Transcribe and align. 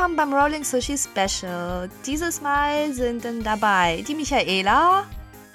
willkommen 0.00 0.16
beim 0.16 0.32
Rolling 0.32 0.64
Sushi 0.64 0.96
Special. 0.96 1.90
Dieses 2.06 2.40
Mal 2.40 2.90
sind 2.94 3.22
dann 3.22 3.42
dabei 3.42 4.02
die 4.08 4.14
Michaela. 4.14 5.06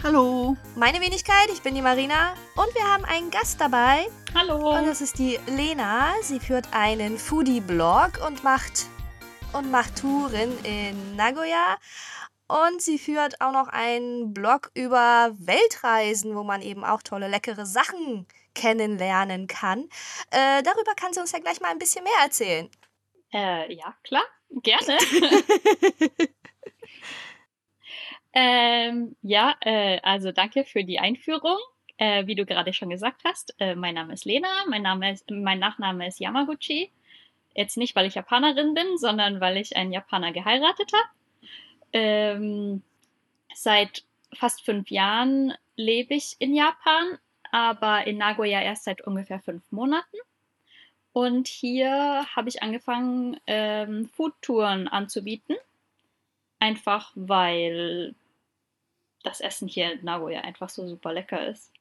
Hallo. 0.04 0.56
Meine 0.76 1.02
Wenigkeit, 1.02 1.50
ich 1.52 1.64
bin 1.64 1.74
die 1.74 1.82
Marina. 1.82 2.36
Und 2.56 2.72
wir 2.76 2.84
haben 2.84 3.06
einen 3.06 3.32
Gast 3.32 3.60
dabei. 3.60 4.06
Hallo. 4.36 4.78
Und 4.78 4.86
das 4.86 5.02
ist 5.02 5.18
die 5.18 5.40
Lena. 5.48 6.14
Sie 6.22 6.40
führt 6.40 6.68
einen 6.74 7.18
Foodie-Blog 7.18 8.24
und 8.24 8.44
macht, 8.44 8.86
und 9.54 9.72
macht 9.72 10.00
Touren 10.00 10.64
in 10.64 11.16
Nagoya. 11.16 11.78
Und 12.48 12.84
sie 12.84 13.00
führt 13.00 13.42
auch 13.42 13.52
noch 13.52 13.70
einen 13.70 14.32
Blog 14.32 14.70
über 14.76 15.32
Weltreisen, 15.40 16.36
wo 16.36 16.44
man 16.44 16.62
eben 16.62 16.86
auch 16.86 17.02
tolle, 17.02 17.30
leckere 17.30 17.66
Sachen 17.66 18.28
kennenlernen 18.54 19.48
kann. 19.48 19.90
Äh, 20.30 20.62
darüber 20.62 20.94
kann 20.96 21.14
sie 21.14 21.20
uns 21.20 21.32
ja 21.32 21.40
gleich 21.40 21.62
mal 21.62 21.72
ein 21.72 21.80
bisschen 21.80 22.04
mehr 22.04 22.24
erzählen. 22.24 22.70
Äh, 23.36 23.74
ja, 23.74 23.94
klar, 24.04 24.24
gerne. 24.62 24.98
ähm, 28.34 29.16
ja, 29.22 29.56
äh, 29.62 30.00
also 30.02 30.32
danke 30.32 30.66
für 30.66 30.84
die 30.84 31.00
Einführung. 31.00 31.58
Äh, 31.98 32.28
wie 32.28 32.36
du 32.36 32.46
gerade 32.46 32.74
schon 32.74 32.90
gesagt 32.90 33.22
hast, 33.24 33.56
äh, 33.58 33.74
mein 33.74 33.96
Name 33.96 34.14
ist 34.14 34.26
Lena, 34.26 34.50
mein, 34.68 34.82
Name 34.82 35.14
ist, 35.14 35.32
mein 35.32 35.60
Nachname 35.60 36.08
ist 36.08 36.20
Yamaguchi. 36.20 36.92
Jetzt 37.54 37.78
nicht, 37.78 37.96
weil 37.96 38.06
ich 38.06 38.16
Japanerin 38.16 38.74
bin, 38.74 38.98
sondern 38.98 39.40
weil 39.40 39.56
ich 39.56 39.78
einen 39.78 39.94
Japaner 39.94 40.34
geheiratet 40.34 40.92
habe. 40.92 41.10
Ähm, 41.94 42.84
seit 43.54 44.04
fast 44.34 44.66
fünf 44.66 44.92
Jahren 44.92 45.54
lebe 45.78 46.16
ich 46.16 46.36
in 46.40 46.54
Japan, 46.54 47.18
aber 47.52 48.06
in 48.06 48.18
Nagoya 48.18 48.62
erst 48.62 48.84
seit 48.84 49.00
ungefähr 49.02 49.40
fünf 49.40 49.72
Monaten. 49.72 50.18
Und 51.16 51.48
hier 51.48 52.26
habe 52.36 52.50
ich 52.50 52.62
angefangen, 52.62 53.40
ähm, 53.48 54.10
Foodtouren 54.18 54.90
anzubieten. 54.90 55.56
Einfach 56.60 57.14
weil 57.16 58.14
das 59.24 59.40
Essen 59.40 59.70
hier 59.70 59.94
in 59.94 60.04
Nagoya 60.04 60.42
einfach 60.42 60.68
so 60.68 60.86
super 60.90 61.14
lecker 61.14 61.48
ist. 61.48 61.72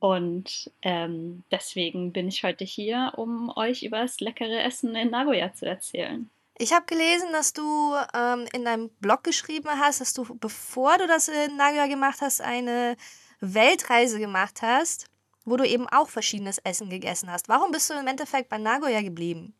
Und 0.00 0.72
ähm, 0.82 1.44
deswegen 1.52 2.12
bin 2.12 2.26
ich 2.26 2.42
heute 2.42 2.64
hier, 2.64 3.12
um 3.14 3.48
euch 3.56 3.84
über 3.84 4.00
das 4.00 4.18
leckere 4.18 4.60
Essen 4.64 4.96
in 4.96 5.10
Nagoya 5.10 5.54
zu 5.54 5.66
erzählen. 5.66 6.28
Ich 6.58 6.72
habe 6.72 6.86
gelesen, 6.86 7.28
dass 7.30 7.52
du 7.52 7.94
ähm, 8.12 8.48
in 8.52 8.64
deinem 8.64 8.88
Blog 8.98 9.22
geschrieben 9.22 9.68
hast, 9.68 10.00
dass 10.00 10.14
du, 10.14 10.24
bevor 10.34 10.98
du 10.98 11.06
das 11.06 11.28
in 11.28 11.56
Nagoya 11.56 11.86
gemacht 11.86 12.18
hast, 12.22 12.40
eine 12.40 12.96
Weltreise 13.38 14.18
gemacht 14.18 14.62
hast, 14.62 15.06
wo 15.44 15.56
du 15.56 15.66
eben 15.66 15.88
auch 15.88 16.08
verschiedenes 16.08 16.58
Essen 16.58 16.90
gegessen 16.90 17.30
hast. 17.30 17.48
Warum 17.48 17.70
bist 17.72 17.90
du 17.90 17.94
im 17.94 18.06
Endeffekt 18.06 18.48
bei 18.48 18.58
Nagoya 18.58 19.02
geblieben? 19.02 19.54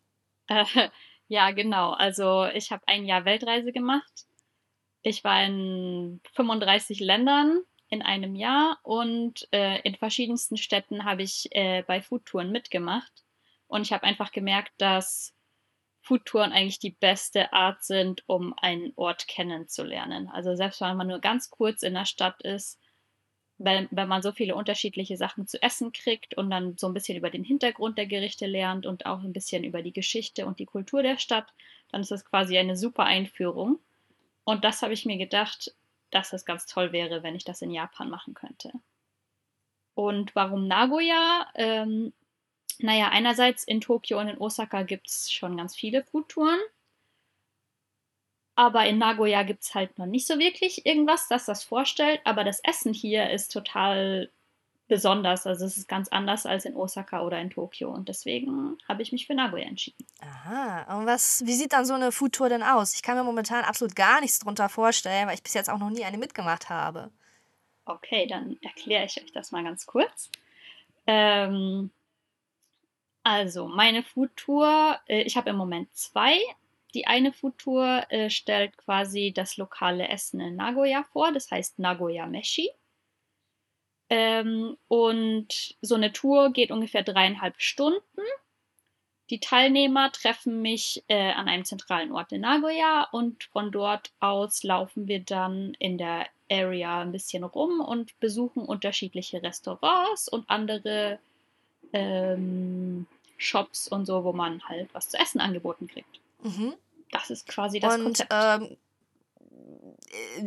Äh, 0.48 0.64
ja, 1.28 1.50
genau. 1.50 1.92
Also 1.92 2.46
ich 2.46 2.70
habe 2.70 2.82
ein 2.86 3.04
Jahr 3.04 3.24
Weltreise 3.24 3.72
gemacht. 3.72 4.26
Ich 5.02 5.24
war 5.24 5.42
in 5.44 6.20
35 6.34 7.00
Ländern 7.00 7.62
in 7.88 8.02
einem 8.02 8.36
Jahr 8.36 8.78
und 8.82 9.48
äh, 9.52 9.80
in 9.80 9.96
verschiedensten 9.96 10.56
Städten 10.56 11.04
habe 11.04 11.22
ich 11.22 11.48
äh, 11.52 11.82
bei 11.82 12.00
Foodtouren 12.00 12.52
mitgemacht. 12.52 13.24
Und 13.66 13.82
ich 13.82 13.92
habe 13.92 14.04
einfach 14.04 14.30
gemerkt, 14.30 14.72
dass 14.78 15.34
Foodtouren 16.02 16.52
eigentlich 16.52 16.78
die 16.78 16.96
beste 16.98 17.52
Art 17.52 17.82
sind, 17.84 18.22
um 18.26 18.54
einen 18.58 18.92
Ort 18.96 19.26
kennenzulernen. 19.28 20.28
Also 20.28 20.54
selbst 20.54 20.80
wenn 20.80 20.96
man 20.96 21.08
nur 21.08 21.20
ganz 21.20 21.50
kurz 21.50 21.82
in 21.82 21.94
der 21.94 22.04
Stadt 22.04 22.40
ist, 22.42 22.78
wenn, 23.62 23.88
wenn 23.90 24.08
man 24.08 24.22
so 24.22 24.32
viele 24.32 24.54
unterschiedliche 24.54 25.18
Sachen 25.18 25.46
zu 25.46 25.62
essen 25.62 25.92
kriegt 25.92 26.34
und 26.36 26.50
dann 26.50 26.78
so 26.78 26.86
ein 26.86 26.94
bisschen 26.94 27.18
über 27.18 27.28
den 27.28 27.44
Hintergrund 27.44 27.98
der 27.98 28.06
Gerichte 28.06 28.46
lernt 28.46 28.86
und 28.86 29.04
auch 29.04 29.22
ein 29.22 29.34
bisschen 29.34 29.64
über 29.64 29.82
die 29.82 29.92
Geschichte 29.92 30.46
und 30.46 30.58
die 30.58 30.64
Kultur 30.64 31.02
der 31.02 31.18
Stadt, 31.18 31.52
dann 31.92 32.00
ist 32.00 32.10
das 32.10 32.24
quasi 32.24 32.56
eine 32.56 32.74
super 32.74 33.04
Einführung. 33.04 33.78
Und 34.44 34.64
das 34.64 34.80
habe 34.80 34.94
ich 34.94 35.04
mir 35.04 35.18
gedacht, 35.18 35.74
dass 36.10 36.32
es 36.32 36.46
ganz 36.46 36.64
toll 36.64 36.92
wäre, 36.92 37.22
wenn 37.22 37.36
ich 37.36 37.44
das 37.44 37.60
in 37.60 37.70
Japan 37.70 38.08
machen 38.08 38.32
könnte. 38.32 38.72
Und 39.94 40.34
warum 40.34 40.66
Nagoya? 40.66 41.46
Ähm, 41.54 42.14
naja, 42.78 43.10
einerseits 43.10 43.64
in 43.64 43.82
Tokio 43.82 44.18
und 44.18 44.28
in 44.28 44.38
Osaka 44.38 44.84
gibt 44.84 45.08
es 45.08 45.30
schon 45.30 45.58
ganz 45.58 45.76
viele 45.76 46.02
Foodtouren. 46.02 46.58
Aber 48.60 48.84
in 48.84 48.98
Nagoya 48.98 49.42
gibt 49.42 49.62
es 49.62 49.74
halt 49.74 49.98
noch 49.98 50.04
nicht 50.04 50.26
so 50.26 50.38
wirklich 50.38 50.84
irgendwas, 50.84 51.28
das 51.28 51.46
das 51.46 51.64
vorstellt. 51.64 52.20
Aber 52.24 52.44
das 52.44 52.60
Essen 52.60 52.92
hier 52.92 53.30
ist 53.30 53.50
total 53.50 54.28
besonders. 54.86 55.46
Also 55.46 55.64
es 55.64 55.78
ist 55.78 55.88
ganz 55.88 56.08
anders 56.08 56.44
als 56.44 56.66
in 56.66 56.76
Osaka 56.76 57.22
oder 57.22 57.40
in 57.40 57.48
Tokio. 57.48 57.90
Und 57.90 58.10
deswegen 58.10 58.76
habe 58.86 59.00
ich 59.00 59.12
mich 59.12 59.26
für 59.26 59.32
Nagoya 59.32 59.64
entschieden. 59.64 60.04
Aha. 60.20 60.98
Und 60.98 61.06
was, 61.06 61.42
wie 61.46 61.54
sieht 61.54 61.72
dann 61.72 61.86
so 61.86 61.94
eine 61.94 62.12
Foodtour 62.12 62.50
denn 62.50 62.62
aus? 62.62 62.92
Ich 62.94 63.02
kann 63.02 63.16
mir 63.16 63.24
momentan 63.24 63.64
absolut 63.64 63.96
gar 63.96 64.20
nichts 64.20 64.40
drunter 64.40 64.68
vorstellen, 64.68 65.26
weil 65.26 65.36
ich 65.36 65.42
bis 65.42 65.54
jetzt 65.54 65.70
auch 65.70 65.78
noch 65.78 65.88
nie 65.88 66.04
eine 66.04 66.18
mitgemacht 66.18 66.68
habe. 66.68 67.10
Okay, 67.86 68.26
dann 68.26 68.58
erkläre 68.60 69.06
ich 69.06 69.22
euch 69.22 69.32
das 69.32 69.52
mal 69.52 69.64
ganz 69.64 69.86
kurz. 69.86 70.30
Ähm, 71.06 71.90
also, 73.22 73.68
meine 73.68 74.02
Foodtour, 74.02 74.98
äh, 75.06 75.22
ich 75.22 75.38
habe 75.38 75.48
im 75.48 75.56
Moment 75.56 75.88
zwei. 75.96 76.36
Die 76.94 77.06
eine 77.06 77.32
Foodtour 77.32 78.04
äh, 78.10 78.30
stellt 78.30 78.76
quasi 78.76 79.32
das 79.34 79.56
lokale 79.56 80.08
Essen 80.08 80.40
in 80.40 80.56
Nagoya 80.56 81.04
vor, 81.12 81.32
das 81.32 81.50
heißt 81.50 81.78
Nagoya 81.78 82.26
Meshi. 82.26 82.70
Ähm, 84.08 84.76
und 84.88 85.76
so 85.80 85.94
eine 85.94 86.12
Tour 86.12 86.52
geht 86.52 86.72
ungefähr 86.72 87.04
dreieinhalb 87.04 87.60
Stunden. 87.60 88.02
Die 89.30 89.38
Teilnehmer 89.38 90.10
treffen 90.10 90.60
mich 90.60 91.04
äh, 91.06 91.30
an 91.30 91.48
einem 91.48 91.64
zentralen 91.64 92.10
Ort 92.10 92.32
in 92.32 92.40
Nagoya 92.40 93.08
und 93.12 93.44
von 93.44 93.70
dort 93.70 94.10
aus 94.18 94.64
laufen 94.64 95.06
wir 95.06 95.20
dann 95.20 95.74
in 95.78 95.98
der 95.98 96.26
Area 96.50 97.02
ein 97.02 97.12
bisschen 97.12 97.44
rum 97.44 97.80
und 97.80 98.18
besuchen 98.18 98.64
unterschiedliche 98.64 99.40
Restaurants 99.40 100.28
und 100.28 100.50
andere 100.50 101.20
ähm, 101.92 103.06
Shops 103.36 103.86
und 103.86 104.06
so, 104.06 104.24
wo 104.24 104.32
man 104.32 104.62
halt 104.68 104.92
was 104.92 105.08
zu 105.08 105.18
essen 105.18 105.40
angeboten 105.40 105.86
kriegt. 105.86 106.20
Mhm. 106.42 106.74
Das 107.10 107.30
ist 107.30 107.46
quasi 107.46 107.80
das 107.80 107.94
Und 107.94 108.04
Konzept. 108.04 108.32
ähm, 108.32 108.76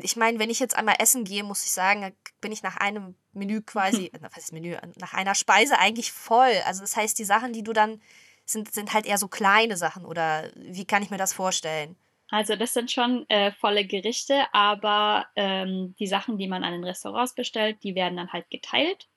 ich 0.02 0.16
meine, 0.16 0.40
wenn 0.40 0.50
ich 0.50 0.60
jetzt 0.60 0.76
einmal 0.76 0.96
essen 1.00 1.24
gehe, 1.24 1.44
muss 1.44 1.64
ich 1.64 1.72
sagen, 1.72 2.16
bin 2.42 2.52
ich 2.52 2.64
nach 2.64 2.78
einem 2.78 3.16
Menü 3.34 3.62
quasi, 3.62 4.12
na, 4.20 4.30
was 4.34 4.46
ist 4.46 4.54
Menü, 4.54 4.78
nach 4.98 5.14
einer 5.14 5.36
Speise 5.36 5.80
eigentlich 5.80 6.12
voll. 6.12 6.54
Also 6.66 6.82
das 6.82 6.96
heißt, 6.96 7.18
die 7.20 7.26
Sachen, 7.26 7.54
die 7.54 7.64
du 7.64 7.74
dann, 7.74 8.02
sind, 8.46 8.74
sind 8.74 8.94
halt 8.94 9.06
eher 9.06 9.18
so 9.18 9.28
kleine 9.28 9.78
Sachen 9.78 10.06
oder 10.06 10.52
wie 10.56 10.86
kann 10.86 11.02
ich 11.02 11.10
mir 11.10 11.18
das 11.18 11.34
vorstellen? 11.34 11.96
Also 12.30 12.56
das 12.56 12.74
sind 12.74 12.92
schon 12.92 13.30
äh, 13.30 13.52
volle 13.52 13.86
Gerichte, 13.86 14.48
aber 14.54 15.28
ähm, 15.36 15.96
die 16.00 16.08
Sachen, 16.08 16.38
die 16.38 16.48
man 16.48 16.64
an 16.64 16.74
den 16.74 16.84
Restaurants 16.84 17.36
bestellt, 17.36 17.84
die 17.84 17.96
werden 17.96 18.18
dann 18.18 18.34
halt 18.34 18.50
geteilt. 18.50 19.08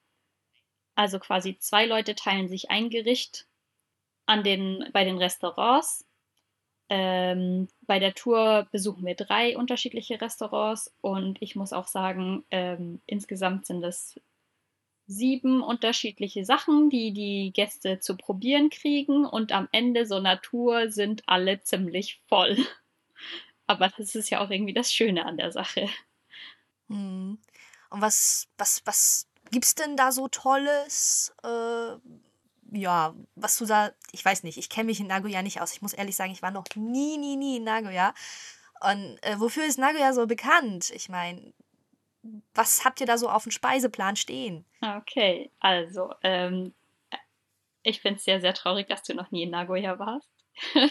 Also 0.95 1.19
quasi 1.19 1.59
zwei 1.59 1.87
Leute 1.87 2.15
teilen 2.15 2.49
sich 2.49 2.71
ein 2.71 2.91
Gericht 2.91 3.47
an 4.27 4.45
den, 4.45 4.91
bei 4.93 5.05
den 5.05 5.19
Restaurants. 5.19 6.06
Ähm, 6.89 7.69
bei 7.83 7.99
der 7.99 8.15
Tour 8.15 8.69
besuchen 8.71 9.05
wir 9.05 9.17
drei 9.17 9.57
unterschiedliche 9.57 10.21
Restaurants 10.21 10.95
und 11.01 11.41
ich 11.43 11.57
muss 11.57 11.73
auch 11.73 11.89
sagen, 11.89 12.45
ähm, 12.51 13.01
insgesamt 13.07 13.67
sind 13.67 13.83
es 13.83 14.21
sieben 15.09 15.63
unterschiedliche 15.63 16.45
Sachen, 16.45 16.91
die 16.91 17.13
die 17.13 17.53
Gäste 17.53 18.01
zu 18.01 18.17
probieren 18.17 18.71
kriegen 18.71 19.25
und 19.25 19.53
am 19.53 19.69
Ende 19.73 20.07
so 20.07 20.17
einer 20.17 20.41
Tour 20.41 20.91
sind 20.91 21.23
alle 21.27 21.61
ziemlich 21.61 22.21
voll. 22.29 22.57
Aber 23.67 23.89
das 23.97 24.15
ist 24.15 24.31
ja 24.31 24.41
auch 24.41 24.51
irgendwie 24.51 24.75
das 24.75 24.93
Schöne 24.93 25.25
an 25.27 25.37
der 25.37 25.53
Sache. 25.53 25.89
Hm. 26.89 27.39
Und 27.91 28.01
was, 28.01 28.49
was, 28.59 28.83
was 28.85 29.29
gibt's 29.51 29.75
denn 29.75 29.97
da 29.97 30.13
so 30.13 30.29
Tolles? 30.29 31.35
Äh, 31.43 31.97
ja, 32.73 33.15
was 33.35 33.59
du 33.59 33.67
da, 33.67 33.91
ich 34.13 34.25
weiß 34.25 34.43
nicht, 34.43 34.59
ich 34.59 34.69
kenne 34.69 34.87
mich 34.87 35.01
in 35.01 35.07
Nagoya 35.07 35.43
nicht 35.43 35.61
aus. 35.61 35.73
Ich 35.73 35.83
muss 35.83 35.93
ehrlich 35.93 36.17
sagen, 36.17 36.33
ich 36.33 36.43
war 36.43 36.51
noch 36.51 36.67
nie, 36.75 37.19
nie, 37.19 37.37
nie 37.37 37.57
in 37.59 37.65
Nagoya. 37.65 38.15
Und 38.81 39.19
äh, 39.23 39.39
wofür 39.39 39.65
ist 39.65 39.79
Nagoya 39.79 40.13
so 40.13 40.27
bekannt? 40.27 40.91
Ich 40.91 41.09
meine, 41.09 41.53
was 42.55 42.85
habt 42.85 43.01
ihr 43.01 43.07
da 43.07 43.19
so 43.19 43.29
auf 43.29 43.45
dem 43.45 43.53
Speiseplan 43.53 44.17
stehen? 44.17 44.65
Okay, 44.81 45.51
also, 45.61 46.13
ähm, 46.23 46.75
ich 47.83 48.01
finde 48.01 48.19
es 48.19 48.25
sehr, 48.25 48.41
sehr 48.41 48.55
traurig, 48.55 48.89
dass 48.89 49.03
du 49.03 49.15
noch 49.15 49.31
nie 49.31 49.45
in 49.45 49.51
Nagoya 49.51 49.99
warst. 49.99 50.31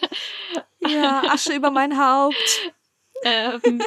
Ja, 0.88 1.24
Asche 1.30 1.54
über 1.54 1.72
mein 1.72 1.98
Haupt. 1.98 2.72
ähm, 3.24 3.82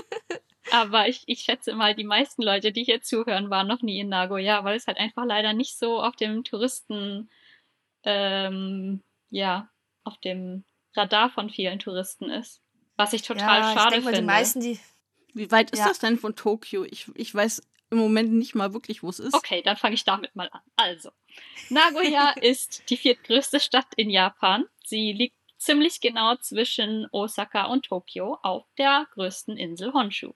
aber 0.71 1.09
ich, 1.09 1.23
ich 1.27 1.41
schätze 1.41 1.75
mal, 1.75 1.95
die 1.95 2.05
meisten 2.05 2.43
Leute, 2.43 2.73
die 2.73 2.85
hier 2.85 3.03
zuhören, 3.03 3.51
waren 3.51 3.69
noch 3.69 3.83
nie 3.83 4.01
in 4.01 4.09
Nagoya, 4.09 4.65
weil 4.65 4.77
es 4.77 4.87
halt 4.87 4.99
einfach 4.99 5.25
leider 5.25 5.53
nicht 5.53 5.79
so 5.79 6.01
auf 6.01 6.17
dem 6.17 6.45
Touristen, 6.45 7.31
ähm, 8.05 9.03
ja, 9.31 9.69
auf 10.05 10.19
dem 10.19 10.65
Radar 10.95 11.31
von 11.31 11.51
vielen 11.51 11.79
Touristen 11.79 12.31
ist. 12.31 12.61
Was 12.97 13.13
ich 13.13 13.23
total 13.23 13.61
ja, 13.61 13.75
schade 13.75 13.97
ich 13.97 14.05
denk 14.05 14.05
finde. 14.05 14.21
die 14.21 14.27
meisten, 14.27 14.61
die. 14.61 14.79
Wie 15.35 15.51
weit 15.51 15.71
ist 15.71 15.81
Ja. 15.81 15.89
das 15.89 15.99
denn 15.99 16.19
von 16.19 16.35
Tokio? 16.35 16.85
Ich, 16.85 17.07
ich 17.15 17.33
weiß 17.35 17.63
im 17.91 17.99
Moment 17.99 18.33
nicht 18.33 18.55
mal 18.55 18.73
wirklich, 18.73 19.03
wo 19.03 19.09
es 19.09 19.19
ist. 19.19 19.35
Okay, 19.35 19.63
dann 19.63 19.77
fange 19.77 19.95
ich 19.95 20.05
damit 20.05 20.35
mal 20.35 20.49
an. 20.51 20.61
Also, 20.77 21.11
Nagoya 21.69 22.31
ist 22.41 22.91
die 22.91 22.97
viertgrößte 22.97 23.61
Stadt 23.61 23.87
in 23.97 24.11
Japan. 24.11 24.65
Sie 24.85 25.13
liegt 25.13 25.37
ziemlich 25.59 26.01
genau 26.01 26.37
zwischen 26.37 27.07
Osaka 27.13 27.67
und 27.67 27.87
Tokio 27.87 28.39
auf 28.43 28.65
der 28.79 29.07
größten 29.15 29.57
Insel 29.57 29.93
Honshu. 29.93 30.33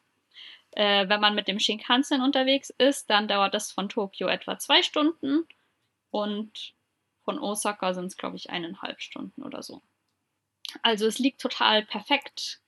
Äh, 0.72 1.08
wenn 1.08 1.20
man 1.20 1.34
mit 1.34 1.48
dem 1.48 1.58
Shinkansen 1.58 2.22
unterwegs 2.22 2.70
ist, 2.78 3.10
dann 3.10 3.28
dauert 3.28 3.54
das 3.54 3.72
von 3.72 3.88
Tokio 3.88 4.28
etwa 4.28 4.58
zwei 4.58 4.82
Stunden 4.82 5.46
und 6.10 6.74
von 7.24 7.38
Osaka 7.38 7.94
sind 7.94 8.06
es, 8.06 8.16
glaube 8.16 8.36
ich, 8.36 8.50
eineinhalb 8.50 9.00
Stunden 9.00 9.42
oder 9.42 9.62
so. 9.62 9.82
Also 10.82 11.06
es 11.06 11.18
liegt 11.18 11.40
total 11.40 11.84
perfekt 11.84 12.60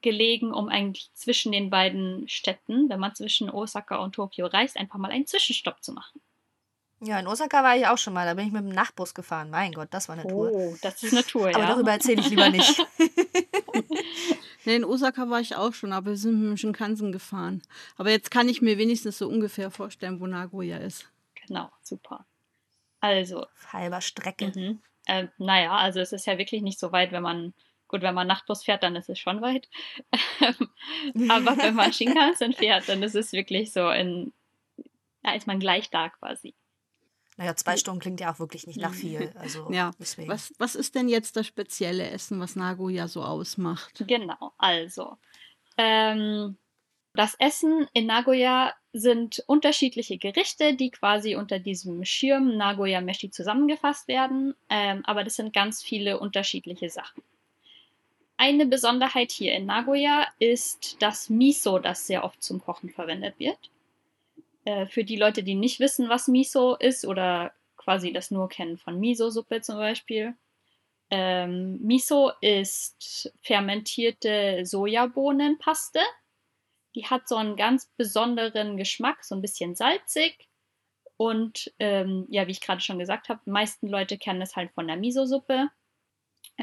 gelegen, 0.00 0.52
um 0.52 0.68
eigentlich 0.68 1.10
zwischen 1.14 1.52
den 1.52 1.70
beiden 1.70 2.28
Städten, 2.28 2.88
wenn 2.88 3.00
man 3.00 3.14
zwischen 3.14 3.50
Osaka 3.50 3.96
und 3.96 4.14
Tokio 4.14 4.46
reist, 4.46 4.76
einfach 4.76 4.98
mal 4.98 5.10
einen 5.10 5.26
Zwischenstopp 5.26 5.82
zu 5.82 5.92
machen. 5.92 6.20
Ja, 7.04 7.18
in 7.18 7.26
Osaka 7.26 7.64
war 7.64 7.76
ich 7.76 7.86
auch 7.88 7.98
schon 7.98 8.14
mal. 8.14 8.26
Da 8.26 8.34
bin 8.34 8.46
ich 8.46 8.52
mit 8.52 8.62
dem 8.62 8.70
Nachtbus 8.70 9.12
gefahren. 9.12 9.50
Mein 9.50 9.72
Gott, 9.72 9.88
das 9.90 10.08
war 10.08 10.16
eine 10.16 10.26
Tour. 10.26 10.52
Oh, 10.52 10.76
das 10.82 11.02
ist 11.02 11.12
eine 11.12 11.24
Tour, 11.24 11.50
ja. 11.50 11.56
Aber 11.56 11.66
darüber 11.66 11.90
erzähle 11.90 12.20
ich 12.20 12.30
lieber 12.30 12.48
nicht. 12.48 12.80
nee, 14.64 14.76
in 14.76 14.84
Osaka 14.84 15.28
war 15.28 15.40
ich 15.40 15.56
auch 15.56 15.74
schon, 15.74 15.92
aber 15.92 16.10
wir 16.10 16.16
sind 16.16 16.40
mit 16.40 16.50
dem 16.50 16.56
Shinkansen 16.56 17.10
gefahren. 17.10 17.60
Aber 17.96 18.10
jetzt 18.10 18.30
kann 18.30 18.48
ich 18.48 18.62
mir 18.62 18.78
wenigstens 18.78 19.18
so 19.18 19.28
ungefähr 19.28 19.72
vorstellen, 19.72 20.20
wo 20.20 20.28
Nagoya 20.28 20.76
ist. 20.78 21.10
Genau, 21.34 21.70
super. 21.82 22.24
Also. 23.02 23.46
Halber 23.72 24.00
Strecke. 24.00 24.52
Mhm. 24.54 24.80
Äh, 25.06 25.26
naja, 25.36 25.76
also 25.76 26.00
es 26.00 26.12
ist 26.12 26.26
ja 26.26 26.38
wirklich 26.38 26.62
nicht 26.62 26.78
so 26.78 26.92
weit, 26.92 27.10
wenn 27.10 27.22
man, 27.22 27.52
gut, 27.88 28.02
wenn 28.02 28.14
man 28.14 28.28
Nachtbus 28.28 28.62
fährt, 28.62 28.84
dann 28.84 28.94
ist 28.94 29.10
es 29.10 29.18
schon 29.18 29.42
weit. 29.42 29.68
aber 31.28 31.58
wenn 31.58 31.74
man 31.74 31.92
Shinkansen 31.92 32.52
fährt, 32.52 32.88
dann 32.88 33.02
ist 33.02 33.16
es 33.16 33.32
wirklich 33.32 33.72
so 33.72 33.90
in, 33.90 34.32
da 35.24 35.34
ist 35.34 35.48
man 35.48 35.58
gleich 35.58 35.90
da 35.90 36.10
quasi. 36.10 36.54
Naja, 37.36 37.56
zwei 37.56 37.76
Stunden 37.76 38.00
klingt 38.00 38.20
ja 38.20 38.32
auch 38.32 38.38
wirklich 38.38 38.68
nicht 38.68 38.78
nach 38.78 38.94
viel. 38.94 39.32
Also 39.36 39.68
ja. 39.72 39.90
Deswegen. 39.98 40.30
Was, 40.30 40.52
was 40.58 40.76
ist 40.76 40.94
denn 40.94 41.08
jetzt 41.08 41.36
das 41.36 41.46
spezielle 41.46 42.08
Essen, 42.08 42.38
was 42.38 42.54
Nagoya 42.54 43.08
so 43.08 43.24
ausmacht? 43.24 44.04
Genau, 44.06 44.52
also. 44.58 45.16
Ähm, 45.76 46.56
das 47.14 47.34
Essen 47.38 47.86
in 47.92 48.06
Nagoya 48.06 48.72
sind 48.92 49.42
unterschiedliche 49.46 50.18
Gerichte, 50.18 50.74
die 50.74 50.90
quasi 50.90 51.36
unter 51.36 51.58
diesem 51.58 52.04
Schirm 52.04 52.56
Nagoya 52.56 53.00
Meshi 53.00 53.30
zusammengefasst 53.30 54.08
werden. 54.08 54.54
Ähm, 54.68 55.02
aber 55.04 55.24
das 55.24 55.36
sind 55.36 55.52
ganz 55.52 55.82
viele 55.82 56.18
unterschiedliche 56.18 56.88
Sachen. 56.88 57.22
Eine 58.36 58.66
Besonderheit 58.66 59.30
hier 59.30 59.54
in 59.54 59.66
Nagoya 59.66 60.26
ist 60.38 60.96
das 61.00 61.30
Miso, 61.30 61.78
das 61.78 62.06
sehr 62.06 62.24
oft 62.24 62.42
zum 62.42 62.60
Kochen 62.60 62.90
verwendet 62.90 63.38
wird. 63.38 63.70
Äh, 64.64 64.86
für 64.86 65.04
die 65.04 65.16
Leute, 65.16 65.42
die 65.42 65.54
nicht 65.54 65.80
wissen, 65.80 66.08
was 66.08 66.28
Miso 66.28 66.74
ist 66.76 67.04
oder 67.04 67.52
quasi 67.76 68.12
das 68.12 68.30
nur 68.30 68.48
kennen 68.48 68.78
von 68.78 68.98
Miso-Suppe 68.98 69.60
zum 69.60 69.76
Beispiel. 69.76 70.34
Ähm, 71.10 71.78
Miso 71.82 72.32
ist 72.40 73.32
fermentierte 73.42 74.64
Sojabohnenpaste. 74.64 76.00
Die 76.94 77.06
hat 77.06 77.28
so 77.28 77.36
einen 77.36 77.56
ganz 77.56 77.90
besonderen 77.96 78.76
Geschmack, 78.76 79.24
so 79.24 79.34
ein 79.34 79.42
bisschen 79.42 79.74
salzig. 79.74 80.48
Und 81.16 81.72
ähm, 81.78 82.26
ja, 82.28 82.46
wie 82.46 82.52
ich 82.52 82.60
gerade 82.60 82.80
schon 82.80 82.98
gesagt 82.98 83.28
habe, 83.28 83.40
meisten 83.44 83.88
Leute 83.88 84.18
kennen 84.18 84.42
es 84.42 84.56
halt 84.56 84.72
von 84.72 84.86
der 84.86 84.96
Miso-Suppe. 84.96 85.68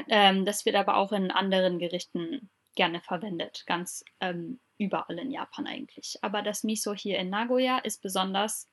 Ähm, 0.08 0.44
das 0.44 0.64
wird 0.64 0.76
aber 0.76 0.96
auch 0.96 1.12
in 1.12 1.30
anderen 1.30 1.78
Gerichten 1.78 2.50
gerne 2.74 3.00
verwendet, 3.00 3.64
ganz 3.66 4.04
ähm, 4.20 4.60
überall 4.78 5.18
in 5.18 5.30
Japan 5.30 5.66
eigentlich. 5.66 6.18
Aber 6.22 6.42
das 6.42 6.64
Miso 6.64 6.94
hier 6.94 7.18
in 7.18 7.30
Nagoya 7.30 7.78
ist 7.78 8.02
besonders, 8.02 8.68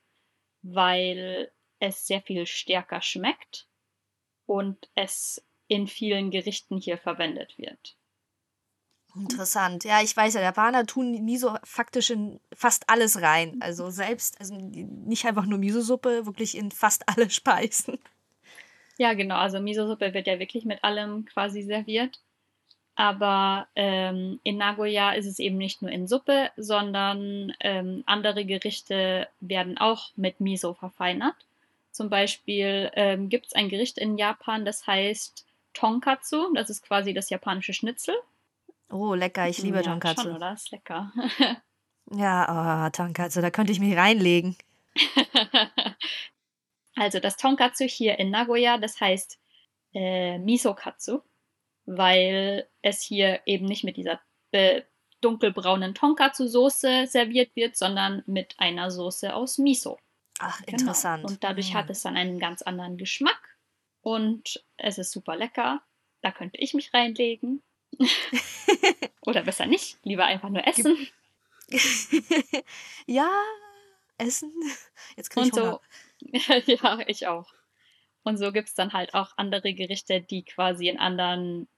weil 0.62 1.50
es 1.78 2.06
sehr 2.06 2.22
viel 2.22 2.46
stärker 2.46 3.02
schmeckt 3.02 3.68
und 4.46 4.88
es 4.94 5.44
in 5.68 5.86
vielen 5.86 6.30
Gerichten 6.30 6.78
hier 6.78 6.98
verwendet 6.98 7.58
wird. 7.58 7.97
Interessant. 9.20 9.84
Ja, 9.84 10.02
ich 10.02 10.16
weiß 10.16 10.34
ja, 10.34 10.40
Japaner 10.40 10.86
tun 10.86 11.24
Miso 11.24 11.56
faktisch 11.64 12.10
in 12.10 12.40
fast 12.54 12.88
alles 12.88 13.20
rein. 13.22 13.56
Also 13.60 13.90
selbst, 13.90 14.40
also 14.40 14.54
nicht 14.54 15.24
einfach 15.26 15.46
nur 15.46 15.58
Miso-Suppe, 15.58 16.26
wirklich 16.26 16.56
in 16.56 16.70
fast 16.70 17.08
alle 17.08 17.30
Speisen. 17.30 17.98
Ja, 18.96 19.14
genau. 19.14 19.36
Also 19.36 19.60
Miso-Suppe 19.60 20.14
wird 20.14 20.26
ja 20.26 20.38
wirklich 20.38 20.64
mit 20.64 20.82
allem 20.84 21.24
quasi 21.24 21.62
serviert. 21.62 22.20
Aber 22.96 23.68
ähm, 23.76 24.40
in 24.42 24.56
Nagoya 24.56 25.12
ist 25.12 25.26
es 25.26 25.38
eben 25.38 25.56
nicht 25.56 25.82
nur 25.82 25.90
in 25.90 26.08
Suppe, 26.08 26.50
sondern 26.56 27.52
ähm, 27.60 28.02
andere 28.06 28.44
Gerichte 28.44 29.28
werden 29.38 29.78
auch 29.78 30.10
mit 30.16 30.40
Miso 30.40 30.74
verfeinert. 30.74 31.36
Zum 31.92 32.10
Beispiel 32.10 32.90
ähm, 32.94 33.28
gibt 33.28 33.46
es 33.46 33.52
ein 33.52 33.68
Gericht 33.68 33.98
in 33.98 34.18
Japan, 34.18 34.64
das 34.64 34.86
heißt 34.86 35.46
Tonkatsu. 35.74 36.52
Das 36.54 36.70
ist 36.70 36.82
quasi 36.82 37.14
das 37.14 37.30
japanische 37.30 37.72
Schnitzel. 37.72 38.16
Oh, 38.90 39.14
lecker. 39.14 39.48
Ich 39.48 39.58
liebe 39.58 39.78
ja, 39.78 39.82
Tonkatsu. 39.82 40.22
Schon, 40.22 40.36
oder? 40.36 40.52
Ist 40.52 40.70
lecker. 40.70 41.12
ja, 42.12 42.86
oh, 42.86 42.90
Tonkatsu, 42.90 43.40
da 43.40 43.50
könnte 43.50 43.72
ich 43.72 43.80
mich 43.80 43.96
reinlegen. 43.96 44.56
also 46.96 47.20
das 47.20 47.36
Tonkatsu 47.36 47.84
hier 47.84 48.18
in 48.18 48.30
Nagoya, 48.30 48.78
das 48.78 49.00
heißt 49.00 49.38
äh, 49.94 50.38
Miso-Katsu 50.38 51.20
weil 51.88 52.68
es 52.82 53.00
hier 53.00 53.40
eben 53.46 53.64
nicht 53.64 53.82
mit 53.82 53.96
dieser 53.96 54.20
äh, 54.52 54.82
dunkelbraunen 55.22 55.94
Tonkatsu-Soße 55.94 57.06
serviert 57.06 57.56
wird, 57.56 57.76
sondern 57.76 58.22
mit 58.26 58.54
einer 58.58 58.90
Soße 58.90 59.34
aus 59.34 59.56
Miso. 59.56 59.98
Ach, 60.38 60.60
genau. 60.60 60.78
interessant. 60.78 61.24
Und 61.24 61.42
dadurch 61.42 61.70
ja. 61.70 61.76
hat 61.76 61.90
es 61.90 62.02
dann 62.02 62.16
einen 62.16 62.38
ganz 62.38 62.60
anderen 62.60 62.98
Geschmack 62.98 63.56
und 64.02 64.62
es 64.76 64.98
ist 64.98 65.12
super 65.12 65.34
lecker. 65.34 65.80
Da 66.20 66.30
könnte 66.30 66.58
ich 66.58 66.74
mich 66.74 66.92
reinlegen. 66.92 67.62
Oder 69.26 69.42
besser 69.42 69.66
nicht, 69.66 69.98
lieber 70.04 70.24
einfach 70.24 70.48
nur 70.48 70.66
essen. 70.66 71.08
ja, 73.06 73.30
essen. 74.18 74.52
Jetzt 75.16 75.30
kriege 75.30 75.48
ich 75.48 75.52
und 75.52 75.60
Hunger. 75.60 75.80
So, 76.20 76.28
ja, 76.72 76.98
ich 77.06 77.26
auch. 77.26 77.52
Und 78.22 78.36
so 78.36 78.52
gibt 78.52 78.68
es 78.68 78.74
dann 78.74 78.92
halt 78.92 79.14
auch 79.14 79.32
andere 79.36 79.72
Gerichte, 79.74 80.20
die 80.20 80.44
quasi 80.44 80.88
in 80.88 80.98
anderen 80.98 81.68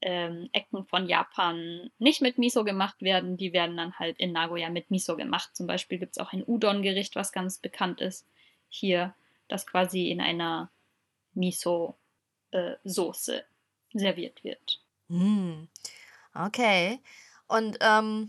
ähm, 0.00 0.48
Ecken 0.52 0.84
von 0.84 1.08
Japan 1.08 1.90
nicht 1.98 2.20
mit 2.20 2.38
Miso 2.38 2.64
gemacht 2.64 3.02
werden, 3.02 3.36
die 3.36 3.52
werden 3.52 3.76
dann 3.76 3.98
halt 3.98 4.18
in 4.18 4.32
Nagoya 4.32 4.70
mit 4.70 4.90
Miso 4.90 5.16
gemacht. 5.16 5.56
Zum 5.56 5.66
Beispiel 5.66 5.98
gibt 5.98 6.12
es 6.12 6.18
auch 6.18 6.32
ein 6.32 6.44
Udon-Gericht, 6.46 7.16
was 7.16 7.32
ganz 7.32 7.58
bekannt 7.58 8.00
ist 8.00 8.26
hier, 8.68 9.14
das 9.48 9.66
quasi 9.66 10.10
in 10.10 10.20
einer 10.20 10.70
Miso-Soße 11.34 13.36
äh, 13.36 13.44
serviert 13.92 14.44
wird. 14.44 14.83
Mm. 15.08 15.64
Okay. 16.34 17.00
Und 17.46 17.78
ähm, 17.80 18.28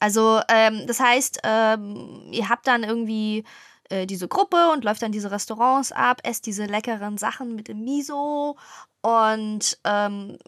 also 0.00 0.40
ähm, 0.48 0.86
das 0.86 1.00
heißt, 1.00 1.40
ähm, 1.44 2.28
ihr 2.30 2.48
habt 2.48 2.66
dann 2.66 2.84
irgendwie 2.84 3.44
äh, 3.90 4.06
diese 4.06 4.28
Gruppe 4.28 4.70
und 4.72 4.84
läuft 4.84 5.02
dann 5.02 5.12
diese 5.12 5.30
Restaurants 5.30 5.92
ab, 5.92 6.20
esst 6.24 6.46
diese 6.46 6.66
leckeren 6.66 7.18
Sachen 7.18 7.54
mit 7.54 7.68
dem 7.68 7.84
Miso 7.84 8.56
und 9.02 9.78
ähm, 9.84 10.38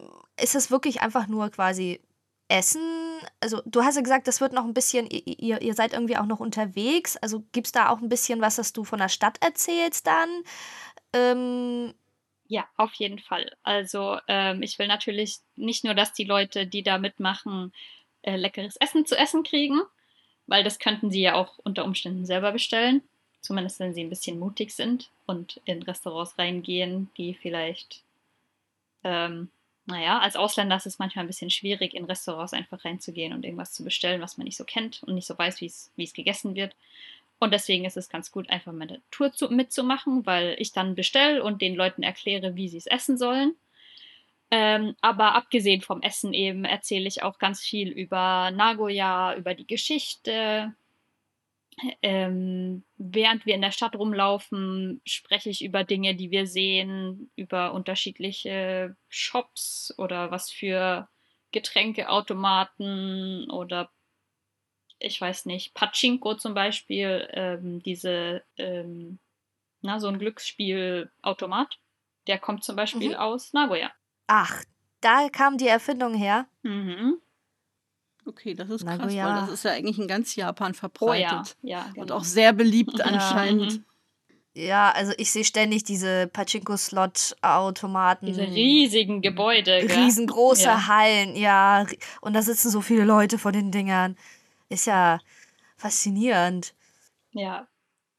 ist 0.40 0.54
es 0.54 0.70
wirklich 0.70 1.00
einfach 1.02 1.26
nur 1.26 1.50
quasi 1.50 2.00
Essen? 2.48 2.82
Also, 3.40 3.62
du 3.64 3.82
hast 3.82 3.96
ja 3.96 4.02
gesagt, 4.02 4.26
das 4.28 4.40
wird 4.40 4.52
noch 4.52 4.64
ein 4.64 4.74
bisschen, 4.74 5.06
ihr, 5.08 5.62
ihr 5.62 5.74
seid 5.74 5.92
irgendwie 5.92 6.16
auch 6.16 6.26
noch 6.26 6.40
unterwegs. 6.40 7.16
Also, 7.18 7.44
gibt 7.52 7.68
es 7.68 7.72
da 7.72 7.88
auch 7.90 8.00
ein 8.00 8.08
bisschen 8.08 8.40
was, 8.40 8.56
das 8.56 8.72
du 8.72 8.84
von 8.84 8.98
der 8.98 9.08
Stadt 9.08 9.38
erzählst 9.42 10.06
dann? 10.06 10.28
Ähm, 11.12 11.94
ja, 12.50 12.68
auf 12.76 12.92
jeden 12.94 13.20
Fall. 13.20 13.56
Also, 13.62 14.18
ähm, 14.26 14.60
ich 14.62 14.76
will 14.80 14.88
natürlich 14.88 15.38
nicht 15.54 15.84
nur, 15.84 15.94
dass 15.94 16.12
die 16.12 16.24
Leute, 16.24 16.66
die 16.66 16.82
da 16.82 16.98
mitmachen, 16.98 17.72
äh, 18.22 18.36
leckeres 18.36 18.76
Essen 18.76 19.06
zu 19.06 19.16
essen 19.16 19.44
kriegen, 19.44 19.80
weil 20.48 20.64
das 20.64 20.80
könnten 20.80 21.12
sie 21.12 21.22
ja 21.22 21.34
auch 21.34 21.60
unter 21.62 21.84
Umständen 21.84 22.26
selber 22.26 22.50
bestellen. 22.50 23.02
Zumindest 23.40 23.78
wenn 23.78 23.94
sie 23.94 24.02
ein 24.02 24.10
bisschen 24.10 24.40
mutig 24.40 24.72
sind 24.74 25.10
und 25.26 25.60
in 25.64 25.82
Restaurants 25.84 26.36
reingehen, 26.38 27.08
die 27.16 27.34
vielleicht 27.34 28.02
ähm, 29.04 29.48
naja, 29.86 30.18
als 30.18 30.34
Ausländer 30.34 30.76
ist 30.76 30.86
es 30.86 30.98
manchmal 30.98 31.24
ein 31.24 31.28
bisschen 31.28 31.50
schwierig, 31.50 31.94
in 31.94 32.04
Restaurants 32.04 32.52
einfach 32.52 32.84
reinzugehen 32.84 33.32
und 33.32 33.44
irgendwas 33.44 33.72
zu 33.72 33.84
bestellen, 33.84 34.20
was 34.20 34.38
man 34.38 34.44
nicht 34.44 34.56
so 34.56 34.64
kennt 34.64 35.02
und 35.04 35.14
nicht 35.14 35.26
so 35.26 35.38
weiß, 35.38 35.60
wie 35.60 35.66
es 35.66 36.12
gegessen 36.12 36.56
wird. 36.56 36.74
Und 37.40 37.52
deswegen 37.52 37.86
ist 37.86 37.96
es 37.96 38.08
ganz 38.08 38.30
gut, 38.30 38.50
einfach 38.50 38.72
meine 38.72 39.00
Tour 39.10 39.32
zu, 39.32 39.48
mitzumachen, 39.48 40.26
weil 40.26 40.54
ich 40.58 40.72
dann 40.72 40.94
bestelle 40.94 41.42
und 41.42 41.62
den 41.62 41.74
Leuten 41.74 42.02
erkläre, 42.02 42.54
wie 42.54 42.68
sie 42.68 42.76
es 42.76 42.86
essen 42.86 43.18
sollen. 43.18 43.56
Ähm, 44.52 44.94
aber 45.00 45.34
abgesehen 45.34 45.80
vom 45.80 46.02
Essen 46.02 46.34
eben 46.34 46.64
erzähle 46.64 47.08
ich 47.08 47.22
auch 47.22 47.38
ganz 47.38 47.60
viel 47.60 47.88
über 47.88 48.50
Nagoya, 48.50 49.34
über 49.36 49.54
die 49.54 49.66
Geschichte, 49.66 50.74
ähm, 52.02 52.84
während 52.96 53.46
wir 53.46 53.54
in 53.54 53.62
der 53.62 53.70
Stadt 53.70 53.96
rumlaufen, 53.96 55.00
spreche 55.06 55.50
ich 55.50 55.64
über 55.64 55.84
Dinge, 55.84 56.14
die 56.14 56.30
wir 56.30 56.46
sehen, 56.46 57.30
über 57.36 57.72
unterschiedliche 57.72 58.96
Shops 59.08 59.94
oder 59.96 60.30
was 60.30 60.50
für 60.50 61.08
Getränkeautomaten 61.52 63.50
oder 63.50 63.90
ich 65.00 65.20
weiß 65.20 65.46
nicht, 65.46 65.74
Pachinko 65.74 66.34
zum 66.34 66.54
Beispiel, 66.54 67.28
ähm, 67.32 67.82
diese, 67.82 68.42
ähm, 68.56 69.18
na, 69.80 69.98
so 69.98 70.08
ein 70.08 70.18
Glücksspielautomat, 70.18 71.78
der 72.26 72.38
kommt 72.38 72.62
zum 72.62 72.76
Beispiel 72.76 73.10
mhm. 73.10 73.16
aus 73.16 73.52
Nagoya. 73.52 73.90
Ach, 74.26 74.62
da 75.00 75.28
kam 75.30 75.56
die 75.56 75.68
Erfindung 75.68 76.14
her. 76.14 76.46
Mhm. 76.62 77.18
Okay, 78.26 78.54
das 78.54 78.68
ist 78.68 78.84
Nagoya. 78.84 79.06
krass, 79.06 79.16
weil 79.16 79.40
das 79.40 79.48
ist 79.50 79.64
ja 79.64 79.72
eigentlich 79.72 79.98
in 79.98 80.06
ganz 80.06 80.36
Japan 80.36 80.72
Oh 80.72 80.76
verbreitet. 80.76 81.56
ja, 81.62 81.78
ja. 81.78 81.84
Und 81.96 82.08
Genau. 82.08 82.16
auch 82.16 82.24
sehr 82.24 82.52
beliebt 82.52 83.00
anscheinend. 83.00 83.78
Mhm. 83.78 83.84
Ja, 84.52 84.90
also 84.90 85.12
ich 85.16 85.30
sehe 85.30 85.44
ständig 85.44 85.84
diese 85.84 86.26
Pachinko-Slot-Automaten. 86.26 88.26
Diese 88.26 88.42
riesigen 88.42 89.22
Gebäude. 89.22 89.86
gell? 89.86 89.96
riesengroße 89.98 90.64
Ja. 90.64 90.88
Hallen, 90.88 91.36
ja. 91.36 91.86
Und 92.20 92.34
da 92.34 92.42
sitzen 92.42 92.68
so 92.70 92.80
viele 92.80 93.04
Leute 93.04 93.38
vor 93.38 93.52
den 93.52 93.70
Dingern. 93.70 94.16
Ist 94.70 94.86
ja 94.86 95.20
faszinierend. 95.76 96.72
Ja. 97.32 97.68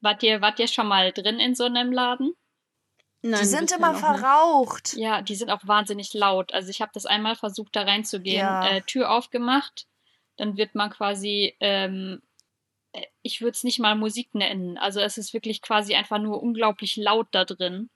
Wart 0.00 0.22
ihr, 0.22 0.40
wart 0.40 0.58
ihr 0.60 0.68
schon 0.68 0.86
mal 0.86 1.10
drin 1.12 1.40
in 1.40 1.54
so 1.54 1.64
einem 1.64 1.90
Laden? 1.92 2.34
Nein, 3.22 3.40
die 3.40 3.46
sind 3.46 3.70
immer 3.72 3.92
noch 3.92 4.00
nicht. 4.00 4.04
verraucht. 4.20 4.94
Ja, 4.94 5.22
die 5.22 5.34
sind 5.36 5.50
auch 5.50 5.66
wahnsinnig 5.66 6.12
laut. 6.12 6.52
Also 6.52 6.70
ich 6.70 6.80
habe 6.82 6.90
das 6.92 7.06
einmal 7.06 7.36
versucht, 7.36 7.74
da 7.76 7.82
reinzugehen, 7.82 8.38
Ja. 8.38 8.68
äh, 8.68 8.82
Tür 8.82 9.10
aufgemacht, 9.12 9.86
dann 10.36 10.56
wird 10.56 10.74
man 10.74 10.90
quasi, 10.90 11.56
ähm, 11.60 12.20
äh, 12.92 13.06
ich 13.22 13.40
würde 13.40 13.52
es 13.52 13.62
nicht 13.64 13.78
mal 13.78 13.94
Musik 13.94 14.34
nennen. 14.34 14.76
Also 14.76 15.00
es 15.00 15.18
ist 15.18 15.32
wirklich 15.34 15.62
quasi 15.62 15.94
einfach 15.94 16.18
nur 16.18 16.42
unglaublich 16.42 16.96
laut 16.96 17.28
da 17.30 17.44
drin. 17.44 17.90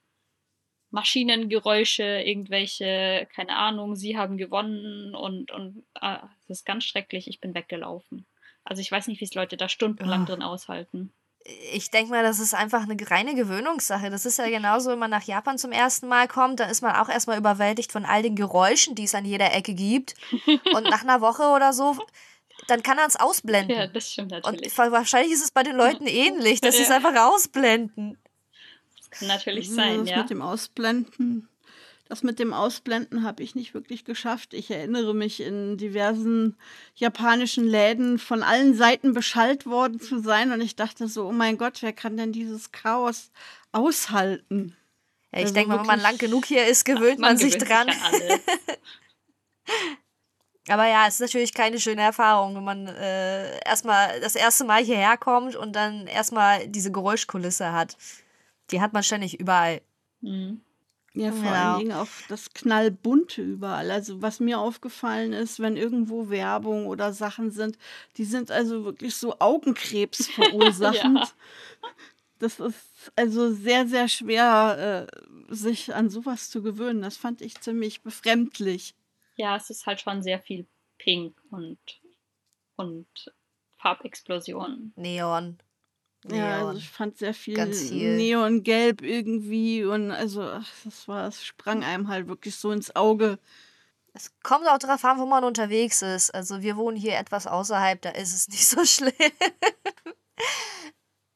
Maschinengeräusche, 0.90 2.04
irgendwelche, 2.04 3.28
keine 3.34 3.56
Ahnung, 3.56 3.96
sie 3.96 4.16
haben 4.16 4.36
gewonnen 4.38 5.14
und, 5.16 5.50
und 5.50 5.84
ah, 5.94 6.28
es 6.44 6.50
ist 6.60 6.64
ganz 6.64 6.84
schrecklich, 6.84 7.26
ich 7.26 7.40
bin 7.40 7.54
weggelaufen. 7.54 8.24
Also 8.66 8.80
ich 8.82 8.90
weiß 8.90 9.06
nicht, 9.06 9.20
wie 9.20 9.24
es 9.24 9.34
Leute 9.34 9.56
da 9.56 9.68
stundenlang 9.68 10.22
Ach. 10.22 10.26
drin 10.26 10.42
aushalten. 10.42 11.12
Ich 11.72 11.90
denke 11.92 12.10
mal, 12.10 12.24
das 12.24 12.40
ist 12.40 12.54
einfach 12.54 12.82
eine 12.82 12.96
reine 13.08 13.36
Gewöhnungssache. 13.36 14.10
Das 14.10 14.26
ist 14.26 14.38
ja 14.38 14.48
genauso, 14.48 14.90
wenn 14.90 14.98
man 14.98 15.10
nach 15.12 15.22
Japan 15.22 15.58
zum 15.58 15.70
ersten 15.70 16.08
Mal 16.08 16.26
kommt, 16.26 16.58
dann 16.58 16.68
ist 16.68 16.82
man 16.82 16.96
auch 16.96 17.08
erstmal 17.08 17.38
überwältigt 17.38 17.92
von 17.92 18.04
all 18.04 18.22
den 18.22 18.34
Geräuschen, 18.34 18.96
die 18.96 19.04
es 19.04 19.14
an 19.14 19.24
jeder 19.24 19.54
Ecke 19.54 19.72
gibt. 19.74 20.14
Und 20.74 20.82
nach 20.84 21.02
einer 21.04 21.20
Woche 21.20 21.44
oder 21.44 21.72
so, 21.72 21.96
dann 22.66 22.82
kann 22.82 22.98
er 22.98 23.06
es 23.06 23.14
ausblenden. 23.14 23.76
Ja, 23.76 23.86
das 23.86 24.10
stimmt 24.10 24.32
Und 24.32 24.44
natürlich. 24.44 24.76
wa- 24.76 24.90
wahrscheinlich 24.90 25.32
ist 25.32 25.44
es 25.44 25.52
bei 25.52 25.62
den 25.62 25.76
Leuten 25.76 26.06
ähnlich, 26.08 26.60
dass 26.60 26.74
sie 26.76 26.82
es 26.82 26.88
Ja. 26.88 26.96
einfach 26.96 27.14
ausblenden. 27.14 28.18
Das 28.98 29.10
kann 29.10 29.28
natürlich 29.28 29.70
sein, 29.70 30.00
das 30.00 30.10
ja. 30.10 30.16
mit 30.18 30.30
dem 30.30 30.42
Ausblenden, 30.42 31.48
das 32.08 32.22
mit 32.22 32.38
dem 32.38 32.52
Ausblenden 32.52 33.24
habe 33.24 33.42
ich 33.42 33.54
nicht 33.54 33.74
wirklich 33.74 34.04
geschafft. 34.04 34.54
Ich 34.54 34.70
erinnere 34.70 35.14
mich 35.14 35.40
in 35.40 35.76
diversen 35.76 36.56
japanischen 36.94 37.66
Läden 37.66 38.18
von 38.18 38.42
allen 38.42 38.74
Seiten 38.74 39.12
beschallt 39.12 39.66
worden 39.66 40.00
zu 40.00 40.20
sein 40.20 40.52
und 40.52 40.60
ich 40.60 40.76
dachte 40.76 41.08
so, 41.08 41.26
oh 41.28 41.32
mein 41.32 41.58
Gott, 41.58 41.82
wer 41.82 41.92
kann 41.92 42.16
denn 42.16 42.32
dieses 42.32 42.70
Chaos 42.72 43.30
aushalten? 43.72 44.76
Ja, 45.32 45.38
ich 45.40 45.44
Also 45.46 45.54
denke 45.54 45.70
mal, 45.70 45.80
wenn 45.80 45.86
man 45.86 46.00
lang 46.00 46.18
genug 46.18 46.46
hier 46.46 46.66
ist, 46.66 46.84
gewöhnt 46.84 47.18
man, 47.18 47.36
sich 47.36 47.58
gewöhnt 47.58 47.70
dran. 47.70 47.88
an 47.88 47.96
alles. 48.02 48.40
Aber 50.68 50.86
ja, 50.88 51.06
es 51.06 51.14
ist 51.14 51.20
natürlich 51.20 51.54
keine 51.54 51.78
schöne 51.78 52.02
Erfahrung, 52.02 52.56
wenn 52.56 52.64
man 52.64 52.86
äh, 52.88 53.58
erstmal 53.64 54.20
das 54.20 54.34
erste 54.34 54.64
Mal 54.64 54.82
hierher 54.84 55.16
kommt 55.16 55.54
und 55.54 55.74
dann 55.74 56.06
erstmal 56.08 56.66
diese 56.66 56.90
Geräuschkulisse 56.90 57.72
hat. 57.72 57.96
Die 58.72 58.80
hat 58.80 58.92
man 58.92 59.04
ständig 59.04 59.38
überall. 59.38 59.80
Mhm. 60.22 60.60
Ja, 61.18 61.32
vor 61.32 61.40
Genau. 61.40 61.54
allen 61.54 61.78
Dingen 61.78 61.92
auch 61.92 62.08
das 62.28 62.52
Knallbunte 62.52 63.40
überall. 63.42 63.90
Also 63.90 64.20
was 64.20 64.38
mir 64.38 64.58
aufgefallen 64.58 65.32
ist, 65.32 65.60
wenn 65.60 65.76
irgendwo 65.78 66.28
Werbung 66.28 66.86
oder 66.86 67.12
Sachen 67.14 67.50
sind, 67.50 67.78
die 68.18 68.24
sind 68.24 68.50
also 68.50 68.84
wirklich 68.84 69.16
so 69.16 69.38
Augenkrebs 69.38 70.26
verursachend. 70.34 71.18
Ja. 71.20 71.28
Das 72.38 72.60
ist 72.60 73.12
also 73.16 73.50
sehr, 73.50 73.86
sehr 73.88 74.08
schwer, 74.08 75.08
äh, 75.10 75.54
sich 75.54 75.94
an 75.94 76.10
sowas 76.10 76.50
zu 76.50 76.62
gewöhnen. 76.62 77.00
Das 77.00 77.16
fand 77.16 77.40
ich 77.40 77.58
ziemlich 77.62 78.02
befremdlich. 78.02 78.94
Ja, 79.36 79.56
es 79.56 79.70
ist 79.70 79.86
halt 79.86 80.00
schon 80.02 80.22
sehr 80.22 80.38
viel 80.40 80.66
Pink 80.98 81.34
und, 81.50 81.78
und 82.76 83.06
Farbexplosionen. 83.78 84.92
Neon. 84.96 85.58
Neon. 86.28 86.38
Ja, 86.38 86.66
also 86.66 86.78
ich 86.78 86.88
fand 86.88 87.18
sehr 87.18 87.34
viel, 87.34 87.72
viel. 87.72 88.16
Neongelb 88.16 89.02
irgendwie 89.02 89.84
und 89.84 90.10
also 90.10 90.42
ach, 90.42 90.68
das 90.84 91.08
war, 91.08 91.28
es 91.28 91.44
sprang 91.44 91.84
einem 91.84 92.08
halt 92.08 92.28
wirklich 92.28 92.56
so 92.56 92.72
ins 92.72 92.94
Auge. 92.94 93.38
Es 94.12 94.32
kommt 94.42 94.66
auch 94.66 94.78
darauf 94.78 95.04
an, 95.04 95.18
wo 95.18 95.26
man 95.26 95.44
unterwegs 95.44 96.02
ist. 96.02 96.34
Also 96.34 96.62
wir 96.62 96.76
wohnen 96.76 96.96
hier 96.96 97.18
etwas 97.18 97.46
außerhalb, 97.46 98.00
da 98.00 98.10
ist 98.10 98.34
es 98.34 98.48
nicht 98.48 98.66
so 98.66 98.84
schlimm. 98.84 99.12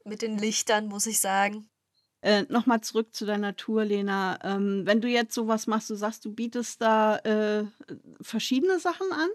Mit 0.04 0.22
den 0.22 0.38
Lichtern, 0.38 0.88
muss 0.88 1.06
ich 1.06 1.20
sagen. 1.20 1.68
Äh, 2.22 2.44
Nochmal 2.48 2.80
zurück 2.80 3.14
zu 3.14 3.24
deiner 3.26 3.56
Tour, 3.56 3.84
Lena. 3.84 4.38
Ähm, 4.42 4.82
wenn 4.84 5.00
du 5.00 5.08
jetzt 5.08 5.34
sowas 5.34 5.66
machst, 5.66 5.88
du 5.90 5.94
sagst, 5.94 6.24
du 6.24 6.34
bietest 6.34 6.80
da 6.82 7.16
äh, 7.18 7.64
verschiedene 8.20 8.78
Sachen 8.78 9.10
an? 9.12 9.28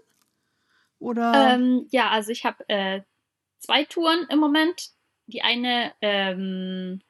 Oder? 0.98 1.54
Ähm, 1.54 1.86
ja, 1.90 2.10
also 2.10 2.30
ich 2.30 2.44
habe 2.44 2.68
äh, 2.68 3.02
zwei 3.58 3.84
Touren 3.84 4.26
im 4.30 4.38
Moment. 4.38 4.90
Die 5.26 5.42
eine, 5.42 5.92
ähm, 6.02 7.00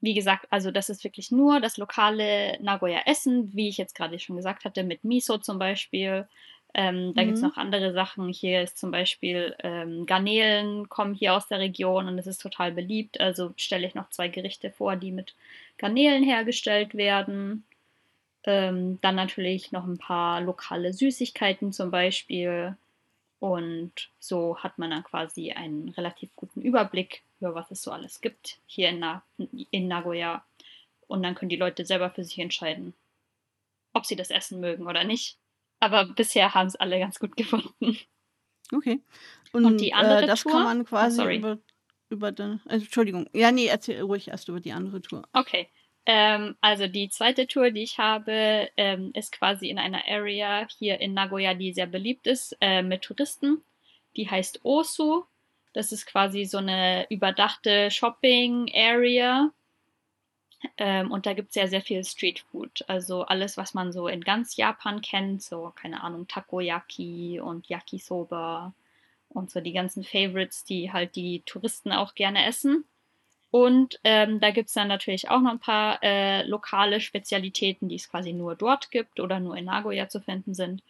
wie 0.00 0.14
gesagt, 0.14 0.46
also 0.50 0.70
das 0.70 0.90
ist 0.90 1.04
wirklich 1.04 1.30
nur 1.30 1.60
das 1.60 1.76
lokale 1.78 2.58
Nagoya-Essen, 2.62 3.54
wie 3.54 3.68
ich 3.68 3.78
jetzt 3.78 3.94
gerade 3.94 4.18
schon 4.18 4.36
gesagt 4.36 4.64
hatte, 4.64 4.84
mit 4.84 5.04
Miso 5.04 5.38
zum 5.38 5.58
Beispiel. 5.58 6.28
Ähm, 6.74 7.14
da 7.14 7.24
gibt 7.24 7.36
es 7.36 7.42
Mhm. 7.42 7.42
noch 7.42 7.56
andere 7.56 7.92
Sachen. 7.92 8.28
Hier 8.28 8.62
ist 8.62 8.78
zum 8.78 8.90
Beispiel 8.90 9.56
ähm, 9.60 10.06
Garnelen 10.06 10.88
kommen 10.88 11.14
hier 11.14 11.34
aus 11.34 11.48
der 11.48 11.60
Region 11.60 12.08
und 12.08 12.18
es 12.18 12.26
ist 12.26 12.42
total 12.42 12.72
beliebt. 12.72 13.20
Also 13.20 13.54
stelle 13.56 13.86
ich 13.86 13.94
noch 13.94 14.10
zwei 14.10 14.28
Gerichte 14.28 14.70
vor, 14.70 14.96
die 14.96 15.12
mit 15.12 15.34
Garnelen 15.78 16.24
hergestellt 16.24 16.94
werden. 16.94 17.64
Ähm, 18.44 18.98
dann 19.02 19.14
natürlich 19.16 19.72
noch 19.72 19.84
ein 19.86 19.98
paar 19.98 20.40
lokale 20.42 20.92
Süßigkeiten 20.92 21.72
zum 21.72 21.90
Beispiel. 21.90 22.76
Und 23.40 23.92
so 24.20 24.58
hat 24.58 24.78
man 24.78 24.90
dann 24.92 25.04
quasi 25.04 25.52
einen 25.52 25.90
relativ 25.90 26.30
guten 26.36 26.62
Überblick 26.62 27.23
über 27.40 27.54
was 27.54 27.70
es 27.70 27.82
so 27.82 27.90
alles 27.90 28.20
gibt 28.20 28.58
hier 28.66 28.88
in, 28.90 28.98
Na 28.98 29.22
in 29.70 29.88
Nagoya. 29.88 30.44
Und 31.06 31.22
dann 31.22 31.34
können 31.34 31.50
die 31.50 31.56
Leute 31.56 31.84
selber 31.84 32.10
für 32.10 32.24
sich 32.24 32.38
entscheiden, 32.38 32.94
ob 33.92 34.06
sie 34.06 34.16
das 34.16 34.30
essen 34.30 34.60
mögen 34.60 34.86
oder 34.86 35.04
nicht. 35.04 35.38
Aber 35.80 36.06
bisher 36.06 36.54
haben 36.54 36.66
es 36.66 36.76
alle 36.76 36.98
ganz 36.98 37.18
gut 37.18 37.36
gefunden. 37.36 37.98
okay. 38.72 39.02
Und, 39.52 39.64
und 39.66 39.80
die 39.80 39.92
andere 39.94 40.22
äh, 40.22 40.26
das 40.26 40.42
Tour? 40.42 40.52
kann 40.52 40.64
man 40.64 40.80
Oh, 40.80 40.84
quasi 40.84 41.16
sorry. 41.16 41.36
über, 41.36 41.58
über 42.08 42.32
den, 42.32 42.60
äh, 42.68 42.74
Entschuldigung. 42.74 43.28
Ja, 43.34 43.52
nee, 43.52 43.66
erzähl 43.66 44.00
ruhig 44.00 44.28
erst 44.28 44.48
über 44.48 44.60
die 44.60 44.72
andere 44.72 45.02
Tour. 45.02 45.28
Okay. 45.32 45.68
Ähm, 46.06 46.56
also 46.60 46.86
die 46.86 47.08
zweite 47.08 47.46
Tour, 47.46 47.70
die 47.70 47.82
ich 47.82 47.98
habe, 47.98 48.68
ähm, 48.76 49.10
ist 49.14 49.32
quasi 49.32 49.68
in 49.68 49.78
einer 49.78 50.02
Area 50.06 50.66
hier 50.78 51.00
in 51.00 51.14
Nagoya, 51.14 51.54
die 51.54 51.72
sehr 51.72 51.86
beliebt 51.86 52.26
ist 52.26 52.56
äh, 52.60 52.82
mit 52.82 53.02
Touristen. 53.02 53.62
Die 54.16 54.30
heißt 54.30 54.64
Osu. 54.64 55.24
Das 55.74 55.92
ist 55.92 56.06
quasi 56.06 56.46
so 56.46 56.58
eine 56.58 57.06
überdachte 57.10 57.90
Shopping-Area. 57.90 59.50
Ähm, 60.78 61.10
und 61.10 61.26
da 61.26 61.34
gibt 61.34 61.48
es 61.48 61.54
sehr, 61.54 61.68
sehr 61.68 61.82
viel 61.82 62.02
Streetfood. 62.04 62.84
Also 62.88 63.24
alles, 63.24 63.56
was 63.56 63.74
man 63.74 63.92
so 63.92 64.08
in 64.08 64.22
ganz 64.22 64.56
Japan 64.56 65.02
kennt. 65.02 65.42
So, 65.42 65.72
keine 65.74 66.02
Ahnung, 66.02 66.26
Takoyaki 66.26 67.40
und 67.40 67.68
Yakisoba 67.68 68.72
und 69.28 69.50
so 69.50 69.60
die 69.60 69.72
ganzen 69.72 70.04
Favorites, 70.04 70.64
die 70.64 70.92
halt 70.92 71.16
die 71.16 71.42
Touristen 71.44 71.92
auch 71.92 72.14
gerne 72.14 72.46
essen. 72.46 72.84
Und 73.50 74.00
ähm, 74.04 74.40
da 74.40 74.50
gibt 74.50 74.68
es 74.68 74.74
dann 74.74 74.88
natürlich 74.88 75.28
auch 75.28 75.40
noch 75.40 75.52
ein 75.52 75.60
paar 75.60 76.02
äh, 76.02 76.44
lokale 76.46 77.00
Spezialitäten, 77.00 77.88
die 77.88 77.96
es 77.96 78.08
quasi 78.08 78.32
nur 78.32 78.54
dort 78.56 78.90
gibt 78.90 79.20
oder 79.20 79.38
nur 79.38 79.56
in 79.56 79.66
Nagoya 79.66 80.08
zu 80.08 80.20
finden 80.20 80.54
sind. 80.54 80.82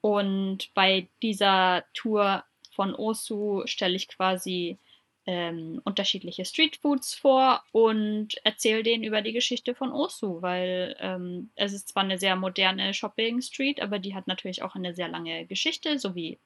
Und 0.00 0.74
bei 0.74 1.08
dieser 1.22 1.84
Tour 1.94 2.44
von 2.74 2.94
Osu 2.94 3.62
stelle 3.66 3.96
ich 3.96 4.08
quasi 4.08 4.78
ähm, 5.26 5.80
unterschiedliche 5.84 6.44
Streetfoods 6.44 7.14
vor 7.14 7.62
und 7.70 8.34
erzähle 8.44 8.82
denen 8.82 9.04
über 9.04 9.22
die 9.22 9.32
Geschichte 9.32 9.74
von 9.74 9.92
Osu, 9.92 10.42
weil 10.42 10.96
ähm, 10.98 11.50
es 11.54 11.72
ist 11.72 11.88
zwar 11.88 12.02
eine 12.02 12.18
sehr 12.18 12.34
moderne 12.34 12.92
Shopping 12.92 13.40
Street, 13.40 13.80
aber 13.80 13.98
die 13.98 14.14
hat 14.14 14.26
natürlich 14.26 14.62
auch 14.62 14.74
eine 14.74 14.94
sehr 14.94 15.08
lange 15.08 15.46
Geschichte, 15.46 15.98
so 15.98 16.14
wie 16.14 16.38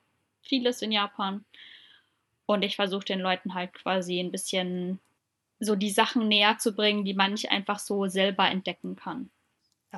vieles 0.42 0.82
in 0.82 0.92
Japan. 0.92 1.44
Und 2.44 2.62
ich 2.62 2.76
versuche 2.76 3.04
den 3.04 3.20
Leuten 3.20 3.54
halt 3.54 3.72
quasi 3.72 4.20
ein 4.20 4.30
bisschen 4.30 5.00
so 5.58 5.74
die 5.74 5.90
Sachen 5.90 6.28
näher 6.28 6.58
zu 6.58 6.72
bringen, 6.74 7.04
die 7.04 7.14
man 7.14 7.32
nicht 7.32 7.50
einfach 7.50 7.78
so 7.78 8.06
selber 8.06 8.48
entdecken 8.48 8.94
kann. 8.94 9.30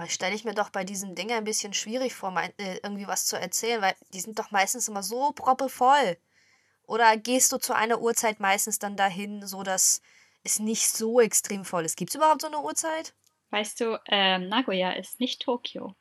Stelle 0.06 0.34
ich 0.34 0.44
mir 0.44 0.54
doch 0.54 0.70
bei 0.70 0.84
diesen 0.84 1.14
Dingen 1.14 1.38
ein 1.38 1.44
bisschen 1.44 1.74
schwierig 1.74 2.14
vor, 2.14 2.30
mein, 2.30 2.52
äh, 2.58 2.78
irgendwie 2.82 3.08
was 3.08 3.26
zu 3.26 3.36
erzählen, 3.36 3.82
weil 3.82 3.94
die 4.12 4.20
sind 4.20 4.38
doch 4.38 4.50
meistens 4.50 4.88
immer 4.88 5.02
so 5.02 5.32
proppevoll. 5.32 6.16
Oder 6.86 7.16
gehst 7.16 7.52
du 7.52 7.58
zu 7.58 7.74
einer 7.74 8.00
Uhrzeit 8.00 8.40
meistens 8.40 8.78
dann 8.78 8.96
dahin, 8.96 9.46
so 9.46 9.62
dass 9.62 10.00
es 10.42 10.58
nicht 10.58 10.88
so 10.88 11.20
extrem 11.20 11.64
voll 11.64 11.84
ist? 11.84 11.96
Gibt 11.96 12.10
es 12.10 12.14
überhaupt 12.16 12.40
so 12.40 12.46
eine 12.46 12.60
Uhrzeit? 12.60 13.14
Weißt 13.50 13.80
du, 13.80 14.00
ähm, 14.06 14.48
Nagoya 14.48 14.92
ist 14.92 15.20
nicht 15.20 15.42
Tokio. 15.42 15.94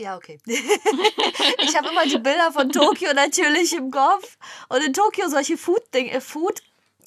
Ja, 0.00 0.16
okay. 0.16 0.38
ich 0.46 1.76
habe 1.76 1.88
immer 1.88 2.04
die 2.04 2.18
Bilder 2.18 2.52
von 2.52 2.70
Tokio 2.70 3.12
natürlich 3.14 3.74
im 3.74 3.90
Kopf. 3.90 4.36
Und 4.68 4.84
in 4.84 4.92
Tokio 4.92 5.28
solche 5.28 5.56
Food-Ding, 5.56 6.08
äh, 6.08 6.20
Food, 6.20 6.62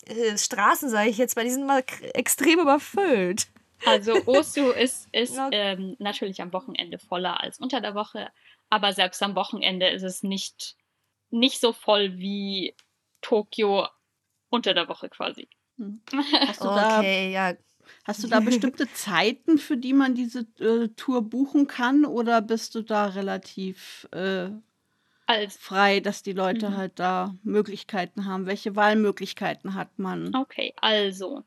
äh, 0.06 0.38
Straßen, 0.38 0.90
sage 0.90 1.10
ich 1.10 1.18
jetzt, 1.18 1.36
weil 1.36 1.46
die 1.46 1.52
sind 1.52 1.66
mal 1.66 1.84
extrem 2.14 2.60
überfüllt. 2.60 3.48
Also 3.86 4.26
Osu 4.26 4.72
ist, 4.72 5.08
ist 5.12 5.38
ähm, 5.52 5.96
natürlich 6.00 6.42
am 6.42 6.54
Wochenende 6.54 7.00
voller 7.00 7.42
als 7.42 7.60
unter 7.60 7.82
der 7.82 7.96
Woche, 7.96 8.30
aber 8.70 8.94
selbst 8.94 9.22
am 9.24 9.36
Wochenende 9.36 9.88
ist 9.90 10.04
es 10.04 10.24
nicht, 10.24 10.76
nicht 11.30 11.60
so 11.60 11.74
voll 11.74 12.18
wie 12.18 12.76
Tokio 13.22 13.88
unter 14.50 14.74
der 14.74 14.88
Woche 14.88 15.10
quasi. 15.10 15.48
Hast 16.48 16.62
du, 16.64 16.68
da, 16.68 17.00
Okay, 17.00 17.32
ja. 17.32 17.54
hast 18.04 18.24
du 18.24 18.28
da 18.28 18.40
bestimmte 18.46 18.92
Zeiten, 18.94 19.58
für 19.58 19.78
die 19.78 19.94
man 19.94 20.14
diese 20.16 20.42
äh, 20.60 20.90
Tour 20.90 21.22
buchen 21.24 21.68
kann? 21.68 22.06
Oder 22.06 22.42
bist 22.42 22.76
du 22.76 22.82
da 22.84 23.06
relativ 23.08 24.08
äh, 24.12 24.50
Als, 25.26 25.58
frei, 25.58 26.00
dass 26.02 26.22
die 26.24 26.34
Leute 26.34 26.70
Mhm. 26.70 26.78
halt 26.78 27.00
da 27.00 27.36
Möglichkeiten 27.44 28.26
haben? 28.26 28.46
Welche 28.46 28.76
Wahlmöglichkeiten 28.76 29.74
hat 29.76 29.98
man? 29.98 30.36
okay, 30.36 30.74
also 30.82 31.44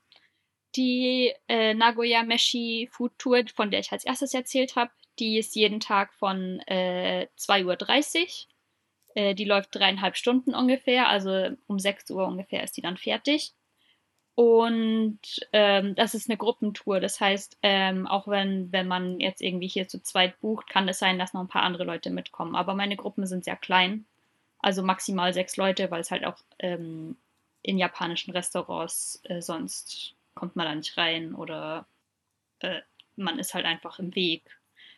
die 0.77 1.33
äh, 1.49 1.75
Nagoya 1.75 2.23
Meshi 2.23 2.89
Food 2.91 3.19
Tour, 3.19 3.45
von 3.55 3.71
der 3.71 3.81
ich 3.81 3.93
als 3.93 4.05
erstes 4.05 4.35
erzählt 4.35 4.77
habe, 4.77 4.91
die 5.19 5.39
ist 5.39 5.55
jeden 5.55 5.81
Tag 5.81 6.13
von 6.15 6.61
äh, 6.67 7.29
2.30 7.39 8.21
Uhr. 8.23 8.29
Äh, 9.15 9.35
die 9.35 9.45
läuft 9.45 9.75
dreieinhalb 9.75 10.17
Stunden 10.17 10.55
ungefähr, 10.55 11.09
also 11.09 11.51
um 11.67 11.79
6 11.79 12.11
Uhr 12.11 12.27
ungefähr 12.27 12.63
ist 12.65 12.77
die 12.77 12.83
dann 12.83 12.97
fertig. 12.97 13.55
Und 14.37 15.21
ähm, 15.53 15.95
das 15.95 16.15
ist 16.15 16.29
eine 16.29 16.37
Gruppentour. 16.37 16.99
Das 16.99 17.21
heißt, 17.21 17.59
ähm, 17.63 18.07
auch 18.09 18.27
wenn, 18.27 18.73
wenn 18.73 18.89
man 18.89 19.21
jetzt 19.21 19.41
irgendwie 19.41 19.69
hier 19.69 19.87
zu 19.87 20.03
zweit 20.03 20.41
bucht, 20.41 20.69
kann 20.69 20.89
es 20.89 20.99
sein, 20.99 21.21
dass 21.21 21.35
noch 21.35 21.41
ein 21.41 21.49
paar 21.49 21.63
andere 21.63 21.85
Leute 21.85 22.11
mitkommen. 22.11 22.57
Aber 22.57 22.75
meine 22.75 22.97
Gruppen 22.97 23.27
sind 23.27 23.45
sehr 23.45 23.57
klein. 23.57 24.07
Also 24.59 24.83
maximal 24.83 25.33
sechs 25.33 25.57
Leute, 25.57 25.91
weil 25.91 26.01
es 26.01 26.11
halt 26.11 26.25
auch 26.25 26.39
ähm, 26.59 27.17
in 27.63 27.79
japanischen 27.79 28.33
Restaurants 28.33 29.21
äh, 29.25 29.41
sonst 29.41 30.17
kommt 30.35 30.57
man 30.57 30.67
da 30.67 30.75
nicht 30.75 30.97
rein 30.97 31.35
oder 31.35 31.87
äh, 32.61 32.81
man 33.17 33.39
ist 33.39 33.55
halt 33.55 33.65
einfach 33.65 33.99
im 33.99 34.15
Weg. 34.15 34.43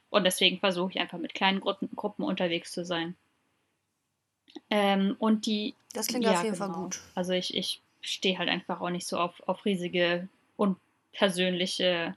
Und 0.08 0.24
deswegen 0.24 0.60
versuche 0.60 0.92
ich 0.92 1.00
einfach 1.00 1.18
mit 1.18 1.34
kleinen 1.34 1.60
Gruppen, 1.60 1.90
Gruppen 1.94 2.24
unterwegs 2.24 2.72
zu 2.72 2.84
sein. 2.84 3.16
Ähm, 4.70 5.16
und 5.18 5.46
die 5.46 5.74
Das 5.92 6.06
klingt 6.06 6.24
ja, 6.24 6.34
auf 6.34 6.44
jeden 6.44 6.56
Fall 6.56 6.68
genau. 6.68 6.82
gut. 6.84 7.00
Also 7.14 7.32
ich, 7.32 7.54
ich 7.54 7.80
stehe 8.00 8.38
halt 8.38 8.48
einfach 8.48 8.80
auch 8.80 8.90
nicht 8.90 9.06
so 9.06 9.18
auf, 9.18 9.40
auf 9.46 9.64
riesige 9.64 10.28
und 10.56 10.78
persönliche 11.12 12.16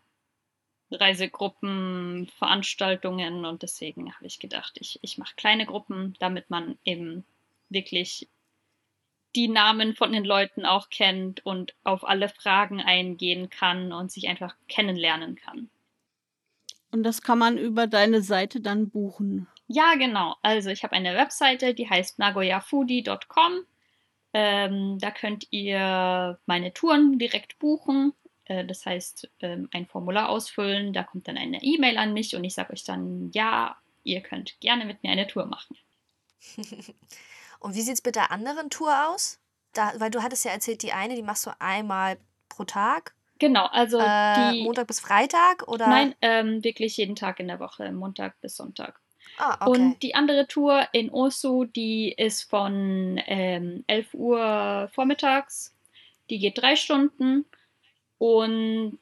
Reisegruppen, 0.92 2.28
Veranstaltungen 2.38 3.46
und 3.46 3.62
deswegen 3.62 4.14
habe 4.14 4.26
ich 4.26 4.40
gedacht, 4.40 4.78
ich, 4.80 5.00
ich 5.02 5.18
mache 5.18 5.36
kleine 5.36 5.66
Gruppen, 5.66 6.16
damit 6.20 6.50
man 6.50 6.78
eben 6.84 7.26
wirklich 7.70 8.28
die 9.36 9.48
Namen 9.48 9.96
von 9.96 10.12
den 10.12 10.26
Leuten 10.26 10.66
auch 10.66 10.90
kennt 10.90 11.46
und 11.46 11.76
auf 11.84 12.08
alle 12.08 12.30
Fragen 12.30 12.82
eingehen 12.82 13.50
kann 13.50 13.92
und 13.92 14.12
sich 14.12 14.28
einfach 14.28 14.56
kennenlernen 14.68 15.36
kann. 15.36 15.70
Und 16.92 17.04
das 17.04 17.22
kann 17.22 17.38
man 17.38 17.58
über 17.58 17.88
deine 17.88 18.22
Seite 18.22 18.62
dann 18.62 18.90
buchen. 18.90 19.48
Ja, 19.68 19.94
genau. 19.96 20.36
Also 20.42 20.72
ich 20.72 20.84
habe 20.84 20.94
eine 20.94 21.16
Webseite, 21.16 21.76
die 21.76 21.88
heißt 21.88 22.18
nagoyafoodie.com. 22.18 23.66
Ähm, 24.34 24.98
da 25.00 25.12
könnt 25.12 25.48
ihr 25.52 26.40
meine 26.48 26.74
Touren 26.74 27.20
direkt 27.20 27.60
buchen. 27.60 28.14
Äh, 28.46 28.66
das 28.66 28.86
heißt, 28.86 29.30
ähm, 29.42 29.70
ein 29.72 29.86
Formular 29.86 30.30
ausfüllen, 30.30 30.94
da 30.94 31.04
kommt 31.04 31.28
dann 31.28 31.38
eine 31.38 31.62
E-Mail 31.62 31.98
an 31.98 32.14
mich 32.14 32.36
und 32.36 32.44
ich 32.44 32.56
sage 32.56 32.74
euch 32.74 32.84
dann, 32.84 33.32
ja, 33.34 33.78
ihr 34.04 34.22
könnt 34.22 34.60
gerne 34.60 34.86
mit 34.86 35.04
mir 35.04 35.12
eine 35.12 35.28
Tour 35.28 35.46
machen. 35.46 35.78
Und 37.60 37.76
wie 37.76 37.82
sieht 37.82 37.96
es 37.96 38.04
mit 38.04 38.16
der 38.16 38.32
anderen 38.32 38.70
Tour 38.70 39.10
aus? 39.10 39.40
Da, 39.74 39.94
weil 39.98 40.10
du 40.12 40.24
hattest 40.24 40.46
ja 40.46 40.52
erzählt, 40.52 40.82
die 40.82 40.94
eine, 40.94 41.16
die 41.16 41.22
machst 41.22 41.46
du 41.46 41.52
einmal 41.60 42.18
pro 42.48 42.64
Tag. 42.64 43.14
Genau, 43.38 43.66
also 43.68 44.00
Äh, 44.00 44.52
die. 44.52 44.64
Montag 44.64 44.88
bis 44.88 45.00
Freitag 45.00 45.68
oder? 45.68 45.88
Nein, 45.88 46.16
ähm, 46.22 46.64
wirklich 46.64 46.98
jeden 46.98 47.16
Tag 47.16 47.40
in 47.40 47.48
der 47.48 47.60
Woche, 47.60 47.92
Montag 47.92 48.40
bis 48.42 48.58
Sonntag. 48.58 49.00
Ah, 49.38 49.66
okay. 49.66 49.80
Und 49.80 50.04
die 50.04 50.16
andere 50.16 50.48
Tour 50.48 50.88
in 50.92 51.10
Osu, 51.10 51.64
die 51.66 52.12
ist 52.12 52.44
von 52.50 53.22
ähm, 53.28 53.84
11 53.88 54.14
Uhr 54.14 54.90
vormittags. 54.94 55.74
Die 56.30 56.40
geht 56.40 56.58
drei 56.62 56.76
Stunden 56.76 57.46
und 58.18 59.00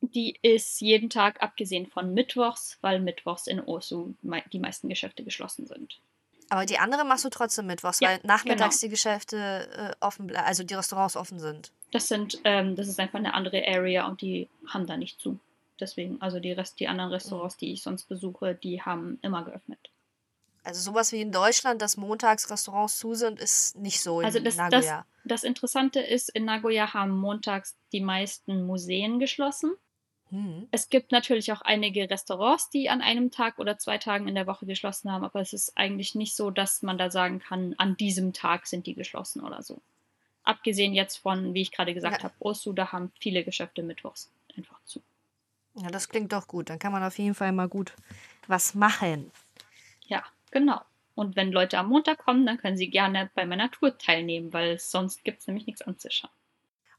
die 0.00 0.38
ist 0.42 0.80
jeden 0.80 1.10
Tag 1.10 1.42
abgesehen 1.42 1.86
von 1.86 2.14
Mittwochs, 2.14 2.78
weil 2.80 3.00
Mittwochs 3.00 3.46
in 3.46 3.60
Osu 3.60 4.14
die 4.52 4.58
meisten 4.58 4.88
Geschäfte 4.88 5.24
geschlossen 5.24 5.66
sind. 5.66 5.98
Aber 6.52 6.66
die 6.66 6.78
andere 6.78 7.02
machst 7.06 7.24
du 7.24 7.30
trotzdem 7.30 7.64
mittwochs, 7.64 8.00
Ja, 8.00 8.10
weil 8.10 8.20
nachmittags 8.24 8.78
genau. 8.78 8.88
die 8.88 8.90
Geschäfte 8.90 9.68
äh, 9.74 10.04
offen 10.04 10.26
bleiben, 10.26 10.44
also 10.46 10.62
die 10.64 10.74
Restaurants 10.74 11.16
offen 11.16 11.40
sind. 11.40 11.72
Das 11.92 12.08
sind, 12.08 12.40
ähm, 12.44 12.76
das 12.76 12.88
ist 12.88 13.00
einfach 13.00 13.18
eine 13.18 13.32
andere 13.32 13.66
Area 13.66 14.06
und 14.06 14.20
die 14.20 14.50
haben 14.68 14.86
da 14.86 14.98
nicht 14.98 15.18
zu. 15.18 15.40
Deswegen, 15.80 16.20
also 16.20 16.40
die 16.40 16.52
Rest, 16.52 16.78
die 16.78 16.88
anderen 16.88 17.10
Restaurants, 17.10 17.56
die 17.56 17.72
ich 17.72 17.82
sonst 17.82 18.04
besuche, 18.04 18.54
die 18.54 18.82
haben 18.82 19.18
immer 19.22 19.44
geöffnet. 19.46 19.78
Also 20.62 20.82
sowas 20.82 21.10
wie 21.12 21.22
in 21.22 21.32
Deutschland, 21.32 21.80
dass 21.80 21.96
montags 21.96 22.50
Restaurants 22.50 22.98
zu 22.98 23.14
sind, 23.14 23.40
ist 23.40 23.74
nicht 23.76 24.02
so 24.02 24.20
in 24.20 24.26
Also 24.26 24.38
das, 24.38 24.56
das, 24.58 24.70
Nagoya. 24.70 25.06
das 25.24 25.44
Interessante 25.44 26.00
ist, 26.00 26.28
in 26.28 26.44
Nagoya 26.44 26.92
haben 26.92 27.16
montags 27.16 27.76
die 27.92 28.02
meisten 28.02 28.66
Museen 28.66 29.18
geschlossen. 29.18 29.72
Hm. 30.32 30.66
Es 30.70 30.88
gibt 30.88 31.12
natürlich 31.12 31.52
auch 31.52 31.60
einige 31.60 32.08
Restaurants, 32.08 32.70
die 32.70 32.88
an 32.88 33.02
einem 33.02 33.30
Tag 33.30 33.58
oder 33.58 33.76
zwei 33.76 33.98
Tagen 33.98 34.26
in 34.28 34.34
der 34.34 34.46
Woche 34.46 34.64
geschlossen 34.64 35.12
haben, 35.12 35.24
aber 35.24 35.40
es 35.40 35.52
ist 35.52 35.76
eigentlich 35.76 36.14
nicht 36.14 36.34
so, 36.34 36.50
dass 36.50 36.80
man 36.82 36.96
da 36.96 37.10
sagen 37.10 37.38
kann, 37.38 37.74
an 37.76 37.98
diesem 37.98 38.32
Tag 38.32 38.66
sind 38.66 38.86
die 38.86 38.94
geschlossen 38.94 39.42
oder 39.42 39.62
so. 39.62 39.82
Abgesehen 40.42 40.94
jetzt 40.94 41.18
von, 41.18 41.52
wie 41.52 41.60
ich 41.60 41.70
gerade 41.70 41.92
gesagt 41.92 42.22
Ja. 42.22 42.24
habe, 42.24 42.34
Osu, 42.38 42.72
da 42.72 42.92
haben 42.92 43.12
viele 43.20 43.44
Geschäfte 43.44 43.82
mittwochs 43.82 44.32
einfach 44.56 44.82
zu. 44.84 45.02
Ja, 45.74 45.90
das 45.90 46.08
klingt 46.08 46.32
doch 46.32 46.48
gut. 46.48 46.70
Dann 46.70 46.78
kann 46.78 46.92
man 46.92 47.04
auf 47.04 47.18
jeden 47.18 47.34
Fall 47.34 47.52
mal 47.52 47.68
gut 47.68 47.92
was 48.46 48.74
machen. 48.74 49.30
Ja, 50.06 50.24
genau. 50.50 50.80
Und 51.14 51.36
wenn 51.36 51.52
Leute 51.52 51.78
am 51.78 51.90
Montag 51.90 52.18
kommen, 52.18 52.46
dann 52.46 52.56
können 52.56 52.78
sie 52.78 52.88
gerne 52.88 53.30
bei 53.34 53.44
meiner 53.44 53.70
Tour 53.70 53.98
teilnehmen, 53.98 54.52
weil 54.54 54.78
sonst 54.78 55.24
gibt 55.24 55.40
es 55.40 55.46
nämlich 55.46 55.66
nichts 55.66 55.82
anzuschauen. 55.82 56.32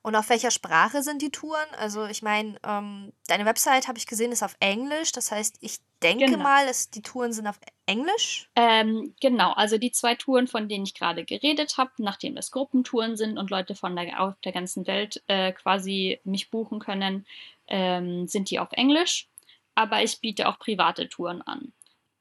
Und 0.04 0.18
auf 0.18 0.30
welcher 0.30 0.52
Sprache 0.52 1.02
sind 1.02 1.22
die 1.22 1.32
Touren? 1.32 1.66
Also 1.78 2.06
ich 2.06 2.22
meine, 2.22 2.58
ähm, 2.68 3.14
deine 3.28 3.46
Website 3.46 3.88
habe 3.88 3.98
ich 3.98 4.06
gesehen, 4.06 4.34
ist 4.34 4.44
auf 4.44 4.58
Englisch. 4.60 5.14
Das 5.14 5.32
heißt, 5.32 5.58
ich 5.62 5.78
denke 6.04 6.26
Genau. 6.26 6.44
mal, 6.44 6.68
dass 6.68 6.90
die 6.90 7.02
Touren 7.02 7.32
sind 7.32 7.48
auf 7.48 7.58
Englisch. 7.86 8.50
Ähm, 8.58 9.16
genau, 9.22 9.54
also 9.54 9.78
die 9.78 9.92
zwei 9.92 10.16
Touren, 10.16 10.48
von 10.48 10.68
denen 10.68 10.84
ich 10.86 10.94
gerade 10.94 11.24
geredet 11.24 11.78
habe, 11.78 11.92
nachdem 12.00 12.36
das 12.36 12.52
Gruppentouren 12.52 13.16
sind 13.16 13.38
und 13.38 13.50
Leute 13.50 13.76
von 13.76 13.96
der, 13.96 14.22
auf 14.22 14.34
der 14.42 14.52
ganzen 14.52 14.86
Welt 14.88 15.24
äh, 15.28 15.54
quasi 15.54 16.20
mich 16.26 16.52
buchen 16.52 16.80
können, 16.80 17.26
ähm, 17.68 18.28
sind 18.28 18.50
die 18.52 18.60
auf 18.60 18.74
Englisch. 18.74 19.30
Aber 19.74 20.04
ich 20.04 20.20
biete 20.20 20.50
auch 20.50 20.60
private 20.60 21.08
Touren 21.08 21.42
an. 21.42 21.72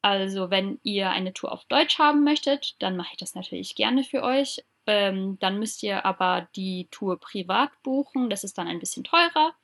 Also 0.02 0.50
wenn 0.50 0.78
ihr 0.84 1.10
eine 1.10 1.32
Tour 1.32 1.50
auf 1.50 1.64
Deutsch 1.64 1.98
haben 1.98 2.22
möchtet, 2.22 2.76
dann 2.80 2.96
mache 2.96 3.10
ich 3.12 3.18
das 3.18 3.34
natürlich 3.34 3.74
gerne 3.74 4.04
für 4.04 4.22
euch. 4.22 4.62
Ähm, 4.86 5.38
dann 5.38 5.58
müsst 5.58 5.82
ihr 5.82 6.04
aber 6.04 6.48
die 6.56 6.88
Tour 6.90 7.18
privat 7.18 7.70
buchen. 7.82 8.30
Das 8.30 8.44
ist 8.44 8.58
dann 8.58 8.68
ein 8.68 8.80
bisschen 8.80 9.04
teurer. 9.04 9.54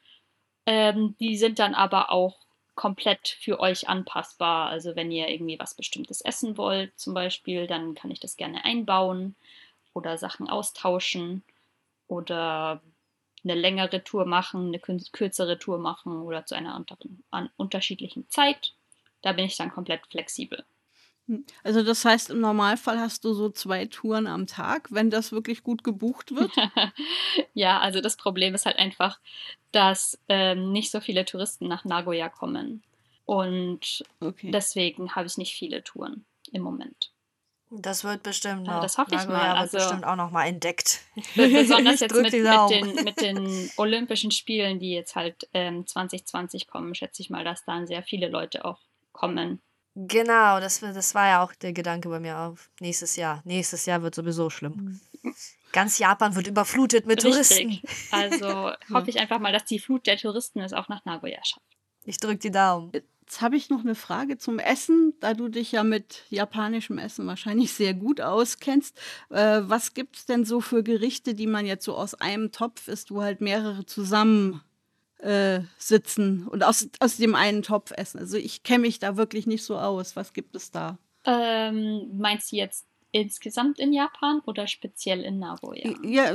Ähm, 0.67 1.17
die 1.19 1.37
sind 1.37 1.59
dann 1.59 1.75
aber 1.75 2.11
auch 2.11 2.37
komplett 2.75 3.29
für 3.41 3.59
euch 3.59 3.89
anpassbar. 3.89 4.69
Also 4.69 4.95
wenn 4.95 5.11
ihr 5.11 5.29
irgendwie 5.29 5.59
was 5.59 5.75
Bestimmtes 5.75 6.21
essen 6.21 6.57
wollt, 6.57 6.97
zum 6.99 7.15
Beispiel, 7.15 7.67
dann 7.67 7.95
kann 7.95 8.11
ich 8.11 8.21
das 8.21 8.37
gerne 8.37 8.65
einbauen 8.65 9.35
oder 9.95 10.17
Sachen 10.19 10.49
austauschen 10.49 11.43
oder 12.07 12.81
eine 13.45 13.55
längere 13.55 14.05
Tour 14.05 14.27
machen, 14.27 14.69
eine 14.69 14.79
kür- 14.79 15.11
kürzere 15.13 15.59
Tour 15.59 15.79
machen 15.79 16.23
oder 16.23 16.47
zu 16.47 16.55
einer 16.55 16.77
unteren, 16.77 17.25
an 17.31 17.51
unterschiedlichen 17.57 18.29
Zeit. 18.31 18.75
Da 19.23 19.33
bin 19.33 19.47
ich 19.47 19.57
dann 19.57 19.73
komplett 19.73 20.07
flexibel. 20.07 20.65
Hm. 21.29 21.45
Also 21.63 21.83
das 21.83 22.05
heißt, 22.05 22.31
im 22.31 22.41
Normalfall 22.41 22.99
hast 22.99 23.25
du 23.25 23.33
so 23.35 23.51
zwei 23.51 23.87
Touren 23.87 24.27
am 24.27 24.47
Tag, 24.47 24.89
wenn 24.91 25.11
das 25.11 25.31
wirklich 25.31 25.63
gut 25.63 25.85
gebucht 25.85 26.35
wird. 26.35 26.51
ja, 27.55 27.79
also 27.81 28.01
das 28.01 28.17
Problem 28.17 28.55
ist 28.55 28.67
halt 28.67 28.77
einfach, 28.79 29.21
dass 29.73 30.19
ähm, 30.29 30.73
nicht 30.73 30.91
so 30.91 31.01
viele 31.01 31.25
Touristen 31.25 31.69
nach 31.69 31.85
Nagoya 31.85 32.29
kommen. 32.29 32.83
Und 33.27 34.05
Okay. 34.21 34.51
deswegen 34.51 35.15
habe 35.15 35.27
ich 35.27 35.37
nicht 35.37 35.55
viele 35.55 35.85
Touren 35.85 36.25
im 36.51 36.63
Moment. 36.63 37.13
Das 37.71 38.03
wird 38.03 38.23
bestimmt 38.23 38.67
Ja, 38.67 38.77
noch. 38.77 38.81
das 38.83 38.97
hoffe 38.97 39.11
ich 39.11 39.19
Nagoya 39.19 39.37
mal. 39.37 39.49
wird 39.49 39.59
Also- 39.59 39.77
bestimmt 39.77 40.05
auch 40.07 40.17
noch 40.17 40.31
mal 40.31 40.47
entdeckt. 40.47 41.01
Be- 41.37 41.49
Besonders 41.49 42.01
jetzt 42.01 42.15
mit, 42.15 42.33
mit, 42.33 42.71
den, 42.71 43.05
mit 43.05 43.21
den 43.21 43.71
Olympischen 43.77 44.31
Spielen, 44.31 44.79
die 44.79 44.93
jetzt 44.93 45.15
halt 45.15 45.47
ähm, 45.53 45.87
2020 45.87 46.67
kommen, 46.67 46.95
schätze 46.95 47.21
ich 47.21 47.29
mal, 47.29 47.45
dass 47.45 47.67
dann 47.67 47.87
sehr 47.87 48.03
viele 48.03 48.29
Leute 48.29 48.65
auch 48.65 48.79
kommen. 49.13 49.61
Genau, 50.01 50.61
das, 50.61 50.79
das 50.79 51.13
war 51.17 51.27
ja 51.27 51.43
auch 51.43 51.53
der 51.55 51.73
Gedanke 51.73 52.09
bei 52.09 52.21
mir 52.21 52.39
auf 52.39 52.71
nächstes 52.79 53.17
Jahr. 53.17 53.43
Nächstes 53.45 53.85
Jahr 53.85 54.01
wird 54.01 54.15
sowieso 54.15 54.49
schlimm. 54.49 55.01
Ganz 55.73 55.99
Japan 55.99 56.37
wird 56.37 56.47
überflutet 56.47 57.05
mit 57.07 57.21
Touristen. 57.21 57.69
Richtig. 57.69 58.13
Also 58.13 58.71
hoffe 58.95 59.11
ich 59.11 59.19
einfach 59.19 59.41
mal, 59.41 59.53
dass 59.53 59.65
die 59.65 59.81
Flut 59.81 60.07
der 60.07 60.17
Touristen 60.17 60.61
es 60.61 60.73
auch 60.73 60.89
nach 60.89 61.05
Nagoya 61.05 61.45
schafft. 61.45 61.67
Ich 62.05 62.19
drücke 62.19 62.39
die 62.39 62.53
Daumen. 62.53 62.93
Jetzt 62.93 63.41
habe 63.41 63.57
ich 63.57 63.71
noch 63.71 63.81
eine 63.81 63.97
Frage 63.97 64.39
zum 64.39 64.61
Essen, 64.61 65.15
da 65.19 65.35
du 65.35 65.49
dich 65.49 65.73
ja 65.73 65.83
mit 65.83 66.23
japanischem 66.31 66.99
Essen 66.99 67.27
wahrscheinlich 67.27 67.73
sehr 67.73 67.93
gut 67.93 68.21
auskennst. 68.21 68.97
Äh, 69.31 69.63
was 69.65 69.95
gibt 69.95 70.17
es 70.17 70.27
denn 70.27 70.45
so 70.45 70.61
für 70.61 70.85
Gerichte, 70.85 71.35
die 71.35 71.49
man 71.49 71.67
jetzt 71.67 71.85
so 71.85 71.97
aus 71.97 72.15
einem 72.15 72.53
Topf 72.53 72.87
isst, 72.87 73.11
wo 73.11 73.23
halt 73.23 73.41
mehrere 73.41 73.85
zusammen 73.85 74.63
äh, 75.19 75.61
sitzen 75.79 76.47
und 76.47 76.63
aus, 76.63 76.89
aus 77.01 77.17
dem 77.17 77.35
einen 77.35 77.63
Topf 77.63 77.93
essen. 77.93 78.19
Also 78.19 78.37
ich 78.37 78.63
kenne 78.63 78.81
mich 78.81 78.99
da 78.99 79.17
wirklich 79.17 79.47
nicht 79.47 79.65
so 79.65 79.79
aus. 79.79 80.17
Was 80.17 80.33
gibt 80.33 80.55
es 80.55 80.71
da? 80.71 80.99
Ähm, 81.25 82.11
meinst 82.17 82.53
du 82.53 82.57
jetzt 82.57 82.87
insgesamt 83.11 83.79
in 83.79 83.93
Japan 83.93 84.41
oder 84.47 84.67
speziell 84.67 85.23
in 85.23 85.39
Nagoya? 85.39 85.95
Ja, 86.03 86.35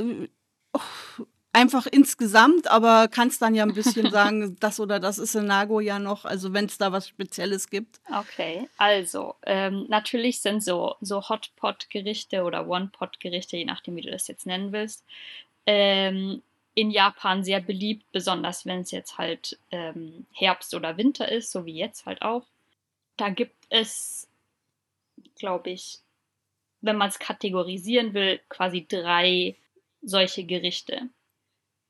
oh, 0.72 1.24
einfach 1.54 1.86
insgesamt, 1.86 2.70
aber 2.70 3.08
kannst 3.08 3.40
dann 3.40 3.54
ja 3.54 3.62
ein 3.62 3.74
bisschen 3.74 4.10
sagen, 4.10 4.56
das 4.60 4.80
oder 4.80 5.00
das 5.00 5.18
ist 5.18 5.34
in 5.34 5.46
Nagoya 5.46 5.98
noch, 5.98 6.24
also 6.24 6.52
wenn 6.52 6.66
es 6.66 6.76
da 6.76 6.92
was 6.92 7.08
Spezielles 7.08 7.70
gibt. 7.70 8.00
Okay, 8.12 8.68
also 8.76 9.36
ähm, 9.46 9.86
natürlich 9.88 10.42
sind 10.42 10.62
so, 10.62 10.96
so 11.00 11.28
Hotpot-Gerichte 11.28 12.42
oder 12.42 12.68
One-Pot-Gerichte, 12.68 13.56
je 13.56 13.64
nachdem, 13.64 13.96
wie 13.96 14.02
du 14.02 14.10
das 14.10 14.28
jetzt 14.28 14.46
nennen 14.46 14.72
willst, 14.72 15.04
ähm, 15.66 16.42
in 16.74 16.90
Japan 16.90 17.44
sehr 17.44 17.60
beliebt, 17.60 18.04
besonders 18.12 18.66
wenn 18.66 18.80
es 18.80 18.90
jetzt 18.90 19.16
halt 19.18 19.58
ähm, 19.70 20.26
Herbst 20.32 20.74
oder 20.74 20.96
Winter 20.96 21.30
ist, 21.30 21.52
so 21.52 21.64
wie 21.66 21.74
jetzt 21.74 22.04
halt 22.06 22.22
auch. 22.22 22.46
Da 23.16 23.28
gibt 23.28 23.56
es, 23.70 24.28
glaube 25.36 25.70
ich, 25.70 26.00
wenn 26.80 26.96
man 26.96 27.08
es 27.08 27.18
kategorisieren 27.18 28.12
will, 28.12 28.40
quasi 28.48 28.86
drei 28.86 29.56
solche 30.02 30.44
Gerichte. 30.44 31.08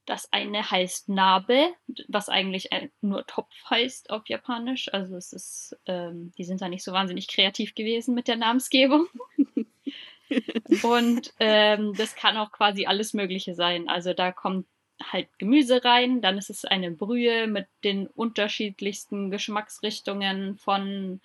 Das 0.07 0.31
eine 0.33 0.71
heißt 0.71 1.09
Nabe, 1.09 1.73
was 2.09 2.29
eigentlich 2.29 2.69
nur 3.01 3.27
Topf 3.27 3.55
heißt 3.71 4.11
auf 4.11 4.29
Japanisch. 4.29 4.93
Also 4.93 5.17
es 5.17 5.33
ist, 5.33 5.79
ähm, 5.87 6.33
die 6.37 6.45
sind 6.45 6.61
da 6.61 6.69
nicht 6.69 6.85
so 6.85 6.93
wahnsinnig 6.93 7.27
kreativ 7.27 7.75
gewesen 7.75 8.15
mit 8.15 8.29
der 8.29 8.37
Namensgebung. 8.37 9.09
Und 10.83 11.33
ähm, 11.41 11.95
das 11.95 12.17
kann 12.17 12.37
auch 12.37 12.53
quasi 12.53 12.85
alles 12.87 13.15
Mögliche 13.15 13.55
sein. 13.55 13.89
Also 13.89 14.13
da 14.13 14.31
kommt 14.31 14.67
halt 15.03 15.29
Gemüse 15.39 15.85
rein, 15.85 16.21
dann 16.21 16.39
ist 16.39 16.51
es 16.51 16.65
eine 16.65 16.91
Brühe 16.91 17.47
mit 17.47 17.67
den 17.83 18.07
unterschiedlichsten 18.07 19.31
Geschmacksrichtungen 19.31 20.57
von 20.57 21.21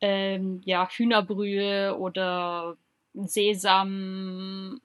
ähm, 0.00 0.60
ja, 0.64 0.88
Hühnerbrühe 0.88 1.96
oder 1.98 2.76
Sesam, 3.14 4.80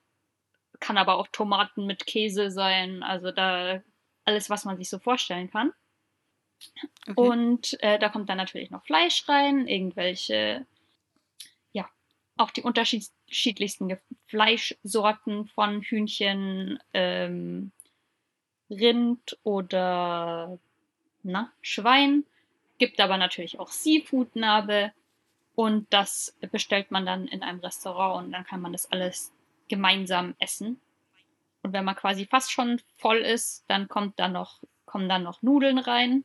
kann 0.80 0.98
aber 0.98 1.16
auch 1.16 1.28
Tomaten 1.28 1.86
mit 1.86 2.06
Käse 2.06 2.50
sein, 2.50 3.02
also 3.02 3.32
da 3.32 3.82
alles, 4.24 4.50
was 4.50 4.64
man 4.64 4.76
sich 4.76 4.88
so 4.88 4.98
vorstellen 4.98 5.50
kann. 5.50 5.72
Okay. 7.08 7.14
Und 7.14 7.82
äh, 7.82 7.98
da 7.98 8.08
kommt 8.08 8.28
dann 8.28 8.36
natürlich 8.36 8.70
noch 8.70 8.84
Fleisch 8.84 9.28
rein, 9.28 9.66
irgendwelche, 9.66 10.66
ja, 11.72 11.88
auch 12.36 12.50
die 12.50 12.62
unterschiedlichsten 12.62 13.96
Fleischsorten 14.26 15.46
von 15.46 15.80
Hühnchen, 15.82 16.78
ähm, 16.92 17.72
Rind 18.70 19.38
oder 19.42 20.58
na, 21.22 21.52
Schwein. 21.60 22.24
Gibt 22.78 23.00
aber 23.00 23.16
natürlich 23.16 23.58
auch 23.58 23.70
Seafood-Nabe. 23.70 24.92
Und 25.54 25.92
das 25.92 26.36
bestellt 26.52 26.90
man 26.92 27.04
dann 27.04 27.26
in 27.26 27.42
einem 27.42 27.58
Restaurant 27.58 28.24
und 28.24 28.32
dann 28.32 28.44
kann 28.44 28.60
man 28.60 28.72
das 28.72 28.92
alles 28.92 29.32
gemeinsam 29.66 30.36
essen. 30.38 30.80
Und 31.62 31.72
wenn 31.72 31.84
man 31.84 31.96
quasi 31.96 32.26
fast 32.26 32.52
schon 32.52 32.80
voll 32.96 33.18
ist, 33.18 33.64
dann 33.66 33.88
kommt 33.88 34.20
dann 34.20 34.32
noch, 34.32 34.62
kommen 34.84 35.08
dann 35.08 35.24
noch 35.24 35.42
Nudeln 35.42 35.78
rein. 35.78 36.24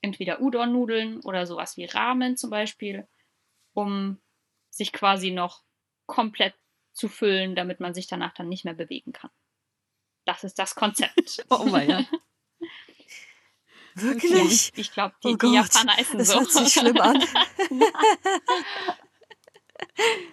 Entweder 0.00 0.40
Udon-Nudeln 0.40 1.20
oder 1.20 1.46
sowas 1.46 1.76
wie 1.76 1.84
Ramen 1.84 2.36
zum 2.36 2.50
Beispiel, 2.50 3.06
um 3.72 4.18
sich 4.70 4.92
quasi 4.92 5.30
noch 5.30 5.62
komplett 6.06 6.54
zu 6.92 7.08
füllen, 7.08 7.54
damit 7.54 7.80
man 7.80 7.94
sich 7.94 8.06
danach 8.06 8.34
dann 8.34 8.48
nicht 8.48 8.64
mehr 8.64 8.74
bewegen 8.74 9.12
kann. 9.12 9.30
Das 10.26 10.44
ist 10.44 10.58
das 10.58 10.74
Konzept. 10.74 11.44
oh 11.50 11.64
mein 11.64 11.88
ja. 11.90 12.00
Wirklich? 13.96 14.72
Ich 14.74 14.90
glaube, 14.92 15.14
die, 15.22 15.28
oh 15.34 15.36
die 15.36 15.54
Japaner 15.54 15.96
essen 15.98 16.18
das 16.18 16.28
so. 16.28 16.40
Das 16.40 16.54
hört 16.54 16.64
sich 16.66 16.72
schlimm 16.72 17.00
an. 17.00 17.20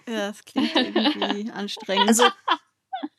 ja, 0.08 0.28
das 0.28 0.44
klingt 0.44 0.74
irgendwie 0.74 1.50
anstrengend. 1.52 2.08
Also, 2.08 2.24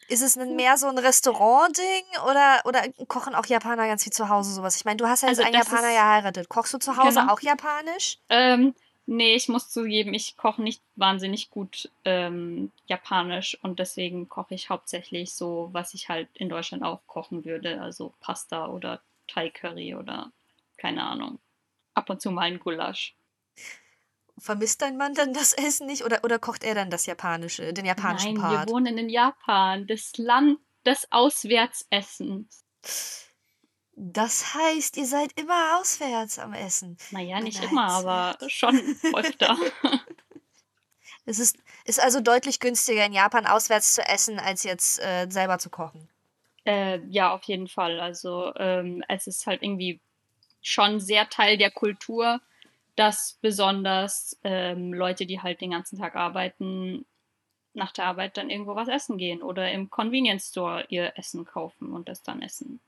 ist 0.10 0.22
es 0.22 0.36
mehr 0.36 0.78
so 0.78 0.88
ein 0.88 0.98
Restaurant-Ding 0.98 2.04
oder, 2.30 2.62
oder 2.66 2.84
kochen 3.08 3.36
auch 3.36 3.46
Japaner 3.46 3.88
ganz 3.88 4.04
viel 4.04 4.12
zu 4.14 4.28
Hause 4.30 4.54
sowas? 4.54 4.76
Ich 4.76 4.84
meine, 4.86 4.98
du 4.98 5.08
hast 5.08 5.22
ja 5.24 5.30
jetzt 5.30 5.40
Also 5.40 5.48
einen 5.48 5.56
Japaner 5.64 5.90
ist- 5.90 5.96
geheiratet. 5.96 6.50
Kochst 6.50 6.74
du 6.74 6.78
zu 6.78 6.98
Hause 6.98 7.20
Genau. 7.22 7.34
auch 7.34 7.40
japanisch? 7.40 8.18
Ähm, 8.30 8.76
nee, 9.06 9.36
ich 9.36 9.50
muss 9.50 9.70
zugeben, 9.70 10.14
ich 10.14 10.38
koche 10.38 10.62
nicht 10.62 10.82
wahnsinnig 10.96 11.50
gut 11.50 11.90
ähm, 12.06 12.72
japanisch 12.86 13.58
und 13.62 13.80
deswegen 13.80 14.30
koche 14.30 14.56
ich 14.56 14.70
hauptsächlich 14.70 15.34
so, 15.34 15.70
was 15.72 15.94
ich 15.94 16.10
halt 16.10 16.30
in 16.34 16.50
Deutschland 16.50 16.84
auch 16.84 17.02
kochen 17.08 17.46
würde. 17.46 17.82
Also 17.82 18.14
Pasta 18.20 18.68
oder 18.68 19.02
Thai 19.28 19.50
Curry 19.50 19.96
oder 19.96 20.32
keine 20.78 21.04
Ahnung. 21.04 21.40
Ab 21.94 22.10
und 22.10 22.22
zu 22.22 22.32
mal 22.32 22.44
ein 22.44 22.60
Gulasch. 22.60 23.16
Vermisst 24.38 24.82
dein 24.82 24.98
Mann 24.98 25.14
dann 25.14 25.34
das 25.34 25.54
Essen 25.54 25.86
nicht 25.88 26.04
oder, 26.04 26.24
oder 26.24 26.40
kocht 26.40 26.64
er 26.64 26.74
dann 26.74 26.90
das 26.90 27.06
japanische, 27.06 27.72
den 27.72 27.86
japanischen 27.86 28.34
Nein, 28.34 28.42
Part? 28.42 28.68
wir 28.68 28.74
wohnen 28.74 28.98
in 28.98 29.10
Japan, 29.10 29.86
das 29.86 30.18
Land 30.18 30.60
des 30.86 31.08
Auswärtsessens. 31.12 32.66
Das 33.96 34.56
heißt, 34.56 34.98
ihr 34.98 35.06
seid 35.06 35.40
immer 35.40 35.80
auswärts 35.80 36.40
am 36.40 36.54
Essen. 36.54 36.98
Naja, 37.12 37.40
nicht 37.40 37.58
Bereits, 37.60 37.72
immer, 37.72 37.88
aber 37.88 38.38
schon 38.48 38.80
öfter. 39.14 39.58
Es 41.26 41.40
ist, 41.40 41.58
ist 41.86 42.02
also 42.02 42.20
deutlich 42.20 42.60
günstiger, 42.60 43.06
in 43.06 43.14
Japan 43.14 43.46
auswärts 43.46 43.94
zu 43.94 44.02
essen, 44.02 44.40
als 44.40 44.64
jetzt 44.64 45.00
äh, 45.00 45.28
selber 45.30 45.58
zu 45.58 45.70
kochen. 45.70 46.10
Äh, 46.66 47.00
ja, 47.08 47.34
auf 47.34 47.44
jeden 47.44 47.70
Fall. 47.70 48.00
Also 48.00 48.54
ähm, 48.58 49.04
es 49.08 49.28
ist 49.28 49.48
halt 49.48 49.64
irgendwie 49.64 50.02
schon 50.62 51.00
sehr 51.00 51.30
Teil 51.30 51.58
der 51.58 51.72
Kultur, 51.72 52.42
dass 52.96 53.38
besonders 53.42 54.38
ähm, 54.44 54.94
Leute, 54.94 55.26
die 55.26 55.42
halt 55.42 55.62
den 55.62 55.72
ganzen 55.72 55.98
Tag 55.98 56.16
arbeiten, 56.16 57.06
nach 57.74 57.92
der 57.92 58.06
Arbeit 58.06 58.38
dann 58.38 58.50
irgendwo 58.50 58.76
was 58.76 58.88
essen 58.88 59.18
gehen 59.18 59.42
oder 59.42 59.72
im 59.72 59.90
Convenience 59.90 60.50
Store 60.50 60.86
ihr 60.90 61.14
Essen 61.18 61.46
kaufen 61.46 61.92
und 61.92 62.08
das 62.08 62.22
dann 62.22 62.42
essen. 62.42 62.82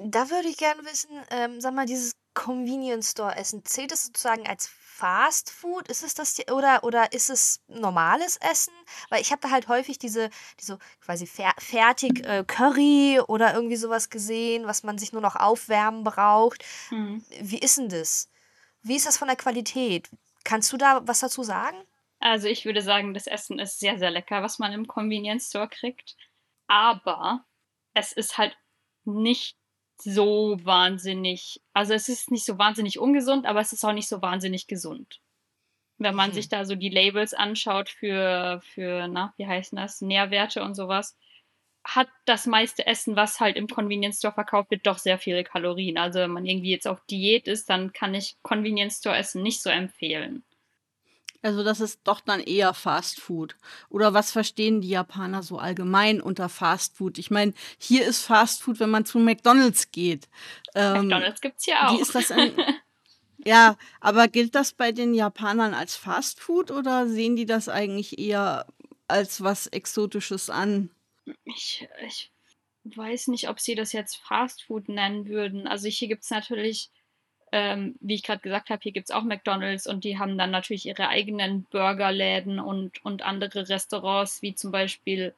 Da 0.00 0.30
würde 0.30 0.48
ich 0.48 0.56
gerne 0.56 0.84
wissen, 0.84 1.10
ähm, 1.30 1.60
sag 1.60 1.74
mal, 1.74 1.86
dieses 1.86 2.16
Convenience 2.34 3.10
Store 3.10 3.36
Essen, 3.36 3.64
zählt 3.64 3.92
es 3.92 4.06
sozusagen 4.06 4.46
als 4.46 4.66
Fast 4.66 5.50
Food? 5.50 5.88
Ist 5.88 6.02
es 6.02 6.14
das 6.14 6.38
oder, 6.50 6.84
oder 6.84 7.12
ist 7.12 7.28
es 7.28 7.60
normales 7.66 8.36
Essen? 8.38 8.72
Weil 9.10 9.20
ich 9.20 9.32
habe 9.32 9.40
da 9.42 9.50
halt 9.50 9.68
häufig 9.68 9.98
diese, 9.98 10.30
diese 10.60 10.78
quasi 11.00 11.26
fer 11.26 11.52
fertig 11.58 12.24
äh, 12.26 12.44
Curry 12.46 13.20
oder 13.26 13.54
irgendwie 13.54 13.76
sowas 13.76 14.10
gesehen, 14.10 14.66
was 14.66 14.82
man 14.82 14.98
sich 14.98 15.12
nur 15.12 15.22
noch 15.22 15.36
aufwärmen 15.36 16.04
braucht. 16.04 16.64
Hm. 16.88 17.24
Wie 17.40 17.58
ist 17.58 17.78
denn 17.78 17.88
das? 17.88 18.30
Wie 18.82 18.96
ist 18.96 19.06
das 19.06 19.18
von 19.18 19.28
der 19.28 19.36
Qualität? 19.36 20.08
Kannst 20.44 20.72
du 20.72 20.76
da 20.76 21.06
was 21.06 21.20
dazu 21.20 21.42
sagen? 21.42 21.76
Also 22.20 22.46
ich 22.46 22.64
würde 22.64 22.82
sagen, 22.82 23.14
das 23.14 23.26
Essen 23.26 23.58
ist 23.58 23.80
sehr, 23.80 23.98
sehr 23.98 24.10
lecker, 24.10 24.42
was 24.42 24.58
man 24.58 24.72
im 24.72 24.86
Convenience 24.86 25.48
Store 25.48 25.68
kriegt. 25.68 26.16
Aber 26.68 27.44
es 27.94 28.12
ist 28.12 28.38
halt 28.38 28.56
nicht 29.04 29.56
so 30.02 30.58
wahnsinnig, 30.64 31.60
also 31.72 31.94
es 31.94 32.08
ist 32.08 32.30
nicht 32.30 32.44
so 32.44 32.58
wahnsinnig 32.58 32.98
ungesund, 32.98 33.46
aber 33.46 33.60
es 33.60 33.72
ist 33.72 33.84
auch 33.84 33.92
nicht 33.92 34.08
so 34.08 34.22
wahnsinnig 34.22 34.66
gesund. 34.66 35.20
Wenn 35.98 36.14
man 36.14 36.30
Mhm. 36.30 36.34
sich 36.34 36.48
da 36.48 36.64
so 36.64 36.74
die 36.74 36.88
Labels 36.88 37.34
anschaut 37.34 37.88
für, 37.88 38.60
für, 38.64 39.08
na, 39.08 39.34
wie 39.36 39.46
heißen 39.46 39.76
das, 39.76 40.00
Nährwerte 40.00 40.62
und 40.62 40.74
sowas, 40.74 41.16
hat 41.84 42.08
das 42.26 42.46
meiste 42.46 42.86
Essen, 42.86 43.16
was 43.16 43.40
halt 43.40 43.56
im 43.56 43.66
Convenience 43.68 44.18
Store 44.18 44.34
verkauft 44.34 44.70
wird, 44.70 44.86
doch 44.86 44.98
sehr 44.98 45.18
viele 45.18 45.44
Kalorien. 45.44 45.98
Also 45.98 46.20
wenn 46.20 46.30
man 46.30 46.46
irgendwie 46.46 46.70
jetzt 46.70 46.86
auf 46.88 47.00
Diät 47.06 47.48
ist, 47.48 47.70
dann 47.70 47.92
kann 47.92 48.14
ich 48.14 48.36
Convenience 48.42 48.98
Store 48.98 49.16
Essen 49.16 49.42
nicht 49.42 49.62
so 49.62 49.70
empfehlen. 49.70 50.44
Also 51.42 51.64
das 51.64 51.80
ist 51.80 52.00
doch 52.04 52.20
dann 52.20 52.40
eher 52.40 52.72
Fast 52.72 53.20
Food. 53.20 53.56
Oder 53.88 54.14
was 54.14 54.30
verstehen 54.30 54.80
die 54.80 54.90
Japaner 54.90 55.42
so 55.42 55.58
allgemein 55.58 56.20
unter 56.20 56.48
Fast 56.48 56.96
Food? 56.96 57.18
Ich 57.18 57.30
meine, 57.30 57.52
hier 57.78 58.06
ist 58.06 58.22
Fast 58.22 58.62
Food, 58.62 58.78
wenn 58.80 58.90
man 58.90 59.04
zu 59.04 59.18
McDonald's 59.18 59.90
geht. 59.90 60.28
Ähm, 60.74 61.08
McDonalds 61.08 61.40
gibt's 61.40 61.66
ja 61.66 61.88
auch. 61.88 61.96
Wie 61.96 62.00
ist 62.00 62.14
das 62.14 62.30
in, 62.30 62.54
Ja, 63.44 63.76
aber 64.00 64.28
gilt 64.28 64.54
das 64.54 64.72
bei 64.72 64.92
den 64.92 65.14
Japanern 65.14 65.74
als 65.74 65.96
Fast 65.96 66.40
Food 66.40 66.70
oder 66.70 67.08
sehen 67.08 67.34
die 67.34 67.46
das 67.46 67.68
eigentlich 67.68 68.18
eher 68.18 68.66
als 69.08 69.42
was 69.42 69.66
Exotisches 69.66 70.48
an? 70.48 70.90
Ich, 71.44 71.88
ich 72.06 72.30
weiß 72.84 73.28
nicht, 73.28 73.48
ob 73.48 73.58
sie 73.58 73.74
das 73.74 73.92
jetzt 73.92 74.16
Fast 74.16 74.62
Food 74.62 74.88
nennen 74.88 75.26
würden. 75.26 75.66
Also 75.66 75.88
hier 75.88 76.06
gibt 76.06 76.22
es 76.22 76.30
natürlich, 76.30 76.90
ähm, 77.52 77.96
wie 78.00 78.14
ich 78.14 78.22
gerade 78.22 78.40
gesagt 78.40 78.70
habe, 78.70 78.80
hier 78.82 78.92
gibt 78.92 79.10
es 79.10 79.14
auch 79.14 79.22
McDonald's 79.22 79.86
und 79.86 80.04
die 80.04 80.18
haben 80.18 80.38
dann 80.38 80.50
natürlich 80.50 80.86
ihre 80.86 81.08
eigenen 81.08 81.64
Burgerläden 81.64 82.58
und, 82.58 83.04
und 83.04 83.22
andere 83.22 83.68
Restaurants, 83.68 84.42
wie 84.42 84.54
zum 84.54 84.72
Beispiel 84.72 85.34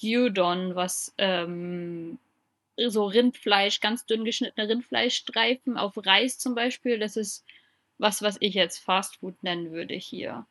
Gyudon, 0.00 0.74
was 0.74 1.14
ähm, 1.18 2.18
so 2.76 3.06
Rindfleisch, 3.06 3.80
ganz 3.80 4.06
dünn 4.06 4.24
geschnittene 4.24 4.68
Rindfleischstreifen 4.68 5.76
auf 5.76 5.94
Reis 6.04 6.38
zum 6.38 6.54
Beispiel, 6.54 6.98
das 6.98 7.16
ist 7.16 7.44
was, 7.98 8.22
was 8.22 8.36
ich 8.40 8.54
jetzt 8.54 8.78
Fast 8.78 9.16
Food 9.18 9.40
nennen 9.42 9.70
würde 9.70 9.94
hier. 9.94 10.46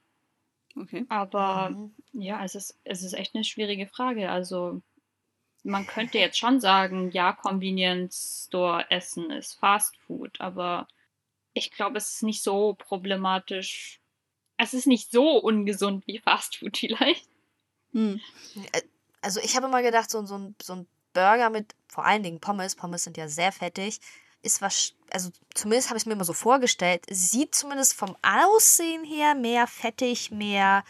Okay. 0.78 1.06
Aber 1.10 1.72
Mhm. 1.72 1.94
ja, 2.14 2.44
es 2.46 2.56
ist, 2.56 2.80
es 2.86 3.04
ist 3.04 3.14
echt 3.14 3.36
eine 3.36 3.44
schwierige 3.44 3.88
Frage. 3.88 4.30
Also, 4.32 4.82
man 5.64 5.86
könnte 5.86 6.18
jetzt 6.18 6.38
schon 6.38 6.60
sagen, 6.62 7.12
ja, 7.12 7.34
Convenience 7.34 8.46
Store 8.48 8.86
Essen 8.90 9.32
ist 9.32 9.56
Fast 9.56 9.98
Food, 9.98 10.40
aber 10.40 10.88
ich 11.54 11.72
glaube, 11.72 11.98
es 11.98 12.16
ist 12.16 12.24
nicht 12.24 12.44
so 12.44 12.76
problematisch. 12.76 14.00
Es 14.58 14.74
ist 14.74 14.88
nicht 14.88 15.12
so 15.12 15.38
ungesund 15.38 16.06
wie 16.08 16.20
Fast 16.20 16.58
Food 16.58 16.78
vielleicht. 16.78 17.28
Hm. 17.94 18.22
Also 19.22 19.40
ich 19.42 19.56
habe 19.56 19.68
immer 19.68 19.82
gedacht, 19.82 20.10
so, 20.10 20.26
so, 20.26 20.38
ein, 20.38 20.56
so 20.62 20.74
ein 20.74 20.88
Burger 21.14 21.50
mit 21.50 21.76
vor 21.88 22.06
allen 22.06 22.24
Dingen 22.24 22.40
Pommes, 22.40 22.76
Pommes 22.76 23.04
sind 23.04 23.18
ja 23.18 23.28
sehr 23.28 23.52
fettig, 23.52 24.00
ist 24.44 24.62
was, 24.62 24.94
also 25.12 25.30
zumindest 25.54 25.90
habe 25.90 25.98
ich 25.98 26.04
es 26.04 26.06
mir 26.06 26.14
immer 26.14 26.24
so 26.24 26.34
vorgestellt, 26.34 27.06
sieht 27.10 27.54
zumindest 27.54 27.94
vom 27.94 28.16
Aussehen 28.22 29.04
her 29.04 29.36
mehr 29.36 29.68
fettig, 29.68 30.32
mehr 30.32 30.84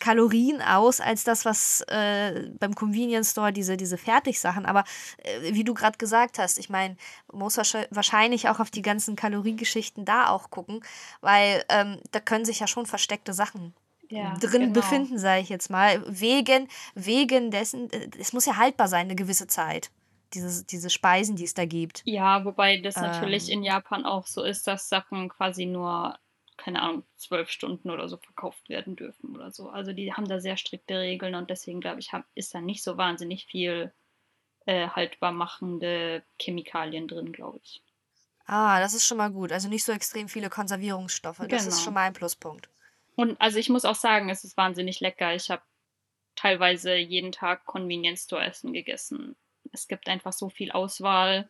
Kalorien 0.00 0.60
aus 0.62 1.00
als 1.00 1.24
das, 1.24 1.44
was 1.44 1.80
äh, 1.88 2.50
beim 2.58 2.74
Convenience 2.74 3.30
Store 3.30 3.52
diese, 3.52 3.76
diese 3.76 3.96
Fertigsachen. 3.96 4.66
Aber 4.66 4.84
äh, 5.18 5.54
wie 5.54 5.64
du 5.64 5.74
gerade 5.74 5.98
gesagt 5.98 6.38
hast, 6.38 6.58
ich 6.58 6.68
meine, 6.68 6.96
man 7.32 7.40
muss 7.40 7.56
wahrscheinlich 7.56 8.48
auch 8.48 8.60
auf 8.60 8.70
die 8.70 8.82
ganzen 8.82 9.16
Kaloriegeschichten 9.16 10.04
da 10.04 10.28
auch 10.28 10.50
gucken, 10.50 10.80
weil 11.20 11.64
ähm, 11.68 11.98
da 12.12 12.20
können 12.20 12.44
sich 12.44 12.60
ja 12.60 12.66
schon 12.66 12.86
versteckte 12.86 13.32
Sachen 13.32 13.74
ja, 14.08 14.34
drin 14.34 14.60
genau. 14.60 14.72
befinden, 14.72 15.18
sage 15.18 15.42
ich 15.42 15.48
jetzt 15.48 15.70
mal. 15.70 16.02
Wegen, 16.06 16.68
wegen 16.94 17.50
dessen, 17.50 17.90
äh, 17.90 18.08
es 18.18 18.32
muss 18.32 18.46
ja 18.46 18.56
haltbar 18.56 18.88
sein, 18.88 19.06
eine 19.06 19.16
gewisse 19.16 19.46
Zeit. 19.46 19.90
Diese, 20.34 20.64
diese 20.64 20.90
Speisen, 20.90 21.36
die 21.36 21.44
es 21.44 21.54
da 21.54 21.64
gibt. 21.64 22.02
Ja, 22.04 22.44
wobei 22.44 22.80
das 22.80 22.96
ähm, 22.96 23.02
natürlich 23.02 23.50
in 23.50 23.62
Japan 23.62 24.04
auch 24.04 24.26
so 24.26 24.42
ist, 24.42 24.66
dass 24.66 24.88
Sachen 24.88 25.28
quasi 25.28 25.66
nur 25.66 26.18
keine 26.56 26.82
Ahnung, 26.82 27.04
zwölf 27.16 27.50
Stunden 27.50 27.90
oder 27.90 28.08
so 28.08 28.16
verkauft 28.16 28.68
werden 28.68 28.96
dürfen 28.96 29.34
oder 29.34 29.50
so. 29.50 29.68
Also 29.68 29.92
die 29.92 30.12
haben 30.12 30.28
da 30.28 30.40
sehr 30.40 30.56
strikte 30.56 30.98
Regeln 30.98 31.34
und 31.34 31.50
deswegen 31.50 31.80
glaube 31.80 32.00
ich, 32.00 32.10
ist 32.34 32.54
da 32.54 32.60
nicht 32.60 32.82
so 32.82 32.96
wahnsinnig 32.96 33.46
viel 33.46 33.92
äh, 34.66 34.88
haltbar 34.88 35.32
machende 35.32 36.24
Chemikalien 36.40 37.08
drin, 37.08 37.32
glaube 37.32 37.60
ich. 37.62 37.82
Ah, 38.46 38.80
das 38.80 38.94
ist 38.94 39.06
schon 39.06 39.18
mal 39.18 39.30
gut. 39.30 39.52
Also 39.52 39.68
nicht 39.68 39.84
so 39.84 39.92
extrem 39.92 40.28
viele 40.28 40.50
Konservierungsstoffe. 40.50 41.38
Das 41.48 41.64
genau. 41.64 41.68
ist 41.68 41.82
schon 41.82 41.94
mal 41.94 42.02
ein 42.02 42.12
Pluspunkt. 42.12 42.68
Und 43.16 43.40
also 43.40 43.58
ich 43.58 43.68
muss 43.68 43.84
auch 43.84 43.94
sagen, 43.94 44.28
es 44.30 44.44
ist 44.44 44.56
wahnsinnig 44.56 45.00
lecker. 45.00 45.34
Ich 45.34 45.50
habe 45.50 45.62
teilweise 46.36 46.94
jeden 46.94 47.32
Tag 47.32 47.64
Convenience 47.64 48.24
Store 48.24 48.44
Essen 48.44 48.72
gegessen. 48.72 49.36
Es 49.72 49.88
gibt 49.88 50.08
einfach 50.08 50.32
so 50.32 50.48
viel 50.48 50.70
Auswahl 50.70 51.48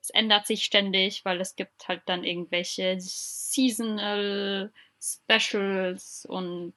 es 0.00 0.10
ändert 0.10 0.46
sich 0.46 0.64
ständig, 0.64 1.24
weil 1.24 1.40
es 1.40 1.56
gibt 1.56 1.88
halt 1.88 2.02
dann 2.06 2.24
irgendwelche 2.24 2.96
Seasonal 2.98 4.72
Specials 5.00 6.26
und 6.26 6.74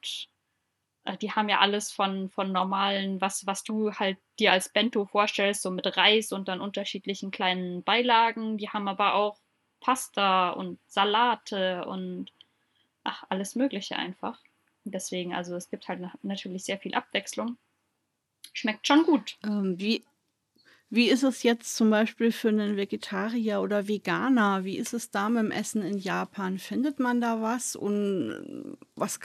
äh, 1.05 1.17
die 1.17 1.31
haben 1.31 1.49
ja 1.49 1.59
alles 1.59 1.91
von, 1.91 2.29
von 2.29 2.51
normalen, 2.51 3.21
was, 3.21 3.45
was 3.45 3.63
du 3.63 3.93
halt 3.93 4.17
dir 4.39 4.51
als 4.51 4.69
Bento 4.69 5.05
vorstellst, 5.05 5.61
so 5.61 5.71
mit 5.71 5.97
Reis 5.97 6.31
und 6.31 6.47
dann 6.47 6.61
unterschiedlichen 6.61 7.31
kleinen 7.31 7.83
Beilagen. 7.83 8.57
Die 8.57 8.69
haben 8.69 8.87
aber 8.87 9.15
auch 9.15 9.39
Pasta 9.79 10.51
und 10.51 10.79
Salate 10.87 11.85
und 11.85 12.31
ach, 13.03 13.25
alles 13.29 13.55
Mögliche 13.55 13.97
einfach. 13.97 14.39
Deswegen, 14.85 15.33
also 15.33 15.55
es 15.55 15.69
gibt 15.69 15.87
halt 15.87 16.01
natürlich 16.23 16.65
sehr 16.65 16.77
viel 16.77 16.93
Abwechslung. 16.93 17.57
Schmeckt 18.53 18.87
schon 18.87 19.03
gut. 19.03 19.37
Ähm, 19.43 19.79
wie, 19.79 20.03
wie 20.93 21.09
ist 21.09 21.23
es 21.23 21.41
jetzt 21.41 21.75
zum 21.75 21.89
Beispiel 21.89 22.31
für 22.31 22.49
einen 22.49 22.77
Vegetarier 22.77 23.61
oder 23.61 23.87
Veganer? 23.87 24.63
Wie 24.63 24.77
ist 24.77 24.93
es 24.93 25.09
da 25.09 25.27
mit 25.27 25.43
dem 25.43 25.49
Essen 25.49 25.81
in 25.81 25.97
Japan? 25.97 26.59
Findet 26.59 26.99
man 26.99 27.19
da 27.19 27.41
was 27.41 27.75
und 27.75 28.29
äh, 28.31 28.77
was 28.95 29.19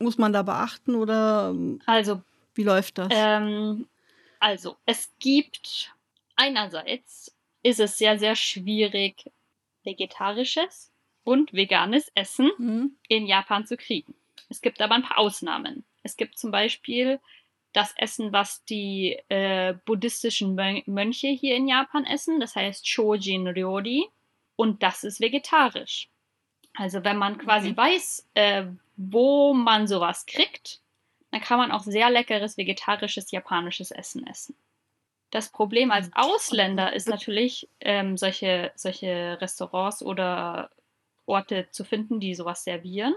muss 0.00 0.18
man 0.18 0.32
da 0.32 0.42
beachten 0.42 0.96
oder 0.96 1.54
also, 1.86 2.22
wie 2.56 2.64
läuft 2.64 2.98
das? 2.98 3.08
Ähm, 3.12 3.86
also, 4.40 4.76
es 4.84 5.12
gibt 5.20 5.94
einerseits 6.34 7.32
ist 7.62 7.78
es 7.78 7.98
sehr, 7.98 8.18
sehr 8.18 8.34
schwierig, 8.34 9.30
vegetarisches 9.84 10.90
und 11.22 11.52
veganes 11.52 12.10
Essen 12.16 12.50
mhm. 12.58 12.96
in 13.06 13.26
Japan 13.26 13.64
zu 13.64 13.76
kriegen. 13.76 14.14
Es 14.48 14.60
gibt 14.60 14.82
aber 14.82 14.96
ein 14.96 15.04
paar 15.04 15.18
Ausnahmen. 15.18 15.84
Es 16.02 16.16
gibt 16.16 16.36
zum 16.36 16.50
Beispiel 16.50 17.20
das 17.76 17.92
Essen, 17.98 18.32
was 18.32 18.64
die 18.64 19.18
äh, 19.28 19.74
buddhistischen 19.84 20.54
Mönche 20.86 21.28
hier 21.28 21.56
in 21.56 21.68
Japan 21.68 22.06
essen. 22.06 22.40
Das 22.40 22.56
heißt 22.56 22.88
Shojin 22.88 23.46
Ryori. 23.46 24.08
Und 24.56 24.82
das 24.82 25.04
ist 25.04 25.20
vegetarisch. 25.20 26.08
Also 26.74 27.04
wenn 27.04 27.18
man 27.18 27.36
quasi 27.36 27.68
okay. 27.68 27.76
weiß, 27.76 28.28
äh, 28.32 28.64
wo 28.96 29.52
man 29.52 29.86
sowas 29.86 30.24
kriegt, 30.24 30.80
dann 31.30 31.42
kann 31.42 31.58
man 31.58 31.70
auch 31.70 31.82
sehr 31.82 32.08
leckeres 32.08 32.56
vegetarisches 32.56 33.30
japanisches 33.30 33.90
Essen 33.90 34.26
essen. 34.26 34.56
Das 35.30 35.50
Problem 35.50 35.90
als 35.90 36.10
Ausländer 36.14 36.94
ist 36.94 37.08
natürlich, 37.08 37.68
ähm, 37.80 38.16
solche, 38.16 38.72
solche 38.74 39.38
Restaurants 39.40 40.02
oder 40.02 40.70
Orte 41.26 41.68
zu 41.72 41.84
finden, 41.84 42.20
die 42.20 42.34
sowas 42.34 42.64
servieren. 42.64 43.14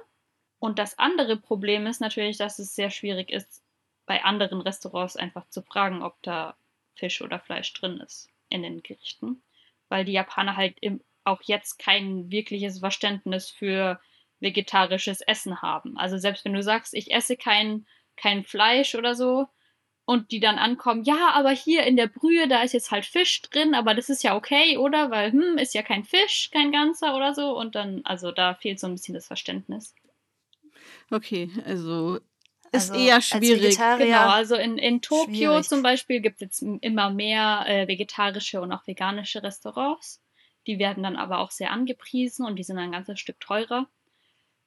Und 0.58 0.80
das 0.80 1.00
andere 1.00 1.38
Problem 1.38 1.88
ist 1.88 2.02
natürlich, 2.02 2.36
dass 2.36 2.60
es 2.60 2.76
sehr 2.76 2.90
schwierig 2.90 3.32
ist, 3.32 3.64
bei 4.10 4.24
anderen 4.24 4.60
Restaurants 4.62 5.16
einfach 5.16 5.48
zu 5.50 5.62
fragen, 5.62 6.02
ob 6.02 6.20
da 6.24 6.58
Fisch 6.96 7.22
oder 7.22 7.40
Fleisch 7.40 7.72
drin 7.74 8.00
ist 8.00 8.28
in 8.50 8.64
den 8.64 8.82
Gerichten. 8.82 9.44
Weil 9.88 10.04
die 10.04 10.14
Japaner 10.14 10.58
halt 10.58 10.78
im, 10.82 11.00
auch 11.24 11.42
jetzt 11.44 11.78
kein 11.78 12.32
wirkliches 12.32 12.80
Verständnis 12.80 13.52
für 13.52 14.02
vegetarisches 14.40 15.22
Essen 15.22 15.62
haben. 15.62 15.96
Also 15.96 16.18
selbst 16.18 16.44
wenn 16.44 16.54
du 16.54 16.64
sagst, 16.64 16.96
ich 16.96 17.12
esse 17.12 17.38
kein, 17.38 17.86
kein 18.18 18.44
Fleisch 18.44 18.96
oder 18.96 19.14
so, 19.14 19.48
und 20.06 20.32
die 20.32 20.40
dann 20.40 20.58
ankommen, 20.58 21.04
ja, 21.04 21.34
aber 21.34 21.52
hier 21.52 21.84
in 21.84 21.96
der 21.96 22.08
Brühe, 22.08 22.48
da 22.48 22.64
ist 22.64 22.74
jetzt 22.74 22.90
halt 22.90 23.06
Fisch 23.06 23.44
drin, 23.44 23.76
aber 23.76 23.94
das 23.94 24.10
ist 24.10 24.24
ja 24.24 24.36
okay, 24.36 24.76
oder? 24.78 25.12
Weil, 25.12 25.32
hm, 25.32 25.60
ist 25.60 25.76
ja 25.76 25.84
kein 25.84 26.04
Fisch, 26.04 26.50
kein 26.52 26.72
ganzer 26.72 27.16
oder 27.16 27.36
so. 27.36 27.56
Und 27.56 27.76
dann, 27.76 28.02
also 28.06 28.32
da 28.32 28.56
fehlt 28.56 28.80
so 28.80 28.88
ein 28.88 28.94
bisschen 28.94 29.14
das 29.14 29.28
Verständnis. 29.28 29.94
Okay, 31.12 31.52
also 31.64 32.20
ist 32.72 32.92
also 32.92 33.04
eher 33.04 33.22
schwierig. 33.22 33.78
Genau, 33.78 34.28
also 34.30 34.56
in, 34.56 34.78
in 34.78 35.02
Tokio 35.02 35.34
schwierig. 35.34 35.68
zum 35.68 35.84
Beispiel 35.84 36.22
gibt 36.22 36.36
es 36.36 36.42
jetzt 36.42 36.62
immer 36.82 37.10
mehr 37.10 37.66
äh, 37.68 37.88
vegetarische 37.88 38.62
und 38.62 38.72
auch 38.72 38.86
veganische 38.88 39.44
Restaurants. 39.44 40.22
Die 40.68 40.80
werden 40.80 41.04
dann 41.04 41.16
aber 41.16 41.40
auch 41.40 41.52
sehr 41.52 41.72
angepriesen 41.72 42.46
und 42.46 42.58
die 42.58 42.64
sind 42.64 42.78
ein 42.78 42.92
ganzes 42.92 43.20
Stück 43.20 43.40
teurer. 43.40 43.88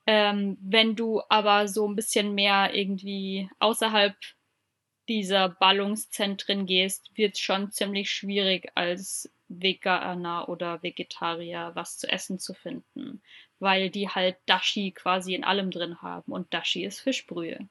Ähm, 0.07 0.59
wenn 0.61 0.97
du 0.97 1.23
aber 1.29 1.69
so 1.69 1.87
ein 1.87 1.95
bisschen 1.95 2.35
mehr 2.35 2.75
irgendwie 2.75 3.49
außerhalb 3.61 4.17
dieser 5.09 5.49
Ballungszentren 5.49 6.67
gehst, 6.67 7.11
wird 7.15 7.35
es 7.35 7.41
schon 7.41 7.71
ziemlich 7.71 8.11
schwierig 8.11 8.73
als 8.75 9.31
Veganer 9.49 10.49
oder 10.49 10.83
Vegetarier 10.83 11.73
was 11.75 11.99
zu 11.99 12.09
essen 12.09 12.39
zu 12.39 12.55
finden, 12.55 13.23
weil 13.59 13.91
die 13.91 14.09
halt 14.09 14.37
Dashi 14.47 14.93
quasi 14.93 15.35
in 15.35 15.45
allem 15.45 15.71
drin 15.71 16.01
haben 16.03 16.33
und 16.33 16.53
Dashi 16.55 16.85
ist 16.85 17.01
Fischbrühe. 17.01 17.69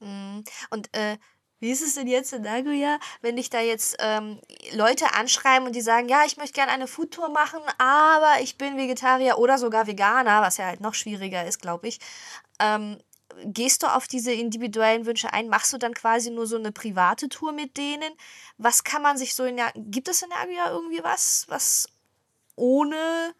Mhm. 0.00 0.44
Und 0.70 0.94
äh, 0.96 1.18
wie 1.58 1.70
ist 1.70 1.82
es 1.82 1.94
denn 1.94 2.06
jetzt 2.06 2.32
in 2.32 2.42
Nagoya, 2.42 2.98
wenn 3.22 3.36
dich 3.36 3.48
da 3.48 3.60
jetzt 3.60 3.96
ähm, 4.00 4.40
Leute 4.74 5.14
anschreiben 5.14 5.66
und 5.66 5.74
die 5.74 5.80
sagen, 5.80 6.08
ja, 6.08 6.24
ich 6.26 6.36
möchte 6.36 6.52
gerne 6.52 6.72
eine 6.72 6.86
Foodtour 6.86 7.30
machen, 7.30 7.60
aber 7.78 8.40
ich 8.42 8.58
bin 8.58 8.76
Vegetarier 8.76 9.38
oder 9.38 9.56
sogar 9.56 9.86
Veganer, 9.86 10.42
was 10.42 10.58
ja 10.58 10.66
halt 10.66 10.80
noch 10.80 10.94
schwieriger 10.94 11.46
ist, 11.46 11.62
glaube 11.62 11.88
ich. 11.88 11.98
Ähm, 12.60 12.98
gehst 13.44 13.82
du 13.82 13.86
auf 13.86 14.06
diese 14.06 14.32
individuellen 14.32 15.06
Wünsche 15.06 15.32
ein? 15.32 15.48
Machst 15.48 15.72
du 15.72 15.78
dann 15.78 15.94
quasi 15.94 16.30
nur 16.30 16.46
so 16.46 16.56
eine 16.56 16.72
private 16.72 17.28
Tour 17.30 17.52
mit 17.52 17.78
denen? 17.78 18.12
Was 18.58 18.84
kann 18.84 19.02
man 19.02 19.16
sich 19.16 19.34
so 19.34 19.44
in 19.44 19.56
der. 19.56 19.72
Gibt 19.76 20.08
es 20.08 20.22
in 20.22 20.28
Nagoya 20.28 20.70
irgendwie 20.70 21.02
was, 21.02 21.46
was 21.48 21.88
ohne 22.54 23.34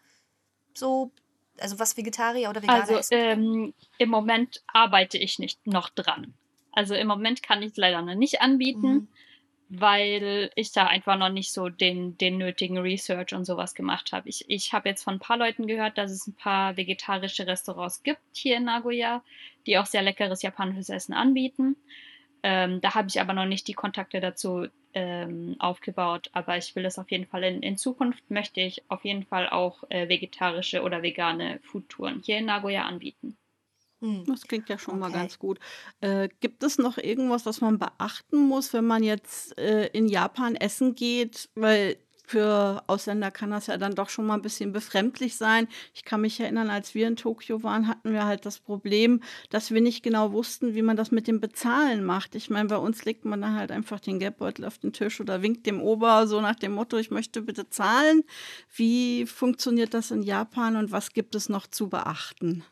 so 0.73 1.11
also 1.59 1.79
was 1.79 1.97
Vegetarier 1.97 2.49
oder 2.49 2.61
Veganer 2.61 2.87
Also 2.87 2.99
ähm, 3.11 3.73
im 3.97 4.09
Moment 4.09 4.63
arbeite 4.67 5.17
ich 5.17 5.39
nicht 5.39 5.65
noch 5.65 5.89
dran. 5.89 6.33
Also 6.77 6.93
im 6.93 7.07
Moment 7.07 7.41
kann 7.41 7.63
ich 7.63 7.71
es 7.71 7.77
leider 7.77 8.03
noch 8.03 8.13
nicht 8.13 8.39
anbieten, 8.39 8.93
mhm. 8.93 9.07
weil 9.67 10.51
ich 10.53 10.71
da 10.73 10.85
einfach 10.85 11.17
noch 11.17 11.29
nicht 11.29 11.51
so 11.51 11.69
den, 11.69 12.19
den 12.19 12.37
nötigen 12.37 12.77
Research 12.77 13.33
und 13.33 13.45
sowas 13.45 13.73
gemacht 13.73 14.11
habe. 14.11 14.29
Ich, 14.29 14.45
ich 14.47 14.73
habe 14.73 14.87
jetzt 14.87 15.03
von 15.03 15.15
ein 15.15 15.19
paar 15.19 15.37
Leuten 15.37 15.65
gehört, 15.65 15.97
dass 15.97 16.11
es 16.11 16.27
ein 16.27 16.35
paar 16.35 16.77
vegetarische 16.77 17.47
Restaurants 17.47 18.03
gibt 18.03 18.21
hier 18.31 18.57
in 18.57 18.65
Nagoya, 18.65 19.23
die 19.65 19.79
auch 19.79 19.87
sehr 19.87 20.03
leckeres 20.03 20.43
japanisches 20.43 20.89
Essen 20.89 21.13
anbieten. 21.13 21.77
Ähm, 22.43 22.79
da 22.79 22.93
habe 22.93 23.07
ich 23.07 23.19
aber 23.19 23.33
noch 23.33 23.47
nicht 23.47 23.67
die 23.67 23.73
Kontakte 23.73 24.19
dazu 24.19 24.67
ähm, 24.93 25.55
aufgebaut, 25.57 26.29
aber 26.33 26.57
ich 26.57 26.75
will 26.75 26.83
das 26.83 26.99
auf 26.99 27.09
jeden 27.09 27.25
Fall 27.25 27.43
in, 27.43 27.63
in 27.63 27.77
Zukunft 27.77 28.29
möchte 28.29 28.61
ich 28.61 28.83
auf 28.87 29.03
jeden 29.03 29.23
Fall 29.23 29.49
auch 29.49 29.83
äh, 29.89 30.09
vegetarische 30.09 30.83
oder 30.83 31.01
vegane 31.01 31.59
Foodtouren 31.63 32.21
hier 32.23 32.37
in 32.37 32.45
Nagoya 32.45 32.85
anbieten. 32.85 33.35
Hm. 34.01 34.25
Das 34.27 34.43
klingt 34.43 34.69
ja 34.69 34.77
schon 34.77 34.95
okay. 34.95 35.01
mal 35.01 35.11
ganz 35.11 35.39
gut. 35.39 35.59
Äh, 36.01 36.29
gibt 36.39 36.63
es 36.63 36.77
noch 36.77 36.97
irgendwas, 36.97 37.45
was 37.45 37.61
man 37.61 37.79
beachten 37.79 38.37
muss, 38.37 38.73
wenn 38.73 38.85
man 38.85 39.03
jetzt 39.03 39.57
äh, 39.57 39.87
in 39.87 40.07
Japan 40.07 40.55
essen 40.55 40.93
geht? 40.93 41.49
Weil 41.55 41.97
für 42.27 42.83
Ausländer 42.87 43.31
kann 43.31 43.51
das 43.51 43.67
ja 43.67 43.77
dann 43.77 43.95
doch 43.95 44.09
schon 44.09 44.25
mal 44.25 44.33
ein 44.33 44.41
bisschen 44.41 44.73
befremdlich 44.73 45.37
sein. 45.37 45.67
Ich 45.93 46.03
kann 46.03 46.19
mich 46.19 46.37
erinnern, 46.39 46.69
als 46.69 46.93
wir 46.93 47.07
in 47.07 47.15
Tokio 47.15 47.63
waren, 47.63 47.87
hatten 47.87 48.11
wir 48.11 48.25
halt 48.25 48.45
das 48.45 48.59
Problem, 48.59 49.21
dass 49.49 49.71
wir 49.71 49.79
nicht 49.79 50.03
genau 50.03 50.33
wussten, 50.33 50.75
wie 50.75 50.81
man 50.81 50.97
das 50.97 51.09
mit 51.09 51.27
dem 51.27 51.39
Bezahlen 51.39 52.03
macht. 52.03 52.35
Ich 52.35 52.49
meine, 52.49 52.67
bei 52.67 52.77
uns 52.77 53.05
legt 53.05 53.23
man 53.23 53.41
dann 53.41 53.55
halt 53.55 53.71
einfach 53.71 54.01
den 54.01 54.19
Geldbeutel 54.19 54.65
auf 54.65 54.77
den 54.77 54.91
Tisch 54.91 55.21
oder 55.21 55.41
winkt 55.41 55.65
dem 55.65 55.81
Ober 55.81 56.27
so 56.27 56.41
nach 56.41 56.55
dem 56.55 56.73
Motto, 56.73 56.97
ich 56.97 57.11
möchte 57.11 57.41
bitte 57.41 57.69
zahlen. 57.69 58.23
Wie 58.75 59.25
funktioniert 59.25 59.93
das 59.93 60.11
in 60.11 60.21
Japan 60.21 60.75
und 60.75 60.91
was 60.91 61.13
gibt 61.13 61.33
es 61.33 61.47
noch 61.47 61.65
zu 61.65 61.87
beachten? 61.87 62.65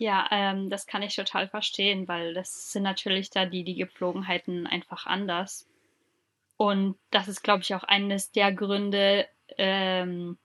Ja, 0.00 0.26
ähm, 0.30 0.70
das 0.70 0.86
kann 0.86 1.02
ich 1.02 1.14
total 1.14 1.46
verstehen, 1.46 2.08
weil 2.08 2.32
das 2.32 2.72
sind 2.72 2.84
natürlich 2.84 3.28
da 3.28 3.44
die, 3.44 3.64
die 3.64 3.74
Gepflogenheiten 3.74 4.66
einfach 4.66 5.04
anders. 5.04 5.68
Und 6.56 6.96
das 7.10 7.28
ist, 7.28 7.42
glaube 7.42 7.62
ich, 7.64 7.74
auch 7.74 7.84
eines 7.84 8.32
der 8.32 8.50
Gründe, 8.50 9.28
ähm, 9.58 10.38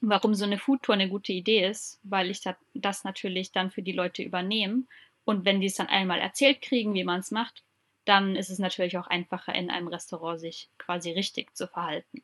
warum 0.00 0.34
so 0.34 0.46
eine 0.46 0.56
Foodtour 0.58 0.94
eine 0.94 1.10
gute 1.10 1.34
Idee 1.34 1.68
ist, 1.68 2.00
weil 2.04 2.30
ich 2.30 2.40
das 2.72 3.04
natürlich 3.04 3.52
dann 3.52 3.70
für 3.70 3.82
die 3.82 3.92
Leute 3.92 4.22
übernehme. 4.22 4.84
Und 5.26 5.44
wenn 5.44 5.60
die 5.60 5.66
es 5.66 5.74
dann 5.74 5.88
einmal 5.88 6.20
erzählt 6.20 6.62
kriegen, 6.62 6.94
wie 6.94 7.04
man 7.04 7.20
es 7.20 7.30
macht, 7.30 7.64
dann 8.06 8.34
ist 8.34 8.48
es 8.48 8.58
natürlich 8.58 8.96
auch 8.96 9.08
einfacher, 9.08 9.54
in 9.54 9.70
einem 9.70 9.88
Restaurant 9.88 10.40
sich 10.40 10.70
quasi 10.78 11.10
richtig 11.10 11.54
zu 11.54 11.68
verhalten. 11.68 12.22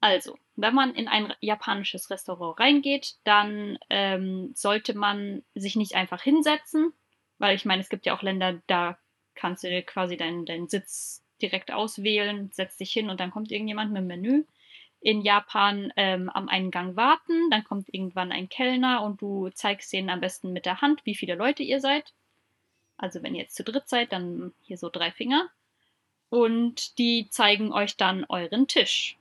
Also, 0.00 0.38
wenn 0.54 0.74
man 0.74 0.94
in 0.94 1.08
ein 1.08 1.34
japanisches 1.40 2.10
Restaurant 2.10 2.60
reingeht, 2.60 3.16
dann 3.24 3.78
ähm, 3.90 4.52
sollte 4.54 4.96
man 4.96 5.42
sich 5.54 5.74
nicht 5.74 5.94
einfach 5.94 6.22
hinsetzen, 6.22 6.92
weil 7.38 7.56
ich 7.56 7.64
meine, 7.64 7.82
es 7.82 7.88
gibt 7.88 8.06
ja 8.06 8.16
auch 8.16 8.22
Länder, 8.22 8.60
da 8.68 8.98
kannst 9.34 9.64
du 9.64 9.68
dir 9.68 9.82
quasi 9.82 10.16
deinen, 10.16 10.46
deinen 10.46 10.68
Sitz 10.68 11.24
direkt 11.42 11.72
auswählen, 11.72 12.50
setzt 12.52 12.80
dich 12.80 12.92
hin 12.92 13.10
und 13.10 13.20
dann 13.20 13.30
kommt 13.30 13.50
irgendjemand 13.50 13.92
mit 13.92 14.00
dem 14.00 14.06
Menü. 14.06 14.44
In 15.00 15.22
Japan 15.22 15.92
ähm, 15.96 16.28
am 16.28 16.48
Eingang 16.48 16.96
warten, 16.96 17.50
dann 17.50 17.62
kommt 17.62 17.92
irgendwann 17.92 18.32
ein 18.32 18.48
Kellner 18.48 19.02
und 19.02 19.22
du 19.22 19.48
zeigst 19.50 19.92
denen 19.92 20.10
am 20.10 20.20
besten 20.20 20.52
mit 20.52 20.66
der 20.66 20.80
Hand, 20.80 21.06
wie 21.06 21.14
viele 21.14 21.36
Leute 21.36 21.62
ihr 21.62 21.80
seid. 21.80 22.12
Also 22.96 23.22
wenn 23.22 23.34
ihr 23.34 23.42
jetzt 23.42 23.54
zu 23.54 23.62
dritt 23.62 23.88
seid, 23.88 24.12
dann 24.12 24.52
hier 24.60 24.76
so 24.76 24.90
drei 24.90 25.12
Finger. 25.12 25.48
Und 26.30 26.98
die 26.98 27.28
zeigen 27.30 27.72
euch 27.72 27.96
dann 27.96 28.24
euren 28.24 28.66
Tisch. 28.66 29.17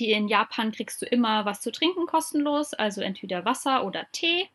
Die 0.00 0.12
in 0.12 0.28
Japan 0.28 0.72
kriegst 0.72 1.02
du 1.02 1.06
immer 1.06 1.44
was 1.44 1.60
zu 1.60 1.70
trinken 1.70 2.06
kostenlos, 2.06 2.72
also 2.72 3.02
entweder 3.02 3.44
Wasser 3.44 3.84
oder 3.84 4.06
Tee. 4.12 4.48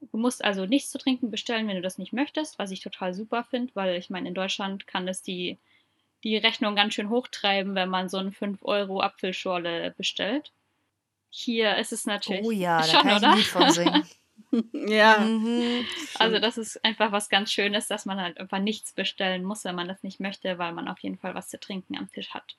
Du 0.00 0.16
musst 0.16 0.42
also 0.42 0.64
nichts 0.64 0.90
zu 0.90 0.96
trinken 0.96 1.30
bestellen, 1.30 1.68
wenn 1.68 1.76
du 1.76 1.82
das 1.82 1.98
nicht 1.98 2.14
möchtest, 2.14 2.58
was 2.58 2.70
ich 2.70 2.80
total 2.80 3.12
super 3.12 3.44
finde, 3.44 3.74
weil 3.74 3.96
ich 3.96 4.08
meine, 4.08 4.28
in 4.28 4.34
Deutschland 4.34 4.86
kann 4.86 5.06
es 5.06 5.20
die, 5.20 5.58
die 6.24 6.38
Rechnung 6.38 6.76
ganz 6.76 6.94
schön 6.94 7.10
hochtreiben, 7.10 7.74
wenn 7.74 7.90
man 7.90 8.08
so 8.08 8.16
eine 8.16 8.32
5 8.32 8.62
Euro 8.62 9.02
Apfelschorle 9.02 9.94
bestellt. 9.98 10.50
Hier 11.28 11.76
ist 11.76 11.92
es 11.92 12.06
natürlich 12.06 12.46
Oh 12.46 12.50
ja, 12.50 12.82
schon, 12.82 12.92
da 12.94 13.02
kann 13.02 13.18
oder? 13.18 13.38
ich 13.38 13.48
von 13.48 13.70
singen. 13.70 14.08
Ja. 14.72 15.18
Mhm. 15.18 15.86
Also 16.18 16.40
das 16.40 16.58
ist 16.58 16.84
einfach 16.84 17.12
was 17.12 17.28
ganz 17.28 17.52
Schönes, 17.52 17.86
dass 17.86 18.04
man 18.04 18.20
halt 18.20 18.38
einfach 18.38 18.58
nichts 18.58 18.92
bestellen 18.92 19.44
muss, 19.44 19.62
wenn 19.62 19.76
man 19.76 19.86
das 19.86 20.02
nicht 20.02 20.18
möchte, 20.18 20.58
weil 20.58 20.72
man 20.72 20.88
auf 20.88 20.98
jeden 20.98 21.18
Fall 21.18 21.36
was 21.36 21.50
zu 21.50 21.60
trinken 21.60 21.96
am 21.96 22.10
Tisch 22.10 22.30
hat. 22.30 22.56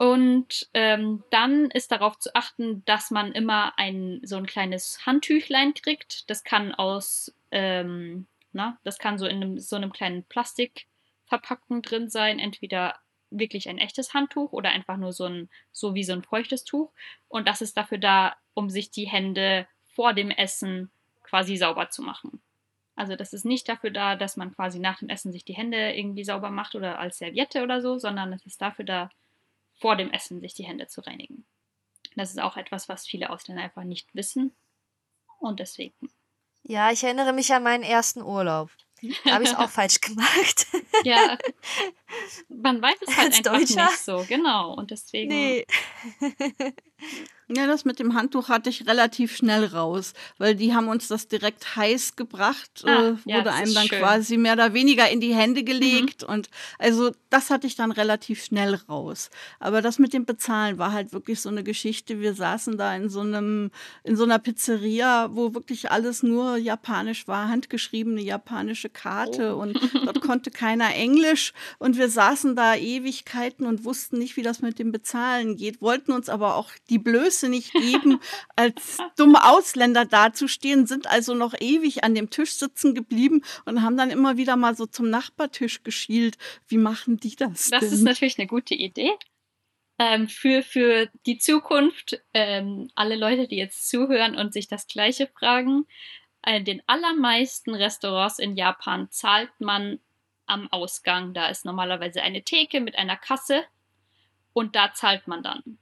Und 0.00 0.66
ähm, 0.72 1.24
dann 1.30 1.70
ist 1.70 1.92
darauf 1.92 2.18
zu 2.18 2.34
achten, 2.34 2.82
dass 2.86 3.10
man 3.10 3.32
immer 3.32 3.78
ein 3.78 4.22
so 4.22 4.36
ein 4.36 4.46
kleines 4.46 5.04
Handtüchlein 5.04 5.74
kriegt. 5.74 6.30
Das 6.30 6.42
kann 6.42 6.74
aus, 6.74 7.34
ähm, 7.50 8.26
na, 8.52 8.78
das 8.82 8.96
kann 8.96 9.18
so 9.18 9.26
in 9.26 9.42
einem, 9.42 9.58
so 9.58 9.76
einem 9.76 9.92
kleinen 9.92 10.24
Plastikverpackung 10.24 11.82
drin 11.82 12.08
sein. 12.08 12.38
Entweder 12.38 12.94
wirklich 13.28 13.68
ein 13.68 13.76
echtes 13.76 14.14
Handtuch 14.14 14.52
oder 14.52 14.70
einfach 14.70 14.96
nur 14.96 15.12
so 15.12 15.26
ein, 15.26 15.50
so 15.70 15.94
wie 15.94 16.04
so 16.04 16.14
ein 16.14 16.22
feuchtes 16.22 16.64
Tuch. 16.64 16.90
Und 17.28 17.46
das 17.46 17.60
ist 17.60 17.76
dafür 17.76 17.98
da, 17.98 18.36
um 18.54 18.70
sich 18.70 18.90
die 18.90 19.06
Hände 19.06 19.68
vor 19.86 20.14
dem 20.14 20.30
Essen 20.30 20.90
quasi 21.24 21.58
sauber 21.58 21.90
zu 21.90 22.00
machen. 22.00 22.40
Also 22.96 23.16
das 23.16 23.34
ist 23.34 23.44
nicht 23.44 23.68
dafür 23.68 23.90
da, 23.90 24.16
dass 24.16 24.38
man 24.38 24.54
quasi 24.54 24.78
nach 24.78 25.00
dem 25.00 25.10
Essen 25.10 25.30
sich 25.30 25.44
die 25.44 25.56
Hände 25.56 25.92
irgendwie 25.92 26.24
sauber 26.24 26.48
macht 26.48 26.74
oder 26.74 26.98
als 26.98 27.18
Serviette 27.18 27.62
oder 27.62 27.82
so, 27.82 27.98
sondern 27.98 28.32
es 28.32 28.46
ist 28.46 28.62
dafür 28.62 28.86
da, 28.86 29.10
vor 29.80 29.96
dem 29.96 30.10
Essen 30.10 30.40
sich 30.40 30.54
die 30.54 30.64
Hände 30.64 30.86
zu 30.86 31.00
reinigen. 31.00 31.46
Das 32.16 32.30
ist 32.30 32.40
auch 32.40 32.56
etwas, 32.56 32.88
was 32.88 33.06
viele 33.06 33.30
Ausländer 33.30 33.62
einfach 33.62 33.84
nicht 33.84 34.14
wissen. 34.14 34.54
Und 35.38 35.58
deswegen. 35.60 36.10
Ja, 36.62 36.90
ich 36.92 37.02
erinnere 37.02 37.32
mich 37.32 37.52
an 37.52 37.62
meinen 37.62 37.82
ersten 37.82 38.20
Urlaub. 38.22 38.70
Da 39.24 39.32
habe 39.32 39.44
ich 39.44 39.50
es 39.50 39.56
auch 39.56 39.70
falsch 39.70 40.00
gemacht. 40.00 40.66
Ja, 41.04 41.38
man 42.48 42.82
weiß 42.82 42.96
es 43.00 43.16
halt 43.16 43.26
Als 43.28 43.38
einfach 43.38 43.52
Deutscher? 43.58 43.86
nicht 43.86 43.98
so, 43.98 44.24
genau. 44.28 44.74
Und 44.74 44.90
deswegen. 44.90 45.28
nee. 45.28 45.66
Ja, 47.52 47.66
das 47.66 47.84
mit 47.84 47.98
dem 47.98 48.14
Handtuch 48.14 48.48
hatte 48.48 48.70
ich 48.70 48.86
relativ 48.86 49.34
schnell 49.34 49.64
raus, 49.64 50.12
weil 50.38 50.54
die 50.54 50.72
haben 50.72 50.86
uns 50.86 51.08
das 51.08 51.26
direkt 51.26 51.74
heiß 51.74 52.14
gebracht, 52.14 52.84
Ah, 52.86 53.08
äh, 53.08 53.14
ja, 53.24 53.38
wurde 53.38 53.44
das 53.46 53.54
einem 53.56 53.74
dann 53.74 53.86
schön. 53.88 53.98
quasi 53.98 54.36
mehr 54.36 54.52
oder 54.52 54.72
weniger 54.72 55.10
in 55.10 55.20
die 55.20 55.34
Hände 55.34 55.64
gelegt 55.64 56.22
und 56.22 56.48
also 56.78 57.10
das 57.28 57.50
hatte 57.50 57.66
ich 57.66 57.74
dann 57.74 57.90
relativ 57.90 58.44
schnell 58.44 58.76
raus. 58.88 59.30
Aber 59.58 59.82
das 59.82 59.98
mit 59.98 60.12
dem 60.12 60.26
Bezahlen 60.26 60.78
war 60.78 60.92
halt 60.92 61.12
wirklich 61.12 61.40
so 61.40 61.48
eine 61.48 61.64
Geschichte. 61.64 62.20
Wir 62.20 62.34
saßen 62.34 62.76
da 62.78 62.94
in 62.94 63.08
so 63.08 63.20
einem, 63.20 63.72
in 64.04 64.14
so 64.16 64.22
einer 64.22 64.38
Pizzeria, 64.38 65.30
wo 65.32 65.52
wirklich 65.52 65.90
alles 65.90 66.22
nur 66.22 66.56
japanisch 66.56 67.26
war, 67.26 67.48
handgeschriebene 67.48 68.20
japanische 68.20 68.90
Karte 68.90 69.56
Oh. 69.56 69.62
und 69.62 69.74
dort 70.06 70.20
konnte 70.20 70.52
keiner 70.52 70.94
Englisch 70.94 71.52
und 71.80 71.96
wir 71.98 72.08
saßen 72.10 72.54
da 72.54 72.76
Ewigkeiten 72.76 73.66
und 73.66 73.84
wussten 73.84 74.18
nicht, 74.18 74.36
wie 74.36 74.42
das 74.42 74.60
mit 74.62 74.78
dem 74.78 74.92
Bezahlen 74.92 75.56
geht, 75.56 75.80
wollten 75.82 76.12
uns 76.12 76.28
aber 76.28 76.54
auch 76.54 76.70
die 76.90 76.98
Blöße 76.98 77.48
nicht 77.48 77.72
geben, 77.72 78.20
als 78.56 78.98
dumme 79.16 79.48
Ausländer 79.48 80.04
dazustehen, 80.04 80.86
sind 80.86 81.06
also 81.06 81.34
noch 81.34 81.54
ewig 81.58 82.04
an 82.04 82.14
dem 82.14 82.30
Tisch 82.30 82.52
sitzen 82.52 82.94
geblieben 82.94 83.42
und 83.64 83.82
haben 83.82 83.96
dann 83.96 84.10
immer 84.10 84.36
wieder 84.36 84.56
mal 84.56 84.76
so 84.76 84.86
zum 84.86 85.08
Nachbartisch 85.08 85.82
geschielt. 85.82 86.36
Wie 86.68 86.78
machen 86.78 87.16
die 87.18 87.36
das? 87.36 87.70
Das 87.70 87.80
denn? 87.80 87.92
ist 87.92 88.02
natürlich 88.02 88.38
eine 88.38 88.48
gute 88.48 88.74
Idee. 88.74 89.12
Ähm, 89.98 90.28
für, 90.28 90.62
für 90.62 91.10
die 91.26 91.38
Zukunft, 91.38 92.22
ähm, 92.32 92.90
alle 92.94 93.16
Leute, 93.16 93.46
die 93.46 93.56
jetzt 93.56 93.88
zuhören 93.88 94.34
und 94.34 94.52
sich 94.52 94.66
das 94.66 94.86
Gleiche 94.86 95.26
fragen, 95.26 95.86
in 96.46 96.64
den 96.64 96.82
allermeisten 96.86 97.74
Restaurants 97.74 98.38
in 98.38 98.56
Japan 98.56 99.08
zahlt 99.10 99.50
man 99.58 100.00
am 100.46 100.68
Ausgang. 100.72 101.34
Da 101.34 101.48
ist 101.48 101.64
normalerweise 101.64 102.22
eine 102.22 102.42
Theke 102.42 102.80
mit 102.80 102.96
einer 102.96 103.16
Kasse 103.16 103.64
und 104.52 104.74
da 104.74 104.92
zahlt 104.94 105.28
man 105.28 105.42
dann. 105.42 105.78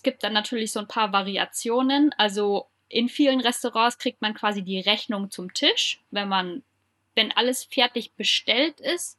Es 0.00 0.02
gibt 0.02 0.24
dann 0.24 0.32
natürlich 0.32 0.72
so 0.72 0.80
ein 0.80 0.88
paar 0.88 1.12
Variationen. 1.12 2.14
Also 2.16 2.70
in 2.88 3.10
vielen 3.10 3.42
Restaurants 3.42 3.98
kriegt 3.98 4.22
man 4.22 4.32
quasi 4.32 4.62
die 4.62 4.80
Rechnung 4.80 5.30
zum 5.30 5.52
Tisch, 5.52 6.00
wenn 6.10 6.26
man, 6.26 6.62
wenn 7.14 7.32
alles 7.32 7.64
fertig 7.64 8.14
bestellt 8.14 8.80
ist 8.80 9.18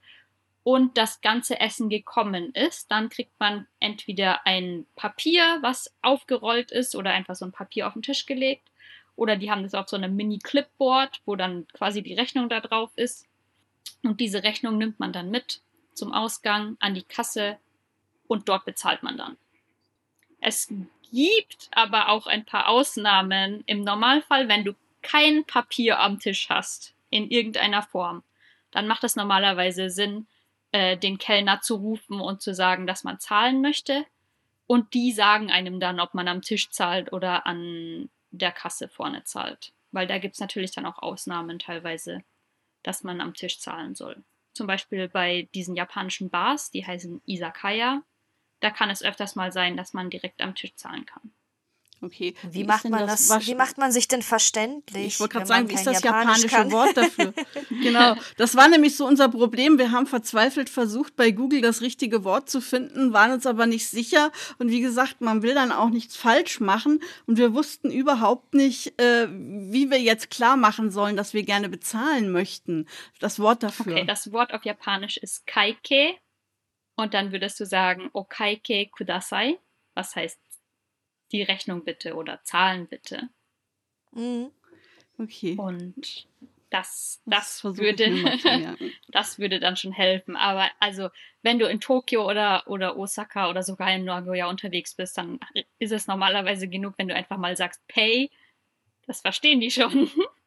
und 0.64 0.98
das 0.98 1.22
ganze 1.22 1.60
Essen 1.60 1.88
gekommen 1.88 2.52
ist, 2.56 2.90
dann 2.90 3.10
kriegt 3.10 3.40
man 3.40 3.68
entweder 3.80 4.48
ein 4.48 4.88
Papier, 4.96 5.60
was 5.62 5.94
aufgerollt 6.02 6.72
ist, 6.72 6.96
oder 6.96 7.12
einfach 7.12 7.36
so 7.36 7.46
ein 7.46 7.52
Papier 7.52 7.86
auf 7.86 7.94
den 7.94 8.02
Tisch 8.02 8.26
gelegt. 8.26 8.68
Oder 9.16 9.36
die 9.36 9.52
haben 9.52 9.62
das 9.62 9.76
auf 9.76 9.88
so 9.88 9.98
einem 9.98 10.16
Mini-Clipboard, 10.16 11.22
wo 11.26 11.36
dann 11.36 11.68
quasi 11.74 12.02
die 12.02 12.16
Rechnung 12.16 12.50
da 12.50 12.60
drauf 12.60 12.90
ist. 12.96 13.28
Und 14.02 14.20
diese 14.20 14.42
Rechnung 14.42 14.80
nimmt 14.80 15.00
man 15.00 15.14
dann 15.14 15.30
mit 15.30 15.62
zum 15.94 16.12
Ausgang 16.12 16.76
an 16.80 16.96
die 16.96 17.04
Kasse 17.04 17.60
und 18.28 18.50
dort 18.50 18.66
bezahlt 18.66 19.04
man 19.04 19.16
dann. 19.16 19.38
Es 20.42 20.74
gibt 21.12 21.70
aber 21.72 22.10
auch 22.10 22.28
ein 22.28 22.46
paar 22.46 22.68
Ausnahmen. 22.68 23.64
Im 23.68 23.84
Normalfall, 23.84 24.50
wenn 24.50 24.66
du 24.66 24.74
kein 25.02 25.46
Papier 25.46 26.00
am 26.00 26.20
Tisch 26.20 26.50
hast, 26.50 26.94
in 27.10 27.30
irgendeiner 27.30 27.84
Form, 27.84 28.24
dann 28.72 28.88
macht 28.88 29.04
es 29.04 29.16
normalerweise 29.16 29.90
Sinn, 29.90 30.28
äh, 30.72 30.98
den 30.98 31.18
Kellner 31.18 31.62
zu 31.62 31.76
rufen 31.76 32.20
und 32.20 32.42
zu 32.42 32.54
sagen, 32.54 32.88
dass 32.88 33.04
man 33.04 33.20
zahlen 33.20 33.62
möchte. 33.62 34.06
Und 34.66 34.94
die 34.94 35.12
sagen 35.12 35.52
einem 35.52 35.80
dann, 35.80 36.00
ob 36.00 36.14
man 36.14 36.28
am 36.28 36.42
Tisch 36.42 36.70
zahlt 36.70 37.12
oder 37.14 37.46
an 37.46 38.10
der 38.32 38.52
Kasse 38.52 38.88
vorne 38.88 39.24
zahlt. 39.26 39.74
Weil 39.92 40.08
da 40.08 40.18
gibt 40.18 40.36
es 40.36 40.40
natürlich 40.40 40.72
dann 40.72 40.86
auch 40.86 41.00
Ausnahmen 41.00 41.60
teilweise, 41.60 42.24
dass 42.82 43.04
man 43.04 43.20
am 43.20 43.34
Tisch 43.34 43.60
zahlen 43.60 43.96
soll. 43.96 44.24
Zum 44.54 44.68
Beispiel 44.68 45.10
bei 45.10 45.50
diesen 45.54 45.76
japanischen 45.76 46.30
Bars, 46.30 46.72
die 46.72 46.86
heißen 46.86 47.22
Izakaya, 47.26 48.02
da 48.62 48.70
kann 48.72 48.90
es 48.90 49.04
öfters 49.04 49.36
mal 49.36 49.52
sein, 49.52 49.76
dass 49.78 49.94
man 49.94 50.10
direkt 50.10 50.42
am 50.42 50.56
Tisch 50.56 50.76
zahlen 50.76 51.06
kann. 51.06 51.32
Okay. 52.04 52.34
Wie 52.50 52.62
ist 52.62 52.68
macht 52.68 52.90
man 52.90 53.06
das? 53.06 53.30
Wasch- 53.30 53.46
Wie 53.46 53.54
macht 53.54 53.78
man 53.78 53.92
sich 53.92 54.08
denn 54.08 54.24
verständlich? 54.24 55.06
Ich 55.06 55.20
wollte 55.20 55.34
gerade 55.36 55.46
sagen, 55.46 55.70
wie 55.70 55.76
ist 55.76 55.86
das 55.86 56.02
Japanisch 56.02 56.42
japanische 56.42 56.48
kann? 56.48 56.72
Wort 56.72 56.98
dafür? 56.98 57.32
genau, 57.70 58.16
das 58.38 58.56
war 58.56 58.68
nämlich 58.70 58.96
so 58.98 59.06
unser 59.06 59.30
Problem. 59.30 59.78
Wir 59.78 59.92
haben 59.92 60.08
verzweifelt 60.08 60.68
versucht, 60.72 61.16
bei 61.16 61.30
Google 61.30 61.62
das 61.62 61.82
richtige 61.82 62.24
Wort 62.24 62.50
zu 62.50 62.60
finden, 62.60 63.14
waren 63.14 63.32
uns 63.34 63.46
aber 63.46 63.68
nicht 63.68 63.88
sicher. 63.88 64.32
Und 64.58 64.72
wie 64.72 64.82
gesagt, 64.82 65.22
man 65.22 65.44
will 65.44 65.54
dann 65.54 65.72
auch 65.72 65.92
nichts 65.92 66.16
falsch 66.16 66.60
machen. 66.60 67.04
Und 67.28 67.38
wir 67.38 67.54
wussten 67.54 67.92
überhaupt 67.92 68.56
nicht, 68.56 69.00
äh, 69.00 69.28
wie 69.30 69.92
wir 69.92 70.02
jetzt 70.02 70.32
klar 70.32 70.58
machen 70.58 70.90
sollen, 70.90 71.16
dass 71.16 71.36
wir 71.36 71.44
gerne 71.44 71.70
bezahlen 71.70 72.32
möchten. 72.32 72.88
Das 73.20 73.40
Wort 73.40 73.62
dafür. 73.62 73.94
Okay, 73.94 74.06
das 74.08 74.32
Wort 74.32 74.56
auf 74.56 74.66
Japanisch 74.66 75.18
ist 75.18 75.46
Kaike. 75.46 76.16
Und 77.02 77.16
dann 77.16 77.32
würdest 77.32 77.60
du 77.60 77.66
sagen, 77.66 78.12
Okaike 78.14 78.88
kudasai. 78.92 79.58
was 79.96 80.16
heißt 80.16 80.40
die 81.32 81.42
Rechnung 81.42 81.84
bitte 81.84 82.14
oder 82.14 82.44
Zahlen 82.44 82.86
bitte. 82.88 83.30
Mhm. 84.12 84.52
Okay. 85.18 85.56
Und 85.58 86.28
das, 86.70 87.20
Das 87.26 87.62
das, 87.64 87.78
würde, 87.78 88.06
das 89.10 89.40
würde 89.40 89.60
dann 89.60 89.78
schon 89.78 89.94
helfen. 89.94 90.36
Aber 90.36 90.70
also, 90.80 91.10
wenn 91.42 91.58
du 91.58 91.68
in 91.68 91.80
Tokio 91.80 92.30
oder, 92.30 92.68
oder 92.68 92.96
Osaka 92.98 93.50
oder 93.50 93.64
sogar 93.64 93.92
in 93.96 94.06
Nagoya 94.06 94.48
unterwegs 94.48 94.94
bist, 94.94 95.18
dann 95.18 95.40
ist 95.80 95.92
es 95.92 96.06
normalerweise 96.06 96.68
genug, 96.68 96.94
wenn 96.98 97.08
du 97.08 97.16
einfach 97.16 97.38
mal 97.38 97.58
sagst, 97.58 97.82
pay. 97.88 98.30
Das 99.08 99.22
verstehen 99.22 99.60
die 99.60 99.72
schon. 99.72 100.12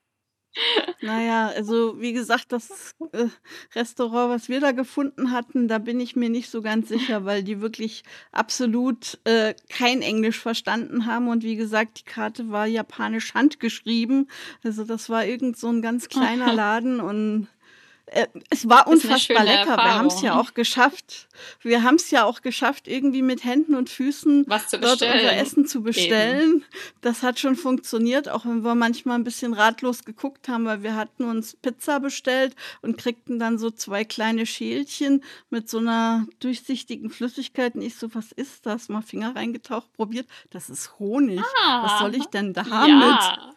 Naja, 1.01 1.49
also 1.49 2.01
wie 2.01 2.13
gesagt, 2.13 2.53
das 2.53 2.95
äh, 3.13 3.27
Restaurant, 3.75 4.31
was 4.31 4.49
wir 4.49 4.61
da 4.61 4.73
gefunden 4.73 5.33
hatten, 5.33 5.69
da 5.69 5.79
bin 5.79 6.01
ich 6.01 6.17
mir 6.17 6.29
nicht 6.29 6.51
so 6.51 6.63
ganz 6.63 6.89
sicher, 6.89 7.25
weil 7.25 7.43
die 7.43 7.61
wirklich 7.61 8.05
absolut 8.33 9.19
äh, 9.25 9.55
kein 9.69 10.03
Englisch 10.03 10.39
verstanden 10.39 11.07
haben. 11.07 11.29
Und 11.29 11.43
wie 11.43 11.57
gesagt, 11.57 12.01
die 12.01 12.05
Karte 12.05 12.51
war 12.51 12.67
japanisch 12.67 13.35
handgeschrieben. 13.35 14.31
Also 14.63 14.85
das 14.85 15.11
war 15.11 15.27
irgend 15.27 15.57
so 15.59 15.69
ein 15.69 15.83
ganz 15.83 16.09
kleiner 16.09 16.53
Laden 16.53 17.01
und 17.01 17.49
es 18.51 18.69
war 18.69 18.87
unfassbar 18.87 19.45
lecker. 19.45 19.77
Wir 19.77 19.95
haben 19.95 20.07
es 20.07 20.21
ja 20.21 20.29
Erfahrung. 20.29 20.47
auch 20.49 20.55
geschafft. 20.55 21.29
Wir 21.63 21.83
haben 21.83 21.95
es 21.97 22.11
ja 22.11 22.25
auch 22.25 22.43
geschafft, 22.43 22.87
irgendwie 22.87 23.23
mit 23.23 23.45
Händen 23.45 23.75
und 23.75 23.89
Füßen 23.89 24.45
dort 24.47 24.73
unser. 24.73 25.33
Essen 25.37 25.67
zu 25.67 25.83
bestellen. 25.83 26.65
Das 27.01 27.23
hat 27.23 27.39
schon 27.39 27.57
funktioniert, 27.57 28.29
auch 28.29 28.45
wenn 28.45 28.63
wir 28.63 28.75
manchmal 28.75 29.19
ein 29.19 29.25
bisschen 29.25 29.55
ratlos 29.55 30.05
geguckt 30.05 30.49
haben, 30.49 30.67
weil 30.67 30.83
wir 30.83 30.97
hatten 30.97 31.25
uns 31.25 31.57
Pizza 31.57 31.99
bestellt 31.99 32.55
und 32.83 32.99
kriegten 32.99 33.39
dann 33.39 33.59
so 33.59 33.71
zwei 33.71 34.05
kleine 34.05 34.45
Schälchen 34.45 35.25
mit 35.51 35.71
so 35.71 35.79
einer 35.79 36.27
durchsichtigen 36.41 37.11
Flüssigkeit. 37.11 37.75
Und 37.75 37.83
ich 37.83 37.97
so, 37.97 38.15
was 38.15 38.33
ist 38.33 38.67
das? 38.67 38.89
Mal 38.89 39.03
Finger 39.03 39.35
reingetaucht, 39.35 39.93
probiert. 39.95 40.27
Das 40.51 40.69
ist 40.69 40.99
Honig. 40.99 41.41
Was 41.67 42.01
soll 42.01 42.15
ich 42.15 42.27
denn 42.27 42.53
damit? 42.53 42.73
Ja. 42.73 43.55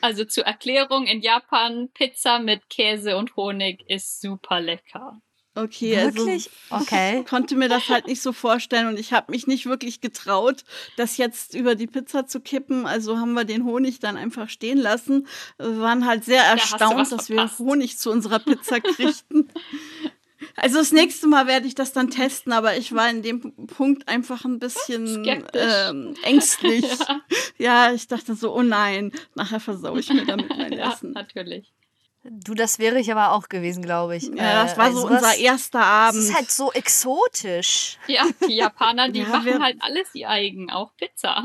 Also 0.00 0.24
zur 0.24 0.44
Erklärung, 0.44 1.06
in 1.06 1.20
Japan 1.20 1.88
Pizza 1.92 2.38
mit 2.38 2.68
Käse 2.68 3.16
und 3.16 3.36
Honig 3.36 3.84
ist 3.88 4.20
super 4.20 4.60
lecker. 4.60 5.20
Okay, 5.56 5.96
Wirklich? 5.96 6.50
also 6.70 6.84
Okay. 6.84 7.24
konnte 7.28 7.56
mir 7.56 7.68
das 7.68 7.88
halt 7.88 8.06
nicht 8.06 8.22
so 8.22 8.32
vorstellen 8.32 8.86
und 8.86 8.98
ich 8.98 9.12
habe 9.12 9.32
mich 9.32 9.48
nicht 9.48 9.66
wirklich 9.66 10.00
getraut, 10.00 10.64
das 10.96 11.16
jetzt 11.16 11.54
über 11.54 11.74
die 11.74 11.88
Pizza 11.88 12.26
zu 12.26 12.40
kippen. 12.40 12.86
Also 12.86 13.18
haben 13.18 13.32
wir 13.32 13.44
den 13.44 13.64
Honig 13.64 13.98
dann 13.98 14.16
einfach 14.16 14.48
stehen 14.48 14.78
lassen. 14.78 15.26
Wir 15.58 15.80
waren 15.80 16.06
halt 16.06 16.24
sehr 16.24 16.44
erstaunt, 16.44 16.98
was 16.98 17.10
dass 17.10 17.30
wir. 17.30 17.50
Honig 17.58 17.98
zu 17.98 18.10
unserer 18.10 18.38
Pizza 18.38 18.80
kriegten. 18.80 19.52
Also 20.62 20.76
das 20.78 20.92
nächste 20.92 21.26
Mal 21.26 21.46
werde 21.46 21.66
ich 21.66 21.74
das 21.74 21.92
dann 21.92 22.10
testen, 22.10 22.52
aber 22.52 22.76
ich 22.76 22.92
war 22.94 23.08
in 23.08 23.22
dem 23.22 23.66
Punkt 23.66 24.06
einfach 24.08 24.44
ein 24.44 24.58
bisschen 24.58 25.24
ähm, 25.54 26.14
ängstlich. 26.22 26.84
Ja. 27.58 27.88
Ja, 27.88 27.92
ich 27.92 28.08
dachte 28.08 28.34
so, 28.34 28.54
oh 28.54 28.62
nein, 28.62 29.12
nachher 29.34 29.60
versau 29.60 29.96
ich 29.96 30.08
mir 30.12 30.24
damit 30.26 30.48
mein 30.56 30.72
ja, 30.78 30.92
Essen. 30.92 31.12
natürlich. 31.12 31.72
Du, 32.22 32.52
das 32.54 32.78
wäre 32.78 32.98
ich 33.00 33.10
aber 33.10 33.32
auch 33.32 33.48
gewesen, 33.48 33.82
glaube 33.82 34.16
ich. 34.16 34.24
Ja, 34.24 34.64
das 34.64 34.74
Äh, 34.74 34.76
war 34.78 34.84
also 34.86 35.00
so 35.00 35.06
unser 35.08 35.36
erster 35.36 35.78
Das 35.78 35.86
Abend. 35.88 36.20
ist 36.22 36.34
halt 36.34 36.50
so 36.50 36.72
exotisch. 36.72 37.98
Ja, 38.06 38.24
die 38.46 38.56
Japaner, 38.56 39.08
die 39.08 39.20
Ja, 39.20 39.28
machen 39.28 39.62
halt 39.62 39.78
alles 39.80 40.14
ihr 40.14 40.28
eigen, 40.28 40.70
auch 40.70 40.94
Pizza. 40.96 41.42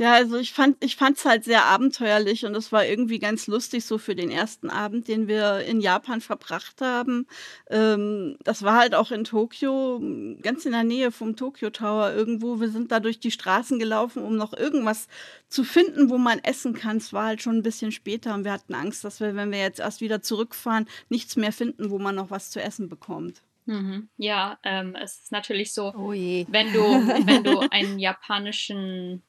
Ja, 0.00 0.14
also 0.14 0.38
ich 0.38 0.54
fand 0.54 0.82
ich 0.82 0.96
fand's 0.96 1.26
halt 1.26 1.44
sehr 1.44 1.66
abenteuerlich 1.66 2.46
und 2.46 2.54
es 2.54 2.72
war 2.72 2.86
irgendwie 2.86 3.18
ganz 3.18 3.46
lustig 3.46 3.84
so 3.84 3.98
für 3.98 4.14
den 4.14 4.30
ersten 4.30 4.70
Abend, 4.70 5.08
den 5.08 5.28
wir 5.28 5.58
in 5.60 5.82
Japan 5.82 6.22
verbracht 6.22 6.80
haben. 6.80 7.26
Ähm, 7.68 8.38
das 8.42 8.62
war 8.62 8.78
halt 8.78 8.94
auch 8.94 9.10
in 9.10 9.24
Tokio, 9.24 10.00
ganz 10.40 10.64
in 10.64 10.72
der 10.72 10.84
Nähe 10.84 11.12
vom 11.12 11.36
Tokyo 11.36 11.68
Tower 11.68 12.14
irgendwo. 12.14 12.60
Wir 12.60 12.70
sind 12.70 12.90
da 12.92 12.98
durch 13.00 13.20
die 13.20 13.30
Straßen 13.30 13.78
gelaufen, 13.78 14.22
um 14.22 14.36
noch 14.36 14.54
irgendwas 14.54 15.06
zu 15.48 15.64
finden, 15.64 16.08
wo 16.08 16.16
man 16.16 16.38
essen 16.38 16.72
kann. 16.72 16.96
Es 16.96 17.12
war 17.12 17.26
halt 17.26 17.42
schon 17.42 17.58
ein 17.58 17.62
bisschen 17.62 17.92
später 17.92 18.32
und 18.32 18.44
wir 18.44 18.52
hatten 18.52 18.72
Angst, 18.72 19.04
dass 19.04 19.20
wir, 19.20 19.36
wenn 19.36 19.52
wir 19.52 19.58
jetzt 19.60 19.80
erst 19.80 20.00
wieder 20.00 20.22
zurückfahren, 20.22 20.88
nichts 21.10 21.36
mehr 21.36 21.52
finden, 21.52 21.90
wo 21.90 21.98
man 21.98 22.14
noch 22.14 22.30
was 22.30 22.50
zu 22.50 22.58
essen 22.62 22.88
bekommt. 22.88 23.42
Mhm. 23.66 24.08
Ja, 24.16 24.58
ähm, 24.64 24.96
es 24.96 25.20
ist 25.24 25.32
natürlich 25.32 25.74
so, 25.74 25.92
Oh 25.94 26.14
je. 26.14 26.46
wenn 26.48 26.72
du, 26.72 26.80
wenn 26.80 27.44
du 27.44 27.60
einen 27.70 27.98
japanischen, 27.98 29.22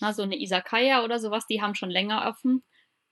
na, 0.00 0.12
so 0.12 0.22
eine 0.22 0.40
Izakaya 0.40 1.04
oder 1.04 1.18
sowas, 1.18 1.46
die 1.46 1.62
haben 1.62 1.74
schon 1.74 1.90
länger 1.90 2.26
offen. 2.28 2.62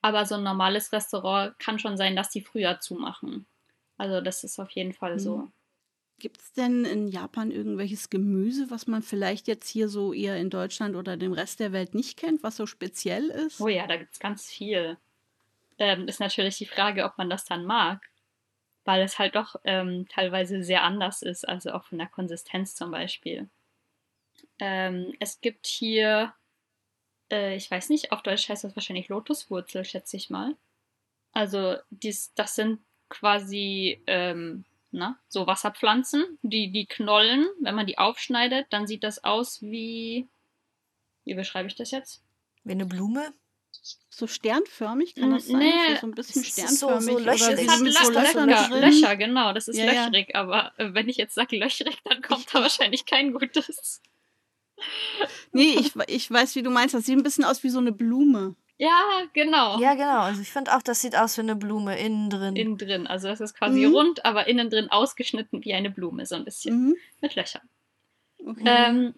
Aber 0.03 0.27
so 0.27 0.35
ein 0.35 0.43
normales 0.43 0.93
Restaurant 0.93 1.59
kann 1.59 1.79
schon 1.79 1.97
sein, 1.97 2.15
dass 2.15 2.31
die 2.31 2.43
früher 2.43 2.81
zumachen. 2.81 3.47
Also 3.97 4.21
das 4.21 4.45
ist 4.45 4.59
auf 4.59 4.71
jeden 4.71 4.93
Fall 4.93 5.19
so. 5.19 5.39
Mhm. 5.39 5.53
Gibt 6.19 6.41
es 6.41 6.53
denn 6.53 6.85
in 6.85 7.09
Japan 7.09 7.51
irgendwelches 7.51 8.09
Gemüse, 8.09 8.71
was 8.71 8.87
man 8.87 9.03
vielleicht 9.03 9.49
jetzt 9.49 9.69
hier 9.69 9.89
so 9.89 10.13
eher 10.13 10.37
in 10.37 10.49
Deutschland 10.49 10.95
oder 10.95 11.17
dem 11.17 11.33
Rest 11.33 11.59
der 11.59 11.73
Welt 11.73 11.95
nicht 11.95 12.17
kennt, 12.17 12.43
was 12.43 12.57
so 12.57 12.67
speziell 12.67 13.31
ist? 13.31 13.61
Oh 13.61 13.69
ja, 13.69 13.87
da 13.87 13.97
gibt 13.97 14.13
es 14.13 14.21
ganz 14.21 14.47
viel. 14.47 14.97
Ähm, 15.79 16.07
ist 16.07 16.21
natürlich 16.21 16.57
die 16.57 16.67
Frage, 16.67 17.05
ob 17.05 17.19
man 17.19 17.29
das 17.29 17.45
dann 17.45 17.65
mag. 17.65 18.01
Weil 18.85 19.03
es 19.03 19.19
halt 19.19 19.35
doch 19.35 19.57
ähm, 19.65 20.07
teilweise 20.09 20.63
sehr 20.63 20.83
anders 20.83 21.23
ist, 21.23 21.49
also 21.49 21.73
auch 21.73 21.85
von 21.85 21.99
der 21.99 22.07
Konsistenz 22.07 22.75
zum 22.75 22.91
Beispiel. 22.91 23.49
Ähm, 24.59 25.15
es 25.21 25.41
gibt 25.41 25.67
hier, 25.67 26.35
äh, 27.31 27.57
ich 27.57 27.71
weiß 27.71 27.89
nicht, 27.91 28.13
auf 28.13 28.23
Deutsch 28.23 28.49
heißt 28.49 28.65
das 28.65 28.77
wahrscheinlich 28.77 29.09
Lotuswurzel, 29.09 29.85
schätze 29.85 30.17
ich 30.17 30.31
mal. 30.31 30.57
Also 31.33 31.77
dies, 31.91 32.33
das 32.35 32.55
sind 32.55 32.81
quasi 33.09 34.01
ähm, 34.07 34.65
na, 34.93 35.19
so 35.29 35.47
Wasserpflanzen, 35.47 36.39
die, 36.43 36.71
die 36.71 36.87
knollen. 36.87 37.47
Wenn 37.61 37.75
man 37.75 37.87
die 37.87 37.99
aufschneidet, 37.99 38.67
dann 38.71 38.87
sieht 38.87 39.03
das 39.03 39.25
aus 39.25 39.61
wie, 39.63 40.29
wie 41.25 41.35
beschreibe 41.35 41.67
ich 41.69 41.75
das 41.75 41.91
jetzt? 41.91 42.23
Wie 42.63 42.73
eine 42.73 42.87
Blume? 42.87 43.33
So 44.09 44.29
sternförmig, 44.29 45.17
kann 45.17 45.33
das 45.33 45.49
sein? 45.49 45.59
nee, 45.59 45.95
so, 45.97 46.01
so 46.03 46.07
ein 46.07 46.11
bisschen 46.13 46.43
so- 46.45 46.49
sternförmig. 46.49 47.07
so 47.07 47.15
oder 47.17 47.33
Es 47.35 47.69
hat 47.69 47.81
mit 47.81 47.93
so 47.93 48.11
Löchern 48.13 48.49
Löcher, 48.49 48.69
drin. 48.69 48.81
Löcher, 48.81 49.17
genau, 49.17 49.53
das 49.53 49.67
ist 49.67 49.77
Ja, 49.77 49.87
ja. 49.93 50.05
löcherig, 50.07 50.37
aber 50.37 50.73
äh, 50.79 50.95
wenn 50.95 51.09
ich 51.09 51.17
jetzt 51.17 51.35
sage 51.35 51.57
löcherig, 51.59 51.99
dann 52.05 52.23
kommt 52.23 52.55
da 52.55 52.61
wahrscheinlich 52.63 53.05
kein 53.05 53.33
gutes. 53.33 54.01
Nee, 55.53 55.77
ich, 55.79 55.93
ich 56.09 56.31
weiß, 56.31 56.55
wie 56.57 56.63
du 56.63 56.71
meinst. 56.71 56.95
Das 56.95 57.05
sieht 57.07 57.17
ein 57.17 57.23
bisschen 57.23 57.45
aus 57.45 57.63
wie 57.63 57.71
so 57.71 57.79
eine 57.79 57.93
Blume. 57.93 58.55
Ja, 58.77 59.23
genau. 59.33 59.79
Ja, 59.81 59.95
genau. 59.95 60.21
Also 60.23 60.41
ich 60.43 60.51
finde 60.51 60.75
auch, 60.75 60.83
das 60.83 61.01
sieht 61.01 61.17
aus 61.17 61.37
wie 61.37 61.43
eine 61.43 61.55
Blume 61.55 61.97
innen 61.99 62.29
drin. 62.29 62.57
Innen 62.57 62.77
drin. 62.77 63.07
Also 63.07 63.29
das 63.29 63.41
ist 63.41 63.55
quasi 63.55 63.87
Mhm. 63.87 63.95
rund, 63.95 64.25
aber 64.25 64.49
innen 64.49 64.69
drin 64.69 64.91
ausgeschnitten 64.91 65.65
wie 65.65 65.75
eine 65.75 65.91
Blume, 65.91 66.27
so 66.27 66.35
ein 66.35 66.45
bisschen. 66.45 66.89
Mhm. 66.89 66.97
Mit 67.21 67.37
Löchern. 67.37 67.63
Okay. 68.45 68.63
Ähm, 68.67 69.15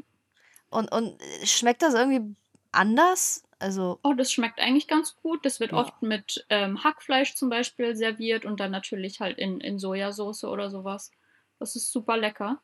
Und, 0.68 0.92
und 0.92 1.16
schmeckt 1.44 1.80
das 1.82 1.94
irgendwie 1.94 2.36
anders? 2.70 3.42
Also, 3.58 3.98
oh, 4.02 4.12
das 4.12 4.30
schmeckt 4.30 4.60
eigentlich 4.60 4.86
ganz 4.88 5.16
gut. 5.22 5.46
Das 5.46 5.58
wird 5.60 5.72
Ja. 5.72 5.78
oft 5.78 6.02
mit 6.02 6.44
ähm, 6.50 6.84
Hackfleisch 6.84 7.34
zum 7.34 7.48
Beispiel 7.48 7.96
serviert 7.96 8.44
und 8.44 8.60
dann 8.60 8.70
natürlich 8.70 9.20
halt 9.20 9.38
in, 9.38 9.60
in 9.62 9.78
Sojasauce 9.78 10.44
oder 10.44 10.68
sowas. 10.68 11.10
Das 11.58 11.74
ist 11.74 11.90
super 11.90 12.18
lecker. 12.18 12.60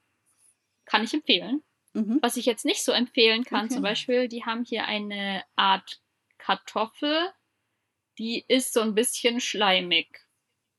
Kann 0.85 1.03
ich 1.03 1.15
empfehlen. 1.15 1.63
Mhm. 1.95 2.19
Was 2.23 2.37
ich 2.37 2.47
jetzt 2.47 2.65
nicht 2.65 2.85
so 2.85 2.93
empfehlen 2.93 3.45
kann, 3.45 3.67
Okay. 3.67 3.75
zum 3.75 3.83
Beispiel, 3.83 4.29
die 4.29 4.45
haben 4.45 4.65
hier 4.65 4.87
eine 4.87 5.45
Art 5.57 6.01
Kartoffel, 6.39 7.31
die 8.19 8.45
ist 8.49 8.73
so 8.73 8.81
ein 8.81 8.95
bisschen 8.95 9.41
schleimig. 9.41 10.21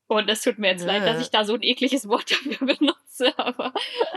Und 0.06 0.28
es 0.28 0.42
tut 0.42 0.58
mir 0.58 0.68
jetzt 0.68 0.84
leid, 0.84 1.02
dass 1.06 1.18
Äh. 1.18 1.22
ich 1.22 1.30
da 1.30 1.44
so 1.44 1.54
ein 1.54 1.62
ekliges 1.62 2.08
Wort 2.08 2.30
dafür 2.58 2.66
benutze, 2.66 3.38
aber 3.38 3.72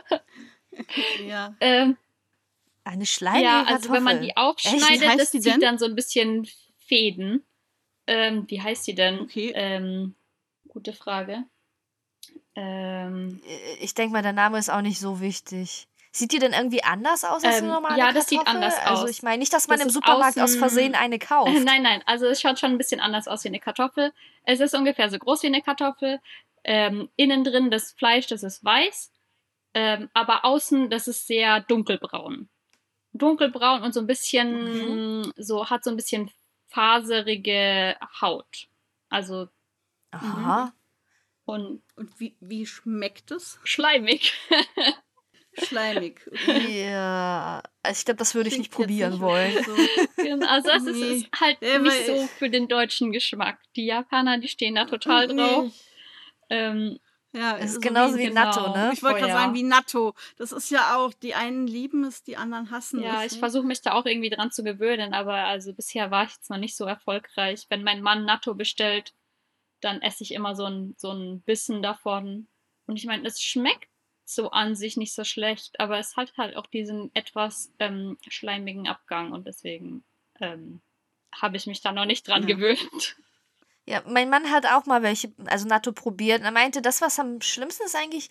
Ja. 1.25 1.55
ähm, 1.59 1.97
eine 2.83 3.05
schleimige 3.05 3.43
ja, 3.45 3.63
also 3.63 3.91
wenn 3.91 4.03
man 4.03 4.17
Kartoffel. 4.19 4.27
die 4.27 4.37
aufschneidet, 4.37 5.07
heißt 5.07 5.19
das 5.19 5.31
die 5.31 5.39
zieht 5.41 5.53
denn? 5.53 5.61
dann 5.61 5.77
so 5.77 5.85
ein 5.85 5.95
bisschen 5.95 6.47
Fäden. 6.77 7.43
Ähm, 8.07 8.45
wie 8.49 8.61
heißt 8.61 8.87
die 8.87 8.95
denn? 8.95 9.19
Okay. 9.19 9.51
Ähm, 9.55 10.15
gute 10.69 10.93
Frage. 10.93 11.43
Ähm, 12.55 13.41
Äh, 13.45 13.75
Ich 13.83 13.93
denke 13.93 14.13
mal, 14.13 14.21
der 14.23 14.33
Name 14.33 14.57
ist 14.57 14.69
auch 14.69 14.81
nicht 14.81 14.99
so 14.99 15.19
wichtig. 15.19 15.87
Sieht 16.17 16.31
die 16.31 16.39
denn 16.39 16.53
irgendwie 16.53 16.83
anders 16.83 17.23
aus 17.23 17.43
als 17.43 17.57
eine 17.57 17.67
Ähm, 17.67 17.73
normale 17.73 17.99
ja, 17.99 18.11
das 18.11 18.27
sieht 18.27 18.45
anders 18.47 18.75
Also 18.79 19.03
aus. 19.03 19.09
ich 19.09 19.21
meine 19.23 19.37
nicht, 19.37 19.53
dass 19.53 19.67
man 19.67 19.77
Das 19.77 19.87
im 19.87 19.91
Supermarkt 19.93 20.39
aus 20.39 20.53
außen- 20.55 20.59
Versehen 20.59 20.95
eine 20.95 21.19
kauft. 21.19 21.63
Nein, 21.63 21.83
nein, 21.83 22.01
also 22.05 22.25
es 22.25 22.41
schaut 22.41 22.59
schon 22.59 22.71
ein 22.71 22.77
bisschen 22.77 22.99
anders 22.99 23.27
aus 23.27 23.43
wie 23.43 23.49
eine 23.49 23.59
Kartoffel. 23.59 24.13
Es 24.43 24.59
ist 24.59 24.73
ungefähr 24.73 25.09
so 25.09 25.17
groß 25.19 25.43
wie 25.43 25.47
eine 25.47 25.61
Kartoffel. 25.61 26.19
Ähm, 26.63 27.09
innen 27.15 27.43
drin 27.43 27.69
das 27.71 27.91
Fleisch, 27.93 28.27
das 28.27 28.43
ist 28.43 28.63
weiß, 28.65 29.11
ähm, 29.73 30.09
aber 30.13 30.43
außen, 30.43 30.89
das 30.89 31.07
ist 31.07 31.27
sehr 31.27 31.61
dunkelbraun. 31.61 32.49
Dunkelbraun 33.13 33.83
und 33.83 33.93
so 33.93 34.01
ein 34.01 34.07
bisschen, 34.07 35.31
so 35.37 35.69
hat 35.69 35.83
so 35.83 35.89
ein 35.91 35.95
bisschen 35.95 36.29
faserige 36.67 37.95
Haut. 38.21 38.67
Also 39.09 39.47
Aha. 40.11 40.73
und 41.45 41.81
Und 41.95 42.19
wie, 42.19 42.35
wie 42.41 42.65
schmeckt 42.65 43.31
es? 43.31 43.59
schleimig. 43.63 44.33
Schleimig. 45.63 46.21
Okay. 46.31 46.89
Ja, 46.91 47.61
also 47.83 47.99
ich 47.99 48.05
glaube, 48.05 48.17
das 48.17 48.35
würde 48.35 48.49
ich 48.49 48.57
nicht 48.57 48.71
probieren 48.71 49.19
wollen. 49.19 49.53
So. 49.63 49.75
Genau, 50.23 50.47
also 50.47 50.69
es 50.71 50.83
ist, 50.85 50.97
Nee. 50.99 51.13
ist 51.17 51.27
halt 51.39 51.57
Ja, 51.61 51.79
nicht 51.79 52.05
so 52.05 52.27
für 52.37 52.49
den 52.49 52.67
deutschen 52.67 53.11
Geschmack. 53.11 53.59
Die 53.75 53.85
Japaner, 53.85 54.37
die 54.39 54.47
stehen 54.47 54.75
da 54.75 54.85
total 54.85 55.27
drauf. 55.27 55.65
Nee. 55.65 55.71
Ähm, 56.49 56.99
Ja, 57.33 57.57
Es 57.57 57.65
ist 57.71 57.73
so 57.75 57.79
genauso 57.81 58.17
wie, 58.17 58.25
genau. 58.27 58.45
Natto, 58.45 58.73
ne? 58.73 58.91
Ich 58.93 59.03
wollte 59.03 59.19
gerade 59.19 59.31
ja. 59.33 59.39
sagen, 59.39 59.53
wie 59.53 59.63
Natto. 59.63 60.13
Das 60.37 60.51
ist 60.51 60.71
ja 60.71 60.95
auch, 60.97 61.13
die 61.13 61.35
einen 61.35 61.67
lieben 61.67 62.03
es, 62.05 62.23
die 62.23 62.37
anderen 62.37 62.71
hassen 62.71 63.01
Ja, 63.01 63.19
es. 63.23 63.27
ich 63.27 63.33
ne? 63.33 63.39
versuche 63.39 63.65
mich 63.67 63.81
da 63.81 63.93
auch 63.93 64.05
irgendwie 64.05 64.29
dran 64.29 64.51
zu 64.51 64.63
gewöhnen, 64.63 65.13
aber 65.13 65.35
also 65.35 65.73
bisher 65.73 66.09
war 66.09 66.23
ich 66.25 66.31
jetzt 66.31 66.49
noch 66.49 66.57
nicht 66.57 66.75
so 66.77 66.85
erfolgreich. 66.85 67.65
Wenn 67.69 67.83
mein 67.83 68.01
Mann 68.01 68.25
Natto 68.25 68.55
bestellt, 68.55 69.13
dann 69.81 70.01
esse 70.01 70.23
ich 70.23 70.33
immer 70.33 70.55
so 70.55 70.65
ein, 70.65 70.95
so 70.97 71.11
ein 71.11 71.41
Bissen 71.41 71.81
davon. 71.83 72.47
Und 72.87 72.95
ich 72.97 73.05
meine, 73.05 73.27
es 73.27 73.41
schmeckt 73.41 73.89
so 74.29 74.51
an 74.51 74.75
sich 74.75 74.97
nicht 74.97 75.13
so 75.13 75.23
schlecht, 75.23 75.79
aber 75.79 75.97
es 75.99 76.17
hat 76.17 76.33
halt 76.37 76.57
auch 76.57 76.65
diesen 76.65 77.11
etwas 77.15 77.71
ähm, 77.79 78.17
schleimigen 78.27 78.87
Abgang 78.87 79.31
und 79.31 79.47
deswegen 79.47 80.03
ähm, 80.41 80.81
habe 81.33 81.55
ich 81.57 81.65
mich 81.65 81.81
da 81.81 81.91
noch 81.93 82.05
nicht 82.05 82.27
dran 82.27 82.47
Ja. 82.47 82.55
gewöhnt. 82.55 83.15
Ja, 83.85 84.03
mein 84.05 84.29
Mann 84.29 84.51
hat 84.51 84.65
auch 84.65 84.85
mal 84.85 85.01
welche, 85.01 85.31
also 85.45 85.65
Natto 85.65 85.93
probiert. 85.93 86.39
Und 86.41 86.45
er 86.45 86.51
meinte, 86.51 86.81
das, 86.81 86.99
was 86.99 87.17
am 87.19 87.39
schlimmsten 87.39 87.85
ist, 87.85 87.95
eigentlich 87.95 88.29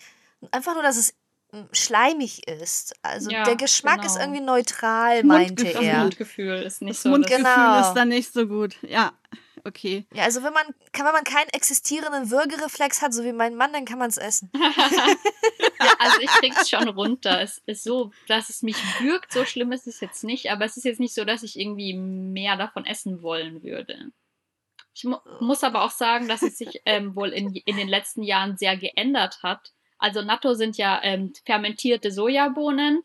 einfach 0.51 0.75
nur, 0.75 0.83
dass 0.83 0.97
es 0.97 1.15
mm, 1.51 1.63
schleimig 1.73 2.47
ist. 2.47 2.93
Also 3.01 3.31
Ja, 3.31 3.43
der 3.43 3.55
Geschmack 3.55 4.05
ist 4.05 4.13
genau. 4.13 4.25
irgendwie 4.25 4.43
neutral, 4.45 5.23
meinte 5.23 5.63
Mundgefühl. 5.63 5.73
Das 5.73 5.83
er. 5.83 5.99
Mundgefühl 6.01 6.55
ist 6.61 6.81
nicht 6.83 6.91
Das 6.91 7.01
so. 7.03 7.09
Mundgefühl 7.09 7.43
Genau. 7.43 7.79
ist 7.81 7.93
dann 7.93 8.09
nicht 8.09 8.31
so 8.31 8.45
gut. 8.45 8.75
Ja, 8.83 9.13
okay. 9.67 10.05
Ja, 10.13 10.23
also 10.23 10.41
wenn 10.43 10.53
man, 10.53 10.65
kann, 10.93 11.05
wenn 11.05 11.13
man 11.13 11.23
keinen 11.23 11.49
existierenden 11.49 12.31
Würgereflex 12.31 13.01
hat, 13.01 13.13
so 13.13 13.23
wie 13.23 13.33
mein 13.33 13.55
Mann, 13.55 13.73
dann 13.73 13.85
kann 13.85 13.99
man 13.99 14.09
es 14.09 14.17
essen. 14.17 14.49
Ja, 15.79 15.93
also 15.99 16.19
ich 16.21 16.29
krieg's 16.31 16.69
schon 16.71 16.87
runter. 16.89 17.39
Es 17.41 17.61
ist 17.67 17.83
so, 17.83 18.11
dass 18.27 18.49
es 18.49 18.63
mich 18.63 18.77
würgt. 18.99 19.31
So 19.31 19.45
schlimm 19.45 19.71
ist 19.71 19.85
es 19.85 19.99
jetzt 19.99 20.23
nicht, 20.23 20.49
aber 20.51 20.65
es 20.65 20.75
ist 20.75 20.85
jetzt 20.85 20.99
nicht 20.99 21.13
so, 21.13 21.23
dass 21.23 21.43
ich 21.43 21.59
irgendwie 21.59 21.93
mehr 21.93 22.57
davon 22.57 22.83
essen 22.83 23.21
wollen 23.21 23.61
würde. 23.61 24.09
Ich 24.95 25.03
mu 25.03 25.17
muss 25.39 25.63
aber 25.63 25.83
auch 25.83 25.91
sagen, 25.91 26.27
dass 26.27 26.41
es 26.41 26.57
sich 26.57 26.81
ähm, 26.85 27.15
wohl 27.15 27.29
in, 27.29 27.53
in 27.53 27.77
den 27.77 27.87
letzten 27.87 28.23
Jahren 28.23 28.57
sehr 28.57 28.75
geändert 28.75 29.43
hat. 29.43 29.71
Also 29.99 30.23
Natto 30.23 30.55
sind 30.55 30.77
ja 30.77 30.99
ähm, 31.03 31.33
fermentierte 31.45 32.11
Sojabohnen 32.11 33.03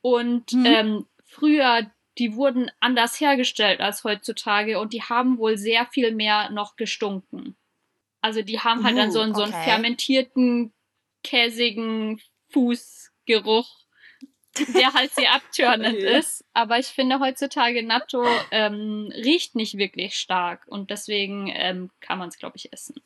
und 0.00 0.52
Mhm. 0.54 0.66
ähm, 0.66 1.06
früher, 1.26 1.90
die 2.18 2.34
wurden 2.34 2.70
anders 2.80 3.20
hergestellt 3.20 3.80
als 3.80 4.04
heutzutage 4.04 4.80
und 4.80 4.92
die 4.92 5.02
haben 5.02 5.38
wohl 5.38 5.58
sehr 5.58 5.86
viel 5.86 6.14
mehr 6.14 6.50
noch 6.50 6.76
gestunken. 6.76 7.56
Also 8.20 8.42
die 8.42 8.58
haben 8.60 8.84
halt 8.84 8.96
dann 8.96 9.10
Uh, 9.10 9.12
so 9.12 9.20
einen, 9.20 9.34
so 9.34 9.42
einen 9.42 9.52
okay. 9.52 9.64
fermentierten, 9.64 10.72
käsigen 11.22 12.20
Fußgeruch, 12.50 13.68
der 14.74 14.94
halt 14.94 15.12
sehr 15.12 15.32
abtörnend 15.34 15.98
Okay. 15.98 16.18
ist. 16.18 16.44
Aber 16.54 16.78
ich 16.78 16.86
finde 16.86 17.20
heutzutage 17.20 17.82
Natto 17.82 18.24
ähm, 18.50 19.12
riecht 19.14 19.54
nicht 19.54 19.76
wirklich 19.76 20.14
stark 20.14 20.66
und 20.66 20.90
deswegen 20.90 21.52
ähm, 21.54 21.90
kann 22.00 22.18
man 22.18 22.28
es, 22.28 22.38
glaube 22.38 22.56
ich, 22.56 22.72
essen. 22.72 22.96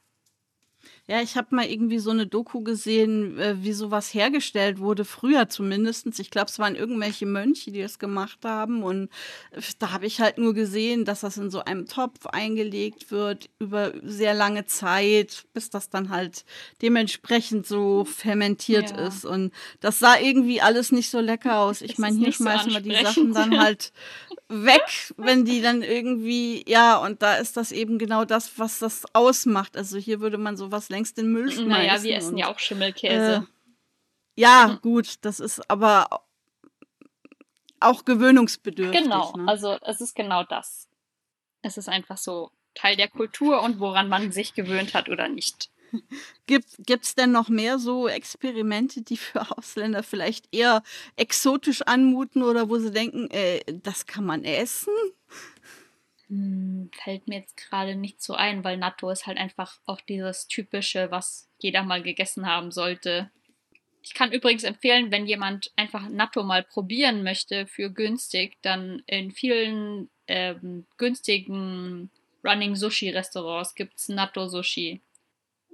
Ja, 1.10 1.20
ich 1.20 1.36
habe 1.36 1.56
mal 1.56 1.66
irgendwie 1.66 1.98
so 1.98 2.12
eine 2.12 2.28
Doku 2.28 2.60
gesehen, 2.62 3.36
äh, 3.36 3.56
wie 3.64 3.72
sowas 3.72 4.14
hergestellt 4.14 4.78
wurde, 4.78 5.04
früher 5.04 5.48
zumindest. 5.48 6.06
Ich 6.20 6.30
glaube, 6.30 6.46
es 6.48 6.60
waren 6.60 6.76
irgendwelche 6.76 7.26
Mönche, 7.26 7.72
die 7.72 7.82
das 7.82 7.98
gemacht 7.98 8.38
haben. 8.44 8.84
Und 8.84 9.08
äh, 9.50 9.60
da 9.80 9.90
habe 9.90 10.06
ich 10.06 10.20
halt 10.20 10.38
nur 10.38 10.54
gesehen, 10.54 11.04
dass 11.04 11.22
das 11.22 11.36
in 11.36 11.50
so 11.50 11.64
einem 11.64 11.86
Topf 11.86 12.26
eingelegt 12.26 13.10
wird 13.10 13.50
über 13.58 13.92
sehr 14.04 14.34
lange 14.34 14.66
Zeit, 14.66 15.46
bis 15.52 15.68
das 15.68 15.90
dann 15.90 16.10
halt 16.10 16.44
dementsprechend 16.80 17.66
so 17.66 18.04
fermentiert 18.04 18.90
Ja. 18.92 19.08
ist. 19.08 19.24
Und 19.24 19.50
das 19.80 19.98
sah 19.98 20.16
irgendwie 20.16 20.60
alles 20.60 20.92
nicht 20.92 21.10
so 21.10 21.18
lecker 21.18 21.58
aus. 21.62 21.82
Ich 21.82 21.98
meine, 21.98 22.18
hier 22.18 22.28
nicht 22.28 22.38
so 22.38 22.44
schmeißen 22.44 22.72
wir 22.72 22.80
die. 22.82 22.94
Sachen 23.04 23.34
dann 23.34 23.58
halt 23.58 23.92
weg, 24.50 25.12
wenn 25.16 25.44
die 25.44 25.62
dann 25.62 25.82
irgendwie, 25.82 26.64
ja, 26.68 26.96
und 26.96 27.22
da 27.22 27.36
ist 27.36 27.56
das 27.56 27.72
eben 27.72 27.98
genau 27.98 28.24
das, 28.24 28.58
was 28.58 28.80
das 28.80 29.04
ausmacht. 29.14 29.76
Also 29.76 29.96
hier 29.96 30.20
würde 30.20 30.38
man 30.38 30.56
sowas 30.56 30.88
längst 30.88 31.18
in 31.18 31.26
den 31.26 31.32
Müll 31.32 31.50
schmeißen. 31.50 31.68
Naja, 31.68 32.02
wir 32.02 32.16
essen 32.16 32.32
und, 32.32 32.38
ja 32.38 32.48
auch 32.48 32.58
Schimmelkäse. 32.58 33.46
Äh, 33.46 34.40
ja, 34.40 34.78
gut, 34.82 35.14
das 35.22 35.40
ist 35.40 35.70
aber 35.70 36.22
auch 37.78 38.04
gewöhnungsbedürftig. 38.04 39.02
genau, 39.02 39.32
Ne? 39.36 39.48
also 39.48 39.78
es 39.82 40.00
ist 40.00 40.14
genau 40.14 40.44
das. 40.44 40.88
Es 41.62 41.76
ist 41.78 41.88
einfach 41.88 42.16
so 42.16 42.50
Teil 42.74 42.96
der 42.96 43.08
Kultur 43.08 43.62
und 43.62 43.80
woran 43.80 44.08
man 44.08 44.32
sich 44.32 44.54
gewöhnt 44.54 44.94
hat 44.94 45.08
oder 45.08 45.28
nicht. 45.28 45.70
Gibt 46.46 47.04
es 47.04 47.14
denn 47.14 47.32
noch 47.32 47.48
mehr 47.48 47.78
so 47.78 48.08
Experimente, 48.08 49.02
die 49.02 49.16
für 49.16 49.56
Ausländer 49.56 50.02
vielleicht 50.02 50.48
eher 50.52 50.82
exotisch 51.16 51.82
anmuten 51.82 52.42
oder 52.42 52.68
wo 52.68 52.78
sie 52.78 52.90
denken, 52.90 53.30
äh, 53.30 53.60
das 53.82 54.06
kann 54.06 54.24
man 54.24 54.44
essen? 54.44 54.92
Hm, 56.28 56.90
fällt 56.92 57.26
mir 57.26 57.40
jetzt 57.40 57.56
gerade 57.56 57.96
nicht 57.96 58.22
so 58.22 58.34
ein, 58.34 58.62
weil 58.62 58.76
Natto 58.76 59.10
ist 59.10 59.26
halt 59.26 59.38
einfach 59.38 59.80
auch 59.84 60.00
dieses 60.00 60.46
typische, 60.46 61.10
was 61.10 61.48
jeder 61.58 61.82
mal 61.82 62.02
gegessen 62.02 62.46
haben 62.46 62.70
sollte. 62.70 63.30
Ich 64.02 64.14
kann 64.14 64.32
übrigens 64.32 64.64
empfehlen, 64.64 65.10
wenn 65.10 65.26
jemand 65.26 65.72
einfach 65.76 66.08
Natto 66.08 66.42
mal 66.42 66.62
probieren 66.62 67.22
möchte 67.22 67.66
für 67.66 67.90
günstig, 67.90 68.56
dann 68.62 69.02
in 69.06 69.30
vielen 69.30 70.08
ähm, 70.26 70.86
günstigen 70.96 72.10
Running 72.44 72.76
Sushi 72.76 73.10
Restaurants 73.10 73.74
gibt 73.74 73.98
es 73.98 74.08
Natto 74.08 74.48
Sushi. 74.48 75.02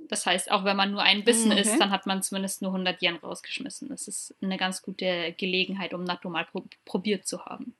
Das 0.09 0.25
heißt, 0.27 0.51
auch 0.51 0.65
wenn 0.65 0.77
man 0.77 0.93
nur 0.93 1.03
ein 1.03 1.25
Bissen 1.25 1.51
okay. 1.53 1.61
isst, 1.63 1.81
dann 1.81 1.91
hat 1.91 2.07
man 2.07 2.23
zumindest 2.23 2.63
nur 2.63 2.71
100 2.73 3.03
Yen 3.03 3.17
rausgeschmissen. 3.17 3.89
Das 3.89 4.07
ist 4.09 4.35
eine 4.41 4.57
ganz 4.57 4.83
gute 4.83 5.33
Gelegenheit, 5.37 5.95
um 5.95 6.05
Natto 6.05 6.31
mal 6.31 6.45
pro 6.45 6.65
probiert 6.85 7.27
zu 7.27 7.45
haben. 7.45 7.77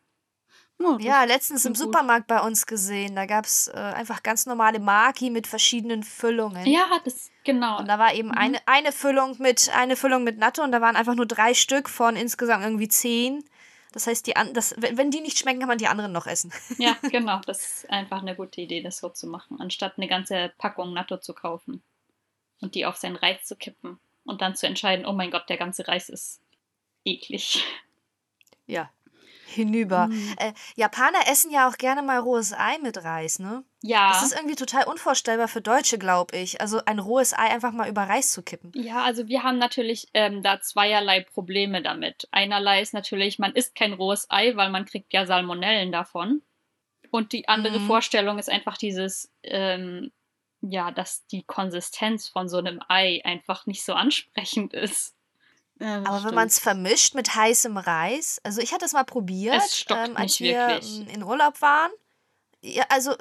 Oh, 0.79 0.99
Ja, 1.01 1.25
letztens 1.25 1.65
im 1.65 1.73
gut. 1.73 1.79
Supermarkt 1.83 2.27
bei 2.27 2.41
uns 2.41 2.67
gesehen. 2.67 3.17
Da 3.17 3.25
gab 3.27 3.47
es 3.47 3.69
äh, 3.69 3.77
einfach 3.79 4.23
ganz 4.23 4.45
normale 4.45 4.79
Maki 4.79 5.31
mit 5.31 5.47
verschiedenen 5.47 6.03
Füllungen. 6.03 6.67
Ja, 6.67 6.87
das 7.05 7.31
genau. 7.45 7.79
Und 7.79 7.89
da 7.89 7.99
war 7.99 8.13
eben 8.13 8.29
Mhm. 8.29 8.35
eine, 8.37 8.59
eine 8.67 8.93
Füllung 8.93 9.37
mit 9.39 9.71
eine 9.75 9.97
Füllung 9.97 10.23
mit 10.25 10.37
Natto 10.39 10.63
und 10.63 10.73
da 10.73 10.81
waren 10.83 10.97
einfach 10.97 11.15
nur 11.15 11.27
drei 11.27 11.55
Stück 11.55 11.89
von 11.89 12.15
insgesamt 12.17 12.63
irgendwie 12.65 12.89
zehn. 12.89 13.43
Das 13.93 14.07
heißt, 14.07 14.27
die 14.27 14.37
an, 14.37 14.53
das, 14.53 14.75
wenn, 14.77 14.99
wenn 14.99 15.11
die 15.11 15.23
nicht 15.23 15.39
schmecken, 15.39 15.61
kann 15.61 15.69
man 15.69 15.79
die 15.79 15.89
anderen 15.89 16.13
noch 16.13 16.27
essen. 16.27 16.53
Ja, 16.79 16.95
genau. 17.11 17.41
Das 17.47 17.63
ist 17.63 17.91
einfach 17.91 18.21
eine 18.21 18.35
gute 18.37 18.61
Idee, 18.61 18.83
das 18.83 18.99
so 18.99 19.09
zu 19.09 19.27
machen, 19.27 19.59
anstatt 19.61 19.95
eine 19.97 20.09
ganze 20.09 20.53
Packung 20.59 20.93
Natto 20.93 21.17
zu 21.17 21.33
kaufen 21.33 21.83
und 22.61 22.75
die 22.75 22.87
auf 22.87 22.97
seinen 22.97 23.17
Reis 23.17 23.45
zu 23.45 23.57
kippen 23.57 23.99
und 24.25 24.41
dann 24.43 24.55
zu 24.57 24.67
entscheiden, 24.67 25.07
oh 25.07 25.13
mein 25.13 25.31
Gott, 25.31 25.49
der 25.49 25.57
ganze 25.57 25.87
Reis 25.89 26.09
ist 26.09 26.41
eklig. 27.05 27.65
Ja. 28.69 28.91
Hinüber. 29.47 30.09
Mhm. 30.09 30.35
Äh, 30.39 30.53
Japaner 30.75 31.21
essen 31.31 31.53
ja 31.53 31.69
auch 31.69 31.77
gerne 31.79 32.03
mal 32.03 32.19
rohes 32.19 32.53
Ei 32.53 32.79
mit 32.83 33.05
Reis, 33.05 33.39
ne? 33.39 33.63
Ja. 33.81 34.09
Das 34.09 34.25
ist 34.25 34.35
irgendwie 34.35 34.57
total 34.57 34.85
unvorstellbar 34.89 35.47
für 35.47 35.61
Deutsche, 35.61 35.99
glaube 35.99 36.37
ich. 36.37 36.61
Also 36.61 36.81
ein 36.85 36.99
rohes 36.99 37.33
Ei 37.33 37.45
einfach 37.49 37.71
mal 37.71 37.89
über 37.89 38.03
Reis 38.03 38.33
zu 38.33 38.43
kippen. 38.43 38.73
Ja, 38.75 39.05
also 39.05 39.29
wir 39.29 39.45
haben 39.45 39.59
natürlich 39.59 40.09
ähm, 40.15 40.43
da 40.43 40.61
zweierlei 40.61 41.21
Probleme 41.21 41.81
damit. 41.81 42.27
Einerlei 42.33 42.83
ist 42.83 42.93
natürlich, 42.93 43.39
man 43.39 43.53
isst 43.53 43.77
kein 43.77 43.93
rohes 43.93 44.27
Ei, 44.31 44.57
weil 44.57 44.71
man 44.71 44.85
kriegt 44.85 45.13
ja 45.13 45.27
Salmonellen 45.27 45.93
davon. 45.93 46.43
Und 47.13 47.33
die 47.33 47.47
andere 47.47 47.79
Mhm. 47.79 47.87
Vorstellung 47.87 48.41
ist 48.41 48.51
einfach 48.51 48.77
dieses, 48.77 49.33
ähm, 49.45 50.11
ja, 50.71 50.91
dass 50.91 51.27
die 51.27 51.43
Konsistenz 51.43 52.29
von 52.29 52.49
so 52.49 52.59
einem 52.59 52.81
Ei 52.89 53.21
einfach 53.25 53.67
nicht 53.67 53.85
so 53.85 53.95
ansprechend 53.95 54.73
ist. 54.75 55.15
Ja, 55.79 55.99
Aber 55.99 56.13
wenn 56.13 56.19
stimmt. 56.21 56.35
man 56.35 56.47
es 56.49 56.59
vermischt 56.59 57.15
mit 57.15 57.35
heißem 57.35 57.77
Reis, 57.77 58.41
also 58.45 58.61
ich 58.61 58.73
hatte 58.73 58.85
es 58.87 58.93
mal 58.93 59.05
probiert, 59.05 59.57
Es 59.57 59.85
ähm, 59.91 60.17
als 60.17 60.41
nicht 60.41 60.41
wir 60.41 60.69
wirklich. 60.69 61.15
in 61.15 61.23
Urlaub 61.23 61.61
waren. 61.61 61.91
Ja, 62.63 62.85
also 62.89 63.15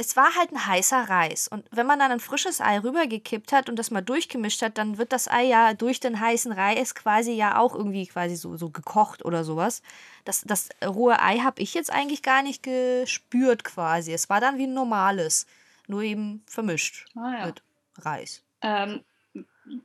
es 0.00 0.16
war 0.16 0.36
halt 0.36 0.52
ein 0.52 0.64
heißer 0.66 1.08
Reis. 1.08 1.48
Und 1.48 1.66
wenn 1.72 1.86
man 1.86 1.98
dann 1.98 2.12
ein 2.12 2.20
frisches 2.20 2.60
Ei 2.60 2.78
rübergekippt 2.78 3.52
hat 3.52 3.68
und 3.68 3.76
das 3.76 3.90
mal 3.90 4.00
durchgemischt 4.00 4.62
hat, 4.62 4.78
dann 4.78 4.96
wird 4.96 5.12
das 5.12 5.26
Ei 5.28 5.44
ja 5.44 5.74
durch 5.74 5.98
den 5.98 6.20
heißen 6.20 6.52
Reis 6.52 6.94
quasi 6.94 7.32
ja 7.32 7.58
auch 7.58 7.74
irgendwie 7.74 8.06
quasi 8.06 8.36
so, 8.36 8.56
so 8.56 8.70
gekocht 8.70 9.24
oder 9.24 9.42
sowas. 9.42 9.82
Das, 10.24 10.42
das 10.42 10.68
rohe 10.86 11.20
Ei 11.20 11.38
habe 11.38 11.60
ich 11.60 11.74
jetzt 11.74 11.90
eigentlich 11.92 12.22
gar 12.22 12.42
nicht 12.42 12.62
gespürt 12.62 13.64
quasi. 13.64 14.12
Es 14.12 14.28
war 14.30 14.40
dann 14.40 14.56
wie 14.58 14.66
ein 14.68 14.74
normales, 14.74 15.46
nur 15.88 16.02
eben 16.02 16.44
vermischt 16.46 17.06
Ah, 17.16 17.32
ja. 17.40 17.46
mit 17.46 17.62
Reis. 17.98 18.44
Ähm, 18.62 19.04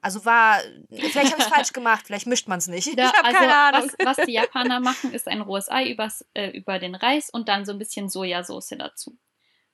Also 0.01 0.23
war, 0.23 0.59
vielleicht 0.89 1.31
habe 1.31 1.39
ich 1.41 1.47
es 1.47 1.53
falsch 1.53 1.73
gemacht, 1.73 2.05
vielleicht 2.07 2.27
mischt 2.27 2.47
man 2.47 2.59
es 2.59 2.67
nicht. 2.67 2.97
Da, 2.97 3.09
ich 3.09 3.13
habe 3.17 3.25
also, 3.25 3.37
keine 3.39 3.55
Ahnung. 3.55 3.91
Was, 3.99 4.17
was 4.17 4.25
die 4.25 4.33
Japaner 4.33 4.79
machen, 4.79 5.11
ist 5.13 5.27
ein 5.27 5.41
rohes 5.41 5.69
Ei 5.69 5.89
übers, 5.91 6.25
äh, 6.33 6.51
über 6.51 6.79
den 6.79 6.95
Reis 6.95 7.29
und 7.29 7.49
dann 7.49 7.65
so 7.65 7.71
ein 7.73 7.79
bisschen 7.79 8.07
Sojasauce 8.09 8.75
dazu. 8.77 9.17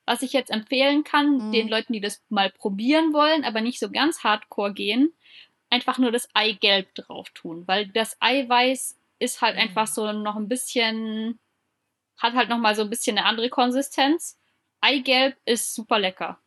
Was 0.06 0.24
ich 0.24 0.34
jetzt 0.34 0.50
empfehlen 0.50 1.04
kann, 1.04 1.38
Mhm. 1.50 1.52
den 1.52 1.68
Leuten, 1.68 1.94
die 1.94 2.00
das 2.02 2.24
mal 2.30 2.50
probieren 2.50 3.14
wollen, 3.14 3.44
aber 3.44 3.62
nicht 3.62 3.80
so 3.80 3.92
ganz 3.92 4.24
hardcore 4.24 4.74
gehen, 4.74 5.14
einfach 5.70 6.00
nur 6.00 6.12
das 6.12 6.28
Eigelb 6.34 6.96
drauf 6.96 7.30
tun, 7.30 7.68
weil 7.68 7.88
das 7.90 8.18
Eiweiß 8.20 8.98
ist 9.20 9.42
halt 9.42 9.56
Mhm. 9.58 9.62
einfach 9.62 9.86
so 9.88 10.12
noch 10.12 10.36
ein 10.38 10.48
bisschen, 10.48 11.38
hat 12.18 12.34
halt 12.34 12.50
noch 12.50 12.58
mal 12.58 12.74
so 12.76 12.82
ein 12.82 12.90
bisschen 12.90 13.18
eine 13.20 13.28
andere 13.28 13.50
Konsistenz. 13.50 14.40
Eigelb 14.82 15.36
ist 15.46 15.74
super 15.76 16.00
lecker 16.00 16.40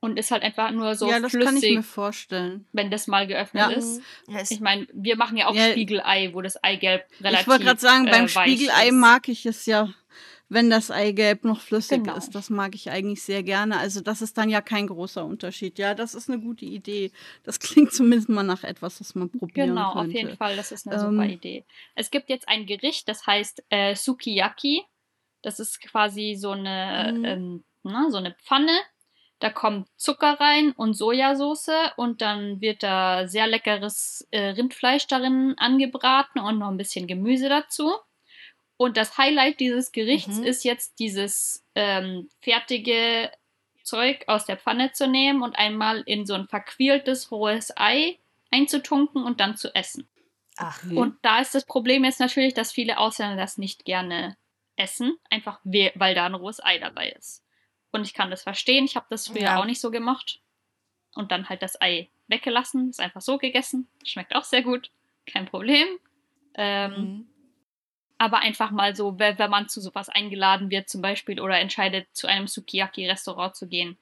und 0.00 0.18
ist 0.18 0.30
halt 0.30 0.42
einfach 0.42 0.70
nur 0.72 0.94
so 0.96 1.08
ja, 1.08 1.20
das 1.20 1.32
kann 1.32 1.40
ich 1.42 1.48
flüssig, 1.48 1.76
mir 1.76 1.82
vorstellen. 1.82 2.66
wenn 2.72 2.90
das 2.90 3.06
mal 3.06 3.26
geöffnet 3.26 3.70
Ja. 3.70 3.76
ist. 3.76 4.00
Ja, 4.28 4.40
es- 4.40 4.50
Ich 4.50 4.60
meine, 4.60 4.86
wir 4.92 5.16
machen 5.16 5.36
ja 5.36 5.46
auch 5.48 5.54
Ja, 5.54 5.70
Spiegelei, 5.70 6.30
wo 6.32 6.40
das 6.42 6.62
Eigelb 6.62 7.04
relativ 7.20 7.42
Ich 7.42 7.48
wollte 7.48 7.64
gerade 7.64 7.80
sagen, 7.80 8.06
beim 8.06 8.24
äh, 8.24 8.28
Spiegelei 8.28 8.86
ist. 8.88 8.92
mag 8.94 9.28
ich 9.28 9.46
es 9.46 9.64
ja, 9.66 9.92
wenn 10.48 10.68
das 10.70 10.90
Eigelb 10.90 11.44
noch 11.44 11.60
flüssig 11.60 12.02
Genau. 12.02 12.16
ist. 12.16 12.34
Das 12.34 12.50
mag 12.50 12.74
ich 12.74 12.90
eigentlich 12.90 13.22
sehr 13.22 13.42
gerne. 13.44 13.78
Also 13.78 14.00
das 14.00 14.20
ist 14.22 14.36
dann 14.36 14.50
ja 14.50 14.60
kein 14.60 14.86
großer 14.88 15.24
Unterschied. 15.24 15.78
Ja, 15.78 15.94
das 15.94 16.14
ist 16.14 16.28
eine 16.28 16.40
gute 16.40 16.64
Idee. 16.64 17.12
Das 17.44 17.58
klingt 17.88 17.92
zumindest 17.92 18.28
mal 18.28 18.42
nach 18.42 18.64
etwas, 18.64 19.00
was 19.00 19.14
man 19.14 19.30
probieren 19.30 19.68
Genau, 19.70 19.92
könnte. 19.94 20.08
auf 20.08 20.12
jeden 20.14 20.36
Fall, 20.36 20.56
das 20.56 20.72
ist 20.72 20.86
eine 20.88 20.96
Ähm, 20.96 21.10
super 21.12 21.26
Idee. 21.26 21.64
Es 21.94 22.10
gibt 22.10 22.28
jetzt 22.28 22.48
ein 22.48 22.66
Gericht, 22.66 23.08
das 23.08 23.24
heißt 23.26 23.62
äh, 23.70 23.94
Sukiyaki. 23.94 24.82
Das 25.42 25.60
ist 25.60 25.80
quasi 25.82 26.34
so 26.38 26.52
eine, 26.52 27.12
Mhm. 27.16 27.24
ähm, 27.24 27.64
na, 27.82 28.10
so 28.10 28.18
eine 28.18 28.32
Pfanne. 28.34 28.72
Da 29.40 29.50
kommt 29.50 29.88
Zucker 29.96 30.38
rein 30.38 30.70
und 30.72 30.94
Sojasauce 30.94 31.70
und 31.96 32.22
dann 32.22 32.60
wird 32.60 32.84
da 32.84 33.26
sehr 33.26 33.48
leckeres 33.48 34.26
äh, 34.30 34.50
Rindfleisch 34.50 35.08
darin 35.08 35.54
angebraten 35.58 36.38
und 36.40 36.58
noch 36.60 36.68
ein 36.68 36.76
bisschen 36.76 37.08
Gemüse 37.08 37.48
dazu. 37.48 37.92
Und 38.76 38.96
das 38.96 39.18
Highlight 39.18 39.58
dieses 39.60 39.90
Gerichts 39.92 40.38
Mhm. 40.38 40.44
ist 40.44 40.64
jetzt 40.64 40.98
dieses 41.00 41.64
ähm, 41.74 42.28
fertige 42.40 43.30
Zeug 43.82 44.24
aus 44.28 44.44
der 44.44 44.56
Pfanne 44.58 44.92
zu 44.92 45.08
nehmen 45.08 45.42
und 45.42 45.56
einmal 45.56 46.02
in 46.06 46.24
so 46.24 46.34
ein 46.34 46.46
verquirltes 46.46 47.32
rohes 47.32 47.72
Ei 47.76 48.18
einzutunken 48.52 49.24
und 49.24 49.40
dann 49.40 49.56
zu 49.56 49.74
essen. 49.74 50.08
Ach, 50.56 50.82
Okay. 50.84 50.96
Und 50.96 51.16
da 51.22 51.40
ist 51.40 51.54
das 51.54 51.64
Problem 51.64 52.04
jetzt 52.04 52.20
natürlich, 52.20 52.54
dass 52.54 52.70
viele 52.70 52.98
Ausländer 52.98 53.36
das 53.36 53.58
nicht 53.58 53.84
gerne 53.84 54.36
essen, 54.82 55.16
einfach 55.30 55.60
we- 55.64 55.92
weil 55.94 56.14
da 56.14 56.26
ein 56.26 56.34
rohes 56.34 56.62
Ei 56.62 56.78
dabei 56.78 57.10
ist. 57.10 57.42
Und 57.92 58.02
ich 58.06 58.14
kann 58.14 58.30
das 58.30 58.42
verstehen, 58.42 58.84
ich 58.84 58.96
habe 58.96 59.06
das 59.10 59.28
früher 59.28 59.42
Ja. 59.42 59.60
auch 59.60 59.64
nicht 59.66 59.80
so 59.80 59.90
gemacht. 59.90 60.40
Und 61.14 61.30
dann 61.30 61.48
halt 61.48 61.62
das 61.62 61.80
Ei 61.80 62.08
weggelassen, 62.28 62.88
ist 62.90 63.00
einfach 63.00 63.20
so 63.20 63.36
gegessen. 63.38 63.86
Schmeckt 64.04 64.34
auch 64.34 64.44
sehr 64.44 64.62
gut, 64.62 64.90
kein 65.26 65.46
Problem. 65.46 65.86
Ähm, 66.54 66.92
mhm. 66.92 67.26
aber 68.18 68.38
einfach 68.40 68.70
mal 68.70 68.94
so, 68.94 69.18
wenn, 69.18 69.38
wenn 69.38 69.50
man 69.50 69.68
zu 69.68 69.80
sowas 69.80 70.08
eingeladen 70.08 70.70
wird 70.70 70.88
zum 70.88 71.00
Beispiel 71.02 71.40
oder 71.40 71.58
entscheidet, 71.58 72.06
zu 72.12 72.26
einem 72.28 72.46
Sukiyaki-Restaurant 72.46 73.56
zu 73.56 73.66
gehen. 73.66 73.96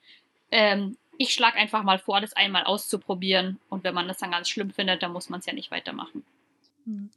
Ähm, 0.51 0.97
ich 1.16 1.33
schlage 1.33 1.57
einfach 1.59 1.83
mal 1.85 1.99
vor, 1.99 2.20
das 2.20 2.33
einmal 2.35 2.64
auszuprobieren. 2.64 3.61
Und 3.68 3.83
wenn 3.85 3.95
man 3.95 4.09
das 4.09 4.18
dann 4.18 4.31
ganz 4.33 4.49
schlimm 4.49 4.70
findet, 4.70 5.03
dann 5.03 5.12
muss 5.12 5.28
man 5.31 5.41
es 5.41 5.47
ja 5.47 5.53
nicht 5.53 5.70
weitermachen. 5.70 6.24
Hm. 6.87 7.11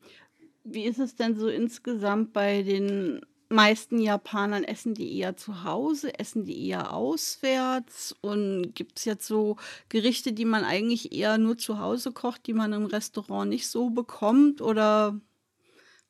Wie 0.65 0.83
ist 0.83 0.99
es 0.99 1.15
denn 1.15 1.35
so 1.37 1.47
insgesamt 1.49 2.31
bei 2.31 2.61
den 2.63 3.25
meisten 3.53 3.99
Japanern? 3.99 4.63
Essen 4.63 4.93
die 4.93 5.17
eher 5.17 5.37
zu 5.37 5.63
Hause? 5.63 6.17
Essen 6.19 6.45
die 6.45 6.67
eher 6.67 6.93
auswärts? 6.93 8.15
Und 8.21 8.73
gibt 8.73 8.99
es 8.99 9.05
jetzt 9.05 9.27
so 9.27 9.57
Gerichte, 9.89 10.33
die 10.33 10.45
man 10.45 10.63
eigentlich 10.63 11.13
eher 11.13 11.37
nur 11.37 11.57
zu 11.57 11.79
Hause 11.79 12.11
kocht, 12.11 12.47
die 12.47 12.53
man 12.53 12.73
im 12.73 12.85
Restaurant 12.85 13.49
nicht 13.49 13.67
so 13.67 13.89
bekommt? 13.89 14.61
Oder 14.61 15.19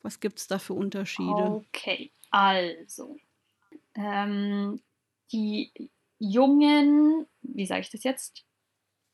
was 0.02 0.20
gibt 0.20 0.38
es 0.38 0.46
da 0.46 0.58
für 0.58 0.74
Unterschiede? 0.74 1.62
Okay, 1.70 2.10
also. 2.30 3.16
Ähm, 3.94 4.80
die 5.32 5.72
jungen, 6.18 7.26
wie 7.42 7.66
sage 7.66 7.82
ich 7.82 7.90
das 7.90 8.04
jetzt? 8.04 8.44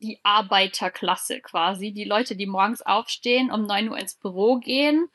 Die 0.03 0.19
Arbeiterklasse 0.23 1.41
quasi, 1.41 1.93
die 1.93 2.05
Leute, 2.05 2.35
die 2.35 2.47
morgens 2.47 2.83
aufstehen, 2.83 3.51
um 3.51 3.67
9 3.67 3.91
Uhr 3.91 3.99
ins 3.99 4.15
Büro 4.15 4.57
gehen, 4.57 5.09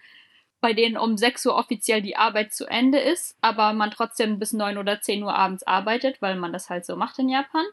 bei 0.66 0.74
denen 0.74 0.98
um 0.98 1.16
6 1.16 1.46
Uhr 1.46 1.56
offiziell 1.56 2.02
die 2.02 2.18
Arbeit 2.18 2.52
zu 2.52 2.66
Ende 2.66 2.98
ist, 2.98 3.38
aber 3.40 3.74
man 3.74 3.92
trotzdem 3.92 4.40
bis 4.40 4.52
9 4.52 4.80
oder 4.80 5.00
10 5.00 5.22
Uhr 5.22 5.36
abends 5.36 5.62
arbeitet, 5.62 6.24
weil 6.24 6.38
man 6.38 6.54
das 6.54 6.72
halt 6.72 6.88
so 6.88 6.96
macht 6.96 7.20
in 7.20 7.30
Japan. 7.30 7.64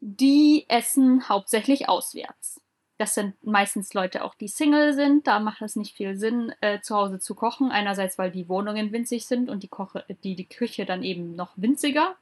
Die 0.00 0.66
essen 0.68 1.30
hauptsächlich 1.30 1.88
auswärts. 1.88 2.60
Das 2.98 3.14
sind 3.14 3.42
meistens 3.42 3.94
Leute 3.94 4.22
auch, 4.22 4.34
die 4.34 4.48
Single 4.48 4.92
sind. 4.92 5.26
Da 5.26 5.40
macht 5.40 5.62
es 5.62 5.76
nicht 5.76 5.96
viel 5.96 6.14
Sinn, 6.18 6.52
äh, 6.60 6.82
zu 6.82 6.94
Hause 6.94 7.20
zu 7.20 7.34
kochen. 7.34 7.70
Einerseits, 7.70 8.18
weil 8.18 8.30
die 8.30 8.50
Wohnungen 8.50 8.92
winzig 8.92 9.26
sind 9.26 9.48
und 9.48 9.62
die, 9.62 9.68
Koche, 9.68 10.04
die, 10.22 10.36
die 10.36 10.46
Küche 10.46 10.84
dann 10.84 11.02
eben 11.02 11.36
noch 11.36 11.52
winziger. 11.56 12.16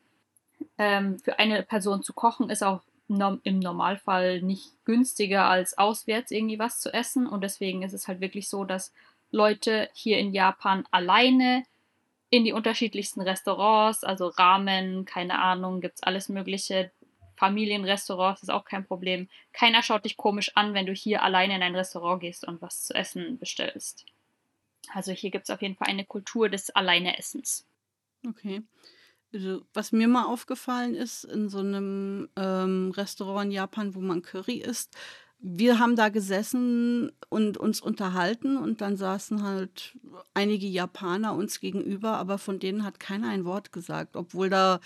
Ähm, 0.79 1.19
für 1.19 1.41
eine 1.41 1.65
Person 1.65 2.05
zu 2.05 2.13
kochen 2.13 2.51
ist 2.51 2.63
auch 2.63 2.83
im 3.09 3.59
Normalfall 3.59 4.43
nicht 4.43 4.71
günstiger 4.85 5.47
als 5.47 5.77
auswärts 5.77 6.31
irgendwie 6.31 6.61
was 6.61 6.79
zu 6.79 6.95
essen. 6.95 7.27
Und 7.27 7.41
deswegen 7.43 7.83
ist 7.83 7.95
es 7.95 8.07
halt 8.07 8.21
wirklich 8.21 8.49
so, 8.49 8.63
dass 8.65 8.93
Leute 9.35 9.91
hier 9.93 10.19
in 10.19 10.33
Japan 10.33 10.87
alleine 10.93 11.65
in 12.31 12.45
die 12.45 12.53
unterschiedlichsten 12.53 13.21
Restaurants, 13.21 14.05
also 14.05 14.29
Ramen, 14.29 15.05
keine 15.05 15.41
Ahnung, 15.41 15.81
gibt's 15.81 16.03
alles 16.03 16.29
Mögliche. 16.29 16.91
Familienrestaurants 17.37 18.45
ist 18.45 18.49
auch 18.51 18.65
kein 18.65 18.87
Problem. 18.87 19.29
Keiner 19.53 19.83
schaut 19.83 20.05
dich 20.05 20.17
komisch 20.17 20.53
an, 20.55 20.73
wenn 20.73 20.87
du 20.87 20.93
hier 20.93 21.23
alleine 21.23 21.57
in 21.57 21.63
ein 21.63 21.75
Restaurant 21.75 22.21
gehst 22.21 22.47
und 22.47 22.63
was 22.63 22.85
zu 22.85 22.95
essen 22.95 23.39
bestellst. 23.39 24.07
Also 24.93 25.13
hier 25.13 25.31
gibt 25.31 25.45
es 25.45 25.51
auf 25.51 25.63
jeden 25.63 25.75
Fall 25.75 25.89
eine 25.89 26.05
Kultur 26.05 26.49
des 26.49 26.71
Alleineessens. 26.71 27.67
Okay. 28.27 28.63
Also, 29.33 29.63
was 29.75 29.91
mir 29.91 30.07
mal 30.07 30.27
aufgefallen 30.27 30.95
ist, 30.95 31.25
in 31.25 31.49
so 31.49 31.59
einem 31.59 32.29
ähm, 32.37 32.93
Restaurant 32.97 33.47
in 33.47 33.51
Japan, 33.51 33.97
wo 33.97 34.01
man 34.01 34.23
Curry 34.23 34.59
isst, 34.59 34.97
wir 35.47 35.79
haben 35.79 35.95
da 35.95 36.09
gesessen 36.09 37.13
und 37.29 37.59
uns 37.59 37.83
unterhalten 37.83 38.57
und 38.57 38.81
dann 38.81 38.97
saßen 38.97 39.43
halt 39.43 39.95
einige 40.33 40.67
Japaner 40.67 41.35
uns 41.35 41.61
gegenüber, 41.61 42.17
aber 42.17 42.39
von 42.39 42.59
denen 42.59 42.83
hat 42.83 42.99
keiner 42.99 43.29
ein 43.29 43.45
Wort 43.45 43.71
gesagt, 43.71 44.17
obwohl 44.17 44.49
da 44.49 44.81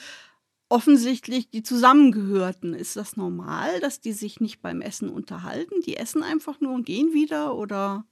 offensichtlich 0.68 1.48
die 1.48 1.62
zusammengehörten. 1.62 2.74
Ist 2.74 2.96
das 2.96 3.16
normal, 3.16 3.78
dass 3.78 4.00
die 4.00 4.12
sich 4.12 4.40
nicht 4.40 4.60
beim 4.60 4.80
Essen 4.80 5.10
unterhalten? 5.10 5.80
Die 5.86 5.96
essen 5.96 6.24
einfach 6.24 6.60
nur 6.60 6.74
und 6.74 6.86
gehen 6.86 7.14
wieder 7.14 7.54
oder? 7.54 8.04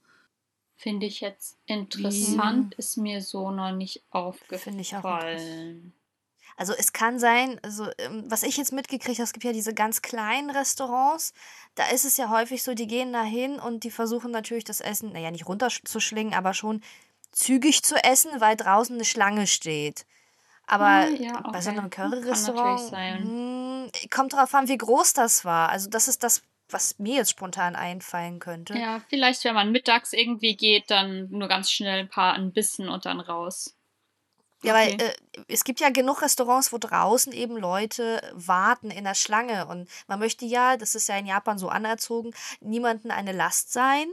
Finde 0.77 1.07
ich 1.07 1.23
jetzt 1.23 1.59
interessant, 1.67 2.75
ist 2.77 2.97
mir 2.97 3.23
so 3.23 3.51
noch 3.51 3.75
nicht 3.75 4.05
Finde 4.13 4.83
ich 4.83 4.95
auch 4.95 5.05
aufgefallen. 5.05 5.96
Also 6.57 6.73
es 6.73 6.93
kann 6.93 7.19
sein, 7.19 7.61
also 7.63 7.89
was 8.29 8.43
ich 8.43 8.57
jetzt 8.57 8.73
mitgekriegt 8.73 9.19
habe, 9.19 9.25
es 9.25 9.33
gibt 9.35 9.45
ja 9.45 9.53
diese 9.53 9.75
ganz 9.75 10.01
kleinen 10.01 10.51
Restaurants, 10.51 11.35
da 11.75 11.87
ist 11.91 12.05
es 12.07 12.17
ja 12.17 12.31
häufig 12.31 12.63
so, 12.63 12.73
die 12.75 12.87
gehen 12.87 13.13
da 13.13 13.23
hin 13.23 13.59
und 13.59 13.85
die 13.85 13.91
versuchen 13.91 14.31
natürlich 14.31 14.65
das 14.65 14.81
Essen, 14.81 15.13
naja, 15.13 15.31
nicht 15.31 15.47
runterzuschlingen, 15.47 16.33
aber 16.33 16.55
schon 16.55 16.83
zügig 17.31 17.83
zu 17.83 18.03
essen, 18.03 18.31
weil 18.41 18.57
draußen 18.57 18.95
eine 18.95 19.05
Schlange 19.05 19.47
steht. 19.47 20.07
Aber 20.67 20.85
Ah, 20.85 21.07
ja, 21.09 21.41
bei 21.53 21.61
so 21.61 21.71
okay. 21.71 21.79
einem 21.79 21.91
Kann 21.91 22.11
Curry-Restaurant 22.11 22.67
natürlich 22.67 22.91
sein. 22.91 23.23
hm, 23.23 24.11
kommt 24.11 24.33
drauf 24.33 24.55
an, 24.55 24.69
wie 24.69 24.79
groß 24.79 25.13
das 25.13 25.45
war. 25.45 25.69
Also 25.69 25.89
das 25.91 26.09
ist 26.09 26.23
das, 26.23 26.43
was 26.71 26.99
mir 26.99 27.17
jetzt 27.17 27.31
spontan 27.31 27.77
einfallen 27.77 28.41
könnte. 28.41 28.75
Ja, 28.75 29.01
vielleicht, 29.09 29.45
wenn 29.45 29.55
man 29.55 29.71
mittags 29.71 30.13
irgendwie 30.13 30.57
geht, 30.57 30.91
dann 30.91 31.29
nur 31.31 31.47
ganz 31.49 31.71
schnell 31.71 32.01
ein 32.01 32.09
paar 32.09 32.35
ein 32.35 32.53
Bissen 32.53 32.89
und 32.89 33.07
dann 33.07 33.21
raus. 33.21 33.77
Ja, 34.67 34.75
weil 34.75 34.95
Okay. 34.95 35.13
äh, 35.37 35.45
es 35.49 35.65
gibt 35.65 35.81
ja 35.81 35.91
genug 35.91 36.23
Restaurants, 36.23 36.73
wo 36.73 36.79
draußen 36.79 37.33
eben 37.33 37.57
Leute 37.57 38.21
warten 38.35 38.91
in 38.91 39.05
der 39.05 39.15
Schlange. 39.15 39.67
Und 39.67 39.89
man 40.09 40.19
möchte 40.19 40.45
ja, 40.45 40.77
das 40.77 40.95
ist 40.95 41.09
ja 41.09 41.17
in 41.17 41.27
Japan 41.27 41.59
so 41.59 41.69
anerzogen, 41.69 42.33
niemanden 42.61 43.11
eine 43.11 43.33
Last 43.33 43.73
sein. 43.73 44.09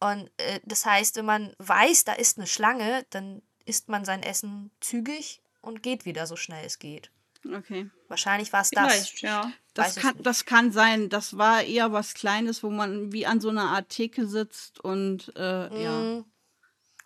Und 0.00 0.30
äh, 0.38 0.60
das 0.64 0.84
heißt, 0.86 1.16
wenn 1.16 1.26
man 1.26 1.54
weiß, 1.58 2.04
da 2.04 2.12
ist 2.12 2.38
eine 2.38 2.46
Schlange, 2.46 3.06
dann 3.10 3.42
isst 3.64 3.88
man 3.88 4.04
sein 4.04 4.22
Essen 4.22 4.70
zügig 4.80 5.40
und 5.60 5.82
geht 5.82 6.04
wieder 6.04 6.26
so 6.26 6.36
schnell 6.36 6.64
es 6.64 6.78
geht. 6.78 7.10
Okay. 7.52 7.90
Wahrscheinlich 8.08 8.52
war 8.52 8.62
es 8.62 8.70
das. 8.70 8.92
Vielleicht, 8.92 9.20
ja. 9.22 9.52
Das 9.74 9.96
Weiß 9.96 10.02
kann, 10.02 10.22
das 10.22 10.44
kann 10.44 10.72
sein. 10.72 11.08
Das 11.08 11.36
war 11.36 11.62
eher 11.62 11.92
was 11.92 12.14
Kleines, 12.14 12.62
wo 12.62 12.70
man 12.70 13.12
wie 13.12 13.26
an 13.26 13.40
so 13.40 13.50
einer 13.50 13.70
Art 13.70 13.88
Theke 13.90 14.26
sitzt 14.26 14.80
und 14.80 15.32
äh, 15.36 15.82
ja. 15.82 16.24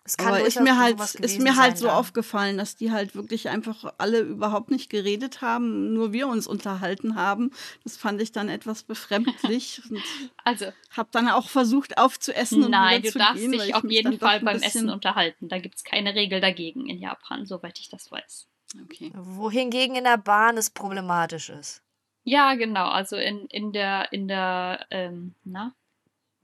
Es 0.03 0.17
kann 0.17 0.29
Aber 0.29 0.37
ist 0.39 0.55
durchaus 0.57 0.63
mir 0.63 0.77
halt, 0.79 1.15
ist 1.15 1.39
mir 1.39 1.55
halt 1.55 1.77
so 1.77 1.85
dann. 1.85 1.95
aufgefallen, 1.95 2.57
dass 2.57 2.75
die 2.75 2.91
halt 2.91 3.15
wirklich 3.15 3.49
einfach 3.49 3.93
alle 3.97 4.21
überhaupt 4.21 4.71
nicht 4.71 4.89
geredet 4.89 5.41
haben, 5.41 5.93
nur 5.93 6.13
wir 6.13 6.27
uns 6.27 6.47
unterhalten 6.47 7.15
haben. 7.15 7.51
Das 7.83 7.97
fand 7.97 8.21
ich 8.21 8.31
dann 8.31 8.49
etwas 8.49 8.83
befremdlich 8.83 9.81
und 9.89 10.01
Also, 10.43 10.65
habe 10.91 11.09
dann 11.11 11.29
auch 11.29 11.49
versucht 11.49 11.97
aufzuessen 11.97 12.63
und 12.63 12.71
nein, 12.71 13.03
wieder 13.03 13.07
du 13.07 13.11
zu 13.11 13.19
darfst 13.19 13.35
gehen, 13.35 13.51
weil 13.51 13.59
dich 13.59 13.69
ich 13.69 13.75
auf 13.75 13.83
mich 13.83 13.93
jeden 13.93 14.17
Fall 14.17 14.39
beim 14.39 14.61
Essen 14.61 14.89
unterhalten. 14.89 15.47
Da 15.47 15.59
gibt 15.59 15.75
es 15.75 15.83
keine 15.83 16.15
Regel 16.15 16.41
dagegen 16.41 16.87
in 16.87 16.99
Japan, 16.99 17.45
soweit 17.45 17.77
ich 17.79 17.89
das 17.89 18.11
weiß. 18.11 18.47
Okay. 18.85 19.11
Wohingegen 19.15 19.95
in 19.95 20.03
der 20.03 20.17
Bahn 20.17 20.57
es 20.57 20.69
problematisch 20.69 21.49
ist. 21.49 21.83
Ja, 22.23 22.55
genau. 22.55 22.87
Also 22.87 23.15
in, 23.15 23.45
in 23.47 23.71
der, 23.73 24.11
in 24.11 24.27
der 24.27 24.85
ähm, 24.91 25.35
na, 25.43 25.73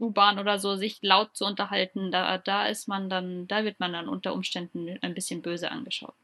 U-Bahn 0.05 0.39
oder 0.39 0.59
so, 0.59 0.75
sich 0.75 0.99
laut 1.01 1.35
zu 1.35 1.45
unterhalten, 1.45 2.11
da, 2.11 2.37
da 2.37 2.65
ist 2.65 2.87
man 2.87 3.09
dann, 3.09 3.47
da 3.47 3.63
wird 3.63 3.79
man 3.79 3.93
dann 3.93 4.07
unter 4.07 4.33
Umständen 4.33 4.97
ein 5.01 5.13
bisschen 5.13 5.41
böse 5.41 5.71
angeschaut. 5.71 6.15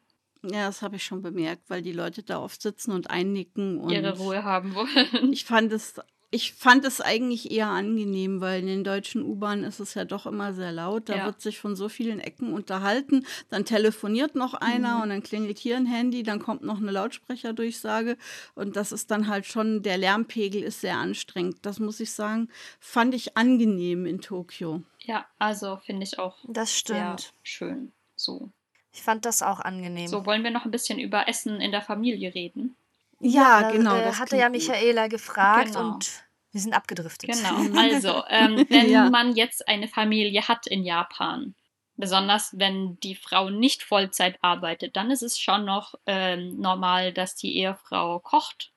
Ja, 0.43 0.65
das 0.65 0.81
habe 0.81 0.95
ich 0.95 1.03
schon 1.03 1.21
bemerkt, 1.21 1.69
weil 1.69 1.81
die 1.81 1.91
Leute 1.91 2.23
da 2.23 2.39
oft 2.39 2.61
sitzen 2.61 2.91
und 2.91 3.09
einnicken 3.11 3.79
und 3.79 3.91
Ihre 3.91 4.17
Ruhe 4.17 4.43
haben 4.43 4.73
wollen. 4.73 5.31
Ich 5.31 5.45
fand 5.45 5.71
es, 5.71 5.95
ich 6.33 6.53
fand 6.53 6.85
es 6.85 7.01
eigentlich 7.01 7.51
eher 7.51 7.67
angenehm, 7.67 8.39
weil 8.39 8.61
in 8.61 8.67
den 8.67 8.83
deutschen 8.85 9.21
U-Bahnen 9.21 9.65
ist 9.65 9.79
es 9.81 9.93
ja 9.95 10.05
doch 10.05 10.25
immer 10.25 10.53
sehr 10.53 10.71
laut. 10.71 11.09
Da 11.09 11.17
Ja. 11.17 11.25
wird 11.25 11.41
sich 11.41 11.59
von 11.59 11.75
so 11.75 11.89
vielen 11.89 12.19
Ecken 12.21 12.53
unterhalten. 12.53 13.25
Dann 13.49 13.65
telefoniert 13.65 14.33
noch 14.35 14.53
einer 14.53 14.95
Mhm. 14.97 15.01
und 15.03 15.09
dann 15.09 15.23
klingelt 15.23 15.59
hier 15.59 15.75
ein 15.75 15.85
Handy, 15.85 16.23
dann 16.23 16.39
kommt 16.39 16.63
noch 16.63 16.77
eine 16.77 16.91
Lautsprecherdurchsage. 16.91 18.17
Und 18.55 18.75
das 18.77 18.91
ist 18.91 19.11
dann 19.11 19.27
halt 19.27 19.45
schon, 19.45 19.83
der 19.83 19.97
Lärmpegel 19.97 20.63
ist 20.63 20.81
sehr 20.81 20.95
anstrengend. 20.97 21.57
Das 21.63 21.79
muss 21.79 21.99
ich 21.99 22.11
sagen, 22.11 22.49
fand 22.79 23.13
ich 23.13 23.35
angenehm 23.37 24.05
in 24.05 24.21
Tokio. 24.21 24.83
Ja, 24.99 25.25
also 25.37 25.77
finde 25.85 26.03
ich 26.03 26.17
auch 26.17 26.37
Das 26.47 26.69
sehr 26.69 27.17
stimmt. 27.17 27.33
schön. 27.43 27.91
So. 28.15 28.49
Ich 28.93 29.01
fand 29.01 29.25
das 29.25 29.41
auch 29.41 29.59
angenehm. 29.59 30.07
So, 30.07 30.25
wollen 30.25 30.43
wir 30.43 30.51
noch 30.51 30.65
ein 30.65 30.71
bisschen 30.71 30.99
über 30.99 31.27
Essen 31.27 31.59
in 31.61 31.71
der 31.71 31.81
Familie 31.81 32.33
reden? 32.33 32.75
Ja, 33.21 33.61
da, 33.61 33.71
genau. 33.71 33.95
Äh, 33.95 34.03
das 34.03 34.19
hatte 34.19 34.37
ja. 34.37 34.49
Michaela 34.49 35.07
gefragt 35.07 35.73
Genau. 35.73 35.93
und 35.95 36.23
wir 36.51 36.61
sind 36.61 36.73
abgedriftet. 36.73 37.29
Genau. 37.31 37.55
Also, 37.79 38.23
ähm, 38.29 38.65
wenn 38.69 38.89
Ja. 38.89 39.09
man 39.09 39.35
jetzt 39.35 39.67
eine 39.67 39.87
Familie 39.87 40.47
hat 40.47 40.67
in 40.67 40.83
Japan, 40.83 41.55
besonders 41.95 42.57
wenn 42.57 42.99
die 43.01 43.15
Frau 43.15 43.49
nicht 43.49 43.83
Vollzeit 43.83 44.37
arbeitet, 44.41 44.95
dann 44.95 45.11
ist 45.11 45.21
es 45.21 45.39
schon 45.39 45.65
noch 45.65 45.95
ähm, 46.05 46.59
normal, 46.59 47.13
dass 47.13 47.35
die 47.35 47.57
Ehefrau 47.57 48.19
kocht 48.19 48.71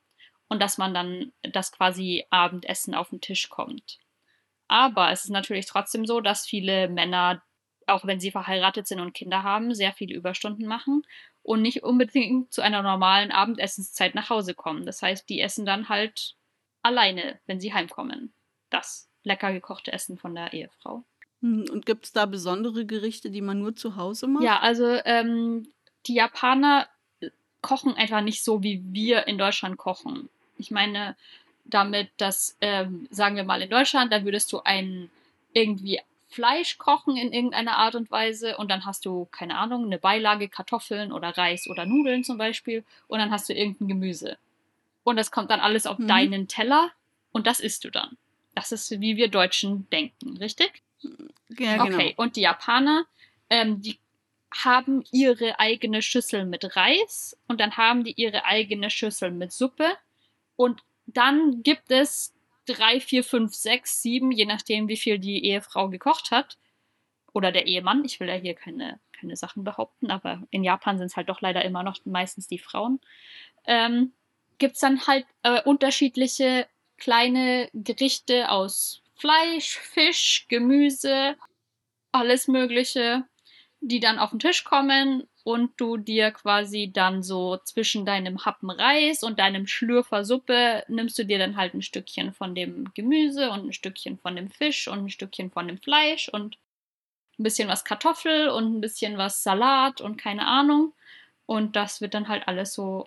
und 0.49 0.61
dass 0.61 0.79
man 0.79 0.95
dann, 0.95 1.33
dass 1.43 1.73
quasi 1.73 2.27
Abendessen 2.31 2.95
auf 2.95 3.11
den 3.11 3.21
Tisch 3.21 3.49
kommt. 3.49 3.99
Aber 4.69 5.11
es 5.11 5.25
ist 5.25 5.31
natürlich 5.31 5.67
trotzdem 5.67 6.07
so, 6.07 6.21
dass 6.21 6.47
viele 6.47 6.89
Männer, 6.89 7.43
auch 7.87 8.05
wenn 8.07 8.21
sie 8.21 8.31
verheiratet 8.31 8.87
sind 8.87 9.01
und 9.01 9.15
Kinder 9.15 9.43
haben, 9.43 9.75
sehr 9.75 9.93
viele 9.93 10.15
Überstunden 10.15 10.67
machen 10.67 11.03
und 11.45 11.63
nicht 11.63 11.85
unbedingt 11.85 12.53
zu 12.53 12.63
einer 12.63 12.83
normalen 12.83 13.31
Abendessenszeit 13.31 14.15
nach 14.15 14.31
Hause 14.31 14.55
kommen. 14.55 14.87
Das 14.87 15.03
heißt, 15.03 15.29
die 15.29 15.41
essen 15.41 15.67
dann 15.67 15.89
halt 15.89 16.35
alleine, 16.83 17.39
wenn 17.47 17.61
sie 17.61 17.73
heimkommen. 17.73 18.33
Das 18.71 19.09
lecker 19.23 19.53
gekochte 19.53 19.93
Essen 19.93 20.17
von 20.17 20.35
der 20.35 20.53
Ehefrau. 20.55 21.05
Hm, 21.41 21.67
Und 21.71 21.87
gibt 21.87 22.07
es 22.07 22.13
da 22.13 22.27
besondere 22.27 22.87
Gerichte, 22.87 23.31
die 23.31 23.43
man 23.43 23.59
nur 23.59 23.77
zu 23.77 23.97
Hause 23.97 24.27
macht? 24.27 24.43
Ja, 24.43 24.61
also 24.61 24.87
ähm, 25.05 25.69
die 26.07 26.15
Japaner 26.15 26.89
kochen 27.61 27.95
einfach 27.95 28.23
nicht 28.23 28.43
so, 28.43 28.63
wie 28.63 28.83
wir 28.87 29.27
in 29.27 29.39
Deutschland 29.39 29.77
kochen. 29.77 30.31
Ich 30.59 30.71
meine 30.71 31.15
damit, 31.65 32.11
dass, 32.17 32.57
ähm, 32.61 33.07
sagen 33.11 33.37
wir 33.37 33.45
mal 33.45 33.63
in 33.63 33.71
Deutschland, 33.71 34.13
da 34.13 34.25
würdest 34.25 34.53
du 34.53 34.61
ein 34.61 35.11
irgendwie 35.53 36.01
Fleisch 36.35 36.79
kochen 36.79 37.17
in 37.17 37.33
irgendeiner 37.33 37.77
Art 37.77 37.95
und 37.95 38.11
Weise 38.11 38.57
und 38.57 38.71
dann 38.71 38.85
hast 38.85 39.07
du, 39.07 39.27
keine 39.27 39.57
Ahnung, 39.57 39.85
eine 39.85 39.99
Beilage, 39.99 40.49
Kartoffeln 40.49 41.13
oder 41.13 41.37
Reis 41.39 41.69
oder 41.69 41.87
Nudeln 41.87 42.25
zum 42.25 42.39
Beispiel 42.39 42.85
und 43.07 43.21
dann 43.21 43.31
hast 43.31 43.49
du 43.49 43.55
irgendein 43.55 43.89
Gemüse. 43.89 44.37
Und 45.05 45.17
das 45.17 45.31
kommt 45.31 45.51
dann 45.51 45.61
alles 45.61 45.87
auf 45.87 45.99
Mhm. 45.99 46.09
deinen 46.09 46.49
Teller 46.49 46.91
und 47.33 47.47
das 47.47 47.61
isst 47.61 47.85
du 47.85 47.91
dann. 47.91 48.17
Das 48.55 48.73
ist, 48.73 48.91
wie 49.01 49.17
wir 49.17 49.29
Deutschen 49.29 49.89
denken, 49.91 50.37
richtig? 50.39 50.83
Ja, 51.03 51.77
genau. 51.77 51.85
Okay, 51.85 52.15
und 52.17 52.37
die 52.37 52.43
Japaner, 52.43 53.07
ähm, 53.51 53.81
die 53.81 53.99
haben 54.53 55.05
ihre 55.13 55.59
eigene 55.61 56.03
Schüssel 56.03 56.45
mit 56.45 56.77
Reis 56.77 57.37
und 57.49 57.61
dann 57.61 57.77
haben 57.77 58.05
die 58.05 58.13
ihre 58.13 58.45
eigene 58.45 58.91
Schüssel 58.91 59.31
mit 59.31 59.53
Suppe 59.53 59.97
und 60.57 60.83
dann 61.07 61.63
gibt 61.63 61.91
es 61.91 62.34
drei, 62.67 63.01
vier, 63.01 63.25
fünf, 63.25 63.55
sechs, 63.55 64.03
sieben, 64.03 64.31
je 64.31 64.47
nachdem, 64.47 64.89
wie 64.89 64.97
viel 64.97 65.19
die 65.19 65.45
Ehefrau 65.45 65.89
gekocht 65.89 66.31
hat 66.31 66.59
oder 67.33 67.53
der 67.53 67.67
Ehemann. 67.67 68.05
Ich 68.05 68.21
will 68.21 68.29
ja 68.29 68.35
hier 68.35 68.55
keine, 68.55 69.01
keine 69.13 69.37
Sachen 69.37 69.65
behaupten, 69.65 70.11
aber 70.11 70.43
in 70.51 70.65
Japan 70.65 70.99
sind 70.99 71.07
es 71.07 71.17
halt 71.17 71.29
doch 71.29 71.41
leider 71.41 71.65
immer 71.65 71.83
noch 71.83 71.99
meistens 72.05 72.47
die 72.47 72.59
Frauen. 72.59 73.01
Ähm, 73.67 74.13
gibt 74.59 74.75
es 74.75 74.81
dann 74.81 75.07
halt 75.07 75.27
äh, 75.43 75.63
unterschiedliche 75.63 76.67
kleine 76.97 77.69
Gerichte 77.73 78.51
aus 78.51 79.03
Fleisch, 79.17 79.79
Fisch, 79.79 80.47
Gemüse, 80.49 81.37
alles 82.13 82.49
Mögliche, 82.49 83.25
die 83.81 84.01
dann 84.01 84.19
auf 84.19 84.31
den 84.31 84.39
Tisch 84.39 84.65
kommen 84.65 85.27
und 85.45 85.73
du 85.77 85.99
dir 85.99 86.31
quasi 86.31 86.91
dann 86.93 87.23
so 87.23 87.59
zwischen 87.59 88.07
deinem 88.07 88.45
Happen 88.47 88.71
Reis 88.71 89.23
und 89.23 89.39
deinem 89.39 89.67
Schlürfer 89.67 90.25
Suppe 90.25 90.85
nimmst 90.89 91.19
du 91.19 91.25
dir 91.25 91.39
dann 91.39 91.57
halt 91.57 91.75
ein 91.75 91.83
Stückchen 91.83 92.33
von 92.33 92.55
dem 92.55 92.91
Gemüse 92.95 93.51
und 93.51 93.67
ein 93.67 93.73
Stückchen 93.75 94.19
von 94.19 94.37
dem 94.37 94.51
Fisch 94.51 94.89
und 94.89 95.05
ein 95.05 95.11
Stückchen 95.11 95.51
von 95.51 95.69
dem 95.69 95.79
Fleisch 95.79 96.31
und 96.31 96.57
ein 97.39 97.43
bisschen 97.43 97.69
was 97.69 97.85
Kartoffel 97.85 98.49
und 98.49 98.75
ein 98.75 98.81
bisschen 98.81 99.19
was 99.19 99.43
Salat 99.43 100.01
und 100.01 100.17
keine 100.17 100.47
Ahnung. 100.47 100.95
Und 101.45 101.77
das 101.77 102.01
wird 102.01 102.15
dann 102.15 102.29
halt 102.29 102.49
alles 102.49 102.73
so 102.73 103.07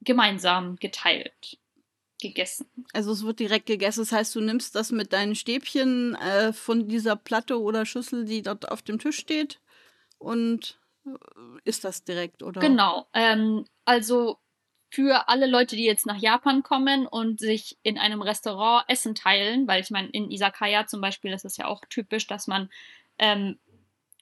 gemeinsam 0.00 0.76
geteilt, 0.76 1.58
gegessen. 2.22 2.66
Also 2.94 3.12
es 3.12 3.22
wird 3.22 3.38
direkt 3.38 3.66
gegessen. 3.66 4.00
Das 4.00 4.12
heißt, 4.12 4.34
du 4.34 4.40
nimmst 4.40 4.74
das 4.74 4.92
mit 4.92 5.12
deinen 5.12 5.34
Stäbchen 5.34 6.14
äh, 6.14 6.54
von 6.54 6.88
dieser 6.88 7.16
Platte 7.16 7.60
oder 7.60 7.84
Schüssel, 7.84 8.24
die 8.24 8.40
dort 8.40 8.70
auf 8.70 8.80
dem 8.80 8.98
Tisch 8.98 9.18
steht 9.18 9.60
und 10.18 10.78
isst 11.64 11.84
das 11.84 12.04
direkt, 12.04 12.42
oder? 12.42 12.60
Genau. 12.60 13.06
Ähm, 13.12 13.64
also 13.84 14.38
für 14.90 15.28
alle 15.28 15.46
Leute, 15.46 15.76
die 15.76 15.84
jetzt 15.84 16.06
nach 16.06 16.16
Japan 16.18 16.62
kommen 16.62 17.06
und 17.06 17.40
sich 17.40 17.76
in 17.82 17.98
einem 17.98 18.22
Restaurant 18.22 18.84
Essen 18.88 19.14
teilen, 19.14 19.66
weil 19.66 19.82
ich 19.82 19.90
meine, 19.90 20.08
in 20.08 20.30
Isakaya 20.30 20.86
zum 20.86 21.00
Beispiel 21.00 21.32
ist 21.32 21.44
es 21.44 21.56
ja 21.56 21.66
auch 21.66 21.82
typisch, 21.88 22.26
dass 22.26 22.46
man 22.46 22.70
ähm, 23.18 23.58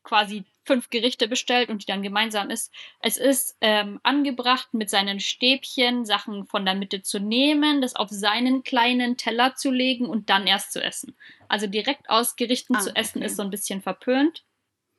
quasi 0.02 0.44
fünf 0.64 0.88
Gerichte 0.88 1.28
bestellt 1.28 1.68
und 1.68 1.82
die 1.82 1.86
dann 1.86 2.02
gemeinsam 2.02 2.50
isst. 2.50 2.72
Es 3.00 3.16
ist 3.16 3.56
ähm, 3.60 4.00
angebracht, 4.02 4.72
mit 4.72 4.88
seinen 4.88 5.20
Stäbchen 5.20 6.04
Sachen 6.06 6.46
von 6.46 6.64
der 6.64 6.74
Mitte 6.74 7.02
zu 7.02 7.20
nehmen, 7.20 7.82
das 7.82 7.94
auf 7.96 8.08
seinen 8.10 8.62
kleinen 8.62 9.16
Teller 9.16 9.54
zu 9.56 9.70
legen 9.70 10.06
und 10.06 10.30
dann 10.30 10.46
erst 10.46 10.72
zu 10.72 10.82
essen. 10.82 11.16
Also 11.48 11.66
direkt 11.66 12.08
aus 12.08 12.36
Gerichten 12.36 12.76
Ah, 12.76 12.80
zu 12.80 12.96
essen 12.96 13.18
okay. 13.18 13.26
ist 13.26 13.36
so 13.36 13.42
ein 13.42 13.50
bisschen 13.50 13.82
verpönt. 13.82 14.44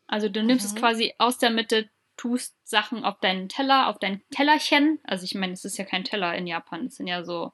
Also 0.08 0.30
du 0.30 0.44
nimmst 0.44 0.66
es 0.66 0.74
Mhm. 0.74 0.80
quasi 0.80 1.14
aus 1.18 1.38
der 1.38 1.50
Mitte, 1.50 1.90
tust 2.18 2.56
Sachen 2.64 3.04
auf 3.04 3.20
deinen 3.20 3.50
Teller, 3.50 3.88
auf 3.88 4.00
dein 4.00 4.22
Tellerchen. 4.32 5.00
Also 5.04 5.26
ich 5.26 5.36
meine, 5.36 5.54
es 5.54 5.66
ist 5.66 5.78
ja 5.78 5.86
kein 5.86 6.04
Teller 6.04 6.34
in 6.36 6.48
Japan, 6.48 6.86
es 6.86 6.96
sind 6.96 7.08
ja 7.08 7.24
so 7.24 7.52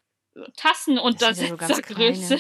Tassen 0.55 0.97
und 0.99 1.21
Das 1.21 1.39
ja 1.39 1.49
so 1.49 1.57
ganz 1.57 1.81
Größe. 1.81 2.39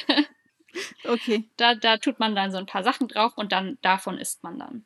Okay, 1.07 1.49
Da, 1.57 1.75
da 1.75 1.97
tut 1.97 2.19
man 2.19 2.35
dann 2.35 2.51
so 2.51 2.57
ein 2.57 2.65
paar 2.65 2.83
Sachen 2.83 3.07
drauf 3.07 3.33
und 3.37 3.51
dann 3.51 3.77
davon 3.81 4.17
isst 4.17 4.43
man 4.43 4.57
dann. 4.57 4.85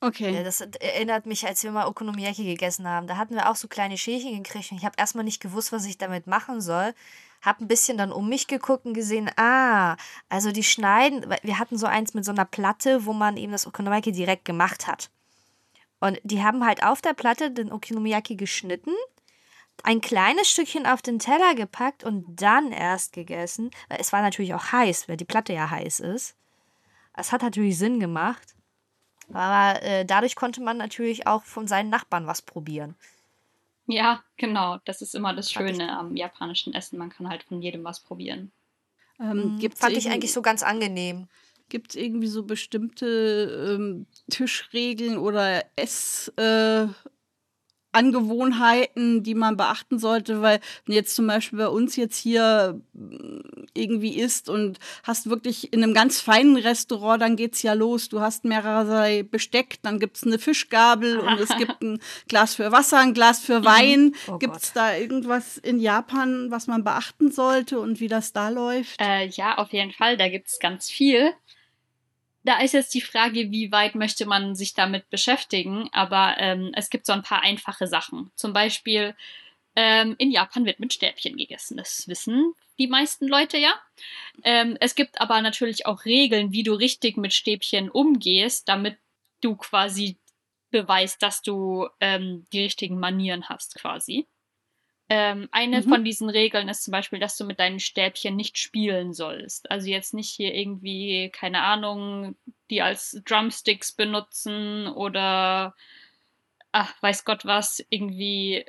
okay. 0.00 0.34
Ja, 0.34 0.42
das 0.42 0.60
erinnert 0.60 1.26
mich, 1.26 1.46
als 1.46 1.62
wir 1.62 1.70
mal 1.72 1.86
Okonomiyaki 1.86 2.44
gegessen 2.44 2.88
haben. 2.88 3.06
Da 3.06 3.16
hatten 3.16 3.34
wir 3.34 3.50
auch 3.50 3.56
so 3.56 3.68
kleine 3.68 3.98
Schälchen 3.98 4.42
gekriegt 4.42 4.70
und 4.72 4.78
ich 4.78 4.84
habe 4.84 4.96
erstmal 4.98 5.24
nicht 5.24 5.40
gewusst, 5.42 5.72
was 5.72 5.84
ich 5.86 5.98
damit 5.98 6.26
machen 6.26 6.60
soll. 6.60 6.94
Hab 7.46 7.60
ein 7.60 7.68
bisschen 7.68 7.96
dann 7.96 8.10
um 8.10 8.28
mich 8.28 8.48
geguckt 8.48 8.86
und 8.86 8.94
gesehen, 8.94 9.30
ah, 9.36 9.96
also 10.28 10.50
die 10.50 10.64
schneiden, 10.64 11.24
wir 11.42 11.58
hatten 11.60 11.78
so 11.78 11.86
eins 11.86 12.12
mit 12.12 12.24
so 12.24 12.32
einer 12.32 12.44
Platte, 12.44 13.06
wo 13.06 13.12
man 13.12 13.36
eben 13.36 13.52
das 13.52 13.68
Okonomiyaki 13.68 14.10
direkt 14.10 14.44
gemacht 14.44 14.88
hat. 14.88 15.10
Und 16.00 16.20
die 16.24 16.42
haben 16.42 16.66
halt 16.66 16.82
auf 16.82 17.00
der 17.00 17.14
Platte 17.14 17.52
den 17.52 17.72
Okonomiyaki 17.72 18.34
geschnitten, 18.34 18.92
ein 19.84 20.00
kleines 20.00 20.50
Stückchen 20.50 20.86
auf 20.86 21.02
den 21.02 21.20
Teller 21.20 21.54
gepackt 21.54 22.02
und 22.02 22.24
dann 22.42 22.72
erst 22.72 23.12
gegessen. 23.12 23.70
Weil 23.88 24.00
es 24.00 24.12
war 24.12 24.22
natürlich 24.22 24.54
auch 24.54 24.72
heiß, 24.72 25.08
weil 25.08 25.16
die 25.16 25.24
Platte 25.24 25.52
ja 25.52 25.70
heiß 25.70 26.00
ist. 26.00 26.34
Es 27.14 27.30
hat 27.30 27.42
natürlich 27.42 27.78
Sinn 27.78 28.00
gemacht. 28.00 28.56
Aber 29.32 29.82
äh, 29.82 30.04
dadurch 30.04 30.34
konnte 30.34 30.60
man 30.62 30.76
natürlich 30.76 31.26
auch 31.26 31.44
von 31.44 31.66
seinen 31.66 31.90
Nachbarn 31.90 32.26
was 32.26 32.42
probieren. 32.42 32.96
Ja, 33.86 34.22
genau. 34.36 34.78
Das 34.84 35.02
ist 35.02 35.14
immer 35.14 35.34
das 35.34 35.46
ich- 35.48 35.52
Schöne 35.54 35.96
am 35.96 36.16
japanischen 36.16 36.74
Essen. 36.74 36.98
Man 36.98 37.10
kann 37.10 37.28
halt 37.28 37.42
von 37.44 37.62
jedem 37.62 37.84
was 37.84 38.00
probieren. 38.00 38.52
Ähm, 39.18 39.56
gibt's 39.58 39.80
Fand 39.80 39.96
ich 39.96 40.10
eigentlich 40.10 40.32
so 40.32 40.42
ganz 40.42 40.62
angenehm. 40.62 41.28
Gibt 41.68 41.90
es 41.90 41.96
irgendwie 41.96 42.26
so 42.28 42.44
bestimmte 42.44 43.76
ähm, 43.76 44.06
Tischregeln 44.30 45.18
oder 45.18 45.64
Essangewohnheiten, 45.74 46.90
äh, 46.92 47.15
Angewohnheiten, 47.96 49.22
die 49.22 49.34
man 49.34 49.56
beachten 49.56 49.98
sollte? 49.98 50.42
Weil 50.42 50.60
jetzt 50.86 51.14
zum 51.16 51.26
Beispiel 51.26 51.58
bei 51.58 51.68
uns 51.68 51.96
jetzt 51.96 52.16
hier 52.16 52.80
mm, 52.92 53.40
irgendwie 53.74 54.18
isst 54.18 54.48
und 54.48 54.78
hast 55.02 55.28
wirklich 55.28 55.72
in 55.72 55.82
einem 55.82 55.94
ganz 55.94 56.20
feinen 56.20 56.56
Restaurant, 56.56 57.22
dann 57.22 57.36
geht's 57.36 57.62
ja 57.62 57.72
los. 57.72 58.08
Du 58.08 58.20
hast 58.20 58.44
mehrere 58.44 59.24
Besteck, 59.24 59.76
dann 59.82 59.98
gibt's 59.98 60.24
eine 60.24 60.38
Fischgabel 60.38 61.18
und 61.18 61.40
es 61.40 61.56
gibt 61.56 61.82
ein 61.82 61.98
Glas 62.28 62.54
für 62.54 62.72
Wasser, 62.72 62.98
ein 62.98 63.14
Glas 63.14 63.40
für 63.40 63.64
Wein. 63.64 64.14
Oh 64.28 64.38
Gibt's 64.38 64.72
da 64.72 64.96
irgendwas 64.96 65.56
in 65.58 65.80
Japan, 65.80 66.50
was 66.50 66.66
man 66.66 66.84
beachten 66.84 67.30
sollte 67.30 67.80
und 67.80 68.00
wie 68.00 68.08
das 68.08 68.32
da 68.32 68.48
läuft? 68.48 69.00
Äh, 69.00 69.26
ja, 69.26 69.58
auf 69.58 69.72
jeden 69.72 69.92
Fall. 69.92 70.16
Da 70.16 70.28
gibt 70.28 70.48
es 70.48 70.58
ganz 70.58 70.90
viel. 70.90 71.32
Da 72.46 72.60
ist 72.60 72.74
jetzt 72.74 72.94
die 72.94 73.00
Frage, 73.00 73.50
wie 73.50 73.72
weit 73.72 73.96
möchte 73.96 74.24
man 74.24 74.54
sich 74.54 74.72
damit 74.72 75.10
beschäftigen. 75.10 75.88
Aber 75.92 76.36
ähm, 76.38 76.70
es 76.74 76.90
gibt 76.90 77.04
so 77.04 77.12
ein 77.12 77.22
paar 77.22 77.42
einfache 77.42 77.88
Sachen. 77.88 78.30
Zum 78.36 78.52
Beispiel 78.52 79.16
ähm, 79.74 80.14
in 80.18 80.30
Japan 80.30 80.64
wird 80.64 80.78
mit 80.78 80.92
Stäbchen 80.92 81.36
gegessen. 81.36 81.76
Das 81.76 82.06
wissen 82.08 82.54
die 82.78 82.86
meisten 82.86 83.26
Leute 83.26 83.58
ja. 83.58 83.74
Ähm, 84.44 84.76
es 84.80 84.94
gibt 84.94 85.20
aber 85.20 85.40
natürlich 85.40 85.86
auch 85.86 86.04
Regeln, 86.04 86.52
wie 86.52 86.62
du 86.62 86.74
richtig 86.74 87.16
mit 87.16 87.32
Stäbchen 87.32 87.90
umgehst, 87.90 88.68
damit 88.68 88.98
du 89.40 89.56
quasi 89.56 90.16
beweist, 90.70 91.22
dass 91.22 91.42
du 91.42 91.88
ähm, 92.00 92.46
die 92.52 92.62
richtigen 92.62 92.98
Manieren 92.98 93.48
hast, 93.48 93.76
quasi. 93.76 94.26
Ähm, 95.08 95.48
eine 95.52 95.82
Mhm. 95.82 95.88
von 95.88 96.04
diesen 96.04 96.28
Regeln 96.30 96.68
ist 96.68 96.82
zum 96.84 96.92
Beispiel, 96.92 97.20
dass 97.20 97.36
du 97.36 97.44
mit 97.44 97.60
deinen 97.60 97.78
Stäbchen 97.80 98.34
nicht 98.34 98.58
spielen 98.58 99.12
sollst. 99.12 99.70
Also 99.70 99.88
jetzt 99.88 100.14
nicht 100.14 100.30
hier 100.30 100.52
irgendwie, 100.54 101.30
keine 101.32 101.62
Ahnung, 101.62 102.36
die 102.70 102.82
als 102.82 103.22
Drumsticks 103.24 103.92
benutzen 103.92 104.88
oder, 104.88 105.76
ach, 106.72 107.00
weiß 107.02 107.24
Gott 107.24 107.44
was, 107.44 107.84
irgendwie, 107.88 108.64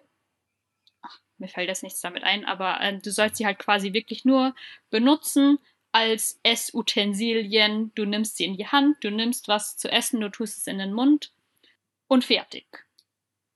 ach, 1.01 1.19
mir 1.39 1.47
fällt 1.47 1.69
jetzt 1.69 1.83
nichts 1.83 2.01
damit 2.01 2.23
ein, 2.23 2.45
aber 2.45 2.79
äh, 2.81 2.99
du 2.99 3.11
sollst 3.11 3.37
sie 3.37 3.45
halt 3.45 3.59
quasi 3.59 3.93
wirklich 3.93 4.23
nur 4.25 4.55
benutzen 4.91 5.57
als 5.91 6.39
Essutensilien. 6.43 7.91
Du 7.95 8.05
nimmst 8.05 8.37
sie 8.37 8.45
in 8.45 8.57
die 8.57 8.67
Hand, 8.67 9.03
du 9.03 9.09
nimmst 9.09 9.47
was 9.47 9.77
zu 9.77 9.91
essen, 9.91 10.21
du 10.21 10.29
tust 10.29 10.57
es 10.59 10.67
in 10.67 10.77
den 10.77 10.93
Mund 10.93 11.33
und 12.07 12.25
fertig. 12.25 12.67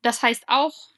das 0.02 0.24
heißt 0.24 0.46
auch, 0.48 0.90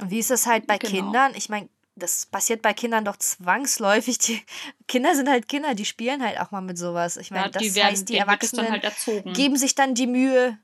Und 0.00 0.10
wie 0.10 0.18
ist 0.18 0.30
das 0.30 0.46
halt 0.46 0.66
bei 0.66 0.78
Genau. 0.78 0.90
Kindern? 0.90 1.32
Ich 1.34 1.48
meine, 1.48 1.68
das 1.94 2.26
passiert 2.26 2.62
bei 2.62 2.72
Kindern 2.72 3.04
doch 3.04 3.16
zwangsläufig. 3.16 4.18
Die 4.18 4.40
Kinder 4.88 5.14
sind 5.14 5.28
halt 5.28 5.48
Kinder, 5.48 5.74
die 5.74 5.84
spielen 5.84 6.22
halt 6.22 6.40
auch 6.40 6.50
mal 6.50 6.60
mit 6.62 6.78
sowas. 6.78 7.16
Ich 7.16 7.30
meine, 7.30 7.44
ja, 7.44 7.48
das 7.50 7.74
werden, 7.74 7.84
heißt, 7.84 8.08
die 8.08 8.16
Erwachsenen 8.16 8.70
halt 8.70 8.84
erzogen. 8.84 9.32
geben 9.34 9.56
sich 9.56 9.74
dann 9.74 9.94
die 9.94 10.06
Mühe. 10.06 10.58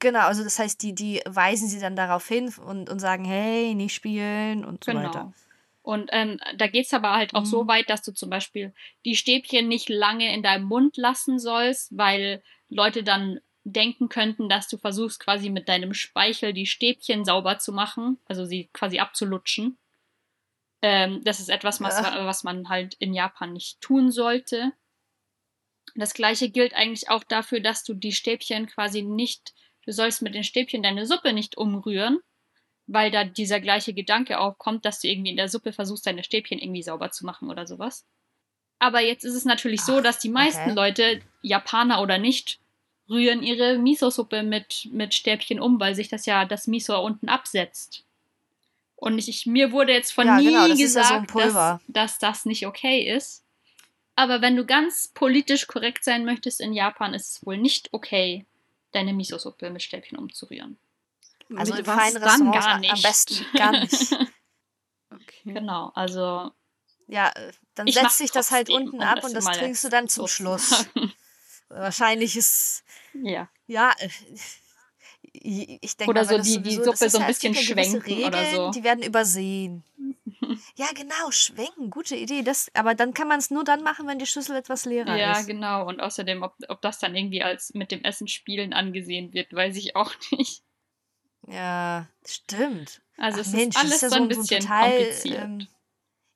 Genau, 0.00 0.26
also 0.26 0.42
das 0.42 0.58
heißt, 0.58 0.82
die, 0.82 0.94
die 0.94 1.22
weisen 1.26 1.68
sie 1.68 1.78
dann 1.78 1.94
darauf 1.94 2.26
hin 2.26 2.52
und, 2.66 2.90
und 2.90 2.98
sagen, 2.98 3.24
hey, 3.24 3.74
nicht 3.74 3.94
spielen 3.94 4.64
und 4.64 4.82
so 4.82 4.92
weiter. 4.92 5.10
Genau. 5.10 5.32
Und 5.84 6.10
ähm, 6.12 6.40
da 6.56 6.66
geht 6.68 6.86
es 6.86 6.94
aber 6.94 7.12
halt 7.12 7.34
auch 7.34 7.44
so 7.44 7.62
Mhm. 7.62 7.68
weit, 7.68 7.90
dass 7.90 8.02
du 8.02 8.12
zum 8.12 8.30
Beispiel 8.30 8.72
die 9.04 9.16
Stäbchen 9.16 9.68
nicht 9.68 9.88
lange 9.88 10.32
in 10.34 10.42
deinem 10.42 10.64
Mund 10.64 10.96
lassen 10.96 11.38
sollst, 11.38 11.96
weil 11.96 12.42
Leute 12.68 13.02
dann 13.02 13.40
denken 13.64 14.08
könnten, 14.08 14.48
dass 14.48 14.68
du 14.68 14.76
versuchst 14.76 15.20
quasi 15.20 15.50
mit 15.50 15.68
deinem 15.68 15.94
Speichel 15.94 16.52
die 16.52 16.66
Stäbchen 16.66 17.24
sauber 17.24 17.58
zu 17.58 17.72
machen, 17.72 18.18
also 18.26 18.44
sie 18.44 18.68
quasi 18.72 18.98
abzulutschen. 18.98 19.78
Ähm, 20.82 21.22
das 21.24 21.38
ist 21.38 21.48
etwas, 21.48 21.80
was, 21.80 22.00
Ja. 22.00 22.26
was 22.26 22.42
man 22.42 22.68
halt 22.68 22.94
in 22.94 23.14
Japan 23.14 23.52
nicht 23.52 23.80
tun 23.80 24.10
sollte. 24.10 24.72
Das 25.94 26.14
gleiche 26.14 26.50
gilt 26.50 26.74
eigentlich 26.74 27.08
auch 27.08 27.22
dafür, 27.22 27.60
dass 27.60 27.84
du 27.84 27.94
die 27.94 28.12
Stäbchen 28.12 28.66
quasi 28.66 29.02
nicht, 29.02 29.54
du 29.84 29.92
sollst 29.92 30.22
mit 30.22 30.34
den 30.34 30.44
Stäbchen 30.44 30.82
deine 30.82 31.06
Suppe 31.06 31.32
nicht 31.32 31.56
umrühren, 31.56 32.18
weil 32.86 33.10
da 33.12 33.24
dieser 33.24 33.60
gleiche 33.60 33.94
Gedanke 33.94 34.38
aufkommt, 34.40 34.84
dass 34.84 35.00
du 35.00 35.08
irgendwie 35.08 35.30
in 35.30 35.36
der 35.36 35.48
Suppe 35.48 35.72
versuchst, 35.72 36.06
deine 36.06 36.24
Stäbchen 36.24 36.58
irgendwie 36.58 36.82
sauber 36.82 37.10
zu 37.10 37.24
machen 37.26 37.48
oder 37.48 37.66
sowas. 37.66 38.06
Aber 38.80 39.00
jetzt 39.00 39.24
ist 39.24 39.34
es 39.34 39.44
natürlich 39.44 39.82
so, 39.82 39.98
Ach, 39.98 40.02
dass 40.02 40.18
die 40.18 40.30
meisten 40.30 40.62
okay. 40.62 40.74
Leute, 40.74 41.20
Japaner 41.42 42.02
oder 42.02 42.18
nicht, 42.18 42.58
rühren 43.12 43.42
ihre 43.42 43.78
Miso-Suppe 43.78 44.42
mit, 44.42 44.88
mit 44.90 45.14
Stäbchen 45.14 45.60
um, 45.60 45.78
weil 45.78 45.94
sich 45.94 46.08
das 46.08 46.26
ja 46.26 46.44
das 46.44 46.66
Miso 46.66 46.98
unten 47.00 47.28
absetzt. 47.28 48.04
Und 48.96 49.18
ich, 49.18 49.28
ich, 49.28 49.46
mir 49.46 49.72
wurde 49.72 49.92
jetzt 49.92 50.12
von 50.12 50.26
Ja, 50.26 50.38
nie 50.38 50.46
genau, 50.46 50.68
das 50.68 50.80
ist 50.80 50.96
ja 50.96 51.04
so 51.04 51.20
gesagt, 51.20 51.34
dass, 51.34 51.80
dass 51.88 52.18
das 52.18 52.44
nicht 52.44 52.66
okay 52.66 53.14
ist. 53.14 53.44
Aber 54.14 54.40
wenn 54.42 54.56
du 54.56 54.64
ganz 54.64 55.08
politisch 55.08 55.66
korrekt 55.66 56.04
sein 56.04 56.24
möchtest 56.24 56.60
in 56.60 56.72
Japan, 56.72 57.14
ist 57.14 57.30
es 57.30 57.46
wohl 57.46 57.56
nicht 57.56 57.88
okay, 57.92 58.46
deine 58.92 59.12
Miso-Suppe 59.12 59.70
mit 59.70 59.82
Stäbchen 59.82 60.18
umzurühren. 60.18 60.78
Also 61.56 61.72
Mit 61.72 61.80
in 61.80 61.86
was 61.86 61.94
feinen? 61.96 62.22
Restaurants 62.22 62.66
Gar 62.66 62.74
am 62.74 62.80
nicht. 62.80 63.02
besten 63.02 63.46
gar 63.56 63.72
nicht. 63.72 64.12
Okay. 65.10 65.52
Genau, 65.52 65.90
also 65.94 66.50
Ja, 67.08 67.30
äh, 67.34 67.52
dann 67.74 67.88
setzt 67.88 68.18
sich 68.18 68.30
das 68.30 68.50
halt 68.50 68.70
unten 68.70 69.02
ab 69.02 69.24
und 69.24 69.34
das 69.34 69.44
trinkst 69.44 69.84
du 69.84 69.88
dann 69.88 70.08
zum 70.08 70.26
Schluss. 70.28 70.86
Wahrscheinlich 71.74 72.36
ist, 72.36 72.84
ja. 73.14 73.48
ja, 73.66 73.92
äh, 73.98 74.08
ich 75.32 75.96
denke 75.96 76.10
Oder 76.10 76.24
mal, 76.24 76.42
so 76.44 76.58
die- 76.58 76.62
die 76.62 76.74
Suppe 76.76 77.08
so 77.08 77.18
ein 77.18 77.22
ja- 77.22 77.26
bisschen 77.28 77.54
ja 77.54 77.60
schwenken 77.62 78.24
oder 78.24 78.38
Regeln, 78.40 78.54
so. 78.56 78.70
Die 78.70 78.84
werden 78.84 79.02
übersehen. 79.02 79.84
Ja, 80.76 80.86
genau, 80.94 81.30
schwenken, 81.30 81.90
gute 81.90 82.14
Idee. 82.16 82.42
Das, 82.42 82.70
aber 82.74 82.94
dann 82.94 83.14
kann 83.14 83.28
man 83.28 83.38
es 83.38 83.50
nur 83.50 83.64
dann 83.64 83.82
machen, 83.82 84.06
wenn 84.06 84.18
die 84.18 84.26
Schüssel 84.26 84.56
etwas 84.56 84.84
leerer 84.84 85.16
Ja, 85.16 85.38
ist. 85.38 85.46
genau. 85.46 85.86
Und 85.86 86.00
außerdem, 86.00 86.42
ob, 86.42 86.54
ob 86.68 86.80
das 86.82 86.98
dann 86.98 87.14
irgendwie 87.14 87.42
als 87.42 87.74
mit 87.74 87.90
dem 87.90 88.02
Essen 88.04 88.26
spielen 88.28 88.72
angesehen 88.72 89.32
wird, 89.32 89.52
weiß 89.52 89.76
ich 89.76 89.96
auch 89.96 90.12
nicht. 90.32 90.62
Ja, 91.46 92.06
stimmt. 92.26 93.02
Also 93.16 93.40
Ach 93.40 93.46
es 93.46 93.52
Mensch, 93.52 93.76
ist 93.76 93.82
alles 93.82 93.94
ist 93.96 94.02
ja 94.02 94.08
so 94.10 94.14
ein 94.16 94.20
so 94.20 94.24
ein 94.24 94.28
bisschen 94.28 94.60
total, 94.60 94.90
kompliziert. 94.96 95.42
ähm, 95.42 95.68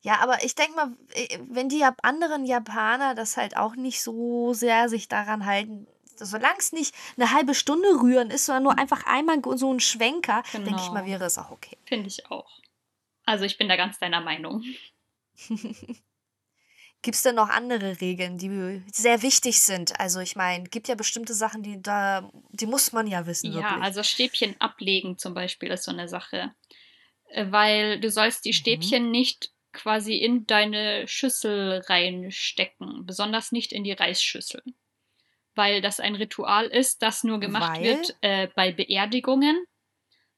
Ja, 0.07 0.21
aber 0.21 0.45
ich 0.45 0.55
denke 0.55 0.77
mal, 0.77 0.97
äh, 1.15 1.39
wenn 1.49 1.69
die 1.69 1.85
anderen 2.03 2.45
Japaner 2.45 3.17
das 3.17 3.37
halt 3.37 3.57
auch 3.57 3.75
nicht 3.75 4.01
so 4.03 4.55
sehr 4.55 4.89
sich 4.89 5.09
daran 5.09 5.47
halten, 5.47 5.89
solange 6.15 6.59
es 6.59 6.71
nicht 6.71 6.95
eine 7.17 7.33
halbe 7.33 7.57
Stunde 7.57 7.89
rühren 7.89 8.31
ist, 8.31 8.47
sondern 8.47 8.63
nur 8.63 8.79
einfach 8.79 9.05
einmal 9.05 9.43
so 9.57 9.73
ein 9.75 9.81
Schwenker, 9.81 10.45
denke 10.53 10.81
ich 10.81 10.93
mal, 10.93 11.01
Genau. 11.03 11.11
wäre 11.13 11.25
es 11.25 11.39
auch 11.39 11.51
okay. 11.51 11.77
Finde 11.87 12.07
ich 12.07 12.31
auch. 12.31 12.49
Also 13.25 13.45
ich 13.45 13.59
bin 13.59 13.69
da 13.69 13.75
ganz 13.75 13.99
deiner 13.99 14.21
Meinung. 14.21 14.63
Gibt 17.03 17.17
es 17.17 17.23
denn 17.23 17.35
noch 17.35 17.49
andere 17.49 18.01
Regeln, 18.01 18.39
die 18.39 18.83
sehr 18.93 19.23
wichtig 19.23 19.61
sind? 19.63 19.99
Also 19.99 20.21
ich 20.21 20.37
meine, 20.37 20.65
gibt 20.69 20.87
ja 20.89 20.95
bestimmte 20.95 21.35
Sachen, 21.35 21.63
die 21.65 21.83
da, 21.83 22.31
die 22.51 22.67
muss 22.67 22.93
man 22.93 23.09
ja 23.09 23.27
wissen, 23.27 23.53
Ja, 23.53 23.63
wirklich. 23.63 23.83
also 23.83 24.03
Stäbchen 24.05 24.55
ablegen 24.61 25.19
zum 25.19 25.35
Beispiel 25.35 25.71
ist 25.73 25.83
so 25.85 25.91
eine 25.91 26.09
Sache. 26.09 26.55
Äh, 27.29 27.51
Weil 27.51 27.99
du 28.01 28.09
sollst 28.11 28.45
die 28.45 28.51
Mhm. 28.51 28.55
Stäbchen 28.55 29.11
nicht 29.11 29.53
quasi 29.77 30.17
in 30.17 30.47
deine 30.47 31.07
Schüssel 31.07 31.83
reinstecken, 31.87 33.07
besonders 33.07 33.53
nicht 33.53 33.73
in 33.73 33.85
die 33.85 33.93
Reisschüssel. 33.93 34.63
Weil 35.55 35.81
das 35.81 36.01
ein 36.01 36.17
Ritual 36.17 36.67
ist, 36.67 37.03
das 37.03 37.23
nur 37.23 37.39
gemacht 37.39 37.79
Weil? 37.79 37.85
wird 37.85 38.17
äh, 38.23 38.49
bei 38.57 38.73
Beerdigungen. 38.73 39.65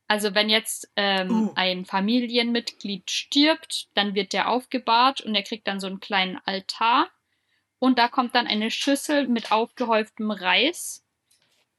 Also 0.07 0.34
wenn 0.34 0.49
jetzt 0.49 0.91
ähm, 0.97 1.30
Uh. 1.30 1.53
ein 1.55 1.84
Familienmitglied 1.84 3.11
stirbt, 3.11 3.89
dann 3.95 4.14
wird 4.14 4.32
der 4.32 4.49
aufgebahrt 4.49 5.20
und 5.20 5.34
er 5.34 5.43
kriegt 5.43 5.66
dann 5.66 5.80
so 5.80 5.86
einen 5.86 6.01
kleinen 6.01 6.39
Altar. 6.45 7.09
Und 7.78 7.99
da 7.99 8.09
kommt 8.09 8.34
dann 8.34 8.47
eine 8.47 8.70
Schüssel 8.70 9.28
mit 9.28 9.53
aufgehäuftem 9.53 10.30
Reis 10.30 11.05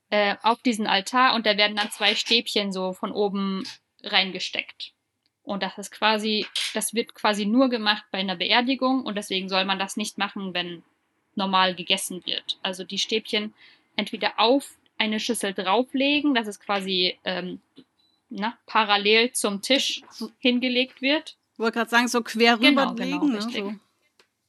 äh, 0.09 0.35
auf 0.43 0.61
diesen 0.61 0.87
Altar 0.87 1.33
und 1.35 1.45
da 1.45 1.57
werden 1.57 1.75
dann 1.75 1.91
zwei 1.91 2.15
Stäbchen 2.15 2.71
so 2.71 2.93
von 2.93 3.11
oben 3.11 3.63
reingesteckt. 4.03 4.93
Und 5.49 5.63
das 5.63 5.79
ist 5.79 5.89
quasi, 5.89 6.45
das 6.75 6.93
wird 6.93 7.15
quasi 7.15 7.47
nur 7.47 7.69
gemacht 7.69 8.03
bei 8.11 8.19
einer 8.19 8.35
Beerdigung 8.35 9.03
und 9.03 9.15
deswegen 9.15 9.49
soll 9.49 9.65
man 9.65 9.79
das 9.79 9.97
nicht 9.97 10.19
machen, 10.19 10.53
wenn 10.53 10.83
normal 11.33 11.73
gegessen 11.73 12.23
wird. 12.27 12.59
Also 12.61 12.83
die 12.83 12.99
Stäbchen 12.99 13.55
entweder 13.95 14.33
auf 14.37 14.77
eine 14.99 15.19
Schüssel 15.19 15.55
drauflegen, 15.55 16.35
dass 16.35 16.45
es 16.45 16.59
quasi 16.59 17.17
ähm, 17.25 17.61
na, 18.29 18.59
parallel 18.67 19.31
zum 19.31 19.63
Tisch 19.63 20.03
hingelegt 20.37 21.01
wird. 21.01 21.35
Ich 21.53 21.59
wollte 21.59 21.79
gerade 21.79 21.89
sagen, 21.89 22.07
so 22.07 22.21
quer 22.21 22.57
Genau, 22.57 22.91
rüberlegen. 22.91 23.19
genau, 23.19 23.33
ne? 23.33 23.37
richtig. 23.37 23.63
so. 23.63 23.73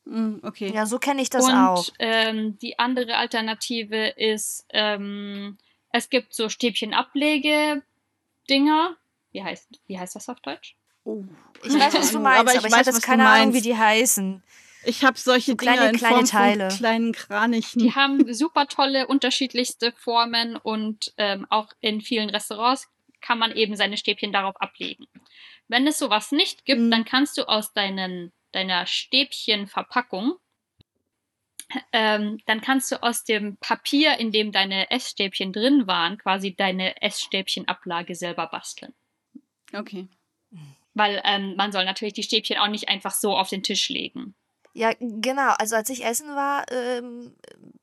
Mm, 0.05 0.41
okay. 0.43 0.71
Ja, 0.71 0.85
so 0.85 0.99
kenne 0.99 1.23
ich 1.23 1.31
das 1.31 1.47
und 1.47 1.55
auch. 1.55 1.89
Ähm, 1.99 2.59
die 2.59 2.79
andere 2.79 3.17
Alternative 3.17 4.09
ist, 4.09 4.67
ähm, 4.69 5.57
es 5.93 6.11
gibt 6.11 6.35
so 6.35 6.51
Stäbchen-Ablege-Dinger. 6.51 8.97
Wie 9.33 9.43
heißt, 9.43 9.81
wie 9.87 9.99
heißt 9.99 10.15
das 10.15 10.29
auf 10.29 10.41
Deutsch? 10.41 10.77
Oh. 11.05 11.25
Ich 11.65 11.75
weiß, 11.75 11.95
was 11.95 12.13
du 12.13 12.21
meinst, 12.21 12.41
aber 12.41 12.55
ich 12.59 12.65
ich, 12.65 12.73
weiß, 12.73 12.87
jetzt 12.87 13.03
keine 13.03 13.29
Ahnung, 13.29 13.55
wie 13.55 13.61
die 13.61 13.77
heißen. 13.77 14.43
Ich 14.85 15.05
habe 15.05 15.19
solche 15.19 15.53
So 15.53 15.57
kleine- 15.57 15.79
Dinger 15.81 15.91
in 15.91 15.97
kleine 15.97 16.15
Form 16.17 16.25
Teile. 16.27 16.71
von 16.71 16.79
kleinen 16.79 17.13
Kranichen. 17.13 17.83
Die 17.83 17.95
haben 17.95 18.33
super 18.33 18.67
tolle, 18.67 19.07
unterschiedlichste 19.07 19.93
Formen 19.93 20.57
und 20.57 21.13
ähm, 21.19 21.47
auch 21.51 21.69
in 21.81 22.01
vielen 22.01 22.31
Restaurants 22.31 22.89
kann 23.21 23.39
man 23.39 23.53
eben 23.53 23.77
seine 23.77 23.99
Stäbchen 23.99 24.33
darauf 24.33 24.59
ablegen. 24.61 25.07
Wenn 25.69 25.87
es 25.87 25.99
sowas 25.99 26.33
nicht 26.33 26.65
gibt, 26.65 26.81
Mhm. 26.81 26.91
dann 26.91 27.05
kannst 27.05 27.37
du 27.37 27.47
aus 27.47 27.75
deinen, 27.75 28.33
deiner 28.53 28.87
Stäbchenverpackung, 28.87 30.37
ähm, 31.93 32.39
dann 32.47 32.61
kannst 32.63 32.91
du 32.91 33.03
aus 33.03 33.25
dem 33.25 33.57
Papier, 33.59 34.19
in 34.19 34.33
dem 34.33 34.51
deine 34.51 34.91
Essstäbchen 34.91 35.53
drin 35.53 35.87
waren, 35.87 36.19
quasi 36.19 36.55
deine 36.57 37.01
Essstäbchenablage 37.03 38.15
selber 38.15 38.47
basteln. 38.49 38.93
Okay. 39.73 40.09
Weil 40.95 41.21
ähm, 41.25 41.55
man 41.57 41.73
soll 41.73 41.85
natürlich 41.85 42.15
die 42.15 42.23
Stäbchen 42.23 42.59
auch 42.59 42.69
nicht 42.69 42.89
einfach 42.89 43.13
so 43.13 43.37
auf 43.37 43.49
den 43.49 43.63
Tisch 43.63 43.89
legen. 43.89 44.35
Ja, 44.73 44.93
genau. 44.99 45.53
Also 45.59 45.77
als 45.77 45.91
ich 45.91 46.05
essen 46.05 46.29
war 46.29 46.65
ähm, 46.71 47.35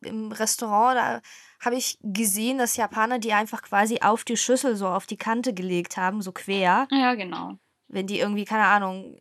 im 0.01 0.31
Restaurant, 0.31 0.97
da 0.97 1.21
habe 1.59 1.75
ich 1.75 1.97
gesehen, 2.01 2.57
dass 2.57 2.77
Japaner 2.77 3.19
die 3.19 3.33
einfach 3.33 3.61
quasi 3.61 3.99
auf 4.01 4.23
die 4.23 4.37
Schüssel 4.37 4.75
so 4.75 4.87
auf 4.87 5.05
die 5.05 5.17
Kante 5.17 5.53
gelegt 5.53 5.97
haben, 5.97 6.21
so 6.21 6.31
quer. 6.31 6.87
Ja, 6.91 7.15
genau. 7.15 7.57
Wenn 7.87 8.07
die 8.07 8.19
irgendwie, 8.19 8.45
keine 8.45 8.65
Ahnung, 8.65 9.17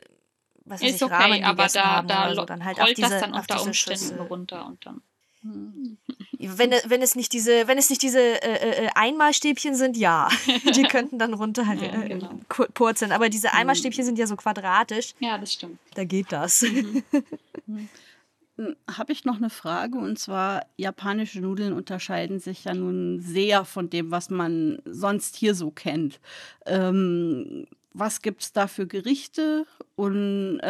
was 0.65 0.83
Ist 0.83 0.97
ich, 0.97 1.05
okay, 1.05 1.15
Ramen 1.15 1.45
aber 1.45 1.67
da, 1.69 1.85
haben 1.97 2.09
da 2.09 2.27
oder 2.27 2.35
so, 2.35 2.45
dann 2.45 2.65
halt 2.65 2.81
auf 2.81 2.89
diese, 2.89 3.09
das 3.09 3.21
dann 3.21 3.35
auf 3.35 3.43
unter 3.43 3.63
Umständen 3.63 4.01
Schüssel. 4.01 4.21
runter 4.21 4.67
und 4.67 4.85
dann. 4.85 5.03
Hm. 5.43 5.99
Wenn, 6.39 6.73
wenn 6.87 7.03
es 7.03 7.15
nicht 7.15 7.33
diese, 7.33 7.67
wenn 7.69 7.79
es 7.79 7.91
nicht 7.91 8.03
diese 8.03 8.21
äh, 8.21 8.85
äh, 8.85 8.89
Einmalstäbchen 8.95 9.75
sind, 9.75 9.97
ja. 9.97 10.29
Die 10.75 10.83
könnten 10.85 11.19
dann 11.19 11.35
runter 11.35 11.63
Ja, 11.63 12.03
äh, 12.03 12.09
genau. 12.09 12.39
purzeln. 12.75 13.13
Aber 13.13 13.29
diese 13.29 13.53
Einmalstäbchen 13.53 14.05
sind 14.05 14.19
ja 14.19 14.27
so 14.27 14.37
quadratisch. 14.37 15.15
Ja, 15.21 15.39
das 15.39 15.53
stimmt. 15.53 15.79
Da 15.95 16.05
geht 16.05 16.33
das. 16.33 16.65
Habe 18.91 19.13
ich 19.13 19.25
noch 19.25 19.37
eine 19.37 19.51
Frage 19.51 19.99
und 19.99 20.19
zwar 20.19 20.65
japanische 20.77 21.41
Nudeln 21.41 21.73
unterscheiden 21.73 22.41
sich 22.41 22.65
ja 22.65 22.75
nun 22.75 23.21
sehr 23.21 23.65
von 23.65 23.91
dem, 23.91 24.11
was 24.11 24.31
man 24.31 24.79
sonst 24.87 25.37
hier 25.37 25.55
so 25.55 25.71
kennt. 25.71 26.21
Ähm, 26.65 27.67
was 27.93 28.23
gibt 28.23 28.43
es 28.43 28.53
da 28.53 28.67
für 28.67 28.87
Gerichte 28.87 29.67
und 29.95 30.61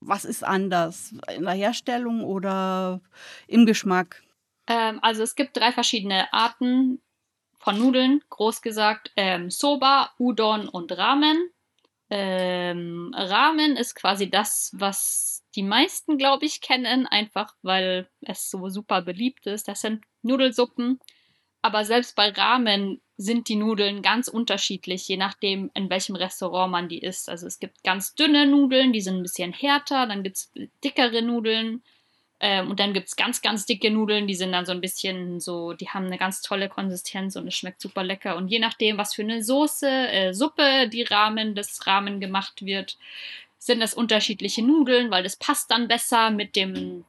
was 0.00 0.24
ist 0.24 0.44
anders 0.44 1.14
in 1.34 1.42
der 1.44 1.54
Herstellung 1.54 2.22
oder 2.22 3.00
im 3.46 3.66
Geschmack? 3.66 4.22
Ähm, 4.68 5.00
also 5.02 5.22
es 5.22 5.34
gibt 5.34 5.56
drei 5.56 5.72
verschiedene 5.72 6.32
Arten 6.32 7.00
von 7.58 7.78
Nudeln, 7.78 8.22
groß 8.30 8.62
gesagt. 8.62 9.10
Ähm, 9.16 9.50
Soba, 9.50 10.12
Udon 10.18 10.68
und 10.68 10.96
Ramen. 10.96 11.50
Ähm, 12.10 13.12
Ramen 13.14 13.76
ist 13.76 13.94
quasi 13.94 14.30
das, 14.30 14.70
was 14.74 15.44
die 15.56 15.62
meisten, 15.62 16.16
glaube 16.16 16.46
ich, 16.46 16.60
kennen, 16.60 17.06
einfach 17.06 17.54
weil 17.62 18.08
es 18.20 18.48
so 18.48 18.68
super 18.68 19.02
beliebt 19.02 19.46
ist. 19.46 19.68
Das 19.68 19.80
sind 19.80 20.04
Nudelsuppen 20.22 21.00
aber 21.62 21.84
selbst 21.84 22.14
bei 22.14 22.30
Ramen 22.30 23.00
sind 23.16 23.48
die 23.48 23.56
Nudeln 23.56 24.00
ganz 24.02 24.28
unterschiedlich, 24.28 25.08
je 25.08 25.16
nachdem, 25.16 25.70
in 25.74 25.90
welchem 25.90 26.14
Restaurant 26.14 26.70
man 26.70 26.88
die 26.88 27.00
isst. 27.00 27.28
Also 27.28 27.46
es 27.46 27.58
gibt 27.58 27.82
ganz 27.82 28.14
dünne 28.14 28.46
Nudeln, 28.46 28.92
die 28.92 29.00
sind 29.00 29.16
ein 29.16 29.22
bisschen 29.22 29.52
härter, 29.52 30.06
dann 30.06 30.22
gibt 30.22 30.36
es 30.36 30.52
dickere 30.84 31.20
Nudeln. 31.22 31.82
Ähm, 32.40 32.70
und 32.70 32.78
dann 32.78 32.92
gibt 32.94 33.08
es 33.08 33.16
ganz, 33.16 33.42
ganz 33.42 33.66
dicke 33.66 33.90
Nudeln, 33.90 34.26
die 34.28 34.34
sind 34.34 34.52
dann 34.52 34.64
so 34.66 34.72
ein 34.72 34.80
bisschen 34.80 35.40
so, 35.40 35.72
die 35.72 35.88
haben 35.88 36.06
eine 36.06 36.18
ganz 36.18 36.40
tolle 36.40 36.68
Konsistenz 36.68 37.34
und 37.34 37.48
es 37.48 37.56
schmeckt 37.56 37.80
super 37.80 38.04
lecker. 38.04 38.36
Und 38.36 38.48
je 38.48 38.60
nachdem, 38.60 38.96
was 38.96 39.14
für 39.14 39.22
eine 39.22 39.42
Soße, 39.42 39.88
äh, 39.88 40.32
Suppe 40.34 40.88
die 40.88 41.02
Rahmen, 41.02 41.54
das 41.54 41.86
Rahmen 41.86 42.20
gemacht 42.20 42.64
wird, 42.64 42.96
sind 43.58 43.80
das 43.80 43.94
unterschiedliche 43.94 44.62
Nudeln, 44.62 45.10
weil 45.10 45.24
das 45.24 45.36
passt 45.36 45.70
dann 45.70 45.88
besser 45.88 46.30
mit 46.30 46.54
dem 46.54 47.04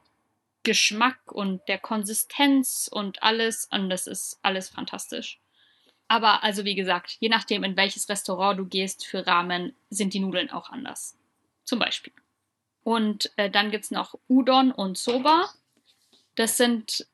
Geschmack 0.64 1.20
und 1.30 1.66
der 1.68 1.78
Konsistenz 1.78 2.90
und 2.92 3.22
alles. 3.22 3.68
Und 3.70 3.88
das 3.88 4.08
ist 4.08 4.38
alles 4.42 4.68
fantastisch. 4.68 5.38
Aber 6.08 6.42
also 6.42 6.64
wie 6.64 6.74
gesagt, 6.74 7.16
je 7.20 7.28
nachdem, 7.28 7.62
in 7.62 7.76
welches 7.76 8.08
Restaurant 8.08 8.58
du 8.58 8.66
gehst 8.66 9.06
für 9.06 9.28
Ramen, 9.28 9.76
sind 9.90 10.12
die 10.12 10.18
Nudeln 10.18 10.50
auch 10.50 10.70
anders. 10.70 11.16
Zum 11.64 11.78
Beispiel. 11.78 12.12
Und 12.90 13.30
äh, 13.36 13.48
dann 13.48 13.70
gibt 13.70 13.84
es 13.84 13.92
noch 13.92 14.18
Udon 14.28 14.72
und 14.72 14.98
Soba. 14.98 15.48
Das 16.34 16.56
sind 16.56 17.06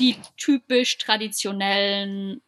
die 0.00 0.16
typisch 0.36 0.98
traditionellen 0.98 2.42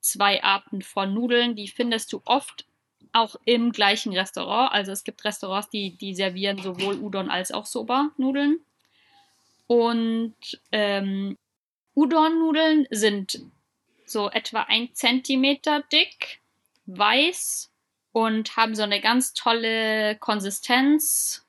zwei 0.00 0.42
Arten 0.42 0.82
von 0.82 1.14
Nudeln. 1.14 1.56
Die 1.56 1.66
findest 1.66 2.12
du 2.12 2.20
oft 2.26 2.66
auch 3.14 3.36
im 3.46 3.72
gleichen 3.72 4.12
Restaurant. 4.12 4.70
Also 4.70 4.92
es 4.92 5.02
gibt 5.02 5.24
Restaurants, 5.24 5.70
die, 5.70 5.96
die 5.96 6.14
servieren 6.14 6.58
sowohl 6.58 6.96
Udon 6.96 7.30
als 7.30 7.52
auch 7.52 7.64
Soba-Nudeln. 7.64 8.60
Und 9.66 10.34
ähm, 10.72 11.38
Udon-Nudeln 11.94 12.86
sind 12.90 13.40
so 14.04 14.28
etwa 14.28 14.66
ein 14.68 14.90
Zentimeter 14.92 15.82
dick, 15.90 16.40
weiß 16.84 17.70
und 18.12 18.58
haben 18.58 18.74
so 18.74 18.82
eine 18.82 19.00
ganz 19.00 19.32
tolle 19.32 20.16
Konsistenz. 20.16 21.47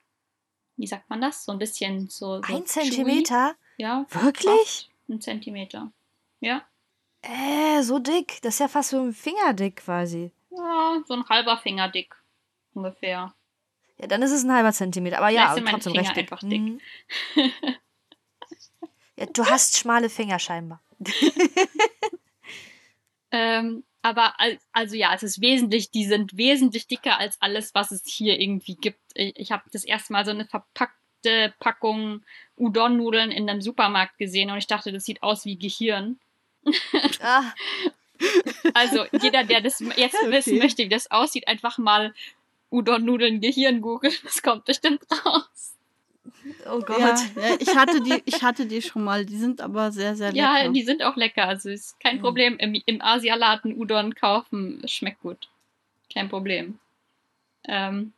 Wie 0.80 0.88
sagt 0.88 1.10
man 1.10 1.20
das? 1.20 1.44
So 1.44 1.52
ein 1.52 1.60
bisschen 1.60 2.08
so. 2.08 2.42
so 2.42 2.54
ein 2.54 2.66
Zentimeter? 2.66 3.54
Chewy. 3.76 3.84
Ja. 3.84 4.06
Wirklich? 4.10 4.90
Ein 5.10 5.20
Zentimeter. 5.20 5.92
Ja. 6.40 6.64
Äh, 7.22 7.82
so 7.84 8.00
dick. 8.00 8.42
Das 8.44 8.54
ist 8.54 8.60
ja 8.60 8.70
fast 8.70 8.92
so 8.92 9.02
ein 9.02 9.12
Finger 9.12 9.54
dick 9.54 9.76
quasi. 9.84 10.32
Ja, 10.52 11.02
so 11.06 11.16
ein 11.16 11.28
halber 11.28 11.58
Finger 11.58 11.90
dick. 11.90 12.16
Ungefähr. 12.74 13.34
Ja, 13.98 14.08
dann 14.08 14.22
ist 14.22 14.32
es 14.32 14.44
ein 14.46 14.54
halber 14.54 14.72
Zentimeter. 14.72 15.18
Aber 15.18 15.28
ja, 15.28 15.54
ja 15.54 15.62
trotzdem 15.64 15.92
recht 15.92 16.16
dick. 16.16 16.32
einfach 16.32 16.48
dick. 16.48 16.62
Mhm. 16.62 16.80
ja, 19.18 19.26
du 19.26 19.46
hast 19.46 19.78
schmale 19.78 20.10
Finger 20.10 20.40
scheinbar. 20.40 20.82
Ähm, 23.32 23.84
aber 24.02 24.34
also 24.72 24.96
ja, 24.96 25.14
es 25.14 25.24
ist 25.24 25.42
wesentlich, 25.42 25.92
die 25.92 26.06
sind 26.06 26.38
wesentlich 26.38 26.88
dicker 26.88 27.20
als 27.20 27.38
alles, 27.42 27.74
was 27.74 27.92
es 27.92 28.04
hier 28.06 28.40
irgendwie 28.40 28.76
gibt. 28.76 29.00
Ich, 29.14 29.52
habe 29.52 29.64
das 29.72 29.84
erste 29.84 30.14
Mal 30.14 30.26
so 30.26 30.32
eine 30.32 30.46
verpackte 30.46 31.54
Packung 31.60 32.24
Udon-Nudeln 32.56 33.32
in 33.32 33.50
einem 33.50 33.62
Supermarkt 33.62 34.18
gesehen 34.18 34.52
und 34.52 34.58
ich 34.58 34.68
dachte, 34.68 34.92
das 34.92 35.04
sieht 35.04 35.22
aus 35.22 35.46
wie 35.46 35.58
Gehirn. 35.58 36.20
Ah. 37.22 37.54
also 38.74 39.06
jeder, 39.22 39.46
der 39.46 39.62
das 39.62 39.80
jetzt 39.80 40.16
okay. 40.22 40.32
wissen 40.32 40.58
möchte, 40.58 40.84
wie 40.84 40.90
das 40.90 41.10
aussieht, 41.10 41.48
einfach 41.48 41.78
mal 41.78 42.14
Udon-Nudeln 42.70 43.42
Gehirn 43.42 43.82
googeln. 43.82 44.14
Das 44.24 44.42
kommt 44.42 44.66
bestimmt 44.66 45.02
raus. 45.26 45.76
Oh 46.72 46.80
Gott. 46.80 47.00
Ja, 47.00 47.56
ich, 47.60 47.76
hatte 47.76 48.02
die, 48.02 48.22
ich 48.26 48.42
hatte 48.44 48.66
die 48.66 48.82
schon 48.82 49.04
mal. 49.04 49.26
Die 49.26 49.38
sind 49.38 49.62
aber 49.62 49.92
sehr, 49.92 50.16
sehr 50.16 50.32
lecker. 50.32 50.64
Ja, 50.64 50.68
die 50.68 50.84
sind 50.84 51.04
auch 51.04 51.16
lecker. 51.16 51.48
Also 51.48 51.70
ist 51.70 52.00
kein 52.00 52.20
Problem. 52.20 52.58
Im, 52.58 52.82
im 52.86 53.02
Asialaden 53.02 53.78
Udon 53.78 54.16
kaufen. 54.16 54.82
Schmeckt 54.86 55.22
gut. 55.22 55.50
Kein 56.12 56.30
Problem. 56.30 56.80
Ähm, 57.66 58.14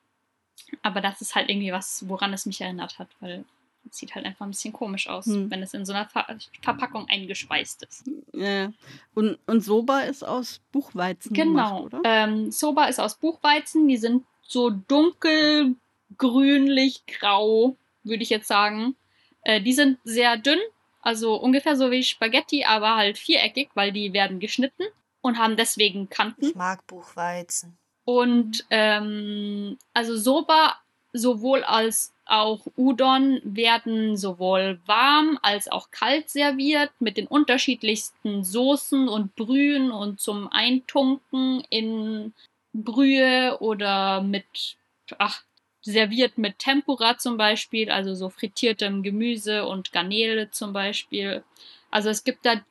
aber 0.82 1.02
das 1.02 1.22
ist 1.22 1.36
halt 1.36 1.50
irgendwie 1.50 1.72
was, 1.72 2.08
woran 2.08 2.34
es 2.34 2.46
mich 2.46 2.62
erinnert 2.62 3.00
hat, 3.00 3.10
weil 3.20 3.44
es 3.90 3.98
sieht 3.98 4.16
halt 4.16 4.26
einfach 4.26 4.46
ein 4.46 4.52
bisschen 4.52 4.74
komisch 4.74 5.08
aus, 5.08 5.26
hm. 5.26 5.50
wenn 5.50 5.64
es 5.64 5.74
in 5.74 5.86
so 5.86 5.94
einer 5.94 6.08
Ver 6.08 6.26
Verpackung 6.62 7.08
eingespeist 7.10 7.84
ist. 7.84 8.10
Ja. 8.34 8.72
Und, 9.14 9.40
und 9.48 9.62
Soba 9.62 10.02
ist 10.02 10.24
aus 10.24 10.62
Buchweizen. 10.72 11.34
Genau. 11.34 11.84
Gemacht, 11.84 11.84
oder? 11.84 12.02
Ähm, 12.04 12.52
Soba 12.52 12.86
ist 12.86 13.00
aus 13.00 13.16
Buchweizen. 13.16 13.88
Die 13.88 13.98
sind 13.98 14.24
so 14.44 14.70
dunkel, 14.70 15.76
grünlich, 16.18 17.06
grau 17.08 17.76
würde 18.04 18.24
ich 18.24 18.30
jetzt 18.30 18.48
sagen. 18.48 18.96
Äh, 19.44 19.62
die 19.62 19.74
sind 19.74 20.00
sehr 20.04 20.38
dünn, 20.38 20.60
also 21.02 21.36
ungefähr 21.36 21.76
so 21.76 21.92
wie 21.92 22.04
Spaghetti, 22.04 22.64
aber 22.64 22.96
halt 22.96 23.18
viereckig, 23.18 23.70
weil 23.74 23.92
die 23.92 24.14
werden 24.14 24.40
geschnitten 24.40 24.84
und 25.22 25.38
haben 25.38 25.56
deswegen 25.56 26.10
Kanten. 26.10 26.46
Ich 26.46 26.56
mag 26.56 26.86
Buchweizen. 26.88 27.78
Und 28.06 28.66
ähm, 28.70 29.78
also 29.94 30.18
Soba 30.18 30.76
sowohl 31.14 31.64
als 31.64 32.14
auch 32.26 32.66
Udon 32.78 33.42
werden 33.44 34.16
sowohl 34.16 34.80
warm 34.86 35.38
als 35.42 35.70
auch 35.70 35.92
kalt 35.92 36.30
serviert 36.30 36.92
mit 37.00 37.18
den 37.18 37.28
unterschiedlichsten 37.28 38.44
Soßen 38.44 39.10
und 39.10 39.36
Brühen 39.36 39.92
und 39.92 40.22
zum 40.22 40.48
Eintunken 40.52 41.64
in 41.70 42.34
Brühe 42.74 43.58
oder 43.60 44.22
mit 44.22 44.78
ach, 45.18 45.44
serviert 45.82 46.38
mit 46.38 46.60
Tempura 46.60 47.18
zum 47.18 47.38
Beispiel, 47.38 47.90
also 47.90 48.14
so 48.14 48.30
frittiertem 48.30 49.04
Gemüse 49.04 49.66
und 49.66 49.92
Garnele 49.92 50.52
zum 50.52 50.74
Beispiel. 50.74 51.44
Also 51.90 52.10
es 52.10 52.24
gibt 52.24 52.46
da 52.46 52.62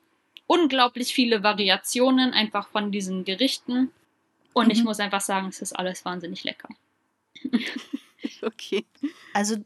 unglaublich 0.46 1.12
viele 1.12 1.42
Variationen 1.42 2.32
einfach 2.32 2.68
von 2.68 2.90
diesen 2.90 3.24
Gerichten. 3.24 3.92
Und 4.52 4.66
mhm. 4.66 4.72
ich 4.72 4.84
muss 4.84 4.98
einfach 5.00 5.20
sagen, 5.20 5.48
es 5.48 5.60
ist 5.60 5.72
alles 5.72 6.04
wahnsinnig 6.04 6.44
lecker. 6.44 6.68
okay. 8.42 8.84
Also, 9.32 9.56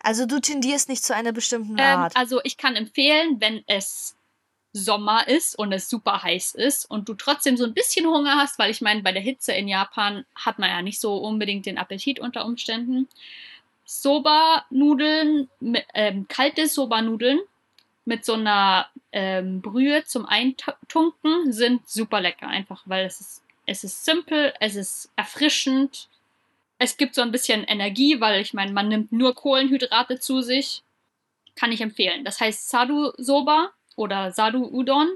also 0.00 0.26
du 0.26 0.40
tendierst 0.40 0.88
nicht 0.88 1.02
zu 1.02 1.14
einer 1.14 1.32
bestimmten 1.32 1.78
ähm, 1.78 1.84
Art. 1.84 2.12
Ähm, 2.14 2.20
also 2.20 2.40
ich 2.44 2.56
kann 2.56 2.76
empfehlen, 2.76 3.40
wenn 3.40 3.64
es 3.66 4.16
Sommer 4.76 5.28
ist 5.28 5.56
und 5.56 5.72
es 5.72 5.88
super 5.88 6.24
heiß 6.24 6.56
ist 6.56 6.90
und 6.90 7.08
du 7.08 7.14
trotzdem 7.14 7.56
so 7.56 7.64
ein 7.64 7.74
bisschen 7.74 8.06
Hunger 8.06 8.36
hast, 8.36 8.58
weil 8.58 8.72
ich 8.72 8.80
meine, 8.80 9.02
bei 9.02 9.12
der 9.12 9.22
Hitze 9.22 9.52
in 9.52 9.68
Japan 9.68 10.24
hat 10.34 10.58
man 10.58 10.68
ja 10.68 10.82
nicht 10.82 11.00
so 11.00 11.16
unbedingt 11.16 11.64
den 11.64 11.78
Appetit 11.78 12.18
unter 12.18 12.44
Umständen. 12.44 13.08
Soba-Nudeln, 13.84 15.48
ähm, 15.94 16.26
kalte 16.28 16.66
Soba-Nudeln 16.66 17.38
mit 18.04 18.24
so 18.24 18.34
einer 18.34 18.88
ähm, 19.12 19.62
Brühe 19.62 20.04
zum 20.04 20.26
Eintunken 20.26 21.52
sind 21.52 21.88
super 21.88 22.20
lecker, 22.20 22.48
einfach 22.48 22.82
weil 22.86 23.06
es 23.06 23.20
ist, 23.20 23.42
es 23.66 23.84
ist 23.84 24.04
simpel, 24.04 24.52
es 24.58 24.74
ist 24.74 25.08
erfrischend, 25.14 26.08
es 26.78 26.96
gibt 26.96 27.14
so 27.14 27.22
ein 27.22 27.30
bisschen 27.30 27.62
Energie, 27.62 28.20
weil 28.20 28.40
ich 28.40 28.54
meine, 28.54 28.72
man 28.72 28.88
nimmt 28.88 29.12
nur 29.12 29.36
Kohlenhydrate 29.36 30.18
zu 30.18 30.42
sich. 30.42 30.82
Kann 31.54 31.70
ich 31.70 31.80
empfehlen. 31.80 32.24
Das 32.24 32.40
heißt 32.40 32.68
Sadu 32.68 33.12
Soba 33.16 33.70
oder 33.96 34.32
Sadu 34.32 34.66
Udon. 34.66 35.08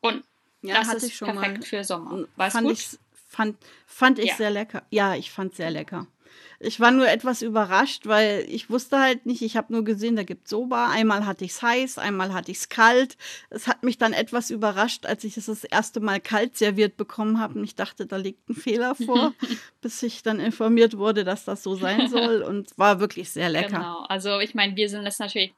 Und 0.00 0.24
ja, 0.62 0.82
das 0.82 1.02
ist 1.02 1.18
perfekt 1.18 1.64
für 1.64 1.84
Sommer. 1.84 2.26
War 2.36 2.50
fand 2.50 2.68
gut? 2.68 2.78
Ich, 2.78 2.98
fand, 3.28 3.56
fand 3.86 4.18
ich 4.18 4.30
ja. 4.30 4.36
sehr 4.36 4.50
lecker. 4.50 4.82
Ja, 4.90 5.14
ich 5.14 5.30
fand 5.30 5.54
sehr 5.54 5.70
lecker. 5.70 6.06
Ich 6.60 6.80
war 6.80 6.90
nur 6.90 7.08
etwas 7.08 7.42
überrascht, 7.42 8.06
weil 8.06 8.44
ich 8.48 8.68
wusste 8.68 8.98
halt 8.98 9.26
nicht, 9.26 9.42
ich 9.42 9.56
habe 9.56 9.72
nur 9.72 9.84
gesehen, 9.84 10.16
da 10.16 10.24
gibt 10.24 10.46
es 10.46 10.50
Soba. 10.50 10.90
Einmal 10.90 11.24
hatte 11.24 11.44
ich 11.44 11.52
es 11.52 11.62
heiß, 11.62 11.98
einmal 11.98 12.34
hatte 12.34 12.50
ich 12.50 12.58
es 12.58 12.68
kalt. 12.68 13.16
Es 13.48 13.68
hat 13.68 13.84
mich 13.84 13.96
dann 13.96 14.12
etwas 14.12 14.50
überrascht, 14.50 15.06
als 15.06 15.22
ich 15.22 15.36
es 15.36 15.46
das 15.46 15.62
erste 15.62 16.00
Mal 16.00 16.20
kalt 16.20 16.56
serviert 16.56 16.96
bekommen 16.96 17.38
habe. 17.38 17.58
Und 17.58 17.64
ich 17.64 17.76
dachte, 17.76 18.06
da 18.06 18.16
liegt 18.16 18.48
ein 18.48 18.56
Fehler 18.56 18.96
vor, 18.96 19.34
bis 19.80 20.02
ich 20.02 20.24
dann 20.24 20.40
informiert 20.40 20.98
wurde, 20.98 21.22
dass 21.22 21.44
das 21.44 21.62
so 21.62 21.76
sein 21.76 22.08
soll. 22.10 22.42
Und 22.42 22.76
war 22.76 22.98
wirklich 22.98 23.30
sehr 23.30 23.50
lecker. 23.50 23.78
Genau, 23.78 24.02
also 24.08 24.40
ich 24.40 24.56
meine, 24.56 24.74
wir 24.74 24.88
sind 24.88 25.04
jetzt 25.04 25.20
natürlich 25.20 25.54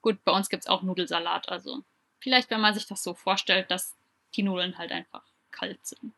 Gut, 0.00 0.22
bei 0.24 0.32
uns 0.32 0.48
gibt 0.48 0.64
es 0.64 0.68
auch 0.68 0.82
Nudelsalat. 0.82 1.48
Also 1.48 1.82
vielleicht, 2.18 2.50
wenn 2.50 2.60
man 2.60 2.74
sich 2.74 2.86
das 2.86 3.02
so 3.02 3.14
vorstellt, 3.14 3.70
dass 3.70 3.96
die 4.34 4.42
Nudeln 4.42 4.78
halt 4.78 4.92
einfach 4.92 5.24
kalt 5.50 5.84
sind. 5.84 6.12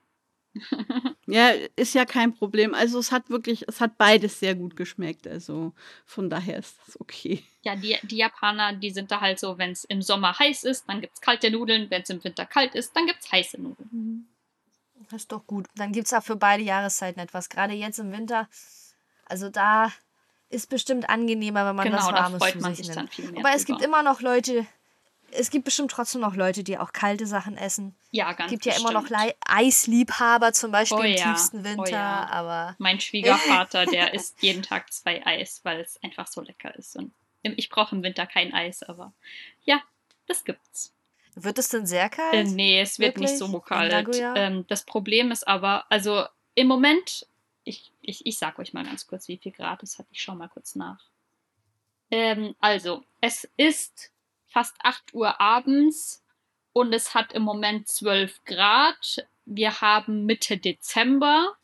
ja, 1.27 1.51
ist 1.77 1.95
ja 1.95 2.05
kein 2.05 2.35
Problem. 2.35 2.75
Also 2.75 2.99
es 2.99 3.13
hat 3.13 3.31
wirklich, 3.31 3.69
es 3.69 3.81
hat 3.81 3.97
beides 3.97 4.41
sehr 4.41 4.55
gut 4.55 4.77
geschmeckt. 4.77 5.27
Also 5.27 5.73
von 6.05 6.29
daher 6.29 6.59
ist 6.59 6.77
das 6.87 7.01
okay. 7.01 7.45
Ja, 7.63 7.77
die, 7.77 7.97
die 8.03 8.17
Japaner, 8.17 8.73
die 8.73 8.91
sind 8.91 9.11
da 9.11 9.21
halt 9.21 9.39
so, 9.39 9.59
wenn 9.59 9.71
es 9.71 9.85
im 9.85 10.03
Sommer 10.03 10.39
heiß 10.39 10.65
ist, 10.65 10.89
dann 10.89 11.01
gibt 11.01 11.15
es 11.15 11.21
kalte 11.21 11.51
Nudeln. 11.51 11.89
Wenn 11.91 12.03
es 12.03 12.11
im 12.11 12.23
Winter 12.25 12.47
kalt 12.47 12.75
ist, 12.75 12.95
dann 12.97 13.07
gibt 13.07 13.21
es 13.21 13.31
heiße 13.31 13.61
Nudeln. 13.61 14.29
Das 15.09 15.23
ist 15.23 15.33
doch 15.33 15.47
gut. 15.47 15.67
Dann 15.77 15.93
gibt 15.93 16.07
es 16.07 16.13
auch 16.13 16.23
für 16.23 16.37
beide 16.37 16.63
Jahreszeiten 16.63 17.21
etwas. 17.21 17.49
Gerade 17.49 17.75
jetzt 17.75 17.99
im 17.99 18.13
Winter. 18.13 18.49
Also 19.25 19.49
da 19.49 19.93
ist 20.51 20.69
bestimmt 20.69 21.09
angenehmer, 21.09 21.65
wenn 21.67 21.77
man 21.77 21.87
genau, 21.87 21.99
was 21.99 22.13
Warmes 22.13 22.33
da 22.33 22.39
freut 22.39 22.61
man 22.61 22.75
sich 22.75 22.91
dann 22.91 23.09
viel 23.09 23.31
mehr 23.31 23.45
Aber 23.45 23.55
es 23.55 23.65
gibt 23.65 23.83
immer 23.83 24.03
noch 24.03 24.21
Leute, 24.21 24.67
es 25.33 25.51
gibt 25.51 25.65
bestimmt 25.65 25.91
trotzdem 25.91 26.21
noch 26.21 26.35
Leute, 26.35 26.65
die 26.65 26.77
auch 26.77 26.93
kalte 26.93 27.27
Sachen 27.27 27.57
essen. 27.57 27.95
Ja, 28.11 28.33
ganz 28.33 28.47
Es 28.47 28.51
gibt 28.51 28.67
ja 28.67 28.73
bestimmt. 28.73 28.91
immer 28.91 29.01
noch 29.01 29.09
Le 29.09 29.35
Eisliebhaber, 29.47 30.53
zum 30.53 30.73
Beispiel 30.73 30.99
oh, 30.99 31.03
im 31.03 31.15
ja. 31.15 31.33
tiefsten 31.33 31.65
Winter. 31.65 31.83
Oh, 31.83 31.91
ja. 31.91 32.29
aber 32.31 32.75
mein 32.79 33.01
Schwiegervater, 33.01 33.87
der 33.87 34.13
isst 34.13 34.43
jeden 34.43 34.63
Tag 34.63 34.93
zwei 34.93 35.25
Eis, 35.25 35.61
weil 35.63 35.81
es 35.81 36.03
einfach 36.03 36.27
so 36.27 36.41
lecker 36.41 36.75
ist. 36.75 36.97
Und 36.97 37.13
ich 37.43 37.69
brauche 37.71 37.95
im 37.95 38.03
Winter 38.03 38.27
kein 38.27 38.53
Eis, 38.53 38.83
aber 38.83 39.13
ja, 39.65 39.81
das 40.27 40.45
gibt's. 40.45 40.93
Wird 41.37 41.59
es 41.59 41.69
denn 41.69 41.87
sehr 41.87 42.09
kalt? 42.09 42.35
Äh, 42.35 42.45
nee, 42.45 42.81
es 42.81 42.99
wird 42.99 43.17
Wirklich? 43.17 43.31
nicht 43.31 43.39
so 43.39 43.61
kalt. 43.61 44.21
Ähm, 44.37 44.65
das 44.69 44.85
Problem 44.85 45.31
ist 45.31 45.47
aber, 45.47 45.85
also 45.91 46.25
im 46.55 46.67
Moment, 46.67 47.27
ich, 47.71 47.93
ich, 48.03 48.27
ich 48.27 48.39
sag 48.39 48.59
euch 48.59 48.73
mal 48.73 48.85
ganz 48.85 49.07
kurz, 49.07 49.29
wie 49.29 49.39
viel 49.39 49.53
Grad 49.53 49.83
es 49.83 49.99
hat. 49.99 50.07
Ich 50.11 50.21
schau 50.21 50.35
mal 50.35 50.49
kurz 50.49 50.75
nach. 50.75 51.01
Ähm, 52.11 52.55
also, 52.59 53.05
es 53.21 53.49
ist 53.57 54.13
fast 54.49 54.75
8 54.83 55.15
Uhr 55.15 55.41
abends 55.41 56.25
und 56.73 56.93
es 56.93 57.15
hat 57.15 57.33
im 57.33 57.43
Moment 57.43 57.89
12 57.89 58.45
Grad. 58.45 59.27
Wir 59.45 59.81
haben 59.81 60.27
Mitte 60.27 60.59
Dezember, 60.59 61.57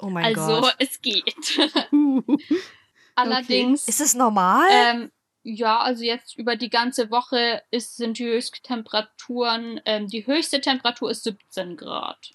oh 0.00 0.10
mein 0.10 0.24
also 0.24 0.60
Gott. 0.60 0.76
es 0.78 1.00
geht. 1.00 1.58
Allerdings. 3.14 3.88
Ist 3.88 4.00
es 4.00 4.14
normal? 4.14 4.68
Ähm, 4.70 5.12
ja, 5.42 5.78
also 5.80 6.04
jetzt 6.04 6.36
über 6.36 6.56
die 6.56 6.70
ganze 6.70 7.10
Woche 7.10 7.62
ist, 7.70 7.96
sind 7.96 8.18
die 8.18 8.26
Höchsttemperaturen, 8.26 9.80
ähm, 9.84 10.06
die 10.06 10.26
höchste 10.26 10.60
Temperatur 10.60 11.10
ist 11.10 11.24
17 11.24 11.76
Grad. 11.76 12.32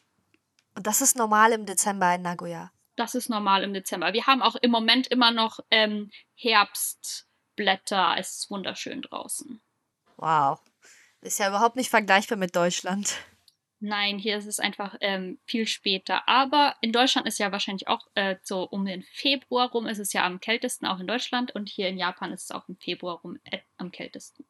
Und 0.76 0.88
das 0.88 1.02
ist 1.02 1.16
normal 1.16 1.52
im 1.54 1.66
Dezember 1.66 2.14
in 2.16 2.24
Nagoya. 2.24 2.72
Das 2.96 3.16
ist 3.16 3.30
normal 3.30 3.64
im 3.64 3.74
Dezember. 3.74 4.14
Wir 4.14 4.26
haben 4.26 4.42
auch 4.42 4.56
im 4.56 4.72
Moment 4.72 5.08
immer 5.08 5.32
noch 5.32 5.60
ähm, 5.70 6.12
Herbstblätter. 6.36 8.16
Es 8.18 8.38
ist 8.38 8.52
wunderschön 8.52 9.02
draußen. 9.02 9.62
Wow. 10.18 10.62
Ist 11.22 11.40
ja 11.40 11.50
überhaupt 11.50 11.76
nicht 11.76 11.90
vergleichbar 11.90 12.38
mit 12.38 12.56
Deutschland. 12.56 13.18
Nein, 13.80 14.18
hier 14.18 14.38
ist 14.38 14.46
es 14.46 14.60
einfach 14.60 14.96
ähm, 15.02 15.40
viel 15.46 15.68
später. 15.68 16.28
Aber 16.28 16.76
in 16.82 16.92
Deutschland 16.92 17.28
ist 17.28 17.40
ja 17.40 17.52
wahrscheinlich 17.52 17.88
auch 17.88 18.08
äh, 18.16 18.38
so 18.42 18.64
um 18.64 18.86
den 18.86 19.04
Februar 19.04 19.70
rum 19.70 19.86
ist 19.86 20.00
es 20.00 20.14
ja 20.14 20.26
am 20.26 20.40
kältesten, 20.40 20.86
auch 20.86 21.00
in 21.00 21.08
Deutschland. 21.08 21.54
Und 21.54 21.68
hier 21.68 21.90
in 21.90 21.98
Japan 21.98 22.32
ist 22.32 22.46
es 22.46 22.52
auch 22.52 22.70
im 22.70 22.78
Februar 22.78 23.20
rum 23.20 23.38
äh, 23.44 23.60
am 23.78 23.92
kältesten. 23.92 24.46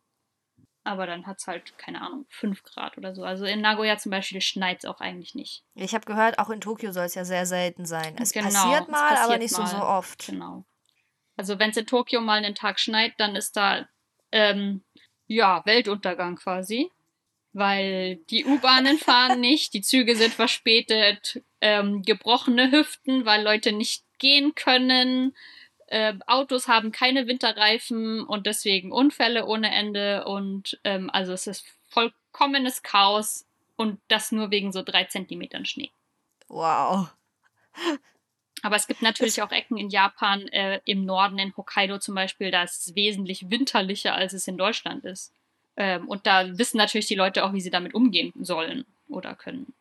Aber 0.86 1.08
dann 1.08 1.26
hat 1.26 1.40
es 1.40 1.48
halt, 1.48 1.78
keine 1.80 2.00
Ahnung, 2.00 2.28
5 2.30 2.62
Grad 2.62 2.96
oder 3.00 3.16
so. 3.16 3.24
Also 3.24 3.46
in 3.46 3.60
Nagoya 3.60 3.98
zum 3.98 4.12
Beispiel 4.12 4.40
schneit 4.40 4.78
es 4.78 4.86
auch 4.86 5.02
eigentlich 5.02 5.34
nicht. 5.34 5.64
Ich 5.74 5.96
habe 5.96 6.06
gehört, 6.06 6.38
auch 6.38 6.52
in 6.52 6.62
Tokio 6.62 6.92
soll 6.92 7.06
es 7.06 7.16
ja 7.16 7.26
sehr 7.26 7.48
selten 7.48 7.86
sein. 7.88 8.16
Es 8.20 8.32
Genau, 8.32 8.46
passiert 8.46 8.84
es 8.84 8.88
mal, 8.90 9.08
aber 9.10 9.18
passiert 9.18 9.42
nicht 9.42 9.56
so, 9.56 9.64
mal. 9.64 9.68
so 9.68 9.78
oft. 9.78 10.28
Genau. 10.28 10.64
Also 11.38 11.58
wenn 11.58 11.72
es 11.72 11.78
in 11.78 11.88
Tokio 11.88 12.22
mal 12.22 12.38
einen 12.38 12.54
Tag 12.54 12.80
schneit, 12.80 13.14
dann 13.18 13.36
ist 13.36 13.58
da 13.58 13.90
ähm, 14.32 14.84
ja 15.26 15.64
Weltuntergang 15.66 16.36
quasi, 16.36 16.92
weil 17.52 18.18
die 18.30 18.46
U-Bahnen 18.46 19.00
fahren 19.00 19.40
nicht, 19.42 19.74
die 19.74 19.82
Züge 19.82 20.16
sind 20.16 20.36
verspätet, 20.36 21.42
ähm, 21.62 22.04
gebrochene 22.04 22.72
Hüften, 22.72 23.26
weil 23.26 23.44
Leute 23.44 23.72
nicht 23.72 24.06
gehen 24.20 24.54
können, 24.54 25.36
ähm, 25.88 26.24
Autos 26.26 26.68
haben 26.68 26.92
keine 26.92 27.28
Winterreifen 27.28 28.24
und 28.24 28.46
deswegen 28.46 28.92
Unfälle 28.92 29.46
ohne 29.46 29.74
Ende 29.74 30.26
und 30.26 30.80
ähm, 30.84 31.10
also 31.12 31.34
es 31.34 31.48
ist 31.48 31.66
vollkommenes 31.90 32.84
Chaos 32.84 33.46
und 33.76 34.00
das 34.08 34.32
nur 34.32 34.52
wegen 34.52 34.72
so 34.72 34.82
drei 34.82 35.04
Zentimetern 35.06 35.66
Schnee. 35.66 35.92
Wow. 36.48 37.10
Aber 38.62 38.76
es 38.78 38.88
gibt 38.88 39.02
natürlich 39.04 39.42
auch 39.42 39.52
Ecken 39.52 39.78
in 39.78 39.90
Japan, 39.90 40.48
äh, 40.48 40.82
im 40.86 41.06
Norden, 41.06 41.38
in 41.38 41.56
Hokkaido 41.56 42.00
zum 42.00 42.16
Beispiel, 42.16 42.50
da 42.50 42.64
ist 42.64 42.88
es 42.88 42.96
wesentlich 42.96 43.52
winterlicher, 43.52 44.16
als 44.16 44.34
es 44.34 44.48
in 44.48 44.58
Deutschland 44.58 45.06
ist. 45.06 45.32
Ähm, 45.78 46.08
und 46.08 46.26
da 46.26 46.58
wissen 46.58 46.78
natürlich 46.78 47.06
die 47.06 47.16
Leute 47.16 47.44
auch, 47.44 47.54
wie 47.54 47.62
sie 47.62 47.70
damit 47.70 47.94
umgehen 47.94 48.34
sollen 48.40 48.86
oder 49.08 49.36
können. 49.36 49.74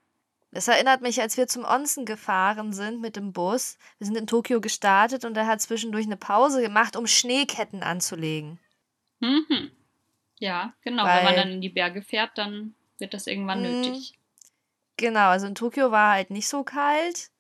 Das 0.55 0.69
erinnert 0.69 1.01
mich, 1.03 1.21
als 1.21 1.37
wir 1.37 1.49
zum 1.49 1.65
Onsen 1.65 2.07
gefahren 2.07 2.73
sind 2.73 3.01
mit 3.01 3.17
dem 3.17 3.33
Bus. 3.33 3.77
Wir 3.99 4.07
sind 4.07 4.17
in 4.17 4.27
Tokio 4.29 4.61
gestartet 4.61 5.25
und 5.25 5.37
er 5.37 5.49
hat 5.49 5.61
zwischendurch 5.61 6.07
eine 6.07 6.17
Pause 6.17 6.63
gemacht, 6.63 6.95
um 6.97 7.07
Schneeketten 7.09 7.83
anzulegen. 7.83 8.61
Mhm. 9.21 9.73
Ja, 10.39 10.73
genau. 10.83 11.03
Weil- 11.05 11.19
Wenn 11.19 11.25
man 11.25 11.35
dann 11.37 11.51
in 11.53 11.61
die 11.61 11.71
Berge 11.71 12.03
fährt, 12.03 12.39
dann 12.39 12.75
wird 12.99 13.15
das 13.15 13.27
irgendwann 13.27 13.63
Mhm. 13.63 13.81
nötig. 13.81 14.17
Genau, 14.97 15.29
also 15.31 15.49
in 15.49 15.57
Tokio 15.57 15.91
war 15.91 16.13
halt 16.13 16.31
nicht 16.31 16.47
so 16.49 16.63
kalt, 16.63 17.31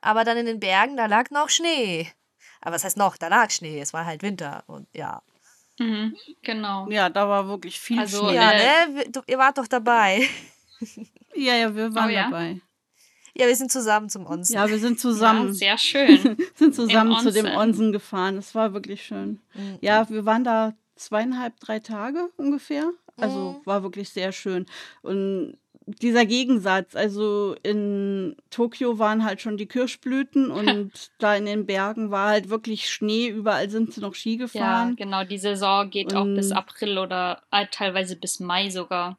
aber 0.00 0.22
dann 0.22 0.36
in 0.36 0.46
den 0.46 0.60
Bergen, 0.60 0.96
da 0.96 1.06
lag 1.06 1.30
noch 1.32 1.48
Schnee. 1.48 2.12
Aber 2.60 2.76
was 2.76 2.84
heißt 2.84 2.96
noch? 2.96 3.16
Da 3.16 3.26
lag 3.26 3.50
Schnee, 3.50 3.80
es 3.80 3.92
war 3.92 4.06
halt 4.06 4.22
Winter 4.22 4.62
und 4.68 4.86
ja. 4.94 5.20
Mhm. 5.80 6.16
Genau. 6.42 6.88
Ja, 6.90 7.08
da 7.10 7.28
war 7.28 7.48
wirklich 7.48 7.80
viel 7.80 7.98
Also, 7.98 8.28
Schnee. 8.28 8.36
Ja, 8.36 8.52
Äh, 8.52 8.86
ne? 8.88 9.04
Ihr 9.26 9.38
wart 9.38 9.58
doch 9.58 9.66
dabei. 9.66 10.28
Ja, 11.34 11.54
ja, 11.56 11.74
wir 11.74 11.94
waren 11.94 12.10
Oh 12.10 12.12
ja? 12.12 12.24
dabei. 12.24 12.60
Ja, 13.34 13.46
wir 13.46 13.56
sind 13.56 13.72
zusammen 13.72 14.10
zum 14.10 14.26
Onsen. 14.26 14.54
Ja, 14.54 14.68
wir 14.68 14.78
sind 14.78 14.94
Ja, 14.94 15.00
zusammen, 15.00 15.54
sehr 15.54 15.78
schön. 15.78 16.36
sind 16.54 16.74
zusammen 16.74 17.18
zu 17.20 17.32
dem 17.32 17.46
Onsen. 17.46 17.90
Gefahren. 17.92 18.36
Es 18.36 18.54
war 18.54 18.74
wirklich 18.74 19.02
schön. 19.04 19.40
Mhm. 19.54 19.78
Ja, 19.80 20.08
wir 20.10 20.26
waren 20.26 20.44
da 20.44 20.74
zweieinhalb, 20.96 21.58
drei 21.60 21.78
Tage 21.78 22.28
ungefähr. 22.36 22.90
Also 23.16 23.52
Mhm. 23.62 23.66
war 23.66 23.82
wirklich 23.82 24.10
sehr 24.10 24.32
schön. 24.32 24.66
Und 25.00 25.56
dieser 25.86 26.26
Gegensatz, 26.26 26.94
also 26.94 27.56
in 27.62 28.36
Tokio 28.50 28.98
waren 28.98 29.24
halt 29.24 29.40
schon 29.40 29.56
die 29.56 29.66
Kirschblüten 29.66 30.50
und 30.50 31.10
da 31.18 31.34
in 31.34 31.44
den 31.46 31.66
Bergen 31.66 32.10
war 32.10 32.28
halt 32.28 32.50
wirklich 32.50 32.88
Schnee. 32.90 33.28
Überall 33.28 33.68
sind 33.68 33.92
sie 33.94 34.00
noch 34.00 34.14
Ski 34.14 34.32
Ja, 34.34 34.38
gefahren. 34.44 34.96
genau. 34.96 35.24
Die 35.24 35.38
Saison 35.38 35.90
geht 35.90 36.14
auch 36.14 36.24
bis 36.26 36.50
Und- 36.50 36.56
April 36.56 36.98
oder 36.98 37.42
äh, 37.50 37.66
teilweise 37.70 38.14
bis 38.16 38.38
Mai 38.40 38.68
sogar. 38.70 39.18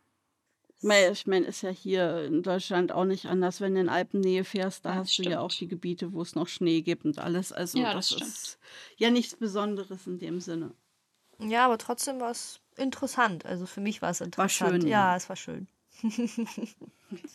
Ich 0.84 1.26
meine, 1.28 1.46
ist 1.46 1.62
ja 1.62 1.70
hier 1.70 2.26
in 2.26 2.44
Deutschland 2.44 2.92
auch 2.92 3.06
nicht 3.06 3.26
anders, 3.26 3.62
wenn 3.62 3.74
du 3.76 3.82
in 3.82 3.90
Alpennähe 3.90 4.44
fährst, 4.44 4.86
da 4.86 4.90
Ja, 4.90 4.96
hast 4.98 5.18
du 5.18 5.24
ja 5.24 5.40
auch 5.40 5.50
stimmt. 5.50 5.62
die 5.72 5.76
Gebiete, 5.76 6.14
wo 6.14 6.22
es 6.22 6.36
noch 6.36 6.48
Schnee 6.48 6.82
gibt 6.82 7.06
und 7.06 7.20
alles. 7.20 7.52
Also 7.54 7.78
Ja, 7.80 7.94
das, 7.94 8.10
das 8.10 8.18
stimmt. 8.18 8.30
ist 8.32 8.60
ja 8.98 9.10
nichts 9.10 9.36
Besonderes 9.36 10.06
in 10.08 10.20
dem 10.20 10.40
Sinne. 10.42 10.72
Ja, 11.40 11.66
aber 11.66 11.78
trotzdem 11.78 12.20
war 12.20 12.32
es 12.32 12.60
interessant. 12.78 13.46
Also 13.46 13.66
für 13.66 13.82
mich 13.82 14.02
war 14.02 14.10
es 14.12 14.22
interessant. 14.22 14.72
schön, 14.72 14.82
ja. 14.84 15.12
ja. 15.12 15.16
es 15.16 15.30
war 15.30 15.36
schön. 15.36 15.68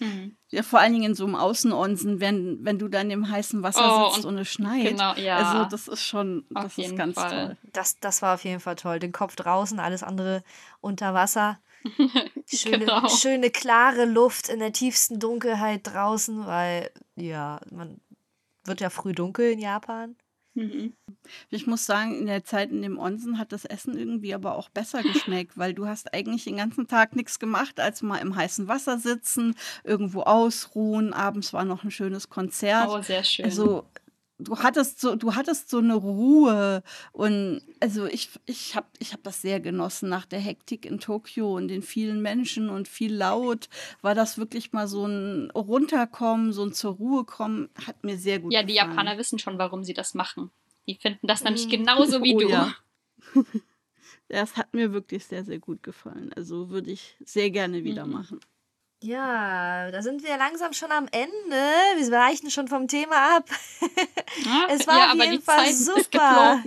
Mhm. 0.01 0.37
Ja, 0.51 0.63
vor 0.65 0.81
allen 0.81 0.93
Dingen 0.93 1.05
in 1.11 1.15
so 1.15 1.25
einem 1.25 1.37
Außenonsen, 1.37 2.21
wenn, 2.21 2.65
wenn 2.65 2.79
du 2.79 2.89
da 2.89 3.01
in 3.01 3.09
dem 3.11 3.31
heißen 3.31 3.63
Wasser 3.63 3.81
Oh, 4.09 4.11
sitzt 4.13 4.25
und- 4.27 4.35
und, 4.35 4.39
es 4.41 4.49
schneit. 4.49 4.89
Genau, 4.89 5.15
ja. 5.15 5.37
Also 5.39 5.71
das 5.71 5.87
ist 5.89 6.03
schon, 6.03 6.45
Auf 6.55 6.63
das 6.65 6.73
ist 6.73 6.77
jeden 6.79 6.97
ganz 6.97 7.15
Fall. 7.15 7.47
toll. 7.47 7.57
Das, 7.73 7.99
das 8.01 8.21
war 8.23 8.35
auf 8.35 8.45
jeden 8.45 8.61
Fall 8.61 8.75
toll. 8.77 8.99
Den 8.99 9.13
Kopf 9.13 9.37
draußen, 9.37 9.79
alles 9.79 10.03
andere 10.03 10.43
unter 10.81 11.15
Wasser. 11.15 11.61
Schöne, 12.47 12.79
Genau. 12.81 13.09
schöne 13.09 13.51
klare 13.51 14.05
Luft 14.05 14.49
in 14.49 14.59
der 14.59 14.73
tiefsten 14.73 15.19
Dunkelheit 15.19 15.87
draußen, 15.87 16.47
weil 16.47 16.91
ja, 17.17 17.61
man 17.71 18.01
wird 18.65 18.81
ja 18.81 18.91
früh 18.91 19.13
dunkel 19.13 19.53
in 19.53 19.59
Japan. 19.59 20.17
Mhm. 20.55 20.95
Ich 21.51 21.67
muss 21.67 21.87
sagen, 21.87 22.19
in 22.19 22.27
der 22.27 22.43
Zeit 22.43 22.71
in 22.71 22.83
dem 22.83 22.99
Onsen 22.99 23.39
hat 23.39 23.53
das 23.53 23.65
Essen 23.65 23.97
irgendwie 23.97 24.35
aber 24.35 24.57
auch 24.57 24.69
besser 24.71 25.03
geschmeckt, 25.03 25.57
weil 25.57 25.73
du 25.73 25.87
hast 25.87 26.13
eigentlich 26.13 26.45
den 26.45 26.57
ganzen 26.57 26.89
Tag 26.89 27.15
nichts 27.15 27.39
gemacht, 27.39 27.79
als 27.79 28.03
mal 28.03 28.19
im 28.19 28.35
heißen 28.35 28.67
Wasser 28.67 28.99
sitzen, 28.99 29.55
irgendwo 29.85 30.23
ausruhen. 30.23 31.13
Abends 31.13 31.53
war 31.53 31.65
noch 31.65 31.85
ein 31.85 31.91
schönes 31.91 32.29
Konzert. 32.29 32.89
Oh, 32.89 33.01
sehr 33.03 33.23
schön. 33.23 33.45
Also 33.45 33.85
du 34.39 34.57
hattest 34.59 35.01
so, 35.01 35.17
du 35.17 35.35
hattest 35.35 35.69
so 35.71 35.79
eine 35.79 35.95
Ruhe 35.95 36.83
und 37.13 37.61
also 37.81 38.07
ich, 38.07 38.31
ich 38.47 38.77
habe 38.77 38.87
ich 38.99 39.13
hab 39.13 39.23
das 39.23 39.43
sehr 39.43 39.61
genossen 39.61 40.09
nach 40.09 40.27
der 40.27 40.39
Hektik 40.41 40.87
in 40.87 40.99
Tokio 41.01 41.57
und 41.57 41.69
den 41.69 41.83
vielen 41.83 42.23
Menschen 42.23 42.71
und 42.71 42.89
viel 42.89 43.15
laut 43.15 43.69
war 44.01 44.15
das 44.15 44.39
wirklich 44.39 44.73
mal 44.73 44.87
so 44.89 45.07
ein 45.07 45.51
runterkommen, 45.51 46.53
so 46.53 46.65
ein 46.65 46.73
zur 46.73 46.95
Ruhe 46.95 47.25
kommen, 47.25 47.69
hat 47.87 48.05
mir 48.05 48.17
sehr 48.19 48.39
gut 48.39 48.53
ja, 48.53 48.63
die 48.63 48.75
gefallen. 48.75 48.91
Japaner 48.93 49.19
wissen 49.19 49.39
schon, 49.39 49.59
warum 49.59 49.85
sie 49.85 49.95
das 49.95 50.15
machen. 50.15 50.51
Die 50.87 50.95
finden 50.95 51.27
das 51.27 51.43
nämlich 51.45 51.67
Mhm. 51.67 51.71
genauso 51.71 52.23
wie 52.23 52.33
Oh 52.37 52.41
du. 52.41 52.49
ja. 52.49 52.75
Das 54.29 54.57
hat 54.57 54.75
mir 54.75 54.93
wirklich 54.93 55.25
sehr, 55.25 55.43
sehr 55.45 55.59
gut 55.59 55.83
gefallen. 55.83 56.33
Also 56.35 56.69
würde 56.69 56.91
ich 56.91 57.17
sehr 57.25 57.51
gerne 57.51 57.83
wieder 57.85 58.07
Mhm. 58.07 58.13
machen. 58.13 58.41
Ja, 59.01 59.93
da 59.93 60.03
sind 60.03 60.25
wir 60.25 60.37
langsam 60.39 60.73
schon 60.73 60.91
am 60.91 61.07
Ende. 61.13 61.31
Wir 61.97 62.11
weichen 62.11 62.51
schon 62.51 62.67
vom 62.67 62.89
Thema 62.89 63.37
ab. 63.37 63.45
Ja, 64.45 64.67
Es 64.71 64.87
war 64.89 64.99
ja, 64.99 65.07
auf 65.13 65.15
jeden 65.15 65.41
Fall 65.41 65.67
Zeit 65.67 65.75
super. 65.77 66.63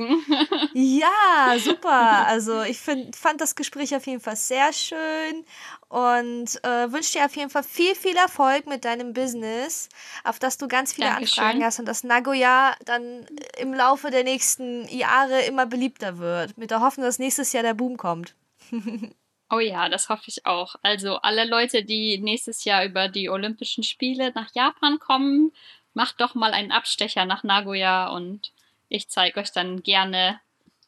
Ja, 0.74 1.58
super. 1.60 2.26
Also 2.28 2.62
ich 2.62 2.80
find, 2.80 3.18
fand 3.18 3.42
das 3.42 3.56
Gespräch 3.56 3.94
auf 3.96 4.08
jeden 4.08 4.22
Fall 4.22 4.38
sehr 4.38 4.72
schön 4.72 5.46
und 5.90 6.64
äh, 6.64 6.92
wünsche 6.92 7.14
dir 7.20 7.26
auf 7.26 7.36
jeden 7.36 7.50
Fall 7.50 7.64
viel, 7.64 7.96
viel 7.96 8.16
Erfolg 8.16 8.66
mit 8.66 8.86
deinem 8.86 9.12
Business, 9.12 9.90
auf 10.24 10.40
das 10.40 10.58
du 10.58 10.70
ganz 10.70 10.94
viele 10.94 11.08
Dankeschön. 11.08 11.44
Anfragen 11.44 11.66
hast 11.66 11.80
und 11.80 11.86
dass 11.86 12.06
Nagoya 12.06 12.76
dann 12.86 13.26
im 13.58 13.74
Laufe 13.74 14.10
der 14.10 14.24
nächsten 14.24 14.88
Jahre 14.88 15.42
immer 15.42 15.66
beliebter 15.66 16.18
wird. 16.18 16.58
Mit 16.58 16.72
der 16.72 16.80
Hoffnung, 16.80 17.06
dass 17.06 17.20
nächstes 17.20 17.52
Jahr 17.52 17.64
der 17.64 17.74
Boom 17.74 17.98
kommt. 17.98 18.36
Oh 19.52 19.60
ja, 19.60 19.90
das 19.90 20.08
hoffe 20.08 20.24
ich 20.28 20.46
auch. 20.46 20.76
Also 20.82 21.18
alle 21.18 21.46
Leute, 21.46 21.84
die 21.84 22.18
nächstes 22.20 22.64
Jahr 22.64 22.86
über 22.86 23.10
die 23.10 23.30
Olympischen 23.30 23.84
Spiele 23.84 24.32
nach 24.34 24.50
Japan 24.56 24.98
kommen, 24.98 25.52
macht 25.94 26.22
doch 26.22 26.36
mal 26.36 26.54
einen 26.54 26.72
Abstecher 26.72 27.26
nach 27.26 27.44
Nagoya 27.44 28.08
und 28.08 28.54
ich 28.88 29.10
zeige 29.10 29.42
euch 29.42 29.52
dann 29.52 29.84
gerne, 29.84 30.40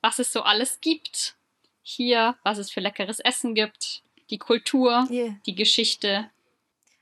was 0.02 0.20
es 0.20 0.32
so 0.32 0.44
alles 0.44 0.80
gibt. 0.80 1.36
Hier, 1.82 2.36
was 2.44 2.58
es 2.58 2.72
für 2.72 2.80
leckeres 2.80 3.20
Essen 3.20 3.54
gibt, 3.54 4.02
die 4.30 4.38
Kultur, 4.38 5.06
Yeah. 5.12 5.36
die 5.46 5.56
Geschichte. 5.56 6.30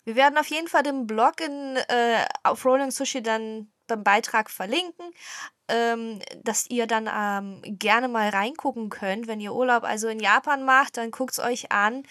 Wir 0.04 0.16
werden 0.16 0.40
auf 0.40 0.48
jeden 0.48 0.68
Fall 0.68 0.82
den 0.82 1.06
Blog 1.06 1.40
in, 1.42 1.76
äh, 1.76 2.26
auf 2.44 2.66
Rolling 2.66 2.90
Sushi 2.90 3.22
dann 3.22 3.72
beim 3.86 4.04
Beitrag 4.04 4.50
verlinken. 4.50 5.14
Ähm, 5.72 6.19
dass 6.43 6.69
ihr 6.69 6.85
dann 6.85 7.10
ähm, 7.11 7.61
gerne 7.80 8.07
mal 8.07 8.30
reingucken 8.30 8.89
könnt. 8.89 9.27
Wenn 9.27 9.39
ihr 9.39 9.53
Urlaub 9.53 9.84
also 9.84 10.07
in 10.07 10.19
Japan 10.19 10.65
macht, 10.65 10.98
dann 10.98 11.11
guckt 11.11 11.34
es 11.34 11.39
euch 11.39 11.72
an. 11.72 12.03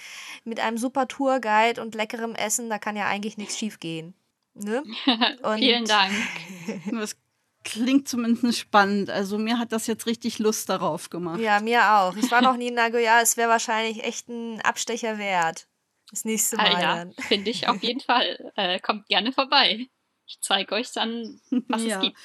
Mit 0.44 0.60
einem 0.60 0.78
super 0.78 1.06
Tourguide 1.06 1.80
und 1.80 1.94
leckerem 1.94 2.34
Essen, 2.34 2.70
da 2.70 2.78
kann 2.78 2.96
ja 2.96 3.06
eigentlich 3.06 3.36
nichts 3.36 3.58
schief 3.58 3.78
gehen. 3.78 4.14
Ne? 4.54 4.82
Vielen 5.56 5.84
Dank. 5.84 6.12
Das 6.92 7.16
klingt 7.64 8.08
zumindest 8.08 8.58
spannend. 8.58 9.10
Also 9.10 9.38
mir 9.38 9.58
hat 9.58 9.72
das 9.72 9.86
jetzt 9.86 10.06
richtig 10.06 10.38
Lust 10.38 10.68
darauf 10.68 11.10
gemacht. 11.10 11.40
Ja, 11.40 11.60
mir 11.60 11.92
auch. 11.94 12.16
Ich 12.16 12.30
war 12.30 12.40
noch 12.40 12.56
nie 12.56 12.68
in 12.68 12.74
Nagoya. 12.74 13.20
Es 13.20 13.36
wäre 13.36 13.50
wahrscheinlich 13.50 14.04
echt 14.04 14.28
ein 14.28 14.60
Abstecher 14.62 15.18
wert. 15.18 15.66
Das 16.10 16.24
nächste 16.24 16.56
Mal. 16.56 16.74
Ah, 16.74 16.80
ja, 16.80 17.06
finde 17.28 17.50
ich 17.50 17.68
auf 17.68 17.82
jeden 17.82 18.00
Fall. 18.06 18.52
Äh, 18.56 18.80
kommt 18.80 19.06
gerne 19.06 19.32
vorbei. 19.32 19.86
Ich 20.26 20.38
zeige 20.40 20.74
euch 20.74 20.92
dann, 20.92 21.40
was 21.68 21.84
ja. 21.84 21.96
es 21.96 22.02
gibt. 22.02 22.16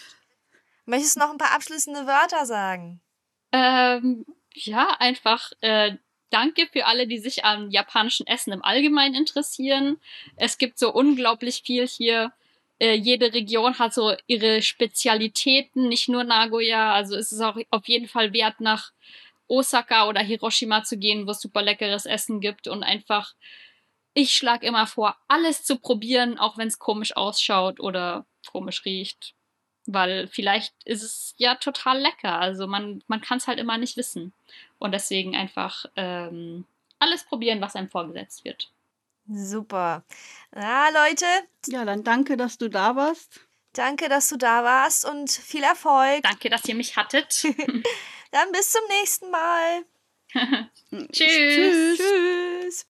Möchtest 0.85 1.15
du 1.15 1.19
noch 1.19 1.31
ein 1.31 1.37
paar 1.37 1.53
abschließende 1.53 2.05
Wörter 2.05 2.45
sagen? 2.45 3.01
Ähm, 3.51 4.25
ja, 4.53 4.95
einfach 4.99 5.51
äh, 5.61 5.95
danke 6.29 6.67
für 6.71 6.85
alle, 6.85 7.07
die 7.07 7.19
sich 7.19 7.45
am 7.45 7.71
japanischen 7.71 8.27
Essen 8.27 8.53
im 8.53 8.63
Allgemeinen 8.63 9.15
interessieren. 9.15 9.97
Es 10.35 10.57
gibt 10.57 10.77
so 10.77 10.93
unglaublich 10.93 11.63
viel 11.65 11.87
hier. 11.87 12.33
Äh, 12.79 12.93
jede 12.95 13.33
Region 13.33 13.79
hat 13.79 13.93
so 13.93 14.13
ihre 14.27 14.61
Spezialitäten, 14.61 15.87
nicht 15.87 16.09
nur 16.09 16.23
Nagoya. 16.23 16.93
Also 16.93 17.15
es 17.15 17.31
ist 17.31 17.41
auch 17.41 17.57
auf 17.69 17.87
jeden 17.87 18.07
Fall 18.07 18.33
wert, 18.33 18.59
nach 18.59 18.91
Osaka 19.47 20.07
oder 20.07 20.21
Hiroshima 20.21 20.83
zu 20.83 20.97
gehen, 20.97 21.27
wo 21.27 21.31
es 21.31 21.41
super 21.41 21.61
leckeres 21.61 22.05
Essen 22.05 22.41
gibt 22.41 22.67
und 22.67 22.83
einfach 22.83 23.33
ich 24.15 24.33
schlage 24.33 24.65
immer 24.65 24.87
vor, 24.87 25.17
alles 25.27 25.63
zu 25.63 25.77
probieren, 25.77 26.39
auch 26.39 26.57
wenn 26.57 26.69
es 26.69 26.79
komisch 26.79 27.15
ausschaut 27.15 27.81
oder 27.81 28.25
komisch 28.49 28.85
riecht. 28.85 29.34
Weil 29.87 30.27
vielleicht 30.27 30.73
ist 30.85 31.03
es 31.03 31.35
ja 31.37 31.55
total 31.55 31.99
lecker. 31.99 32.39
Also 32.39 32.67
man, 32.67 33.03
man 33.07 33.21
kann 33.21 33.37
es 33.37 33.47
halt 33.47 33.59
immer 33.59 33.77
nicht 33.77 33.97
wissen. 33.97 34.33
Und 34.79 34.91
deswegen 34.91 35.35
einfach 35.35 35.85
ähm, 35.95 36.65
alles 36.99 37.23
probieren, 37.23 37.61
was 37.61 37.75
einem 37.75 37.89
vorgesetzt 37.89 38.45
wird. 38.45 38.71
Super. 39.27 40.03
Na, 40.51 40.89
Leute. 40.89 41.25
Ja, 41.67 41.85
dann 41.85 42.03
danke, 42.03 42.37
dass 42.37 42.57
du 42.57 42.69
da 42.69 42.95
warst. 42.95 43.41
Danke, 43.73 44.07
dass 44.07 44.29
du 44.29 44.37
da 44.37 44.63
warst 44.63 45.05
und 45.05 45.29
viel 45.29 45.63
Erfolg. 45.63 46.23
Danke, 46.23 46.49
dass 46.49 46.65
ihr 46.65 46.75
mich 46.75 46.95
hattet. 46.95 47.43
dann 48.31 48.51
bis 48.51 48.71
zum 48.71 48.81
nächsten 48.99 49.29
Mal. 49.31 49.85
Tschüss. 51.11 51.97
Tschüss. 51.97 52.85